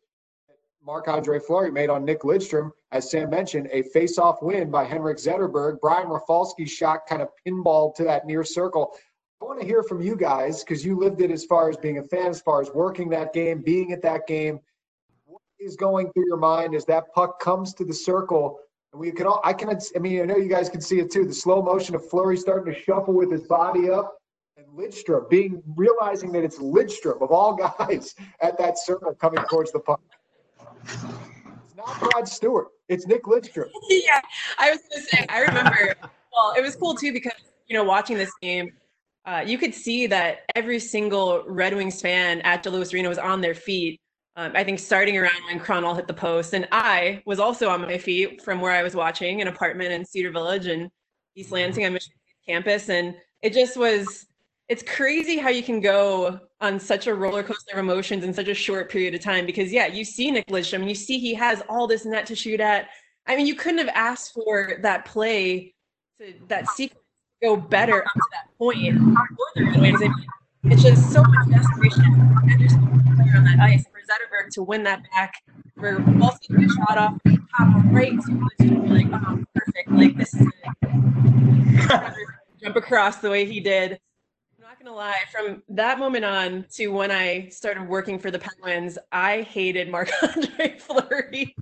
Marc 0.86 1.08
Andre 1.08 1.40
Fleury 1.40 1.72
made 1.72 1.90
on 1.90 2.06
Nick 2.06 2.22
Lidstrom. 2.22 2.70
As 2.92 3.10
Sam 3.10 3.32
mentioned, 3.32 3.68
a 3.72 3.82
face-off 3.82 4.42
win 4.44 4.70
by 4.70 4.84
Henrik 4.84 5.18
Zetterberg. 5.18 5.80
Brian 5.82 6.08
Rafalski's 6.08 6.72
shot 6.72 7.08
kind 7.10 7.24
of 7.24 7.30
pinballed 7.46 7.96
to 7.96 8.04
that 8.04 8.28
near 8.28 8.44
circle. 8.44 8.94
I 9.42 9.46
want 9.46 9.60
to 9.60 9.66
hear 9.66 9.82
from 9.82 10.02
you 10.02 10.16
guys 10.16 10.64
because 10.64 10.86
you 10.86 10.98
lived 10.98 11.22
it 11.22 11.32
as 11.32 11.44
far 11.44 11.70
as 11.70 11.78
being 11.78 11.98
a 11.98 12.04
fan, 12.04 12.28
as 12.28 12.40
far 12.42 12.62
as 12.62 12.70
working 12.72 13.10
that 13.10 13.34
game, 13.34 13.62
being 13.62 13.94
at 13.94 14.02
that 14.04 14.28
game. 14.28 14.60
What 15.26 15.42
is 15.60 15.76
going 15.76 16.12
through 16.12 16.28
your 16.28 16.38
mind 16.38 16.76
as 16.76 16.86
that 16.86 17.06
puck 17.14 17.40
comes 17.40 17.74
to 17.76 17.84
the 17.84 17.94
circle? 17.94 18.60
We 18.96 19.12
can 19.12 19.28
all, 19.28 19.42
I 19.44 19.52
can, 19.54 19.70
I 19.70 20.00
mean, 20.00 20.22
I 20.22 20.26
know 20.26 20.38
you 20.38 20.48
guys 20.48 20.70
can 20.70 20.82
see 20.82 21.00
it 21.00 21.12
too. 21.12 21.26
The 21.26 21.34
slow 21.34 21.62
motion 21.62 21.96
of 21.96 22.10
Fleury 22.10 22.38
starting 22.38 22.74
to 22.74 22.80
shuffle 22.80 23.14
with 23.14 23.30
his 23.30 23.42
body 23.44 23.90
up 23.90 24.18
and 24.58 24.66
Lidstrom 24.68 25.30
being, 25.30 25.62
realizing 25.76 26.32
that 26.32 26.44
it's 26.44 26.60
Lidstrom 26.60 27.22
of 27.22 27.32
all 27.32 27.56
guys 27.80 28.16
at 28.42 28.58
that 28.58 28.78
circle 28.78 29.14
coming 29.14 29.44
towards 29.50 29.72
the 29.72 29.80
puck. 29.80 30.02
It's 30.84 31.76
not 31.76 32.00
Brad 32.00 32.28
Stuart. 32.28 32.68
It's 32.88 33.06
Nick 33.06 33.24
Lidstrom. 33.24 33.70
yeah, 33.90 34.22
I 34.58 34.72
was 34.72 34.80
going 34.90 35.04
to 35.04 35.10
say. 35.10 35.26
I 35.30 35.42
remember. 35.42 35.96
well, 36.34 36.54
it 36.58 36.62
was 36.62 36.76
cool 36.76 36.96
too 36.96 37.12
because 37.12 37.34
you 37.68 37.76
know 37.76 37.84
watching 37.84 38.18
this 38.18 38.32
game, 38.42 38.72
uh, 39.26 39.44
you 39.46 39.58
could 39.58 39.74
see 39.74 40.08
that 40.08 40.44
every 40.56 40.80
single 40.80 41.44
Red 41.48 41.76
Wings 41.76 42.02
fan 42.02 42.42
at 42.42 42.64
Joe 42.64 42.70
Louis 42.72 42.94
Arena 42.94 43.10
was 43.10 43.18
on 43.18 43.42
their 43.42 43.56
feet. 43.56 44.00
Um, 44.38 44.52
I 44.54 44.64
think 44.66 44.80
starting 44.80 45.18
around 45.18 45.42
when 45.48 45.60
Kronwall 45.60 45.96
hit 45.96 46.08
the 46.08 46.14
post, 46.14 46.54
and 46.54 46.68
I 46.72 47.22
was 47.26 47.40
also 47.40 47.70
on 47.70 47.82
my 47.82 47.98
feet 47.98 48.42
from 48.42 48.60
where 48.60 48.74
I 48.74 48.84
was 48.84 48.94
watching 48.94 49.42
an 49.42 49.48
apartment 49.48 49.94
in 49.94 50.04
Cedar 50.04 50.32
Village 50.32 50.66
and 50.66 50.90
East 51.36 51.52
Lansing 51.52 51.86
on 51.86 51.94
Michigan 51.94 52.18
campus, 52.46 52.90
and 52.90 53.16
it 53.42 53.54
just 53.54 53.78
was. 53.78 54.26
It's 54.68 54.82
crazy 54.82 55.38
how 55.38 55.50
you 55.50 55.62
can 55.62 55.80
go 55.80 56.40
on 56.60 56.80
such 56.80 57.06
a 57.06 57.14
roller 57.14 57.44
coaster 57.44 57.74
of 57.74 57.78
emotions 57.78 58.24
in 58.24 58.34
such 58.34 58.48
a 58.48 58.54
short 58.56 58.90
period 58.90 59.14
of 59.14 59.22
time 59.22 59.46
because 59.46 59.72
yeah, 59.72 59.86
you 59.86 60.04
see 60.04 60.32
Nick 60.32 60.48
Lidstrom 60.48 60.90
you 60.90 60.96
see 60.96 61.20
he 61.20 61.36
has 61.36 61.62
all 61.70 61.86
this 61.86 62.04
net 62.04 62.26
to 62.26 62.36
shoot 62.36 62.60
at. 62.60 62.90
I 63.28 63.36
mean, 63.36 63.46
you 63.46 63.54
couldn't 63.54 63.78
have 63.78 63.90
asked 63.90 64.34
for 64.34 64.80
that 64.82 65.06
play 65.06 65.76
to 66.20 66.34
that 66.48 66.68
sequence 66.70 67.04
to 67.42 67.48
go 67.48 67.56
better 67.56 68.00
up 68.06 68.14
to 68.14 68.22
that 68.32 68.58
point. 68.58 68.98
It's 70.64 70.82
just 70.82 71.14
so 71.14 71.22
much 71.24 71.48
desperation 71.48 72.04
and 72.50 72.60
there's 72.60 72.74
player 72.74 73.38
on 73.38 73.44
that 73.44 73.60
ice 73.60 73.86
Zetterberg 74.16 74.50
to 74.52 74.64
win 74.64 74.84
that 74.84 75.02
back, 75.12 75.42
for 75.78 76.02
Paul 76.20 76.38
to 76.42 76.58
get 76.58 76.70
shot 76.72 76.98
off 76.98 77.18
top 77.58 77.68
right 77.92 78.12
to 78.12 78.48
Lidstrom, 78.62 78.90
like, 78.90 79.22
oh, 79.28 79.44
perfect. 79.54 79.92
Like 79.92 80.18
this 80.18 80.34
is 80.34 80.48
it. 80.82 82.14
Jump 82.64 82.76
across 82.76 83.18
the 83.18 83.30
way 83.30 83.46
he 83.46 83.60
did 83.60 84.00
I'm 84.58 84.64
Not 84.64 84.80
gonna 84.80 84.96
lie, 84.96 85.20
from 85.32 85.64
that 85.70 86.00
moment 86.00 86.26
on 86.26 86.66
to 86.74 86.88
when 86.88 87.12
I 87.12 87.50
started 87.50 87.88
working 87.88 88.18
for 88.18 88.32
the 88.32 88.40
Penguins, 88.40 88.98
I 89.12 89.42
hated 89.42 89.90
Marc 89.90 90.10
Andre 90.24 90.78
Fleury 90.80 91.56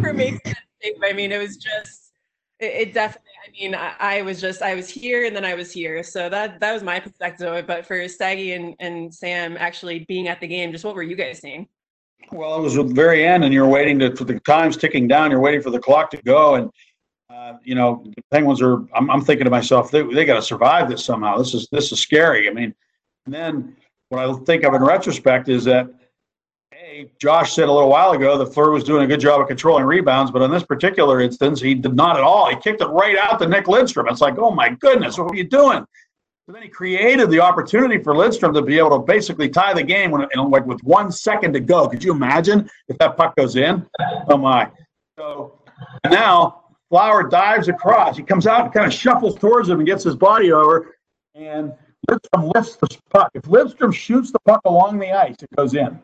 for 0.00 0.12
making 0.12 0.40
that 0.44 0.56
save. 0.82 0.94
I 1.02 1.12
mean, 1.12 1.32
it 1.32 1.38
was 1.38 1.56
just 1.56 2.12
it, 2.58 2.88
it 2.88 2.94
definitely 2.94 3.30
I 3.46 3.50
mean, 3.52 3.74
I, 3.74 3.94
I, 3.98 4.22
was 4.22 4.40
just 4.40 4.62
I 4.62 4.74
was 4.74 4.88
here 4.88 5.24
and 5.24 5.34
then 5.34 5.44
I 5.44 5.54
was 5.54 5.72
here. 5.72 6.02
So 6.02 6.28
that 6.28 6.60
that 6.60 6.72
was 6.72 6.82
my 6.82 7.00
perspective 7.00 7.46
of 7.48 7.54
it. 7.54 7.66
But 7.66 7.86
for 7.86 8.06
Staggy 8.08 8.52
and, 8.52 8.74
and 8.80 9.14
Sam 9.14 9.56
actually 9.58 10.00
being 10.00 10.28
at 10.28 10.40
the 10.40 10.48
game, 10.48 10.72
just 10.72 10.84
what 10.84 10.94
were 10.94 11.02
you 11.02 11.16
guys 11.16 11.40
seeing? 11.40 11.68
Well, 12.32 12.56
it 12.56 12.62
was 12.62 12.74
the 12.74 12.84
very 12.84 13.26
end, 13.26 13.44
and 13.44 13.52
you're 13.52 13.66
waiting 13.66 13.98
to, 14.00 14.14
for 14.14 14.24
the 14.24 14.38
time's 14.40 14.76
ticking 14.76 15.08
down. 15.08 15.30
You're 15.30 15.40
waiting 15.40 15.62
for 15.62 15.70
the 15.70 15.80
clock 15.80 16.10
to 16.10 16.16
go, 16.18 16.54
and 16.54 16.70
uh, 17.28 17.54
you 17.64 17.74
know, 17.74 18.04
the 18.04 18.22
Penguins 18.30 18.62
are. 18.62 18.84
I'm, 18.94 19.10
I'm 19.10 19.22
thinking 19.22 19.44
to 19.44 19.50
myself, 19.50 19.90
they, 19.90 20.02
they 20.02 20.24
got 20.24 20.34
to 20.34 20.42
survive 20.42 20.88
this 20.88 21.04
somehow. 21.04 21.38
This 21.38 21.54
is 21.54 21.68
this 21.72 21.90
is 21.92 22.00
scary. 22.00 22.48
I 22.48 22.52
mean, 22.52 22.74
and 23.26 23.34
then 23.34 23.76
what 24.10 24.24
I 24.24 24.32
think 24.44 24.64
of 24.64 24.74
in 24.74 24.82
retrospect 24.82 25.48
is 25.48 25.64
that, 25.64 25.88
a 26.72 27.10
Josh 27.20 27.52
said 27.52 27.68
a 27.68 27.72
little 27.72 27.88
while 27.88 28.12
ago 28.12 28.38
that 28.38 28.52
Fleur 28.54 28.70
was 28.70 28.84
doing 28.84 29.04
a 29.04 29.06
good 29.06 29.20
job 29.20 29.40
of 29.40 29.48
controlling 29.48 29.84
rebounds, 29.84 30.30
but 30.30 30.42
in 30.42 30.50
this 30.50 30.64
particular 30.64 31.20
instance, 31.20 31.60
he 31.60 31.74
did 31.74 31.94
not 31.94 32.16
at 32.16 32.22
all. 32.22 32.48
He 32.48 32.56
kicked 32.56 32.80
it 32.80 32.86
right 32.86 33.16
out 33.16 33.38
to 33.40 33.48
Nick 33.48 33.66
Lidstrom. 33.66 34.10
It's 34.10 34.20
like, 34.20 34.38
oh 34.38 34.50
my 34.50 34.70
goodness, 34.70 35.18
what 35.18 35.30
are 35.32 35.36
you 35.36 35.44
doing? 35.44 35.84
So 36.50 36.54
then 36.54 36.64
he 36.64 36.68
created 36.68 37.30
the 37.30 37.38
opportunity 37.38 38.02
for 38.02 38.12
Lidstrom 38.12 38.52
to 38.54 38.62
be 38.62 38.76
able 38.76 38.90
to 38.90 38.98
basically 38.98 39.48
tie 39.48 39.72
the 39.72 39.84
game 39.84 40.10
when, 40.10 40.26
like 40.50 40.66
with 40.66 40.82
one 40.82 41.12
second 41.12 41.52
to 41.52 41.60
go. 41.60 41.86
Could 41.86 42.02
you 42.02 42.10
imagine 42.10 42.68
if 42.88 42.98
that 42.98 43.16
puck 43.16 43.36
goes 43.36 43.54
in? 43.54 43.86
Oh 44.26 44.36
my! 44.36 44.68
So 45.16 45.62
now 46.10 46.64
Flower 46.88 47.28
dives 47.28 47.68
across. 47.68 48.16
He 48.16 48.24
comes 48.24 48.48
out 48.48 48.64
and 48.64 48.74
kind 48.74 48.84
of 48.84 48.92
shuffles 48.92 49.38
towards 49.38 49.68
him 49.68 49.78
and 49.78 49.86
gets 49.86 50.02
his 50.02 50.16
body 50.16 50.50
over. 50.50 50.96
And 51.36 51.72
lifts 52.08 52.74
the 52.74 52.98
puck. 53.10 53.30
If 53.34 53.42
Lidstrom 53.42 53.94
shoots 53.94 54.32
the 54.32 54.40
puck 54.40 54.62
along 54.64 54.98
the 54.98 55.12
ice, 55.12 55.36
it 55.40 55.54
goes 55.56 55.74
in. 55.74 56.00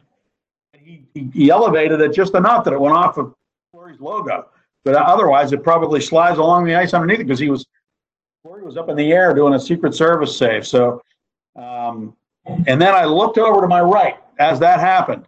He, 0.75 1.09
he, 1.13 1.29
he 1.35 1.51
elevated 1.51 2.01
it 2.01 2.15
just 2.15 2.37
enough 2.37 2.63
that 2.67 2.73
it 2.73 2.81
went 2.81 2.95
off 2.95 3.19
of 3.19 3.35
Fleury's 3.73 3.99
logo. 3.99 4.47
But 4.85 4.95
otherwise, 4.95 5.53
it 5.53 5.65
probably 5.65 6.01
slides 6.01 6.39
along 6.39 6.67
the 6.67 6.77
ice 6.77 6.95
underneath 6.95 7.19
it 7.19 7.25
because 7.25 7.41
he 7.41 7.51
was 7.51 7.67
Fleury 8.47 8.63
was 8.63 8.77
up 8.77 8.89
in 8.89 8.97
the 8.97 9.13
air 9.13 9.35
doing 9.35 9.55
a 9.55 9.61
Secret 9.61 9.93
Service 9.93 10.37
save. 10.37 10.65
So, 10.65 11.03
um, 11.57 12.17
and 12.69 12.81
then 12.81 12.95
I 12.95 13.05
looked 13.05 13.39
over 13.39 13.61
to 13.61 13.67
my 13.67 13.81
right 13.81 14.19
as 14.39 14.61
that 14.61 14.79
happened, 14.79 15.27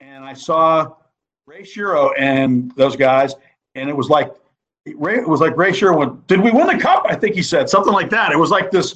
and 0.00 0.22
I 0.22 0.34
saw 0.34 0.92
Ray 1.46 1.62
Shero 1.62 2.12
and 2.18 2.70
those 2.76 2.96
guys, 2.96 3.34
and 3.76 3.88
it 3.88 3.96
was 3.96 4.10
like 4.10 4.30
Ray, 4.94 5.20
it 5.20 5.28
was 5.28 5.40
like 5.40 5.56
Ray 5.56 5.72
Sherwood. 5.72 6.26
Did 6.26 6.42
we 6.42 6.50
win 6.50 6.66
the 6.66 6.76
cup? 6.76 7.06
I 7.08 7.14
think 7.14 7.34
he 7.34 7.42
said 7.42 7.70
something 7.70 7.94
like 7.94 8.10
that. 8.10 8.30
It 8.30 8.38
was 8.38 8.50
like 8.50 8.70
this. 8.70 8.94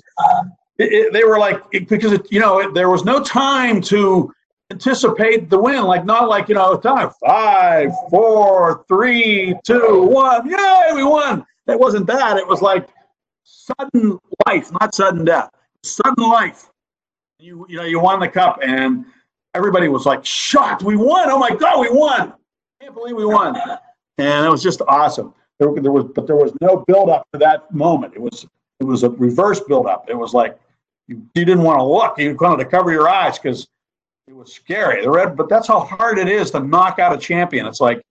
It, 0.76 0.92
it, 0.92 1.12
they 1.14 1.24
were 1.24 1.38
like 1.38 1.62
it, 1.72 1.88
because 1.88 2.12
it, 2.12 2.30
you 2.30 2.40
know 2.40 2.70
there 2.70 2.90
was 2.90 3.06
no 3.06 3.22
time 3.22 3.80
to 3.82 4.30
anticipate 4.72 5.48
the 5.48 5.58
win. 5.58 5.84
Like 5.84 6.04
not 6.04 6.28
like 6.28 6.50
you 6.50 6.54
know 6.54 6.76
time 6.76 7.12
five, 7.24 7.92
four, 8.10 8.84
three, 8.88 9.54
two, 9.64 10.02
one. 10.02 10.50
Yay, 10.50 10.90
we 10.94 11.02
won. 11.02 11.46
It 11.66 11.80
wasn't 11.80 12.06
that. 12.08 12.36
It 12.36 12.46
was 12.46 12.60
like 12.60 12.90
sudden 13.64 14.18
life, 14.46 14.70
not 14.72 14.94
sudden 14.94 15.24
death. 15.24 15.50
Sudden 15.82 16.24
life. 16.28 16.70
You 17.38 17.66
you 17.68 17.76
know 17.76 17.84
you 17.84 18.00
won 18.00 18.20
the 18.20 18.28
cup 18.28 18.60
and 18.62 19.04
everybody 19.54 19.88
was 19.88 20.06
like 20.06 20.24
shocked. 20.24 20.82
We 20.82 20.96
won. 20.96 21.30
Oh 21.30 21.38
my 21.38 21.50
god, 21.50 21.80
we 21.80 21.90
won. 21.90 22.32
I 22.32 22.84
can't 22.84 22.94
believe 22.94 23.16
we 23.16 23.24
won. 23.24 23.56
And 24.18 24.46
it 24.46 24.48
was 24.48 24.62
just 24.62 24.80
awesome. 24.88 25.34
There, 25.58 25.72
there 25.80 25.92
was, 25.92 26.04
but 26.14 26.26
there 26.26 26.36
was 26.36 26.52
no 26.60 26.84
build 26.86 27.10
up 27.10 27.26
to 27.32 27.38
that 27.38 27.72
moment. 27.72 28.14
It 28.14 28.20
was, 28.20 28.46
it 28.80 28.84
was 28.84 29.04
a 29.04 29.10
reverse 29.10 29.60
build 29.60 29.86
up. 29.86 30.08
It 30.08 30.14
was 30.14 30.34
like 30.34 30.58
you, 31.06 31.22
you 31.34 31.44
didn't 31.44 31.62
want 31.62 31.78
to 31.78 31.84
look. 31.84 32.18
You 32.18 32.36
wanted 32.40 32.64
to 32.64 32.70
cover 32.70 32.90
your 32.90 33.08
eyes 33.08 33.38
because 33.38 33.68
it 34.26 34.34
was 34.34 34.52
scary. 34.52 35.02
The 35.02 35.10
red, 35.10 35.36
but 35.36 35.48
that's 35.48 35.68
how 35.68 35.80
hard 35.80 36.18
it 36.18 36.28
is 36.28 36.50
to 36.52 36.60
knock 36.60 36.98
out 36.98 37.12
a 37.12 37.18
champion. 37.18 37.66
It's 37.66 37.80
like 37.80 38.02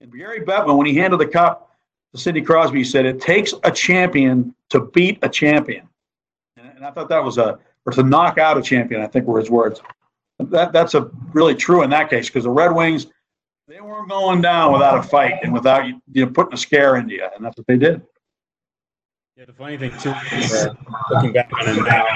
and 0.00 0.12
Gary 0.12 0.40
Bettman 0.40 0.76
when 0.76 0.86
he 0.86 0.94
handed 0.94 1.18
the 1.18 1.26
cup 1.26 1.67
Sidney 2.14 2.42
Crosby, 2.42 2.84
said 2.84 3.04
it 3.04 3.20
takes 3.20 3.54
a 3.64 3.70
champion 3.70 4.54
to 4.70 4.80
beat 4.80 5.18
a 5.22 5.28
champion, 5.28 5.88
and, 6.56 6.84
I 6.84 6.90
thought 6.90 7.08
that 7.10 7.22
was 7.22 7.38
a 7.38 7.58
or 7.84 7.92
to 7.92 8.02
knock 8.02 8.38
out 8.38 8.56
a 8.56 8.62
champion. 8.62 9.00
I 9.00 9.06
think 9.06 9.26
were 9.26 9.38
his 9.38 9.50
words. 9.50 9.80
That 10.38 10.72
that's 10.72 10.94
a 10.94 11.10
really 11.32 11.54
true 11.54 11.82
in 11.82 11.90
that 11.90 12.10
case 12.10 12.28
because 12.28 12.44
the 12.44 12.50
Red 12.50 12.72
Wings 12.74 13.06
they 13.66 13.80
weren't 13.80 14.08
going 14.08 14.40
down 14.40 14.72
without 14.72 14.98
a 14.98 15.02
fight 15.02 15.34
and 15.42 15.52
without 15.52 15.86
you 15.86 16.00
know 16.14 16.26
putting 16.26 16.54
a 16.54 16.56
scare 16.56 16.96
into 16.96 17.14
you, 17.14 17.28
and 17.36 17.44
that's 17.44 17.56
what 17.56 17.66
they 17.66 17.76
did. 17.76 18.02
Yeah, 19.36 19.44
the 19.44 19.52
funny 19.52 19.76
thing 19.76 19.90
too 19.98 20.14
is 20.32 20.52
uh, 20.52 20.74
looking 21.10 21.32
back 21.32 21.50
on 21.52 21.68
it 21.68 21.82
now. 21.84 22.06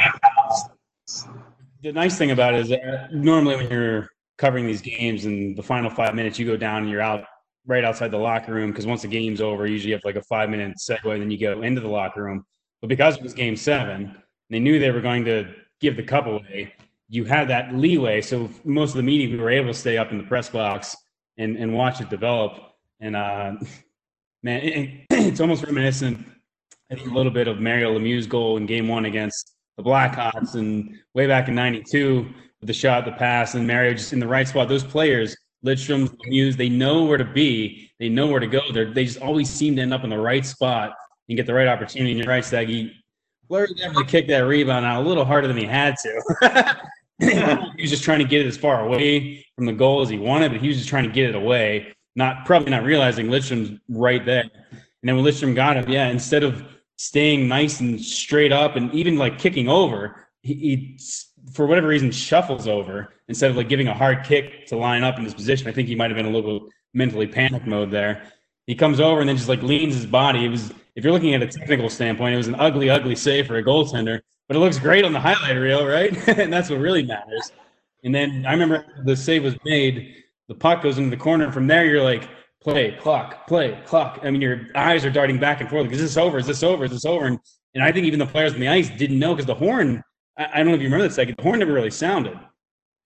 The 1.83 1.93
nice 1.93 2.17
thing 2.17 2.31
about 2.31 2.55
it 2.55 2.61
is 2.61 2.69
that 2.71 3.13
normally 3.13 3.57
when 3.57 3.71
you're 3.71 4.09
covering 4.39 4.67
these 4.67 4.81
games 4.81 5.25
and 5.27 5.57
the 5.57 5.63
final 5.63 5.91
five 5.91 6.15
minutes, 6.15 6.39
you 6.39 6.47
go 6.47 6.57
down 6.57 6.83
and 6.83 6.91
you're 6.91 7.03
out 7.03 7.25
right 7.67 7.85
outside 7.85 8.11
the 8.11 8.19
locker 8.19 8.53
room 8.53 8.71
because 8.71 8.87
once 8.87 9.03
the 9.03 9.09
game's 9.09 9.41
over, 9.41 9.67
usually 9.67 9.91
you 9.91 9.95
have 9.95 10.05
like 10.05 10.17
a 10.17 10.23
five 10.23 10.51
minute 10.51 10.77
segue, 10.79 11.19
then 11.19 11.31
you 11.31 11.39
go 11.39 11.63
into 11.63 11.81
the 11.81 11.89
locker 11.89 12.23
room. 12.23 12.45
But 12.81 12.89
because 12.89 13.17
it 13.17 13.23
was 13.23 13.35
game 13.35 13.57
seven, 13.57 14.17
they 14.51 14.59
knew 14.59 14.79
they 14.79 14.91
were 14.91 15.01
going 15.01 15.25
to 15.27 15.55
give 15.81 15.97
the 15.97 16.03
cup 16.03 16.27
away. 16.27 16.75
You 17.09 17.25
had 17.25 17.49
that 17.49 17.75
leeway, 17.75 18.21
so 18.21 18.51
most 18.65 18.91
of 18.91 18.97
the 18.97 19.03
media 19.03 19.29
we 19.29 19.37
were 19.37 19.51
able 19.51 19.69
to 19.69 19.79
stay 19.79 19.99
up 19.99 20.13
in 20.13 20.19
the 20.19 20.25
press 20.25 20.49
box 20.49 20.97
and 21.39 21.57
and 21.57 21.75
watch 21.75 22.01
it 22.01 22.11
develop. 22.11 22.75
And 23.01 23.17
uh, 23.17 23.55
man, 24.43 24.61
it, 24.63 25.07
it's 25.11 25.41
almost 25.41 25.65
reminiscent. 25.65 26.27
I 26.91 26.95
think 26.95 27.11
a 27.11 27.15
little 27.15 27.33
bit 27.33 27.49
of 27.49 27.61
Mario 27.61 27.99
Lemieux's 27.99 28.27
goal 28.27 28.57
in 28.57 28.67
Game 28.67 28.89
One 28.89 29.07
against 29.07 29.55
the 29.77 29.83
Blackhawks, 29.83 30.55
and 30.55 30.95
way 31.15 31.27
back 31.27 31.49
in 31.49 31.55
'92 31.55 32.27
with 32.61 32.67
the 32.67 32.73
shot, 32.73 33.05
the 33.05 33.13
pass, 33.13 33.55
and 33.55 33.67
Mario 33.67 33.93
just 33.95 34.13
in 34.13 34.21
the 34.21 34.29
right 34.29 34.47
spot. 34.47 34.69
Those 34.69 34.85
players, 34.85 35.37
Lidstrom, 35.65 36.09
Lemieux, 36.09 36.57
they 36.57 36.69
know 36.69 37.05
where 37.05 37.19
to 37.19 37.25
be. 37.25 37.91
They 38.01 38.09
know 38.09 38.27
where 38.27 38.41
to 38.41 38.47
go. 38.47 38.61
They 38.73 38.85
they 38.85 39.05
just 39.05 39.21
always 39.21 39.49
seem 39.49 39.77
to 39.77 39.83
end 39.83 39.95
up 39.95 40.05
in 40.05 40.11
the 40.11 40.19
right 40.19 40.45
spot 40.45 40.95
and 41.29 41.37
get 41.37 41.47
the 41.47 41.55
right 41.55 41.69
opportunity. 41.69 42.13
And 42.13 42.21
you're 42.21 42.29
right, 42.29 42.45
Staggy. 42.45 42.93
Fleury 43.49 43.75
definitely 43.75 44.05
kicked 44.05 44.29
that 44.29 44.41
rebound 44.41 44.85
out 44.85 45.05
a 45.05 45.09
little 45.09 45.25
harder 45.25 45.47
than 45.47 45.57
he 45.57 45.65
had 45.65 45.97
to. 45.99 46.77
he 47.77 47.83
was 47.83 47.91
just 47.91 48.03
trying 48.03 48.19
to 48.19 48.25
get 48.25 48.41
it 48.41 48.47
as 48.47 48.57
far 48.57 48.85
away 48.85 49.45
from 49.57 49.67
the 49.67 49.73
goal 49.73 50.01
as 50.01 50.09
he 50.09 50.19
wanted, 50.19 50.53
but 50.53 50.61
he 50.61 50.69
was 50.69 50.79
just 50.79 50.89
trying 50.89 51.05
to 51.05 51.13
get 51.13 51.29
it 51.29 51.35
away, 51.35 51.95
not 52.17 52.45
probably 52.45 52.71
not 52.71 52.83
realizing 52.83 53.27
Lidstrom's 53.27 53.79
right 53.89 54.25
there. 54.25 54.45
And 54.71 55.09
then 55.09 55.17
when 55.17 55.25
Lidstrom 55.25 55.55
got 55.55 55.77
him, 55.77 55.89
yeah, 55.89 56.09
instead 56.09 56.43
of 56.43 56.65
staying 56.97 57.49
nice 57.49 57.81
and 57.81 58.01
straight 58.01 58.53
up 58.53 58.77
and 58.77 58.93
even 58.95 59.17
like 59.17 59.39
kicking 59.39 59.69
over, 59.69 60.29
he, 60.43 60.55
he 60.55 60.99
for 61.53 61.67
whatever 61.67 61.89
reason 61.89 62.11
shuffles 62.11 62.69
over 62.69 63.15
instead 63.29 63.51
of 63.51 63.57
like 63.57 63.69
giving 63.69 63.89
a 63.89 63.95
hard 63.95 64.25
kick 64.25 64.67
to 64.67 64.77
line 64.77 65.03
up 65.03 65.19
in 65.19 65.25
his 65.25 65.35
position. 65.35 65.69
I 65.69 65.73
think 65.73 65.89
he 65.89 65.95
might 65.95 66.11
have 66.11 66.17
been 66.17 66.27
a 66.27 66.31
little 66.31 66.69
mentally 66.95 67.27
panic 67.27 67.67
mode 67.67 67.91
there. 67.91 68.23
He 68.67 68.75
comes 68.75 69.01
over 69.01 69.21
and 69.21 69.29
then 69.29 69.37
just 69.37 69.49
like 69.49 69.63
leans 69.63 69.95
his 69.95 70.07
body. 70.07 70.45
It 70.45 70.49
was, 70.49 70.73
if 70.95 71.03
you're 71.03 71.13
looking 71.13 71.35
at 71.35 71.43
a 71.43 71.47
technical 71.47 71.89
standpoint, 71.89 72.35
it 72.35 72.39
was 72.39 72.49
an 72.49 72.55
ugly, 72.57 72.91
ugly 72.91 73.17
save 73.17 73.47
for 73.47 73.57
a 73.57 73.65
goaltender 73.65 74.21
but 74.53 74.59
it 74.59 74.61
looks 74.61 74.79
great 74.79 75.03
on 75.03 75.15
the 75.15 75.21
highlight 75.21 75.57
reel, 75.57 75.87
right? 75.87 76.29
and 76.39 76.53
that's 76.53 76.69
what 76.69 76.79
really 76.79 77.03
matters. 77.03 77.53
And 78.05 78.15
then 78.15 78.45
I 78.47 78.53
remember 78.53 78.85
the 79.05 79.17
save 79.17 79.45
was 79.45 79.57
made, 79.65 80.15
the 80.49 80.55
puck 80.55 80.83
goes 80.83 80.99
into 80.99 81.09
the 81.09 81.17
corner, 81.17 81.51
from 81.51 81.67
there 81.67 81.87
you're 81.87 82.03
like, 82.03 82.29
play, 82.61 82.97
clock, 83.01 83.47
play, 83.47 83.81
clock. 83.87 84.21
I 84.23 84.31
mean, 84.31 84.43
your 84.43 84.69
eyes 84.75 85.07
are 85.07 85.11
darting 85.11 85.39
back 85.39 85.63
and 85.63 85.71
forth. 85.71 85.91
Is 85.91 86.01
this 86.01 86.19
over? 86.19 86.39
Is 86.39 86.47
this 86.47 86.63
over? 86.63 86.85
Is 86.85 86.91
this 86.91 87.07
over? 87.07 87.27
And, 87.27 87.39
and 87.75 87.83
I 87.83 87.93
think 87.93 88.07
even 88.07 88.19
the 88.19 88.27
players 88.27 88.53
on 88.53 88.61
the 88.61 88.69
ice 88.69 88.91
didn't 88.91 89.19
know 89.19 89.33
because 89.33 89.47
the 89.47 89.55
horn, 89.55 90.03
I, 90.39 90.49
I, 90.55 90.57
don't 90.59 90.69
know 90.69 90.75
if 90.75 90.81
you 90.81 90.87
remember 90.87 91.09
that 91.09 91.15
second, 91.15 91.37
the 91.37 91.43
horn 91.43 91.59
never 91.59 91.73
really 91.73 91.91
sounded. 91.91 92.39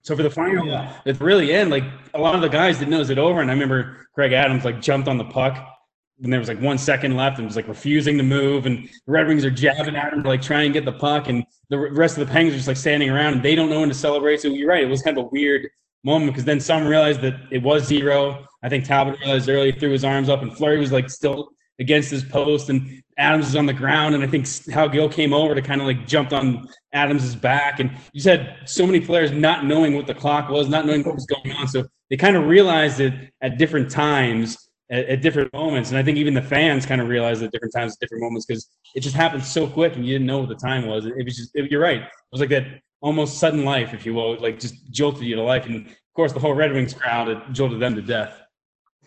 So 0.02 0.14
for 0.14 0.22
the 0.22 0.30
final, 0.30 0.66
yeah. 0.66 1.00
at 1.04 1.18
the 1.18 1.24
really 1.24 1.52
end, 1.52 1.70
like 1.70 1.84
a 2.14 2.20
lot 2.20 2.34
of 2.34 2.40
the 2.40 2.48
guys 2.48 2.78
didn't 2.78 2.90
know 2.90 3.00
it 3.00 3.18
over. 3.18 3.40
And 3.40 3.50
I 3.50 3.54
remember 3.54 4.06
Craig 4.14 4.32
Adams 4.32 4.64
like 4.64 4.80
jumped 4.80 5.08
on 5.08 5.18
the 5.18 5.24
puck 5.24 5.76
when 6.18 6.30
there 6.30 6.40
was 6.40 6.48
like 6.48 6.60
one 6.60 6.78
second 6.78 7.16
left 7.16 7.38
and 7.38 7.46
was 7.46 7.56
like 7.56 7.68
refusing 7.68 8.16
to 8.16 8.22
move 8.22 8.66
and 8.66 8.84
the 8.84 9.12
Red 9.12 9.26
Wings 9.26 9.44
are 9.44 9.50
jabbing 9.50 9.96
at 9.96 10.12
him 10.12 10.22
to 10.22 10.28
like 10.28 10.40
try 10.40 10.62
and 10.62 10.72
get 10.72 10.84
the 10.84 10.92
puck 10.92 11.28
and 11.28 11.44
the 11.68 11.78
rest 11.78 12.16
of 12.16 12.26
the 12.26 12.32
Penguins 12.32 12.54
are 12.54 12.58
just 12.58 12.68
like 12.68 12.76
standing 12.76 13.10
around 13.10 13.34
and 13.34 13.42
they 13.42 13.54
don't 13.54 13.68
know 13.68 13.80
when 13.80 13.88
to 13.88 13.94
celebrate. 13.94 14.40
So 14.40 14.48
you're 14.48 14.68
right, 14.68 14.82
it 14.82 14.88
was 14.88 15.02
kind 15.02 15.18
of 15.18 15.24
a 15.24 15.28
weird 15.28 15.68
moment 16.04 16.30
because 16.30 16.44
then 16.44 16.60
some 16.60 16.86
realized 16.86 17.20
that 17.22 17.34
it 17.50 17.62
was 17.62 17.84
zero. 17.84 18.46
I 18.62 18.68
think 18.68 18.84
Talbot 18.84 19.18
realized 19.20 19.48
early, 19.48 19.72
threw 19.72 19.90
his 19.90 20.04
arms 20.04 20.28
up, 20.28 20.42
and 20.42 20.56
Fleury 20.56 20.78
was 20.78 20.92
like 20.92 21.10
still 21.10 21.50
against 21.78 22.10
his 22.10 22.24
post, 22.24 22.70
and 22.70 23.02
Adams 23.18 23.48
is 23.48 23.56
on 23.56 23.66
the 23.66 23.72
ground, 23.72 24.14
and 24.14 24.22
I 24.22 24.26
think 24.26 24.46
Hal 24.68 24.88
Gill 24.88 25.08
came 25.08 25.32
over 25.32 25.54
to 25.54 25.62
kind 25.62 25.80
of 25.80 25.86
like 25.86 26.06
jumped 26.06 26.32
on 26.32 26.68
Adams's 26.92 27.36
back, 27.36 27.80
and 27.80 27.90
you 28.12 28.20
just 28.20 28.26
had 28.26 28.56
so 28.68 28.86
many 28.86 29.00
players 29.00 29.30
not 29.30 29.64
knowing 29.64 29.94
what 29.94 30.06
the 30.06 30.14
clock 30.14 30.48
was, 30.48 30.68
not 30.68 30.86
knowing 30.86 31.02
what 31.02 31.14
was 31.14 31.26
going 31.26 31.52
on, 31.56 31.68
so 31.68 31.86
they 32.10 32.16
kind 32.16 32.36
of 32.36 32.46
realized 32.46 33.00
it 33.00 33.14
at 33.40 33.58
different 33.58 33.90
times. 33.90 34.58
At, 34.88 35.06
at 35.06 35.20
different 35.20 35.52
moments, 35.52 35.90
and 35.90 35.98
I 35.98 36.04
think 36.04 36.16
even 36.16 36.32
the 36.32 36.40
fans 36.40 36.86
kind 36.86 37.00
of 37.00 37.08
realized 37.08 37.42
at 37.42 37.50
different 37.50 37.74
times, 37.74 37.94
at 37.94 37.98
different 37.98 38.22
moments, 38.22 38.46
because 38.46 38.68
it 38.94 39.00
just 39.00 39.16
happened 39.16 39.44
so 39.44 39.66
quick, 39.66 39.96
and 39.96 40.06
you 40.06 40.12
didn't 40.12 40.28
know 40.28 40.38
what 40.38 40.48
the 40.48 40.54
time 40.54 40.86
was. 40.86 41.06
It 41.06 41.24
was 41.24 41.36
just, 41.36 41.50
it, 41.54 41.72
you're 41.72 41.80
right. 41.80 42.02
It 42.02 42.08
was 42.30 42.40
like 42.40 42.50
that 42.50 42.66
almost 43.00 43.38
sudden 43.38 43.64
life, 43.64 43.94
if 43.94 44.06
you 44.06 44.14
will, 44.14 44.36
like 44.38 44.58
just 44.58 44.88
jolted 44.90 45.24
you 45.24 45.36
to 45.36 45.42
life. 45.42 45.66
And 45.66 45.86
of 45.86 45.92
course, 46.14 46.32
the 46.32 46.40
whole 46.40 46.54
Red 46.54 46.72
Wings 46.72 46.94
crowd 46.94 47.28
it 47.28 47.38
jolted 47.52 47.80
them 47.80 47.94
to 47.96 48.02
death. 48.02 48.40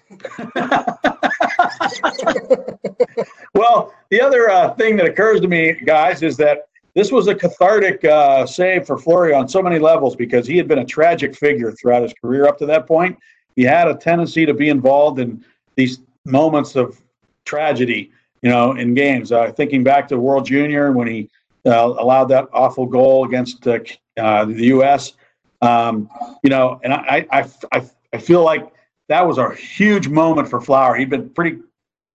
well, 3.53 3.93
the 4.09 4.21
other 4.21 4.49
uh, 4.49 4.73
thing 4.75 4.95
that 4.97 5.05
occurs 5.05 5.41
to 5.41 5.47
me, 5.47 5.73
guys, 5.85 6.23
is 6.23 6.37
that 6.37 6.69
this 6.95 7.11
was 7.11 7.27
a 7.27 7.35
cathartic 7.35 8.03
uh, 8.05 8.45
save 8.45 8.85
for 8.85 8.97
Fleury 8.97 9.33
on 9.33 9.47
so 9.47 9.61
many 9.61 9.79
levels 9.79 10.15
because 10.15 10.47
he 10.47 10.57
had 10.57 10.67
been 10.67 10.79
a 10.79 10.85
tragic 10.85 11.35
figure 11.35 11.71
throughout 11.71 12.03
his 12.03 12.13
career 12.13 12.47
up 12.47 12.57
to 12.59 12.65
that 12.65 12.87
point. 12.87 13.17
He 13.55 13.63
had 13.63 13.87
a 13.87 13.95
tendency 13.95 14.45
to 14.45 14.53
be 14.53 14.69
involved 14.69 15.19
in 15.19 15.43
these 15.75 15.99
moments 16.25 16.75
of 16.75 16.99
tragedy, 17.45 18.11
you 18.41 18.49
know, 18.49 18.73
in 18.73 18.93
games. 18.93 19.31
Uh, 19.31 19.51
thinking 19.51 19.83
back 19.83 20.07
to 20.09 20.19
World 20.19 20.45
Junior 20.45 20.91
when 20.91 21.07
he 21.07 21.29
uh, 21.65 21.93
allowed 21.97 22.25
that 22.25 22.47
awful 22.53 22.85
goal 22.85 23.25
against 23.25 23.67
uh, 23.67 23.79
uh, 24.17 24.45
the 24.45 24.65
U.S. 24.65 25.13
Um, 25.61 26.09
you 26.43 26.49
know, 26.49 26.79
and 26.83 26.93
I, 26.93 27.25
I, 27.31 27.49
I, 27.71 27.89
I 28.13 28.17
feel 28.17 28.43
like 28.43 28.71
that 29.09 29.25
was 29.25 29.37
a 29.37 29.53
huge 29.53 30.07
moment 30.07 30.49
for 30.49 30.61
Flower. 30.61 30.95
He'd 30.95 31.09
been 31.09 31.29
pretty 31.29 31.59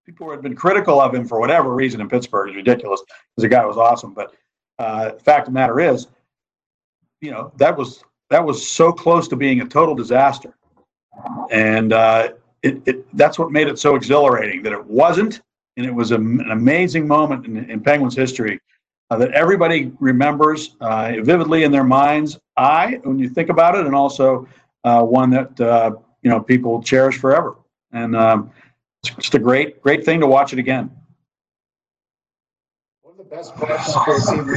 people 0.05 0.31
had 0.31 0.43
been 0.43 0.55
critical 0.55 1.01
of 1.01 1.15
him 1.15 1.27
for 1.27 1.41
whatever 1.41 1.75
reason 1.75 2.01
in 2.01 2.09
Pittsburgh. 2.09 2.51
is 2.51 2.57
ridiculous 2.57 3.01
because 3.01 3.43
the 3.43 3.49
guy 3.49 3.65
was 3.65 3.77
awesome. 3.77 4.13
But 4.13 4.35
uh, 4.79 5.13
fact 5.13 5.49
of 5.49 5.55
the 5.55 5.59
matter 5.59 5.81
is, 5.81 6.09
you 7.21 7.31
know, 7.31 7.53
that 7.57 7.77
was 7.77 8.05
that 8.31 8.45
was 8.45 8.67
so 8.67 8.93
close 8.93 9.29
to 9.29 9.37
being 9.37 9.61
a 9.61 9.67
total 9.67 9.95
disaster, 9.95 10.55
and 11.51 11.93
uh, 11.93 12.33
it, 12.63 12.83
it 12.87 13.17
that's 13.17 13.39
what 13.39 13.51
made 13.51 13.69
it 13.69 13.79
so 13.79 13.95
exhilarating 13.95 14.63
that 14.63 14.73
it 14.73 14.85
wasn't, 14.85 15.41
and 15.77 15.87
it 15.87 15.95
was 15.95 16.11
a, 16.11 16.17
an 16.17 16.51
amazing 16.51 17.07
moment 17.07 17.47
in, 17.47 17.71
in 17.71 17.81
Penguins 17.81 18.17
history 18.17 18.61
uh, 19.11 19.17
that 19.17 19.31
everybody 19.33 19.93
remembers 20.01 20.77
uh, 20.81 21.13
vividly 21.23 21.65
in 21.65 21.73
their 21.73 21.85
minds. 21.85 22.39
I, 22.57 23.01
when 23.05 23.19
you 23.19 23.29
think 23.29 23.49
about 23.49 23.75
it, 23.75 23.87
and 23.87 23.95
also 23.95 24.47
uh, 24.83 25.03
one 25.03 25.31
that 25.31 25.59
uh, 25.61 25.93
you 26.23 26.31
know 26.31 26.41
people 26.41 26.83
cherish 26.83 27.19
forever. 27.19 27.57
And 27.93 28.17
um, 28.17 28.51
it's 29.11 29.17
just 29.17 29.35
a 29.35 29.39
great, 29.39 29.83
great 29.83 30.05
thing 30.05 30.21
to 30.21 30.27
watch 30.27 30.53
it 30.53 30.59
again. 30.59 30.91
One 33.03 33.13
of 33.13 33.19
the 33.19 33.37
best 33.37 33.55
parts 33.55 33.93
of 34.31 34.39
the 34.39 34.43
team 34.43 34.51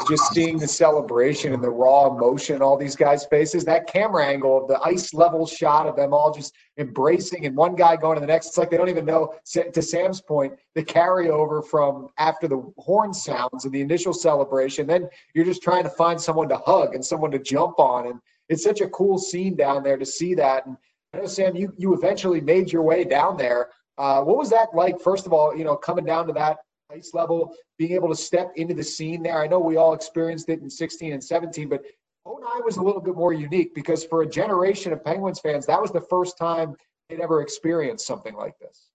is 0.00 0.08
just 0.08 0.32
seeing 0.32 0.58
the 0.58 0.66
celebration 0.66 1.52
and 1.52 1.62
the 1.62 1.70
raw 1.70 2.06
emotion 2.06 2.62
all 2.62 2.76
these 2.76 2.96
guys' 2.96 3.26
faces. 3.26 3.64
That 3.64 3.86
camera 3.86 4.26
angle 4.26 4.62
of 4.62 4.68
the 4.68 4.80
ice 4.80 5.14
level 5.14 5.46
shot 5.46 5.86
of 5.86 5.94
them 5.94 6.12
all 6.12 6.32
just 6.32 6.54
embracing 6.78 7.46
and 7.46 7.56
one 7.56 7.76
guy 7.76 7.96
going 7.96 8.16
to 8.16 8.20
the 8.20 8.26
next. 8.26 8.48
It's 8.48 8.58
like 8.58 8.70
they 8.70 8.76
don't 8.76 8.88
even 8.88 9.04
know. 9.04 9.34
To 9.52 9.82
Sam's 9.82 10.20
point, 10.20 10.54
the 10.74 10.82
carryover 10.82 11.64
from 11.64 12.08
after 12.18 12.48
the 12.48 12.72
horn 12.78 13.12
sounds 13.14 13.64
and 13.64 13.72
the 13.72 13.82
initial 13.82 14.12
celebration, 14.12 14.86
then 14.86 15.08
you're 15.34 15.44
just 15.44 15.62
trying 15.62 15.84
to 15.84 15.90
find 15.90 16.20
someone 16.20 16.48
to 16.48 16.56
hug 16.56 16.94
and 16.94 17.04
someone 17.04 17.30
to 17.30 17.38
jump 17.38 17.78
on. 17.78 18.06
And 18.06 18.20
it's 18.48 18.64
such 18.64 18.80
a 18.80 18.88
cool 18.88 19.16
scene 19.16 19.54
down 19.54 19.84
there 19.84 19.96
to 19.96 20.06
see 20.06 20.34
that. 20.34 20.66
And 20.66 20.76
I 21.12 21.18
know, 21.18 21.26
Sam, 21.26 21.56
you, 21.56 21.72
you 21.76 21.94
eventually 21.94 22.40
made 22.40 22.72
your 22.72 22.82
way 22.82 23.04
down 23.04 23.36
there. 23.36 23.70
Uh, 23.98 24.22
what 24.22 24.36
was 24.36 24.50
that 24.50 24.68
like, 24.74 25.00
first 25.00 25.26
of 25.26 25.32
all, 25.32 25.56
you 25.56 25.64
know, 25.64 25.76
coming 25.76 26.04
down 26.04 26.26
to 26.28 26.32
that 26.34 26.58
ice 26.92 27.12
level, 27.14 27.54
being 27.78 27.92
able 27.92 28.08
to 28.08 28.14
step 28.14 28.52
into 28.56 28.74
the 28.74 28.82
scene 28.82 29.22
there? 29.22 29.42
I 29.42 29.46
know 29.46 29.58
we 29.58 29.76
all 29.76 29.92
experienced 29.92 30.48
it 30.48 30.60
in 30.60 30.70
16 30.70 31.12
and 31.12 31.22
17, 31.22 31.68
but 31.68 31.82
09 32.26 32.64
was 32.64 32.76
a 32.76 32.82
little 32.82 33.00
bit 33.00 33.16
more 33.16 33.32
unique 33.32 33.74
because 33.74 34.04
for 34.04 34.22
a 34.22 34.28
generation 34.28 34.92
of 34.92 35.04
Penguins 35.04 35.40
fans, 35.40 35.66
that 35.66 35.80
was 35.80 35.90
the 35.90 36.00
first 36.00 36.38
time 36.38 36.76
they'd 37.08 37.20
ever 37.20 37.42
experienced 37.42 38.06
something 38.06 38.34
like 38.34 38.58
this. 38.58 38.90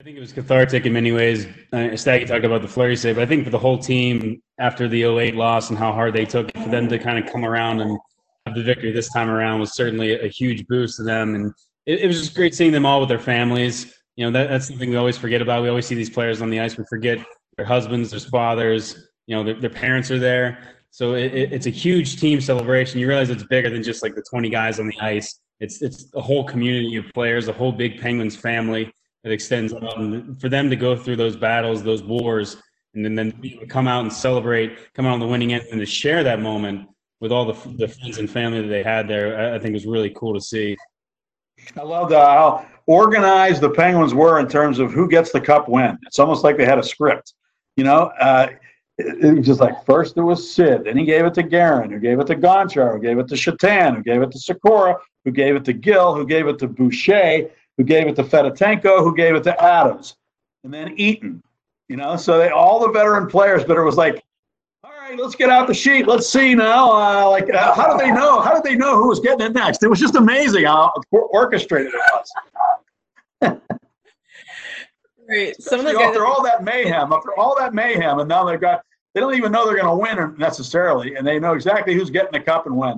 I 0.00 0.02
think 0.02 0.16
it 0.16 0.20
was 0.20 0.32
cathartic 0.32 0.86
in 0.86 0.94
many 0.94 1.12
ways. 1.12 1.46
Uh, 1.72 1.94
Staggy 1.94 2.24
talked 2.24 2.44
about 2.44 2.62
the 2.62 2.68
Fleury 2.68 2.96
save. 2.96 3.18
I 3.18 3.26
think 3.26 3.44
for 3.44 3.50
the 3.50 3.58
whole 3.58 3.76
team 3.76 4.40
after 4.58 4.88
the 4.88 5.04
08 5.04 5.34
loss 5.34 5.68
and 5.68 5.78
how 5.78 5.92
hard 5.92 6.14
they 6.14 6.24
took 6.24 6.48
it, 6.48 6.56
for 6.56 6.70
them 6.70 6.88
to 6.88 6.98
kind 6.98 7.22
of 7.22 7.30
come 7.30 7.44
around 7.44 7.80
and 7.80 7.98
the 8.54 8.62
victory 8.62 8.92
this 8.92 9.12
time 9.12 9.28
around 9.28 9.60
was 9.60 9.74
certainly 9.74 10.18
a 10.18 10.28
huge 10.28 10.66
boost 10.66 10.96
to 10.96 11.02
them. 11.02 11.34
And 11.34 11.52
it, 11.86 12.00
it 12.00 12.06
was 12.06 12.20
just 12.20 12.34
great 12.34 12.54
seeing 12.54 12.72
them 12.72 12.86
all 12.86 13.00
with 13.00 13.08
their 13.08 13.18
families. 13.18 13.94
You 14.16 14.26
know, 14.26 14.32
that, 14.32 14.50
that's 14.50 14.68
something 14.68 14.90
we 14.90 14.96
always 14.96 15.18
forget 15.18 15.42
about. 15.42 15.62
We 15.62 15.68
always 15.68 15.86
see 15.86 15.94
these 15.94 16.10
players 16.10 16.42
on 16.42 16.50
the 16.50 16.60
ice. 16.60 16.76
We 16.76 16.84
forget 16.88 17.18
their 17.56 17.66
husbands, 17.66 18.10
their 18.10 18.20
fathers, 18.20 19.08
you 19.26 19.36
know, 19.36 19.44
their, 19.44 19.54
their 19.54 19.70
parents 19.70 20.10
are 20.10 20.18
there. 20.18 20.58
So 20.90 21.14
it, 21.14 21.32
it, 21.34 21.52
it's 21.52 21.66
a 21.66 21.70
huge 21.70 22.20
team 22.20 22.40
celebration. 22.40 22.98
You 22.98 23.08
realize 23.08 23.30
it's 23.30 23.44
bigger 23.44 23.70
than 23.70 23.82
just 23.82 24.02
like 24.02 24.14
the 24.14 24.24
20 24.28 24.50
guys 24.50 24.80
on 24.80 24.88
the 24.88 24.98
ice. 25.00 25.40
It's, 25.60 25.82
it's 25.82 26.10
a 26.14 26.20
whole 26.20 26.44
community 26.44 26.96
of 26.96 27.04
players, 27.14 27.48
a 27.48 27.52
whole 27.52 27.72
big 27.72 28.00
Penguins 28.00 28.34
family 28.34 28.92
that 29.22 29.30
extends. 29.30 29.72
And 29.72 30.40
for 30.40 30.48
them 30.48 30.70
to 30.70 30.76
go 30.76 30.96
through 30.96 31.16
those 31.16 31.36
battles, 31.36 31.82
those 31.82 32.02
wars, 32.02 32.56
and 32.94 33.04
then, 33.04 33.14
then 33.14 33.32
come 33.68 33.86
out 33.86 34.02
and 34.02 34.12
celebrate, 34.12 34.92
come 34.94 35.06
out 35.06 35.12
on 35.12 35.20
the 35.20 35.26
winning 35.26 35.52
end, 35.52 35.64
and 35.70 35.78
to 35.78 35.86
share 35.86 36.24
that 36.24 36.40
moment 36.40 36.88
with 37.20 37.32
all 37.32 37.44
the, 37.44 37.68
the 37.76 37.88
friends 37.88 38.18
and 38.18 38.30
family 38.30 38.62
that 38.62 38.68
they 38.68 38.82
had 38.82 39.06
there, 39.06 39.54
I 39.54 39.58
think 39.58 39.70
it 39.70 39.74
was 39.74 39.86
really 39.86 40.10
cool 40.10 40.34
to 40.34 40.40
see. 40.40 40.76
I 41.76 41.82
love 41.82 42.10
how 42.10 42.66
organized 42.86 43.60
the 43.60 43.70
Penguins 43.70 44.14
were 44.14 44.40
in 44.40 44.48
terms 44.48 44.78
of 44.78 44.92
who 44.92 45.08
gets 45.08 45.30
the 45.30 45.40
cup 45.40 45.68
when. 45.68 45.98
It's 46.06 46.18
almost 46.18 46.42
like 46.42 46.56
they 46.56 46.64
had 46.64 46.78
a 46.78 46.82
script. 46.82 47.34
You 47.76 47.84
know, 47.84 48.10
uh, 48.20 48.48
it, 48.98 49.36
was 49.36 49.46
just 49.46 49.60
like 49.60 49.84
first 49.84 50.16
it 50.16 50.22
was 50.22 50.50
Sid, 50.50 50.84
then 50.84 50.96
he 50.96 51.04
gave 51.04 51.24
it 51.24 51.34
to 51.34 51.42
Guerin, 51.42 51.90
who 51.90 51.98
gave 51.98 52.18
it 52.20 52.26
to 52.28 52.36
Gonchar, 52.36 52.92
who 52.92 53.00
gave 53.00 53.18
it 53.18 53.28
to 53.28 53.36
Satan, 53.36 53.96
who 53.96 54.02
gave 54.02 54.22
it 54.22 54.30
to 54.32 54.38
Sykora, 54.38 54.96
who 55.24 55.30
gave 55.30 55.56
it 55.56 55.64
to 55.66 55.72
Gill, 55.72 56.14
who 56.14 56.26
gave 56.26 56.46
it 56.48 56.58
to 56.58 56.68
Boucher, 56.68 57.50
who 57.76 57.84
gave 57.84 58.06
it 58.08 58.16
to 58.16 58.24
Fedotenko, 58.24 59.00
who 59.00 59.14
gave 59.14 59.34
it 59.34 59.42
to 59.44 59.62
Adams, 59.62 60.16
and 60.64 60.72
then 60.72 60.94
Eaton. 60.96 61.42
You 61.88 61.96
know, 61.96 62.16
so 62.16 62.38
they 62.38 62.50
all 62.50 62.80
the 62.80 62.92
veteran 62.92 63.26
players, 63.26 63.64
but 63.64 63.76
it 63.76 63.82
was 63.82 63.96
like 63.96 64.22
right, 65.10 65.18
let's 65.18 65.34
get 65.34 65.50
out 65.50 65.66
the 65.66 65.74
sheet. 65.74 66.06
Let's 66.06 66.28
see 66.28 66.54
now. 66.54 66.90
Uh, 66.90 67.30
like, 67.30 67.52
uh, 67.52 67.74
how 67.74 67.90
did 67.90 68.00
they 68.00 68.12
know? 68.12 68.40
How 68.40 68.54
did 68.54 68.62
they 68.64 68.76
know 68.76 68.96
who 68.96 69.08
was 69.08 69.20
getting 69.20 69.46
it 69.46 69.52
next? 69.52 69.82
It 69.82 69.88
was 69.88 70.00
just 70.00 70.14
amazing 70.14 70.64
how 70.64 70.92
orchestrated 71.10 71.92
it 71.92 72.00
was. 72.12 73.60
Right. 75.28 75.54
Some 75.62 75.78
of 75.78 75.86
those 75.86 75.94
after 75.94 76.26
all 76.26 76.42
that 76.42 76.64
mayhem, 76.64 77.12
after 77.12 77.38
all 77.38 77.54
that 77.56 77.72
mayhem, 77.72 78.18
and 78.18 78.28
now 78.28 78.44
they've 78.44 78.60
got 78.60 78.82
they 79.14 79.20
don't 79.20 79.36
even 79.36 79.52
know 79.52 79.64
they're 79.64 79.80
going 79.80 79.86
to 79.86 79.94
win 79.94 80.34
necessarily, 80.36 81.14
and 81.14 81.24
they 81.24 81.38
know 81.38 81.52
exactly 81.52 81.94
who's 81.94 82.10
getting 82.10 82.32
the 82.32 82.40
cup 82.40 82.66
and 82.66 82.76
when. 82.76 82.94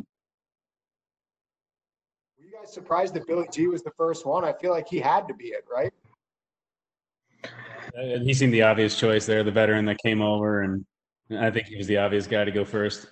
Were 2.39 2.45
you 2.47 2.53
guys 2.59 2.73
surprised 2.73 3.13
that 3.17 3.27
Billy 3.27 3.47
G 3.53 3.67
was 3.67 3.83
the 3.83 3.91
first 3.99 4.25
one? 4.25 4.47
I 4.47 4.55
feel 4.55 4.71
like 4.71 4.89
he 4.89 4.99
had 4.99 5.29
to 5.29 5.35
be 5.35 5.49
it, 5.49 5.67
right? 5.71 5.93
He 8.23 8.33
seemed 8.33 8.55
the 8.55 8.63
obvious 8.63 8.99
choice 8.99 9.27
there, 9.27 9.45
the 9.45 9.51
veteran 9.51 9.85
that 9.85 9.99
came 10.03 10.23
over, 10.23 10.63
and 10.63 10.87
I 11.31 11.51
think 11.51 11.67
he 11.67 11.77
was 11.77 11.87
the 11.87 11.99
obvious 11.99 12.27
guy 12.27 12.45
to 12.45 12.51
go 12.51 12.65
first. 12.65 13.07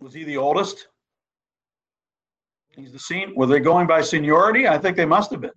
Was 0.00 0.14
he 0.14 0.24
the 0.24 0.36
oldest? 0.36 0.88
He's 2.76 2.92
the 2.92 2.98
scene. 2.98 3.34
Were 3.34 3.46
they 3.46 3.60
going 3.60 3.86
by 3.86 4.02
seniority? 4.02 4.68
I 4.68 4.78
think 4.78 4.96
they 4.96 5.04
must 5.04 5.30
have 5.32 5.40
been. 5.40 5.50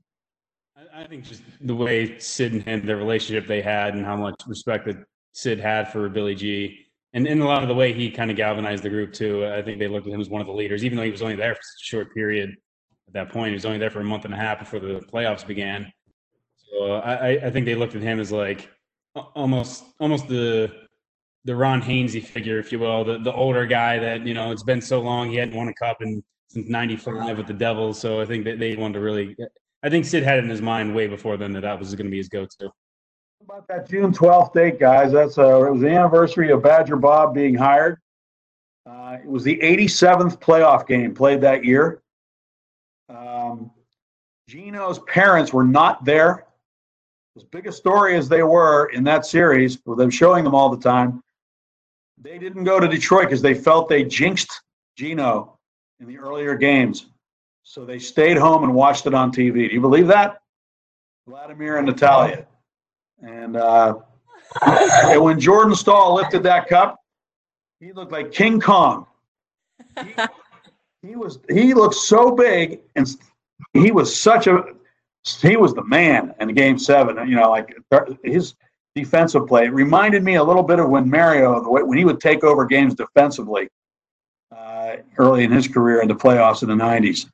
I, 0.76 1.04
I 1.04 1.08
think 1.08 1.24
just 1.24 1.44
the 1.62 1.76
way 1.76 2.18
Sid 2.18 2.54
and 2.54 2.64
him, 2.64 2.86
the 2.86 2.96
relationship 2.96 3.48
they 3.48 3.62
had, 3.62 3.94
and 3.94 4.06
how 4.06 4.16
much 4.16 4.36
respect 4.48 4.86
that 4.86 4.98
Sid 5.34 5.60
had 5.60 5.92
for 5.92 6.10
Billy 6.10 6.34
G, 6.36 6.86
and 7.14 7.28
in 7.28 7.42
a 7.42 7.46
lot 7.46 7.62
of 7.62 7.70
the 7.70 7.76
way 7.76 7.94
he 7.94 8.10
kind 8.10 8.32
of 8.32 8.38
galvanized 8.38 8.84
the 8.84 8.90
group 8.90 9.14
too. 9.14 9.46
I 9.46 9.62
think 9.62 9.80
they 9.80 9.88
looked 9.88 10.08
at 10.08 10.14
him 10.14 10.22
as 10.22 10.30
one 10.30 10.42
of 10.42 10.48
the 10.48 10.54
leaders, 10.54 10.84
even 10.84 10.98
though 10.98 11.04
he 11.04 11.12
was 11.12 11.22
only 11.22 11.36
there 11.36 11.54
for 11.54 11.62
such 11.62 11.84
a 11.84 11.86
short 11.86 12.14
period. 12.14 12.56
At 13.08 13.14
that 13.14 13.30
point, 13.30 13.50
he 13.50 13.54
was 13.54 13.66
only 13.66 13.78
there 13.78 13.92
for 13.92 14.00
a 14.00 14.06
month 14.06 14.26
and 14.26 14.34
a 14.34 14.38
half 14.38 14.60
before 14.60 14.80
the 14.80 15.02
playoffs 15.14 15.46
began. 15.46 15.92
So 16.56 16.94
uh, 16.94 17.02
I, 17.22 17.48
I 17.48 17.50
think 17.52 17.66
they 17.66 17.76
looked 17.76 17.96
at 17.96 18.02
him 18.02 18.20
as 18.20 18.32
like 18.32 18.70
almost 19.36 19.84
almost 20.00 20.28
the 20.28 20.72
the 21.46 21.56
Ron 21.56 21.82
Hainsey 21.82 22.24
figure, 22.24 22.60
if 22.60 22.72
you 22.72 22.80
will, 22.80 23.04
the, 23.04 23.18
the 23.18 23.34
older 23.34 23.66
guy 23.66 23.98
that, 24.00 24.26
you 24.26 24.34
know, 24.34 24.52
it's 24.52 24.64
been 24.64 24.82
so 24.82 25.02
long. 25.02 25.30
He 25.30 25.38
hadn't 25.38 25.56
won 25.56 25.68
a 25.68 25.74
cup 25.74 26.02
in, 26.02 26.24
since 26.50 26.70
95 26.70 27.38
with 27.38 27.48
the 27.48 27.54
Devils. 27.54 28.00
So 28.00 28.22
I 28.22 28.26
think 28.26 28.46
that 28.46 28.60
they 28.60 28.76
wanted 28.76 28.96
to 28.96 29.00
really, 29.00 29.36
I 29.84 29.90
think 29.90 30.06
Sid 30.06 30.24
had 30.24 30.38
it 30.38 30.44
in 30.44 30.50
his 30.50 30.62
mind 30.62 30.94
way 30.94 31.08
before 31.08 31.38
then 31.38 31.54
that 31.54 31.62
that 31.62 31.80
was 31.80 31.96
going 31.96 32.06
to 32.06 32.12
be 32.12 32.18
his 32.18 32.30
go 32.30 32.46
to. 32.60 32.72
About 33.44 33.68
that 33.70 33.90
June 33.90 34.14
12th 34.14 34.54
date, 34.54 34.80
guys, 34.80 35.12
that's 35.12 35.40
uh, 35.40 35.66
it 35.66 35.72
was 35.72 35.82
the 35.82 35.90
anniversary 35.90 36.52
of 36.52 36.62
Badger 36.62 36.96
Bob 36.96 37.34
being 37.34 37.56
hired. 37.56 37.98
Uh, 38.86 39.18
it 39.22 39.28
was 39.28 39.44
the 39.44 39.58
87th 39.58 40.40
playoff 40.40 40.88
game 40.88 41.14
played 41.16 41.42
that 41.42 41.66
year. 41.66 42.02
Um, 43.10 43.72
Geno's 44.48 45.00
parents 45.00 45.54
were 45.54 45.64
not 45.64 46.06
there. 46.06 46.46
As 47.36 47.44
big 47.44 47.66
a 47.66 47.72
story 47.72 48.16
as 48.16 48.28
they 48.28 48.44
were 48.44 48.88
in 48.88 49.04
that 49.06 49.26
series, 49.26 49.80
with 49.86 49.98
them 49.98 50.10
showing 50.10 50.44
them 50.44 50.54
all 50.54 50.70
the 50.70 50.82
time, 50.82 51.24
they 52.22 52.38
didn't 52.38 52.64
go 52.64 52.80
to 52.80 52.88
Detroit 52.88 53.26
because 53.26 53.42
they 53.42 53.54
felt 53.54 53.90
they 53.90 54.04
jinxed 54.04 54.62
Geno 54.96 55.58
in 56.00 56.08
the 56.08 56.18
earlier 56.18 56.56
games. 56.56 57.08
So 57.64 57.86
they 57.86 58.00
stayed 58.00 58.38
home 58.38 58.64
and 58.64 58.74
watched 58.74 59.06
it 59.06 59.14
on 59.14 59.32
TV. 59.32 59.70
Do 59.70 59.74
you 59.74 59.82
believe 59.82 60.08
that? 60.08 60.42
Vladimir 61.28 61.78
and 61.78 61.88
Natalia. 61.88 62.46
And, 63.22 63.56
uh, 63.56 63.96
and 64.64 65.22
when 65.22 65.40
Jordan 65.40 65.76
Staal 65.76 66.16
lifted 66.16 66.44
that 66.44 66.68
cup, 66.68 67.00
he 67.80 67.92
looked 67.94 68.12
like 68.12 68.32
King 68.32 68.60
Kong. 68.60 69.08
He, 70.04 70.14
he 71.02 71.16
was 71.16 71.40
he 71.50 71.74
looked 71.74 71.96
so 71.96 72.32
big 72.36 72.82
and 72.96 73.08
he 73.74 73.92
was 73.92 74.16
such 74.16 74.46
a 74.46 74.64
he 75.24 75.58
was 75.58 75.74
the 75.74 75.84
man 75.84 76.36
in 76.40 76.54
game 76.54 76.78
seven. 76.78 77.18
You 77.28 77.36
know, 77.36 77.50
like 77.50 77.76
his 78.24 78.54
defensive 78.96 79.48
play 79.48 79.66
it 79.66 79.74
reminded 79.74 80.24
me 80.24 80.36
a 80.36 80.44
little 80.44 80.64
bit 80.64 80.80
of 80.80 80.90
when 80.90 81.10
Mario 81.10 81.62
when 81.70 81.98
he 81.98 82.06
would 82.06 82.20
take 82.20 82.44
over 82.44 82.66
games 82.66 82.94
defensively 82.94 83.70
uh, 84.56 84.98
early 85.18 85.44
in 85.44 85.52
his 85.52 85.68
career 85.68 86.02
in 86.02 86.08
the 86.08 86.16
playoffs 86.16 86.62
in 86.64 86.70
the 86.70 86.76
'90s. 86.76 87.28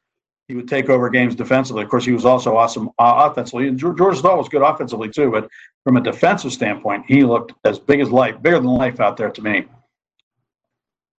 He 0.47 0.55
would 0.55 0.67
take 0.67 0.89
over 0.89 1.09
games 1.09 1.35
defensively. 1.35 1.83
Of 1.83 1.89
course, 1.89 2.05
he 2.05 2.13
was 2.13 2.23
also 2.23 2.55
awesome 2.55 2.89
uh, 2.99 3.29
offensively, 3.29 3.67
and 3.67 3.77
Jordan 3.77 4.15
Staal 4.15 4.37
was 4.37 4.47
good 4.47 4.61
offensively 4.61 5.09
too. 5.09 5.29
But 5.29 5.49
from 5.83 5.97
a 5.97 6.01
defensive 6.01 6.53
standpoint, 6.53 7.05
he 7.07 7.23
looked 7.23 7.53
as 7.65 7.79
big 7.79 7.99
as 7.99 8.11
life, 8.11 8.41
bigger 8.41 8.59
than 8.59 8.67
life 8.67 8.99
out 8.99 9.17
there 9.17 9.29
to 9.29 9.41
me. 9.41 9.65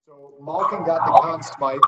So 0.08 0.36
Malkin 0.42 0.86
got 0.86 1.06
the 1.06 1.20
Conn 1.20 1.44
Smythe. 1.44 1.80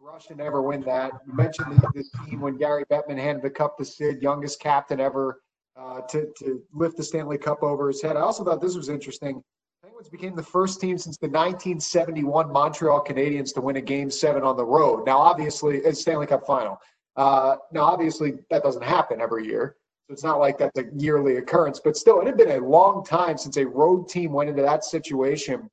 Russia 0.00 0.34
never 0.34 0.62
win 0.62 0.80
that. 0.80 1.12
You 1.26 1.34
mentioned 1.34 1.76
the, 1.76 1.88
the, 1.94 2.04
team 2.26 2.40
when 2.40 2.56
Gary 2.56 2.82
Bettman 2.90 3.18
handed 3.18 3.42
the 3.42 3.50
cup 3.50 3.78
to 3.78 3.84
Sid, 3.84 4.20
youngest 4.20 4.58
captain 4.58 4.98
ever 4.98 5.40
uh, 5.78 6.00
to, 6.02 6.28
to 6.38 6.62
lift 6.72 6.96
the 6.96 7.02
Stanley 7.02 7.38
Cup 7.38 7.62
over 7.62 7.88
his 7.88 8.02
head. 8.02 8.16
I 8.16 8.20
also 8.20 8.44
thought 8.44 8.60
this 8.60 8.76
was 8.76 8.88
interesting. 8.88 9.42
Penguins 9.82 10.08
became 10.08 10.34
the 10.34 10.42
first 10.42 10.80
team 10.80 10.98
since 10.98 11.16
the 11.18 11.28
1971 11.28 12.52
Montreal 12.52 13.04
Canadiens 13.04 13.54
to 13.54 13.60
win 13.60 13.76
a 13.76 13.80
Game 13.80 14.10
Seven 14.10 14.42
on 14.42 14.56
the 14.56 14.64
road. 14.64 15.06
Now, 15.06 15.18
obviously, 15.18 15.78
it's 15.78 16.00
Stanley 16.00 16.26
Cup 16.26 16.44
final. 16.44 16.78
Uh, 17.16 17.56
now, 17.72 17.82
obviously, 17.82 18.34
that 18.50 18.62
doesn't 18.62 18.82
happen 18.82 19.20
every 19.20 19.46
year, 19.46 19.76
so 20.06 20.12
it's 20.12 20.24
not 20.24 20.38
like 20.38 20.58
that's 20.58 20.78
a 20.78 20.84
yearly 20.96 21.36
occurrence. 21.36 21.80
But 21.82 21.96
still, 21.96 22.20
it 22.20 22.26
had 22.26 22.36
been 22.36 22.50
a 22.50 22.58
long 22.58 23.04
time 23.04 23.38
since 23.38 23.56
a 23.56 23.66
road 23.66 24.08
team 24.08 24.32
went 24.32 24.50
into 24.50 24.62
that 24.62 24.84
situation. 24.84 25.68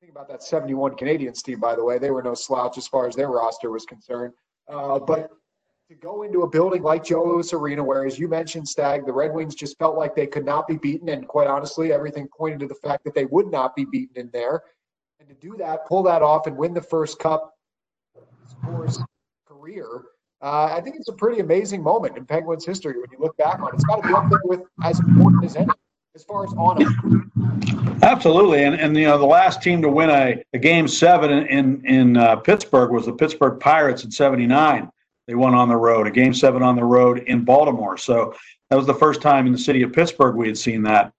Think 0.00 0.12
about 0.12 0.28
that 0.28 0.42
71 0.42 0.96
Canadiens 0.96 1.42
team, 1.42 1.60
by 1.60 1.76
the 1.76 1.84
way. 1.84 1.98
They 1.98 2.10
were 2.10 2.22
no 2.22 2.34
slouch 2.34 2.78
as 2.78 2.88
far 2.88 3.06
as 3.06 3.14
their 3.14 3.28
roster 3.28 3.70
was 3.70 3.84
concerned. 3.84 4.32
Uh, 4.68 4.98
but 4.98 5.30
to 5.92 5.98
go 5.98 6.22
into 6.22 6.42
a 6.42 6.48
building 6.48 6.82
like 6.82 7.04
Joe 7.04 7.22
Louis 7.22 7.52
Arena, 7.52 7.84
where, 7.84 8.06
as 8.06 8.18
you 8.18 8.26
mentioned, 8.26 8.66
Stag, 8.66 9.04
the 9.04 9.12
Red 9.12 9.34
Wings 9.34 9.54
just 9.54 9.78
felt 9.78 9.96
like 9.96 10.14
they 10.14 10.26
could 10.26 10.44
not 10.44 10.66
be 10.66 10.78
beaten. 10.78 11.10
And 11.10 11.28
quite 11.28 11.46
honestly, 11.46 11.92
everything 11.92 12.28
pointed 12.34 12.60
to 12.60 12.66
the 12.66 12.74
fact 12.74 13.04
that 13.04 13.14
they 13.14 13.26
would 13.26 13.50
not 13.50 13.76
be 13.76 13.84
beaten 13.84 14.16
in 14.16 14.30
there. 14.32 14.62
And 15.20 15.28
to 15.28 15.34
do 15.34 15.54
that, 15.58 15.86
pull 15.86 16.02
that 16.04 16.22
off, 16.22 16.46
and 16.46 16.56
win 16.56 16.72
the 16.72 16.80
first 16.80 17.18
cup 17.18 17.54
of 18.16 18.84
his 18.84 19.00
career, 19.46 19.86
uh, 20.40 20.74
I 20.74 20.80
think 20.80 20.96
it's 20.96 21.08
a 21.08 21.12
pretty 21.12 21.40
amazing 21.40 21.82
moment 21.82 22.16
in 22.16 22.24
Penguins 22.24 22.64
history 22.64 22.94
when 22.94 23.10
you 23.12 23.18
look 23.20 23.36
back 23.36 23.60
on 23.60 23.68
it. 23.68 23.74
It's 23.74 23.84
got 23.84 24.02
to 24.02 24.08
be 24.08 24.14
up 24.14 24.30
there 24.30 24.40
with 24.44 24.62
as 24.82 24.98
important 24.98 25.44
as 25.44 25.56
any, 25.56 25.68
as 26.14 26.24
far 26.24 26.44
as 26.44 26.54
honor. 26.56 26.90
Absolutely, 28.02 28.64
and 28.64 28.74
and 28.74 28.96
you 28.96 29.04
know 29.04 29.18
the 29.18 29.26
last 29.26 29.62
team 29.62 29.82
to 29.82 29.88
win 29.88 30.10
a, 30.10 30.42
a 30.54 30.58
game 30.58 30.88
seven 30.88 31.30
in 31.30 31.86
in, 31.86 32.16
uh, 32.16 32.36
Pittsburgh 32.36 32.90
was 32.90 33.06
the 33.06 33.12
Pittsburgh 33.12 33.60
Pirates 33.60 34.04
in 34.04 34.10
'79. 34.10 34.90
They 35.26 35.34
won 35.34 35.54
on 35.54 35.68
the 35.68 35.76
road, 35.76 36.06
a 36.06 36.10
game 36.10 36.34
seven 36.34 36.62
on 36.62 36.76
the 36.76 36.84
road 36.84 37.20
in 37.20 37.44
Baltimore. 37.44 37.96
So 37.96 38.34
that 38.70 38.76
was 38.76 38.86
the 38.86 38.94
first 38.94 39.22
time 39.22 39.46
in 39.46 39.52
the 39.52 39.58
city 39.58 39.82
of 39.82 39.92
Pittsburgh 39.92 40.34
we 40.34 40.46
had 40.46 40.58
seen 40.58 40.82
that 40.82 41.12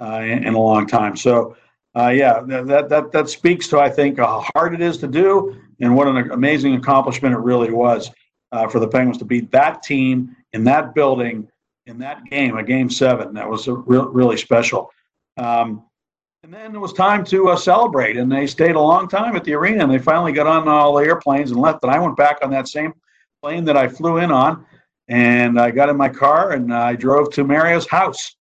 uh, 0.00 0.20
in, 0.22 0.44
in, 0.44 0.54
a 0.54 0.60
long 0.60 0.86
time. 0.86 1.16
So 1.16 1.56
uh, 1.96 2.08
yeah, 2.08 2.40
that 2.46 2.88
that 2.88 3.12
that 3.12 3.28
speaks 3.28 3.66
to 3.68 3.80
I 3.80 3.90
think 3.90 4.18
how 4.18 4.44
hard 4.54 4.74
it 4.74 4.80
is 4.80 4.98
to 4.98 5.08
do 5.08 5.60
and 5.80 5.96
what 5.96 6.06
an 6.06 6.30
amazing 6.30 6.74
accomplishment 6.74 7.34
it 7.34 7.38
really 7.38 7.72
was 7.72 8.10
uh, 8.52 8.68
for 8.68 8.78
the 8.78 8.88
Penguins 8.88 9.18
to 9.18 9.24
beat 9.24 9.50
that 9.50 9.82
team 9.82 10.36
in 10.52 10.64
that 10.64 10.94
building 10.94 11.48
in 11.86 11.98
that 11.98 12.24
game, 12.26 12.56
a 12.56 12.62
game 12.62 12.90
seven. 12.90 13.32
That 13.34 13.48
was 13.48 13.66
re- 13.66 14.06
really 14.10 14.36
special. 14.36 14.90
Um, 15.38 15.84
and 16.44 16.52
then 16.52 16.74
it 16.74 16.78
was 16.78 16.92
time 16.92 17.24
to 17.26 17.48
uh, 17.48 17.56
celebrate, 17.56 18.16
and 18.16 18.30
they 18.30 18.46
stayed 18.46 18.76
a 18.76 18.80
long 18.80 19.08
time 19.08 19.34
at 19.34 19.44
the 19.44 19.54
arena. 19.54 19.82
And 19.82 19.92
they 19.92 19.98
finally 19.98 20.32
got 20.32 20.46
on 20.46 20.68
all 20.68 20.94
the 20.94 21.04
airplanes 21.04 21.50
and 21.50 21.60
left. 21.60 21.82
And 21.82 21.90
I 21.90 21.98
went 21.98 22.16
back 22.16 22.38
on 22.42 22.50
that 22.50 22.68
same 22.68 22.92
plane 23.42 23.64
that 23.64 23.76
I 23.76 23.88
flew 23.88 24.18
in 24.18 24.32
on, 24.32 24.66
and 25.06 25.60
I 25.60 25.70
got 25.70 25.88
in 25.88 25.96
my 25.96 26.08
car 26.08 26.52
and 26.52 26.74
I 26.74 26.94
drove 26.94 27.32
to 27.34 27.44
Mario's 27.44 27.86
house, 27.86 28.36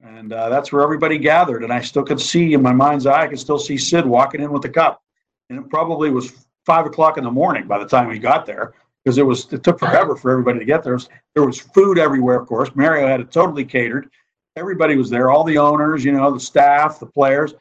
and 0.00 0.32
uh, 0.32 0.48
that's 0.48 0.72
where 0.72 0.82
everybody 0.82 1.18
gathered. 1.18 1.64
And 1.64 1.72
I 1.72 1.80
still 1.82 2.02
could 2.02 2.20
see 2.20 2.54
in 2.54 2.62
my 2.62 2.72
mind's 2.72 3.06
eye, 3.06 3.24
I 3.24 3.28
could 3.28 3.38
still 3.38 3.58
see 3.58 3.76
Sid 3.76 4.06
walking 4.06 4.40
in 4.40 4.50
with 4.50 4.62
the 4.62 4.68
cup, 4.68 5.02
and 5.50 5.58
it 5.58 5.68
probably 5.68 6.10
was 6.10 6.46
five 6.64 6.86
o'clock 6.86 7.18
in 7.18 7.24
the 7.24 7.30
morning 7.30 7.66
by 7.66 7.78
the 7.78 7.86
time 7.86 8.08
we 8.08 8.18
got 8.18 8.46
there 8.46 8.74
because 9.04 9.18
it 9.18 9.22
was 9.22 9.52
it 9.52 9.62
took 9.62 9.78
forever 9.78 10.16
for 10.16 10.30
everybody 10.30 10.58
to 10.58 10.64
get 10.64 10.82
there. 10.82 10.98
There 11.34 11.44
was 11.44 11.60
food 11.60 11.98
everywhere, 11.98 12.40
of 12.40 12.48
course. 12.48 12.70
Mario 12.74 13.06
had 13.06 13.20
it 13.20 13.30
totally 13.30 13.64
catered. 13.64 14.10
Everybody 14.56 14.96
was 14.96 15.08
there, 15.08 15.30
all 15.30 15.44
the 15.44 15.58
owners, 15.58 16.04
you 16.04 16.12
know, 16.12 16.32
the 16.32 16.40
staff, 16.40 16.98
the 16.98 17.06
players, 17.06 17.54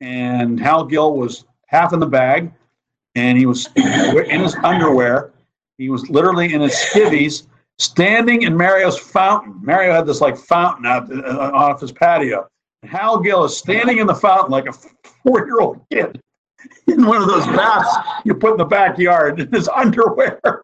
and 0.00 0.60
Hal 0.60 0.84
Gill 0.84 1.16
was 1.16 1.44
half 1.66 1.92
in 1.92 2.00
the 2.00 2.06
bag, 2.06 2.52
and 3.14 3.38
he 3.38 3.46
was 3.46 3.68
in 3.76 4.40
his 4.40 4.54
underwear 4.56 5.31
he 5.82 5.90
was 5.90 6.08
literally 6.08 6.54
in 6.54 6.60
his 6.60 6.74
skivvies, 6.74 7.48
standing 7.78 8.42
in 8.42 8.56
Mario's 8.56 8.96
fountain. 8.96 9.58
Mario 9.62 9.92
had 9.92 10.06
this 10.06 10.20
like 10.20 10.36
fountain 10.36 10.86
out 10.86 11.10
uh, 11.12 11.50
off 11.52 11.80
his 11.80 11.90
patio. 11.90 12.46
Hal 12.84 13.18
Gill 13.18 13.44
is 13.44 13.56
standing 13.56 13.98
in 13.98 14.06
the 14.06 14.14
fountain 14.14 14.52
like 14.52 14.66
a 14.66 14.72
four-year-old 14.72 15.80
kid 15.90 16.20
in 16.86 17.04
one 17.04 17.20
of 17.20 17.28
those 17.28 17.46
baths 17.46 17.96
you 18.24 18.34
put 18.34 18.52
in 18.52 18.58
the 18.58 18.64
backyard 18.64 19.40
in 19.40 19.52
his 19.52 19.68
underwear. 19.68 20.62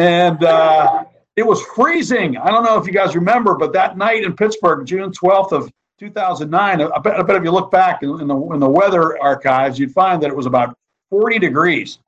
And 0.00 0.42
uh, 0.42 1.04
it 1.36 1.46
was 1.46 1.62
freezing. 1.62 2.36
I 2.36 2.50
don't 2.50 2.64
know 2.64 2.78
if 2.80 2.86
you 2.86 2.92
guys 2.92 3.14
remember, 3.14 3.54
but 3.54 3.72
that 3.74 3.96
night 3.96 4.24
in 4.24 4.34
Pittsburgh, 4.34 4.84
June 4.84 5.12
12th 5.12 5.52
of 5.52 5.72
2009, 6.00 6.80
I 6.80 6.98
bet, 6.98 7.14
I 7.16 7.22
bet 7.22 7.36
if 7.36 7.44
you 7.44 7.52
look 7.52 7.70
back 7.70 8.02
in, 8.02 8.20
in, 8.20 8.26
the, 8.26 8.36
in 8.36 8.58
the 8.58 8.68
weather 8.68 9.22
archives, 9.22 9.78
you'd 9.78 9.92
find 9.92 10.20
that 10.22 10.30
it 10.30 10.36
was 10.36 10.46
about 10.46 10.76
40 11.10 11.38
degrees 11.38 11.98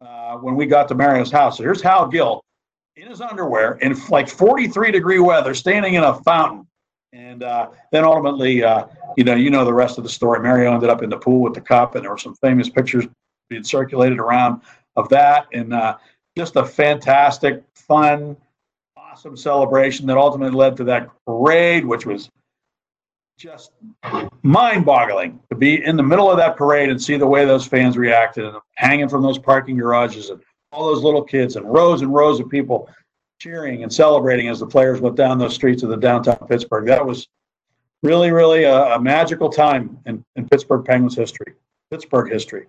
uh, 0.00 0.36
when 0.36 0.54
we 0.56 0.66
got 0.66 0.88
to 0.88 0.94
Mario's 0.94 1.30
house. 1.30 1.58
So 1.58 1.62
here's 1.62 1.82
Hal 1.82 2.08
Gill 2.08 2.42
in 2.96 3.08
his 3.08 3.20
underwear 3.20 3.74
in 3.80 3.96
like 4.08 4.28
43 4.28 4.90
degree 4.90 5.18
weather, 5.18 5.54
standing 5.54 5.94
in 5.94 6.04
a 6.04 6.14
fountain. 6.22 6.66
And 7.12 7.42
uh, 7.42 7.70
then 7.90 8.04
ultimately, 8.04 8.62
uh, 8.62 8.86
you 9.16 9.24
know, 9.24 9.34
you 9.34 9.50
know 9.50 9.64
the 9.64 9.72
rest 9.72 9.98
of 9.98 10.04
the 10.04 10.10
story. 10.10 10.40
Mario 10.40 10.72
ended 10.72 10.90
up 10.90 11.02
in 11.02 11.10
the 11.10 11.18
pool 11.18 11.40
with 11.40 11.54
the 11.54 11.60
cup, 11.60 11.96
and 11.96 12.04
there 12.04 12.10
were 12.10 12.18
some 12.18 12.34
famous 12.36 12.68
pictures 12.68 13.06
being 13.48 13.64
circulated 13.64 14.18
around 14.18 14.62
of 14.96 15.08
that, 15.08 15.46
and 15.52 15.74
uh, 15.74 15.96
just 16.36 16.54
a 16.54 16.64
fantastic, 16.64 17.64
fun, 17.74 18.36
awesome 18.96 19.36
celebration 19.36 20.06
that 20.06 20.16
ultimately 20.16 20.56
led 20.56 20.76
to 20.76 20.84
that 20.84 21.10
parade, 21.26 21.84
which 21.84 22.06
was 22.06 22.30
just 23.40 23.72
mind-boggling 24.42 25.40
to 25.48 25.56
be 25.56 25.82
in 25.82 25.96
the 25.96 26.02
middle 26.02 26.30
of 26.30 26.36
that 26.36 26.58
parade 26.58 26.90
and 26.90 27.02
see 27.02 27.16
the 27.16 27.26
way 27.26 27.46
those 27.46 27.66
fans 27.66 27.96
reacted 27.96 28.44
and 28.44 28.54
hanging 28.74 29.08
from 29.08 29.22
those 29.22 29.38
parking 29.38 29.78
garages 29.78 30.28
and 30.28 30.42
all 30.72 30.86
those 30.88 31.02
little 31.02 31.22
kids 31.22 31.56
and 31.56 31.64
rows 31.66 32.02
and 32.02 32.12
rows 32.12 32.38
of 32.38 32.50
people 32.50 32.86
cheering 33.38 33.82
and 33.82 33.90
celebrating 33.90 34.48
as 34.48 34.60
the 34.60 34.66
players 34.66 35.00
went 35.00 35.16
down 35.16 35.38
those 35.38 35.54
streets 35.54 35.82
of 35.82 35.88
the 35.88 35.96
downtown 35.96 36.36
Pittsburgh. 36.48 36.86
That 36.86 37.06
was 37.06 37.28
really, 38.02 38.30
really 38.30 38.64
a, 38.64 38.96
a 38.96 39.00
magical 39.00 39.48
time 39.48 39.98
in, 40.04 40.22
in 40.36 40.46
Pittsburgh 40.46 40.84
Penguins 40.84 41.16
history, 41.16 41.54
Pittsburgh 41.90 42.30
history. 42.30 42.66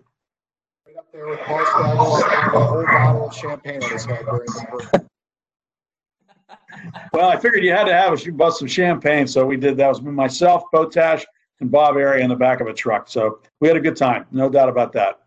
Right 0.88 0.96
up 0.96 1.12
there 1.12 1.28
with 1.28 1.42
Paul 1.42 1.66
Stagel, 1.66 2.22
a 2.54 2.66
whole 2.66 2.86
bottle 2.86 3.28
of 3.28 3.36
champagne 3.36 3.84
on 3.84 3.92
his 3.92 4.06
head 4.06 4.24
during 4.24 4.46
the 4.46 5.06
well, 7.14 7.30
I 7.30 7.38
figured 7.38 7.64
you 7.64 7.72
had 7.72 7.86
to 7.86 7.94
have 7.94 8.14
a 8.14 8.32
bust 8.32 8.60
some 8.60 8.68
champagne, 8.68 9.28
so 9.28 9.46
we 9.46 9.58
did 9.58 9.78
that. 9.78 9.88
Was 9.88 10.02
myself, 10.02 10.64
Botash, 10.74 11.24
and 11.60 11.72
Bob 11.72 11.96
Errey 11.96 12.22
in 12.22 12.30
the 12.30 12.36
back 12.36 12.60
of 12.60 12.68
a 12.68 12.74
truck. 12.74 13.08
So 13.08 13.40
we 13.60 13.68
had 13.68 13.78
a 13.78 13.82
good 13.82 13.96
time, 13.96 14.26
no 14.32 14.50
doubt 14.50 14.70
about 14.70 14.92
that. 14.94 15.20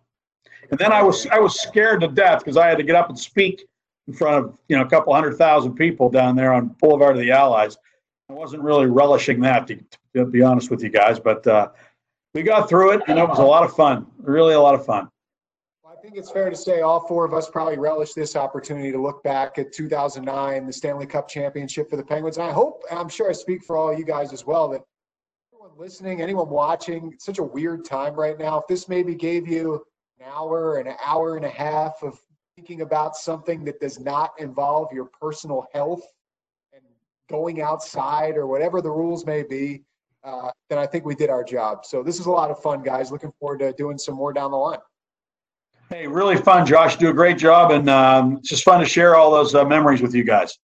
And 0.71 0.79
then 0.79 0.93
I 0.93 1.03
was 1.03 1.27
I 1.27 1.39
was 1.39 1.61
scared 1.61 2.01
to 2.01 2.09
death 2.09 2.41
because 2.41 2.57
I 2.57 2.67
had 2.67 2.79
to 2.79 2.85
get 2.85 2.97
up 2.97 3.09
and 3.09 3.19
speak 3.19 3.65
in 4.07 4.15
front 4.15 4.45
of 4.45 4.59
you 4.69 4.77
know 4.77 4.83
a 4.83 4.89
couple 4.89 5.15
hundred 5.15 5.37
thousand 5.37 5.75
people 5.75 6.11
down 6.11 6.37
there 6.37 6.53
on 6.53 6.69
Boulevard 6.81 7.17
of 7.17 7.23
the 7.23 7.31
Allies. 7.31 7.77
I 8.31 8.33
wasn't 8.33 8.63
really 8.63 8.87
relishing 8.87 9.41
that, 9.41 9.67
to, 9.67 9.79
to 10.17 10.25
be 10.25 10.43
honest 10.43 10.71
with 10.71 10.83
you 10.83 10.89
guys, 10.89 11.21
but 11.21 11.47
uh, 11.47 11.69
we 12.33 12.43
got 12.43 12.69
through 12.69 12.93
it, 12.93 13.03
and 13.07 13.19
it 13.19 13.29
was 13.29 13.39
a 13.39 13.45
lot 13.45 13.65
of 13.65 13.77
fun. 13.77 14.07
Really, 14.19 14.55
a 14.55 14.61
lot 14.61 14.75
of 14.75 14.85
fun. 14.85 15.11
I 16.05 16.07
think 16.07 16.19
it's 16.19 16.31
fair 16.31 16.51
to 16.51 16.57
say 16.57 16.83
all 16.83 17.01
four 17.01 17.25
of 17.25 17.33
us 17.33 17.49
probably 17.49 17.79
relish 17.79 18.13
this 18.13 18.37
opportunity 18.37 18.93
to 18.93 19.01
look 19.01 19.23
back 19.23 19.59
at 19.59 19.73
2009, 19.73 20.67
the 20.67 20.71
Stanley 20.71 21.07
Cup 21.07 21.27
championship 21.27 21.89
for 21.89 21.97
the 21.97 22.05
Penguins. 22.05 22.37
And 22.37 22.47
I 22.47 22.53
hope, 22.53 22.83
I'm 22.91 23.09
sure 23.09 23.31
I 23.31 23.33
speak 23.33 23.65
for 23.65 23.79
all 23.79 23.97
you 23.97 24.05
guys 24.05 24.31
as 24.31 24.45
well, 24.45 24.69
that 24.69 24.83
anyone 25.51 25.71
listening, 25.79 26.21
anyone 26.21 26.51
watching, 26.51 27.13
it's 27.15 27.25
such 27.25 27.39
a 27.39 27.43
weird 27.43 27.87
time 27.87 28.13
right 28.17 28.39
now. 28.39 28.59
If 28.59 28.67
this 28.69 28.87
maybe 28.87 29.15
gave 29.15 29.49
you 29.49 29.83
an 30.21 30.27
hour, 30.31 30.77
an 30.77 30.95
hour 31.03 31.37
and 31.37 31.47
a 31.47 31.51
half 31.51 32.03
of 32.03 32.21
thinking 32.55 32.83
about 32.83 33.17
something 33.17 33.65
that 33.65 33.81
does 33.81 33.99
not 33.99 34.33
involve 34.39 34.93
your 34.93 35.07
personal 35.07 35.67
health 35.73 36.03
and 36.75 36.83
going 37.31 37.63
outside 37.63 38.37
or 38.37 38.47
whatever 38.47 38.83
the 38.83 38.91
rules 38.91 39.25
may 39.25 39.43
be, 39.43 39.85
uh, 40.23 40.51
then 40.69 40.79
I 40.79 40.85
think 40.85 41.07
we 41.07 41.15
did 41.15 41.31
our 41.31 41.43
job. 41.43 41.87
So 41.87 42.03
this 42.03 42.21
is 42.21 42.27
a 42.27 42.31
lot 42.31 42.51
of 42.51 42.61
fun, 42.61 42.83
guys. 42.83 43.11
Looking 43.11 43.33
forward 43.41 43.61
to 43.61 43.73
doing 43.73 43.97
some 43.97 44.17
more 44.17 44.35
down 44.35 44.51
the 44.51 44.59
line. 44.59 44.81
Hey, 45.91 46.07
really 46.07 46.37
fun, 46.37 46.67
Josh. 46.67 46.97
Do 46.97 47.11
a 47.11 47.13
great 47.13 47.39
job, 47.39 47.71
and 47.71 47.89
um, 47.89 48.39
it's 48.39 48.49
just 48.49 48.65
fun 48.65 48.81
to 48.81 48.87
share 48.87 49.17
all 49.17 49.31
those 49.31 49.55
uh, 49.55 49.65
memories 49.65 50.03
with 50.03 50.15
you 50.15 50.25
guys. 50.25 50.59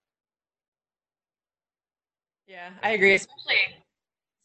Yeah, 2.46 2.70
I 2.82 2.90
agree. 2.90 3.14
Especially 3.14 3.80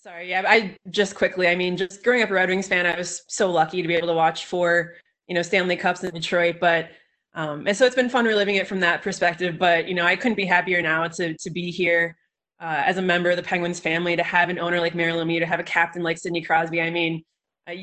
Sorry, 0.05 0.29
yeah, 0.29 0.43
I 0.47 0.77
just 0.91 1.15
quickly. 1.15 1.47
I 1.47 1.55
mean, 1.55 1.75
just 1.75 2.03
growing 2.03 2.21
up 2.21 2.29
a 2.29 2.33
Red 2.33 2.49
Wings 2.49 2.67
fan, 2.67 2.85
I 2.85 2.95
was 2.95 3.23
so 3.27 3.49
lucky 3.49 3.81
to 3.81 3.87
be 3.87 3.95
able 3.95 4.09
to 4.09 4.13
watch 4.13 4.45
four, 4.45 4.93
you 5.27 5.33
know, 5.33 5.41
Stanley 5.41 5.75
Cups 5.75 6.03
in 6.03 6.13
Detroit. 6.13 6.57
But 6.61 6.89
um, 7.33 7.65
and 7.65 7.75
so 7.75 7.87
it's 7.87 7.95
been 7.95 8.09
fun 8.09 8.25
reliving 8.25 8.57
it 8.57 8.67
from 8.67 8.79
that 8.81 9.01
perspective. 9.01 9.57
But 9.57 9.87
you 9.87 9.95
know, 9.95 10.05
I 10.05 10.15
couldn't 10.15 10.35
be 10.35 10.45
happier 10.45 10.79
now 10.83 11.07
to 11.07 11.35
to 11.35 11.49
be 11.49 11.71
here 11.71 12.15
uh, 12.59 12.83
as 12.85 12.97
a 12.97 13.01
member 13.01 13.31
of 13.31 13.37
the 13.37 13.41
Penguins 13.41 13.79
family, 13.79 14.15
to 14.15 14.21
have 14.21 14.49
an 14.49 14.59
owner 14.59 14.79
like 14.79 14.93
Mario 14.93 15.15
Lemieux, 15.15 15.39
to 15.39 15.47
have 15.47 15.59
a 15.59 15.63
captain 15.63 16.03
like 16.03 16.19
Sidney 16.19 16.43
Crosby. 16.43 16.81
I 16.81 16.91
mean, 16.91 17.23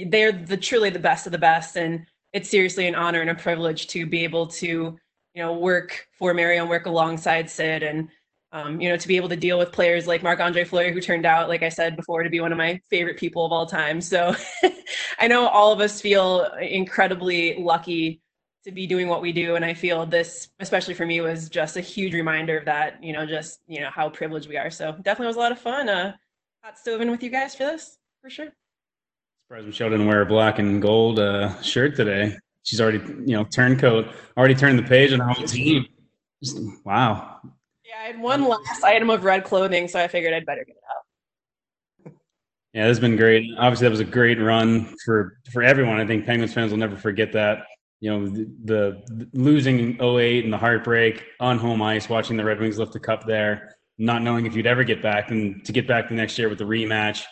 they're 0.06 0.30
the 0.30 0.56
truly 0.56 0.90
the 0.90 1.00
best 1.00 1.26
of 1.26 1.32
the 1.32 1.38
best, 1.38 1.74
and 1.74 2.06
it's 2.32 2.48
seriously 2.48 2.86
an 2.86 2.94
honor 2.94 3.20
and 3.20 3.30
a 3.30 3.34
privilege 3.34 3.86
to 3.88 4.06
be 4.06 4.24
able 4.24 4.46
to, 4.46 4.66
you 5.34 5.42
know, 5.42 5.54
work 5.54 6.06
for 6.18 6.34
Mario 6.34 6.62
and 6.62 6.70
work 6.70 6.86
alongside 6.86 7.50
Sid 7.50 7.82
and 7.82 8.08
um, 8.52 8.80
you 8.80 8.88
know, 8.90 8.98
to 8.98 9.08
be 9.08 9.16
able 9.16 9.30
to 9.30 9.36
deal 9.36 9.58
with 9.58 9.72
players 9.72 10.06
like 10.06 10.22
Marc 10.22 10.38
Andre 10.38 10.64
Fleury, 10.64 10.92
who 10.92 11.00
turned 11.00 11.24
out, 11.24 11.48
like 11.48 11.62
I 11.62 11.70
said 11.70 11.96
before, 11.96 12.22
to 12.22 12.28
be 12.28 12.40
one 12.40 12.52
of 12.52 12.58
my 12.58 12.78
favorite 12.90 13.16
people 13.16 13.46
of 13.46 13.52
all 13.52 13.64
time. 13.64 14.00
So 14.02 14.34
I 15.18 15.26
know 15.26 15.48
all 15.48 15.72
of 15.72 15.80
us 15.80 16.02
feel 16.02 16.44
incredibly 16.60 17.56
lucky 17.58 18.20
to 18.64 18.70
be 18.70 18.86
doing 18.86 19.08
what 19.08 19.22
we 19.22 19.32
do. 19.32 19.56
And 19.56 19.64
I 19.64 19.72
feel 19.72 20.04
this, 20.04 20.50
especially 20.60 20.94
for 20.94 21.06
me, 21.06 21.22
was 21.22 21.48
just 21.48 21.78
a 21.78 21.80
huge 21.80 22.12
reminder 22.12 22.58
of 22.58 22.66
that, 22.66 23.02
you 23.02 23.14
know, 23.14 23.24
just, 23.24 23.60
you 23.66 23.80
know, 23.80 23.90
how 23.90 24.10
privileged 24.10 24.48
we 24.48 24.58
are. 24.58 24.70
So 24.70 24.92
definitely 24.92 25.28
was 25.28 25.36
a 25.36 25.40
lot 25.40 25.52
of 25.52 25.58
fun. 25.58 25.88
Uh, 25.88 26.12
hot 26.62 26.76
stoving 26.76 27.10
with 27.10 27.22
you 27.22 27.30
guys 27.30 27.54
for 27.54 27.64
this, 27.64 27.98
for 28.20 28.28
sure. 28.28 28.52
Surprised 29.52 29.66
Michelle 29.66 29.90
didn't 29.90 30.06
wear 30.06 30.22
a 30.22 30.24
black 30.24 30.58
and 30.58 30.80
gold 30.80 31.18
uh, 31.18 31.60
shirt 31.60 31.94
today. 31.94 32.38
She's 32.62 32.80
already, 32.80 33.00
you 33.26 33.36
know, 33.36 33.44
turncoat, 33.44 34.06
already 34.34 34.54
turned 34.54 34.78
the 34.78 34.82
page 34.82 35.12
on 35.12 35.20
her 35.20 35.28
whole 35.28 35.44
team. 35.44 35.84
Just, 36.42 36.58
wow. 36.86 37.38
Yeah, 37.84 37.96
I 38.02 38.06
had 38.06 38.18
one 38.18 38.48
last 38.48 38.82
item 38.82 39.10
of 39.10 39.24
red 39.24 39.44
clothing, 39.44 39.88
so 39.88 40.00
I 40.00 40.08
figured 40.08 40.32
I'd 40.32 40.46
better 40.46 40.64
get 40.64 40.76
it 40.76 40.82
out. 40.88 42.12
Yeah, 42.72 42.84
this 42.84 42.96
has 42.96 43.00
been 43.00 43.16
great. 43.16 43.44
Obviously, 43.58 43.84
that 43.84 43.90
was 43.90 44.00
a 44.00 44.06
great 44.06 44.40
run 44.40 44.96
for 45.04 45.36
for 45.52 45.62
everyone. 45.62 46.00
I 46.00 46.06
think 46.06 46.24
Penguins 46.24 46.54
fans 46.54 46.70
will 46.70 46.78
never 46.78 46.96
forget 46.96 47.32
that. 47.32 47.66
You 48.00 48.10
know, 48.10 48.26
the, 48.30 48.50
the 48.64 49.28
losing 49.34 50.02
08 50.02 50.44
and 50.44 50.52
the 50.52 50.56
heartbreak 50.56 51.26
on 51.40 51.58
home 51.58 51.82
ice, 51.82 52.08
watching 52.08 52.38
the 52.38 52.44
Red 52.46 52.58
Wings 52.58 52.78
lift 52.78 52.94
the 52.94 53.00
cup 53.00 53.26
there, 53.26 53.76
not 53.98 54.22
knowing 54.22 54.46
if 54.46 54.56
you'd 54.56 54.66
ever 54.66 54.82
get 54.82 55.02
back, 55.02 55.30
and 55.30 55.62
to 55.66 55.72
get 55.72 55.86
back 55.86 56.08
the 56.08 56.14
next 56.14 56.38
year 56.38 56.48
with 56.48 56.56
the 56.56 56.64
rematch, 56.64 57.26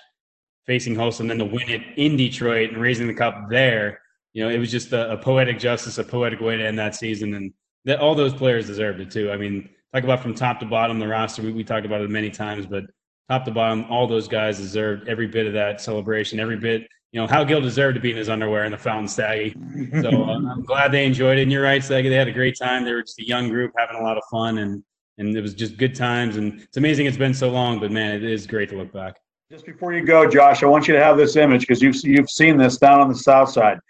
facing 0.71 0.97
and 0.97 1.29
then 1.29 1.39
to 1.39 1.45
win 1.45 1.69
it 1.69 1.83
in 1.97 2.17
Detroit 2.17 2.71
and 2.71 2.81
raising 2.81 3.09
the 3.09 3.15
cup 3.15 3.51
there. 3.51 4.01
You 4.35 4.45
know, 4.45 4.51
it 4.51 4.59
was 4.59 4.71
just 4.71 4.93
a, 4.93 5.11
a 5.11 5.17
poetic 5.17 5.59
justice, 5.59 5.99
a 5.99 6.05
poetic 6.05 6.41
way 6.41 6.57
to 6.57 6.65
end 6.65 6.79
that 6.79 6.95
season, 6.95 7.35
and 7.35 7.53
that 7.87 7.99
all 7.99 8.15
those 8.15 8.33
players 8.33 8.69
deserved 8.69 9.01
it 9.01 9.11
too. 9.11 9.33
I 9.33 9.37
mean, 9.37 9.69
talk 9.93 10.05
about 10.05 10.21
from 10.21 10.33
top 10.33 10.61
to 10.61 10.67
bottom 10.67 11.01
the 11.01 11.09
roster. 11.09 11.43
We, 11.43 11.51
we 11.51 11.65
talked 11.65 11.87
about 11.87 12.03
it 12.03 12.11
many 12.11 12.31
times, 12.31 12.67
but 12.67 12.85
top 13.29 13.45
to 13.47 13.51
bottom, 13.51 13.85
all 13.91 14.07
those 14.07 14.29
guys 14.29 14.59
deserved 14.59 15.09
every 15.09 15.27
bit 15.27 15.49
of 15.49 15.55
that 15.55 15.81
celebration, 15.81 16.39
every 16.39 16.57
bit. 16.57 16.87
You 17.11 17.21
know, 17.21 17.27
Hal 17.27 17.45
Gill 17.45 17.61
deserved 17.61 17.97
to 17.97 18.01
be 18.01 18.13
in 18.13 18.17
his 18.17 18.29
underwear 18.29 18.63
in 18.63 18.71
the 18.71 18.79
Fountain 18.79 19.09
Staggy. 19.09 19.57
So 20.01 20.23
uh, 20.23 20.37
I'm 20.53 20.63
glad 20.63 20.93
they 20.93 21.05
enjoyed 21.05 21.39
it. 21.39 21.43
And 21.43 21.51
you're 21.51 21.65
right, 21.65 21.83
Staggy. 21.83 22.11
They 22.11 22.15
had 22.15 22.29
a 22.29 22.33
great 22.33 22.57
time. 22.57 22.85
They 22.85 22.93
were 22.93 23.03
just 23.03 23.19
a 23.19 23.27
young 23.27 23.49
group 23.49 23.73
having 23.77 23.97
a 23.97 24.05
lot 24.05 24.17
of 24.17 24.23
fun, 24.31 24.59
and 24.59 24.85
and 25.19 25.37
it 25.37 25.41
was 25.41 25.53
just 25.53 25.79
good 25.79 25.97
times. 25.97 26.37
And 26.37 26.61
it's 26.61 26.77
amazing 26.77 27.07
it's 27.07 27.17
been 27.17 27.35
so 27.35 27.51
long, 27.51 27.81
but 27.81 27.91
man, 27.91 28.15
it 28.15 28.23
is 28.23 28.47
great 28.47 28.69
to 28.69 28.77
look 28.77 28.93
back. 28.93 29.17
Just 29.51 29.67
before 29.67 29.93
you 29.93 30.05
go, 30.05 30.31
Josh, 30.31 30.63
I 30.63 30.67
want 30.67 30.87
you 30.87 30.95
to 30.95 31.03
have 31.03 31.17
this 31.17 31.35
image 31.35 31.63
because 31.63 31.83
you've 31.83 31.97
you've 32.05 32.31
seen 32.31 32.57
this 32.57 32.79
down 32.79 33.01
on 33.01 33.09
the 33.09 33.17
south 33.17 33.51
side 33.51 33.81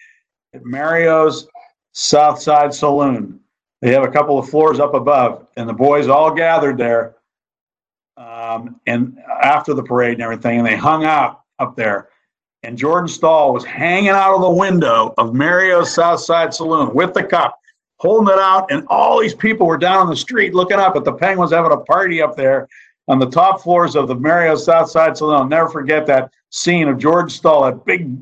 at 0.55 0.65
Mario's 0.65 1.49
South 1.93 2.41
Side 2.41 2.73
Saloon. 2.73 3.39
They 3.83 3.93
have 3.93 4.03
a 4.03 4.11
couple 4.11 4.39
of 4.39 4.49
floors 4.49 4.81
up 4.81 4.95
above, 4.95 5.47
and 5.59 5.69
the 5.69 5.75
boys 5.75 6.09
all 6.09 6.35
gathered 6.35 6.79
there. 6.79 7.17
Um, 8.17 8.81
and 8.87 9.19
after 9.43 9.75
the 9.75 9.83
parade 9.83 10.15
and 10.15 10.23
everything, 10.23 10.61
and 10.61 10.67
they 10.67 10.77
hung 10.77 11.05
out 11.05 11.43
up 11.59 11.77
there. 11.77 12.09
And 12.63 12.79
Jordan 12.79 13.09
Staal 13.09 13.53
was 13.53 13.65
hanging 13.65 14.09
out 14.09 14.35
of 14.35 14.41
the 14.41 14.51
window 14.51 15.13
of 15.19 15.35
Mario's 15.35 15.93
South 15.93 16.21
Side 16.21 16.55
Saloon 16.55 16.95
with 16.95 17.13
the 17.13 17.23
cup, 17.23 17.55
holding 17.99 18.33
it 18.33 18.41
out. 18.41 18.71
And 18.71 18.87
all 18.89 19.21
these 19.21 19.35
people 19.35 19.67
were 19.67 19.77
down 19.77 19.99
on 19.99 20.09
the 20.09 20.17
street 20.17 20.55
looking 20.55 20.79
up 20.79 20.97
at 20.97 21.05
the 21.05 21.13
Penguins 21.13 21.53
having 21.53 21.73
a 21.73 21.81
party 21.81 22.23
up 22.23 22.35
there 22.35 22.67
on 23.11 23.19
the 23.19 23.29
top 23.29 23.61
floors 23.61 23.97
of 23.97 24.07
the 24.07 24.15
Mario 24.15 24.55
South 24.55 24.89
Side 24.89 25.17
Saloon. 25.17 25.35
I'll 25.35 25.45
never 25.45 25.69
forget 25.69 26.07
that 26.07 26.33
scene 26.51 26.87
of 26.87 26.97
Jordan 26.97 27.29
Staal, 27.29 27.65
that 27.65 27.85
big, 27.85 28.17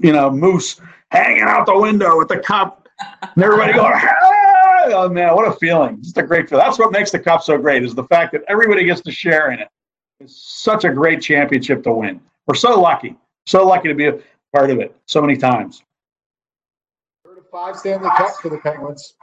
you 0.00 0.12
know, 0.12 0.28
moose 0.32 0.80
hanging 1.12 1.42
out 1.42 1.64
the 1.66 1.78
window 1.78 2.18
with 2.18 2.26
the 2.26 2.38
cup, 2.38 2.88
and 3.22 3.42
everybody 3.42 3.72
going, 3.72 3.94
oh 4.86 5.08
man, 5.08 5.32
what 5.36 5.46
a 5.46 5.52
feeling! 5.52 6.02
Just 6.02 6.18
a 6.18 6.24
great 6.24 6.48
feeling. 6.48 6.64
That's 6.64 6.78
what 6.78 6.90
makes 6.90 7.12
the 7.12 7.20
cup 7.20 7.44
so 7.44 7.56
great 7.56 7.84
is 7.84 7.94
the 7.94 8.04
fact 8.04 8.32
that 8.32 8.42
everybody 8.48 8.84
gets 8.84 9.00
to 9.02 9.12
share 9.12 9.52
in 9.52 9.60
it. 9.60 9.68
It's 10.18 10.60
such 10.60 10.84
a 10.84 10.90
great 10.90 11.22
championship 11.22 11.84
to 11.84 11.92
win. 11.92 12.20
We're 12.48 12.56
so 12.56 12.80
lucky, 12.80 13.16
so 13.46 13.64
lucky 13.64 13.86
to 13.88 13.94
be 13.94 14.06
a 14.06 14.18
part 14.52 14.70
of 14.70 14.80
it 14.80 14.94
so 15.06 15.20
many 15.20 15.36
times. 15.36 15.84
Five 17.52 17.76
Stanley 17.76 18.10
Cups 18.16 18.40
for 18.40 18.48
the 18.48 18.58
Penguins. 18.58 19.14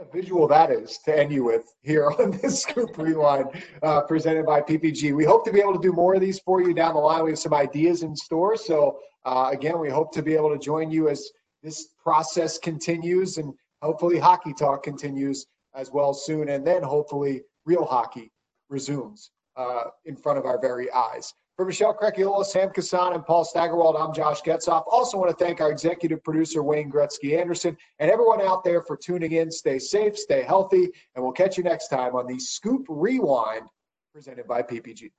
A 0.00 0.04
visual 0.10 0.48
that 0.48 0.70
is 0.70 0.96
to 1.04 1.18
end 1.18 1.30
you 1.30 1.44
with 1.44 1.74
here 1.82 2.06
on 2.06 2.30
this 2.42 2.62
Scoop 2.62 2.96
Rewind 2.96 3.50
uh, 3.82 4.00
presented 4.00 4.46
by 4.46 4.62
PPG. 4.62 5.14
We 5.14 5.24
hope 5.24 5.44
to 5.44 5.52
be 5.52 5.60
able 5.60 5.74
to 5.74 5.78
do 5.78 5.92
more 5.92 6.14
of 6.14 6.22
these 6.22 6.38
for 6.38 6.62
you 6.62 6.72
down 6.72 6.94
the 6.94 7.00
line. 7.00 7.22
We 7.22 7.32
have 7.32 7.38
some 7.38 7.52
ideas 7.52 8.02
in 8.02 8.16
store. 8.16 8.56
So, 8.56 8.98
uh, 9.26 9.50
again, 9.52 9.78
we 9.78 9.90
hope 9.90 10.10
to 10.12 10.22
be 10.22 10.32
able 10.34 10.48
to 10.56 10.58
join 10.58 10.90
you 10.90 11.10
as 11.10 11.28
this 11.62 11.88
process 12.02 12.56
continues 12.56 13.36
and 13.36 13.52
hopefully 13.82 14.18
hockey 14.18 14.54
talk 14.54 14.82
continues 14.82 15.46
as 15.74 15.90
well 15.90 16.14
soon, 16.14 16.48
and 16.48 16.66
then 16.66 16.82
hopefully 16.82 17.42
real 17.66 17.84
hockey 17.84 18.32
resumes 18.70 19.32
uh, 19.56 19.84
in 20.06 20.16
front 20.16 20.38
of 20.38 20.46
our 20.46 20.58
very 20.58 20.90
eyes. 20.92 21.34
For 21.60 21.66
Michelle 21.66 21.92
Crechiolo, 21.92 22.42
Sam 22.42 22.70
Kasan, 22.70 23.12
and 23.12 23.26
Paul 23.26 23.44
Steigerwald, 23.44 23.94
I'm 23.94 24.14
Josh 24.14 24.40
Getzoff. 24.40 24.84
Also 24.90 25.18
want 25.18 25.28
to 25.28 25.44
thank 25.44 25.60
our 25.60 25.70
executive 25.70 26.24
producer, 26.24 26.62
Wayne 26.62 26.90
Gretzky 26.90 27.38
Anderson, 27.38 27.76
and 27.98 28.10
everyone 28.10 28.40
out 28.40 28.64
there 28.64 28.80
for 28.80 28.96
tuning 28.96 29.32
in. 29.32 29.50
Stay 29.50 29.78
safe, 29.78 30.16
stay 30.16 30.42
healthy, 30.42 30.88
and 31.14 31.22
we'll 31.22 31.34
catch 31.34 31.58
you 31.58 31.62
next 31.62 31.88
time 31.88 32.16
on 32.16 32.26
the 32.26 32.38
Scoop 32.38 32.86
Rewind 32.88 33.68
presented 34.14 34.48
by 34.48 34.62
PPG. 34.62 35.10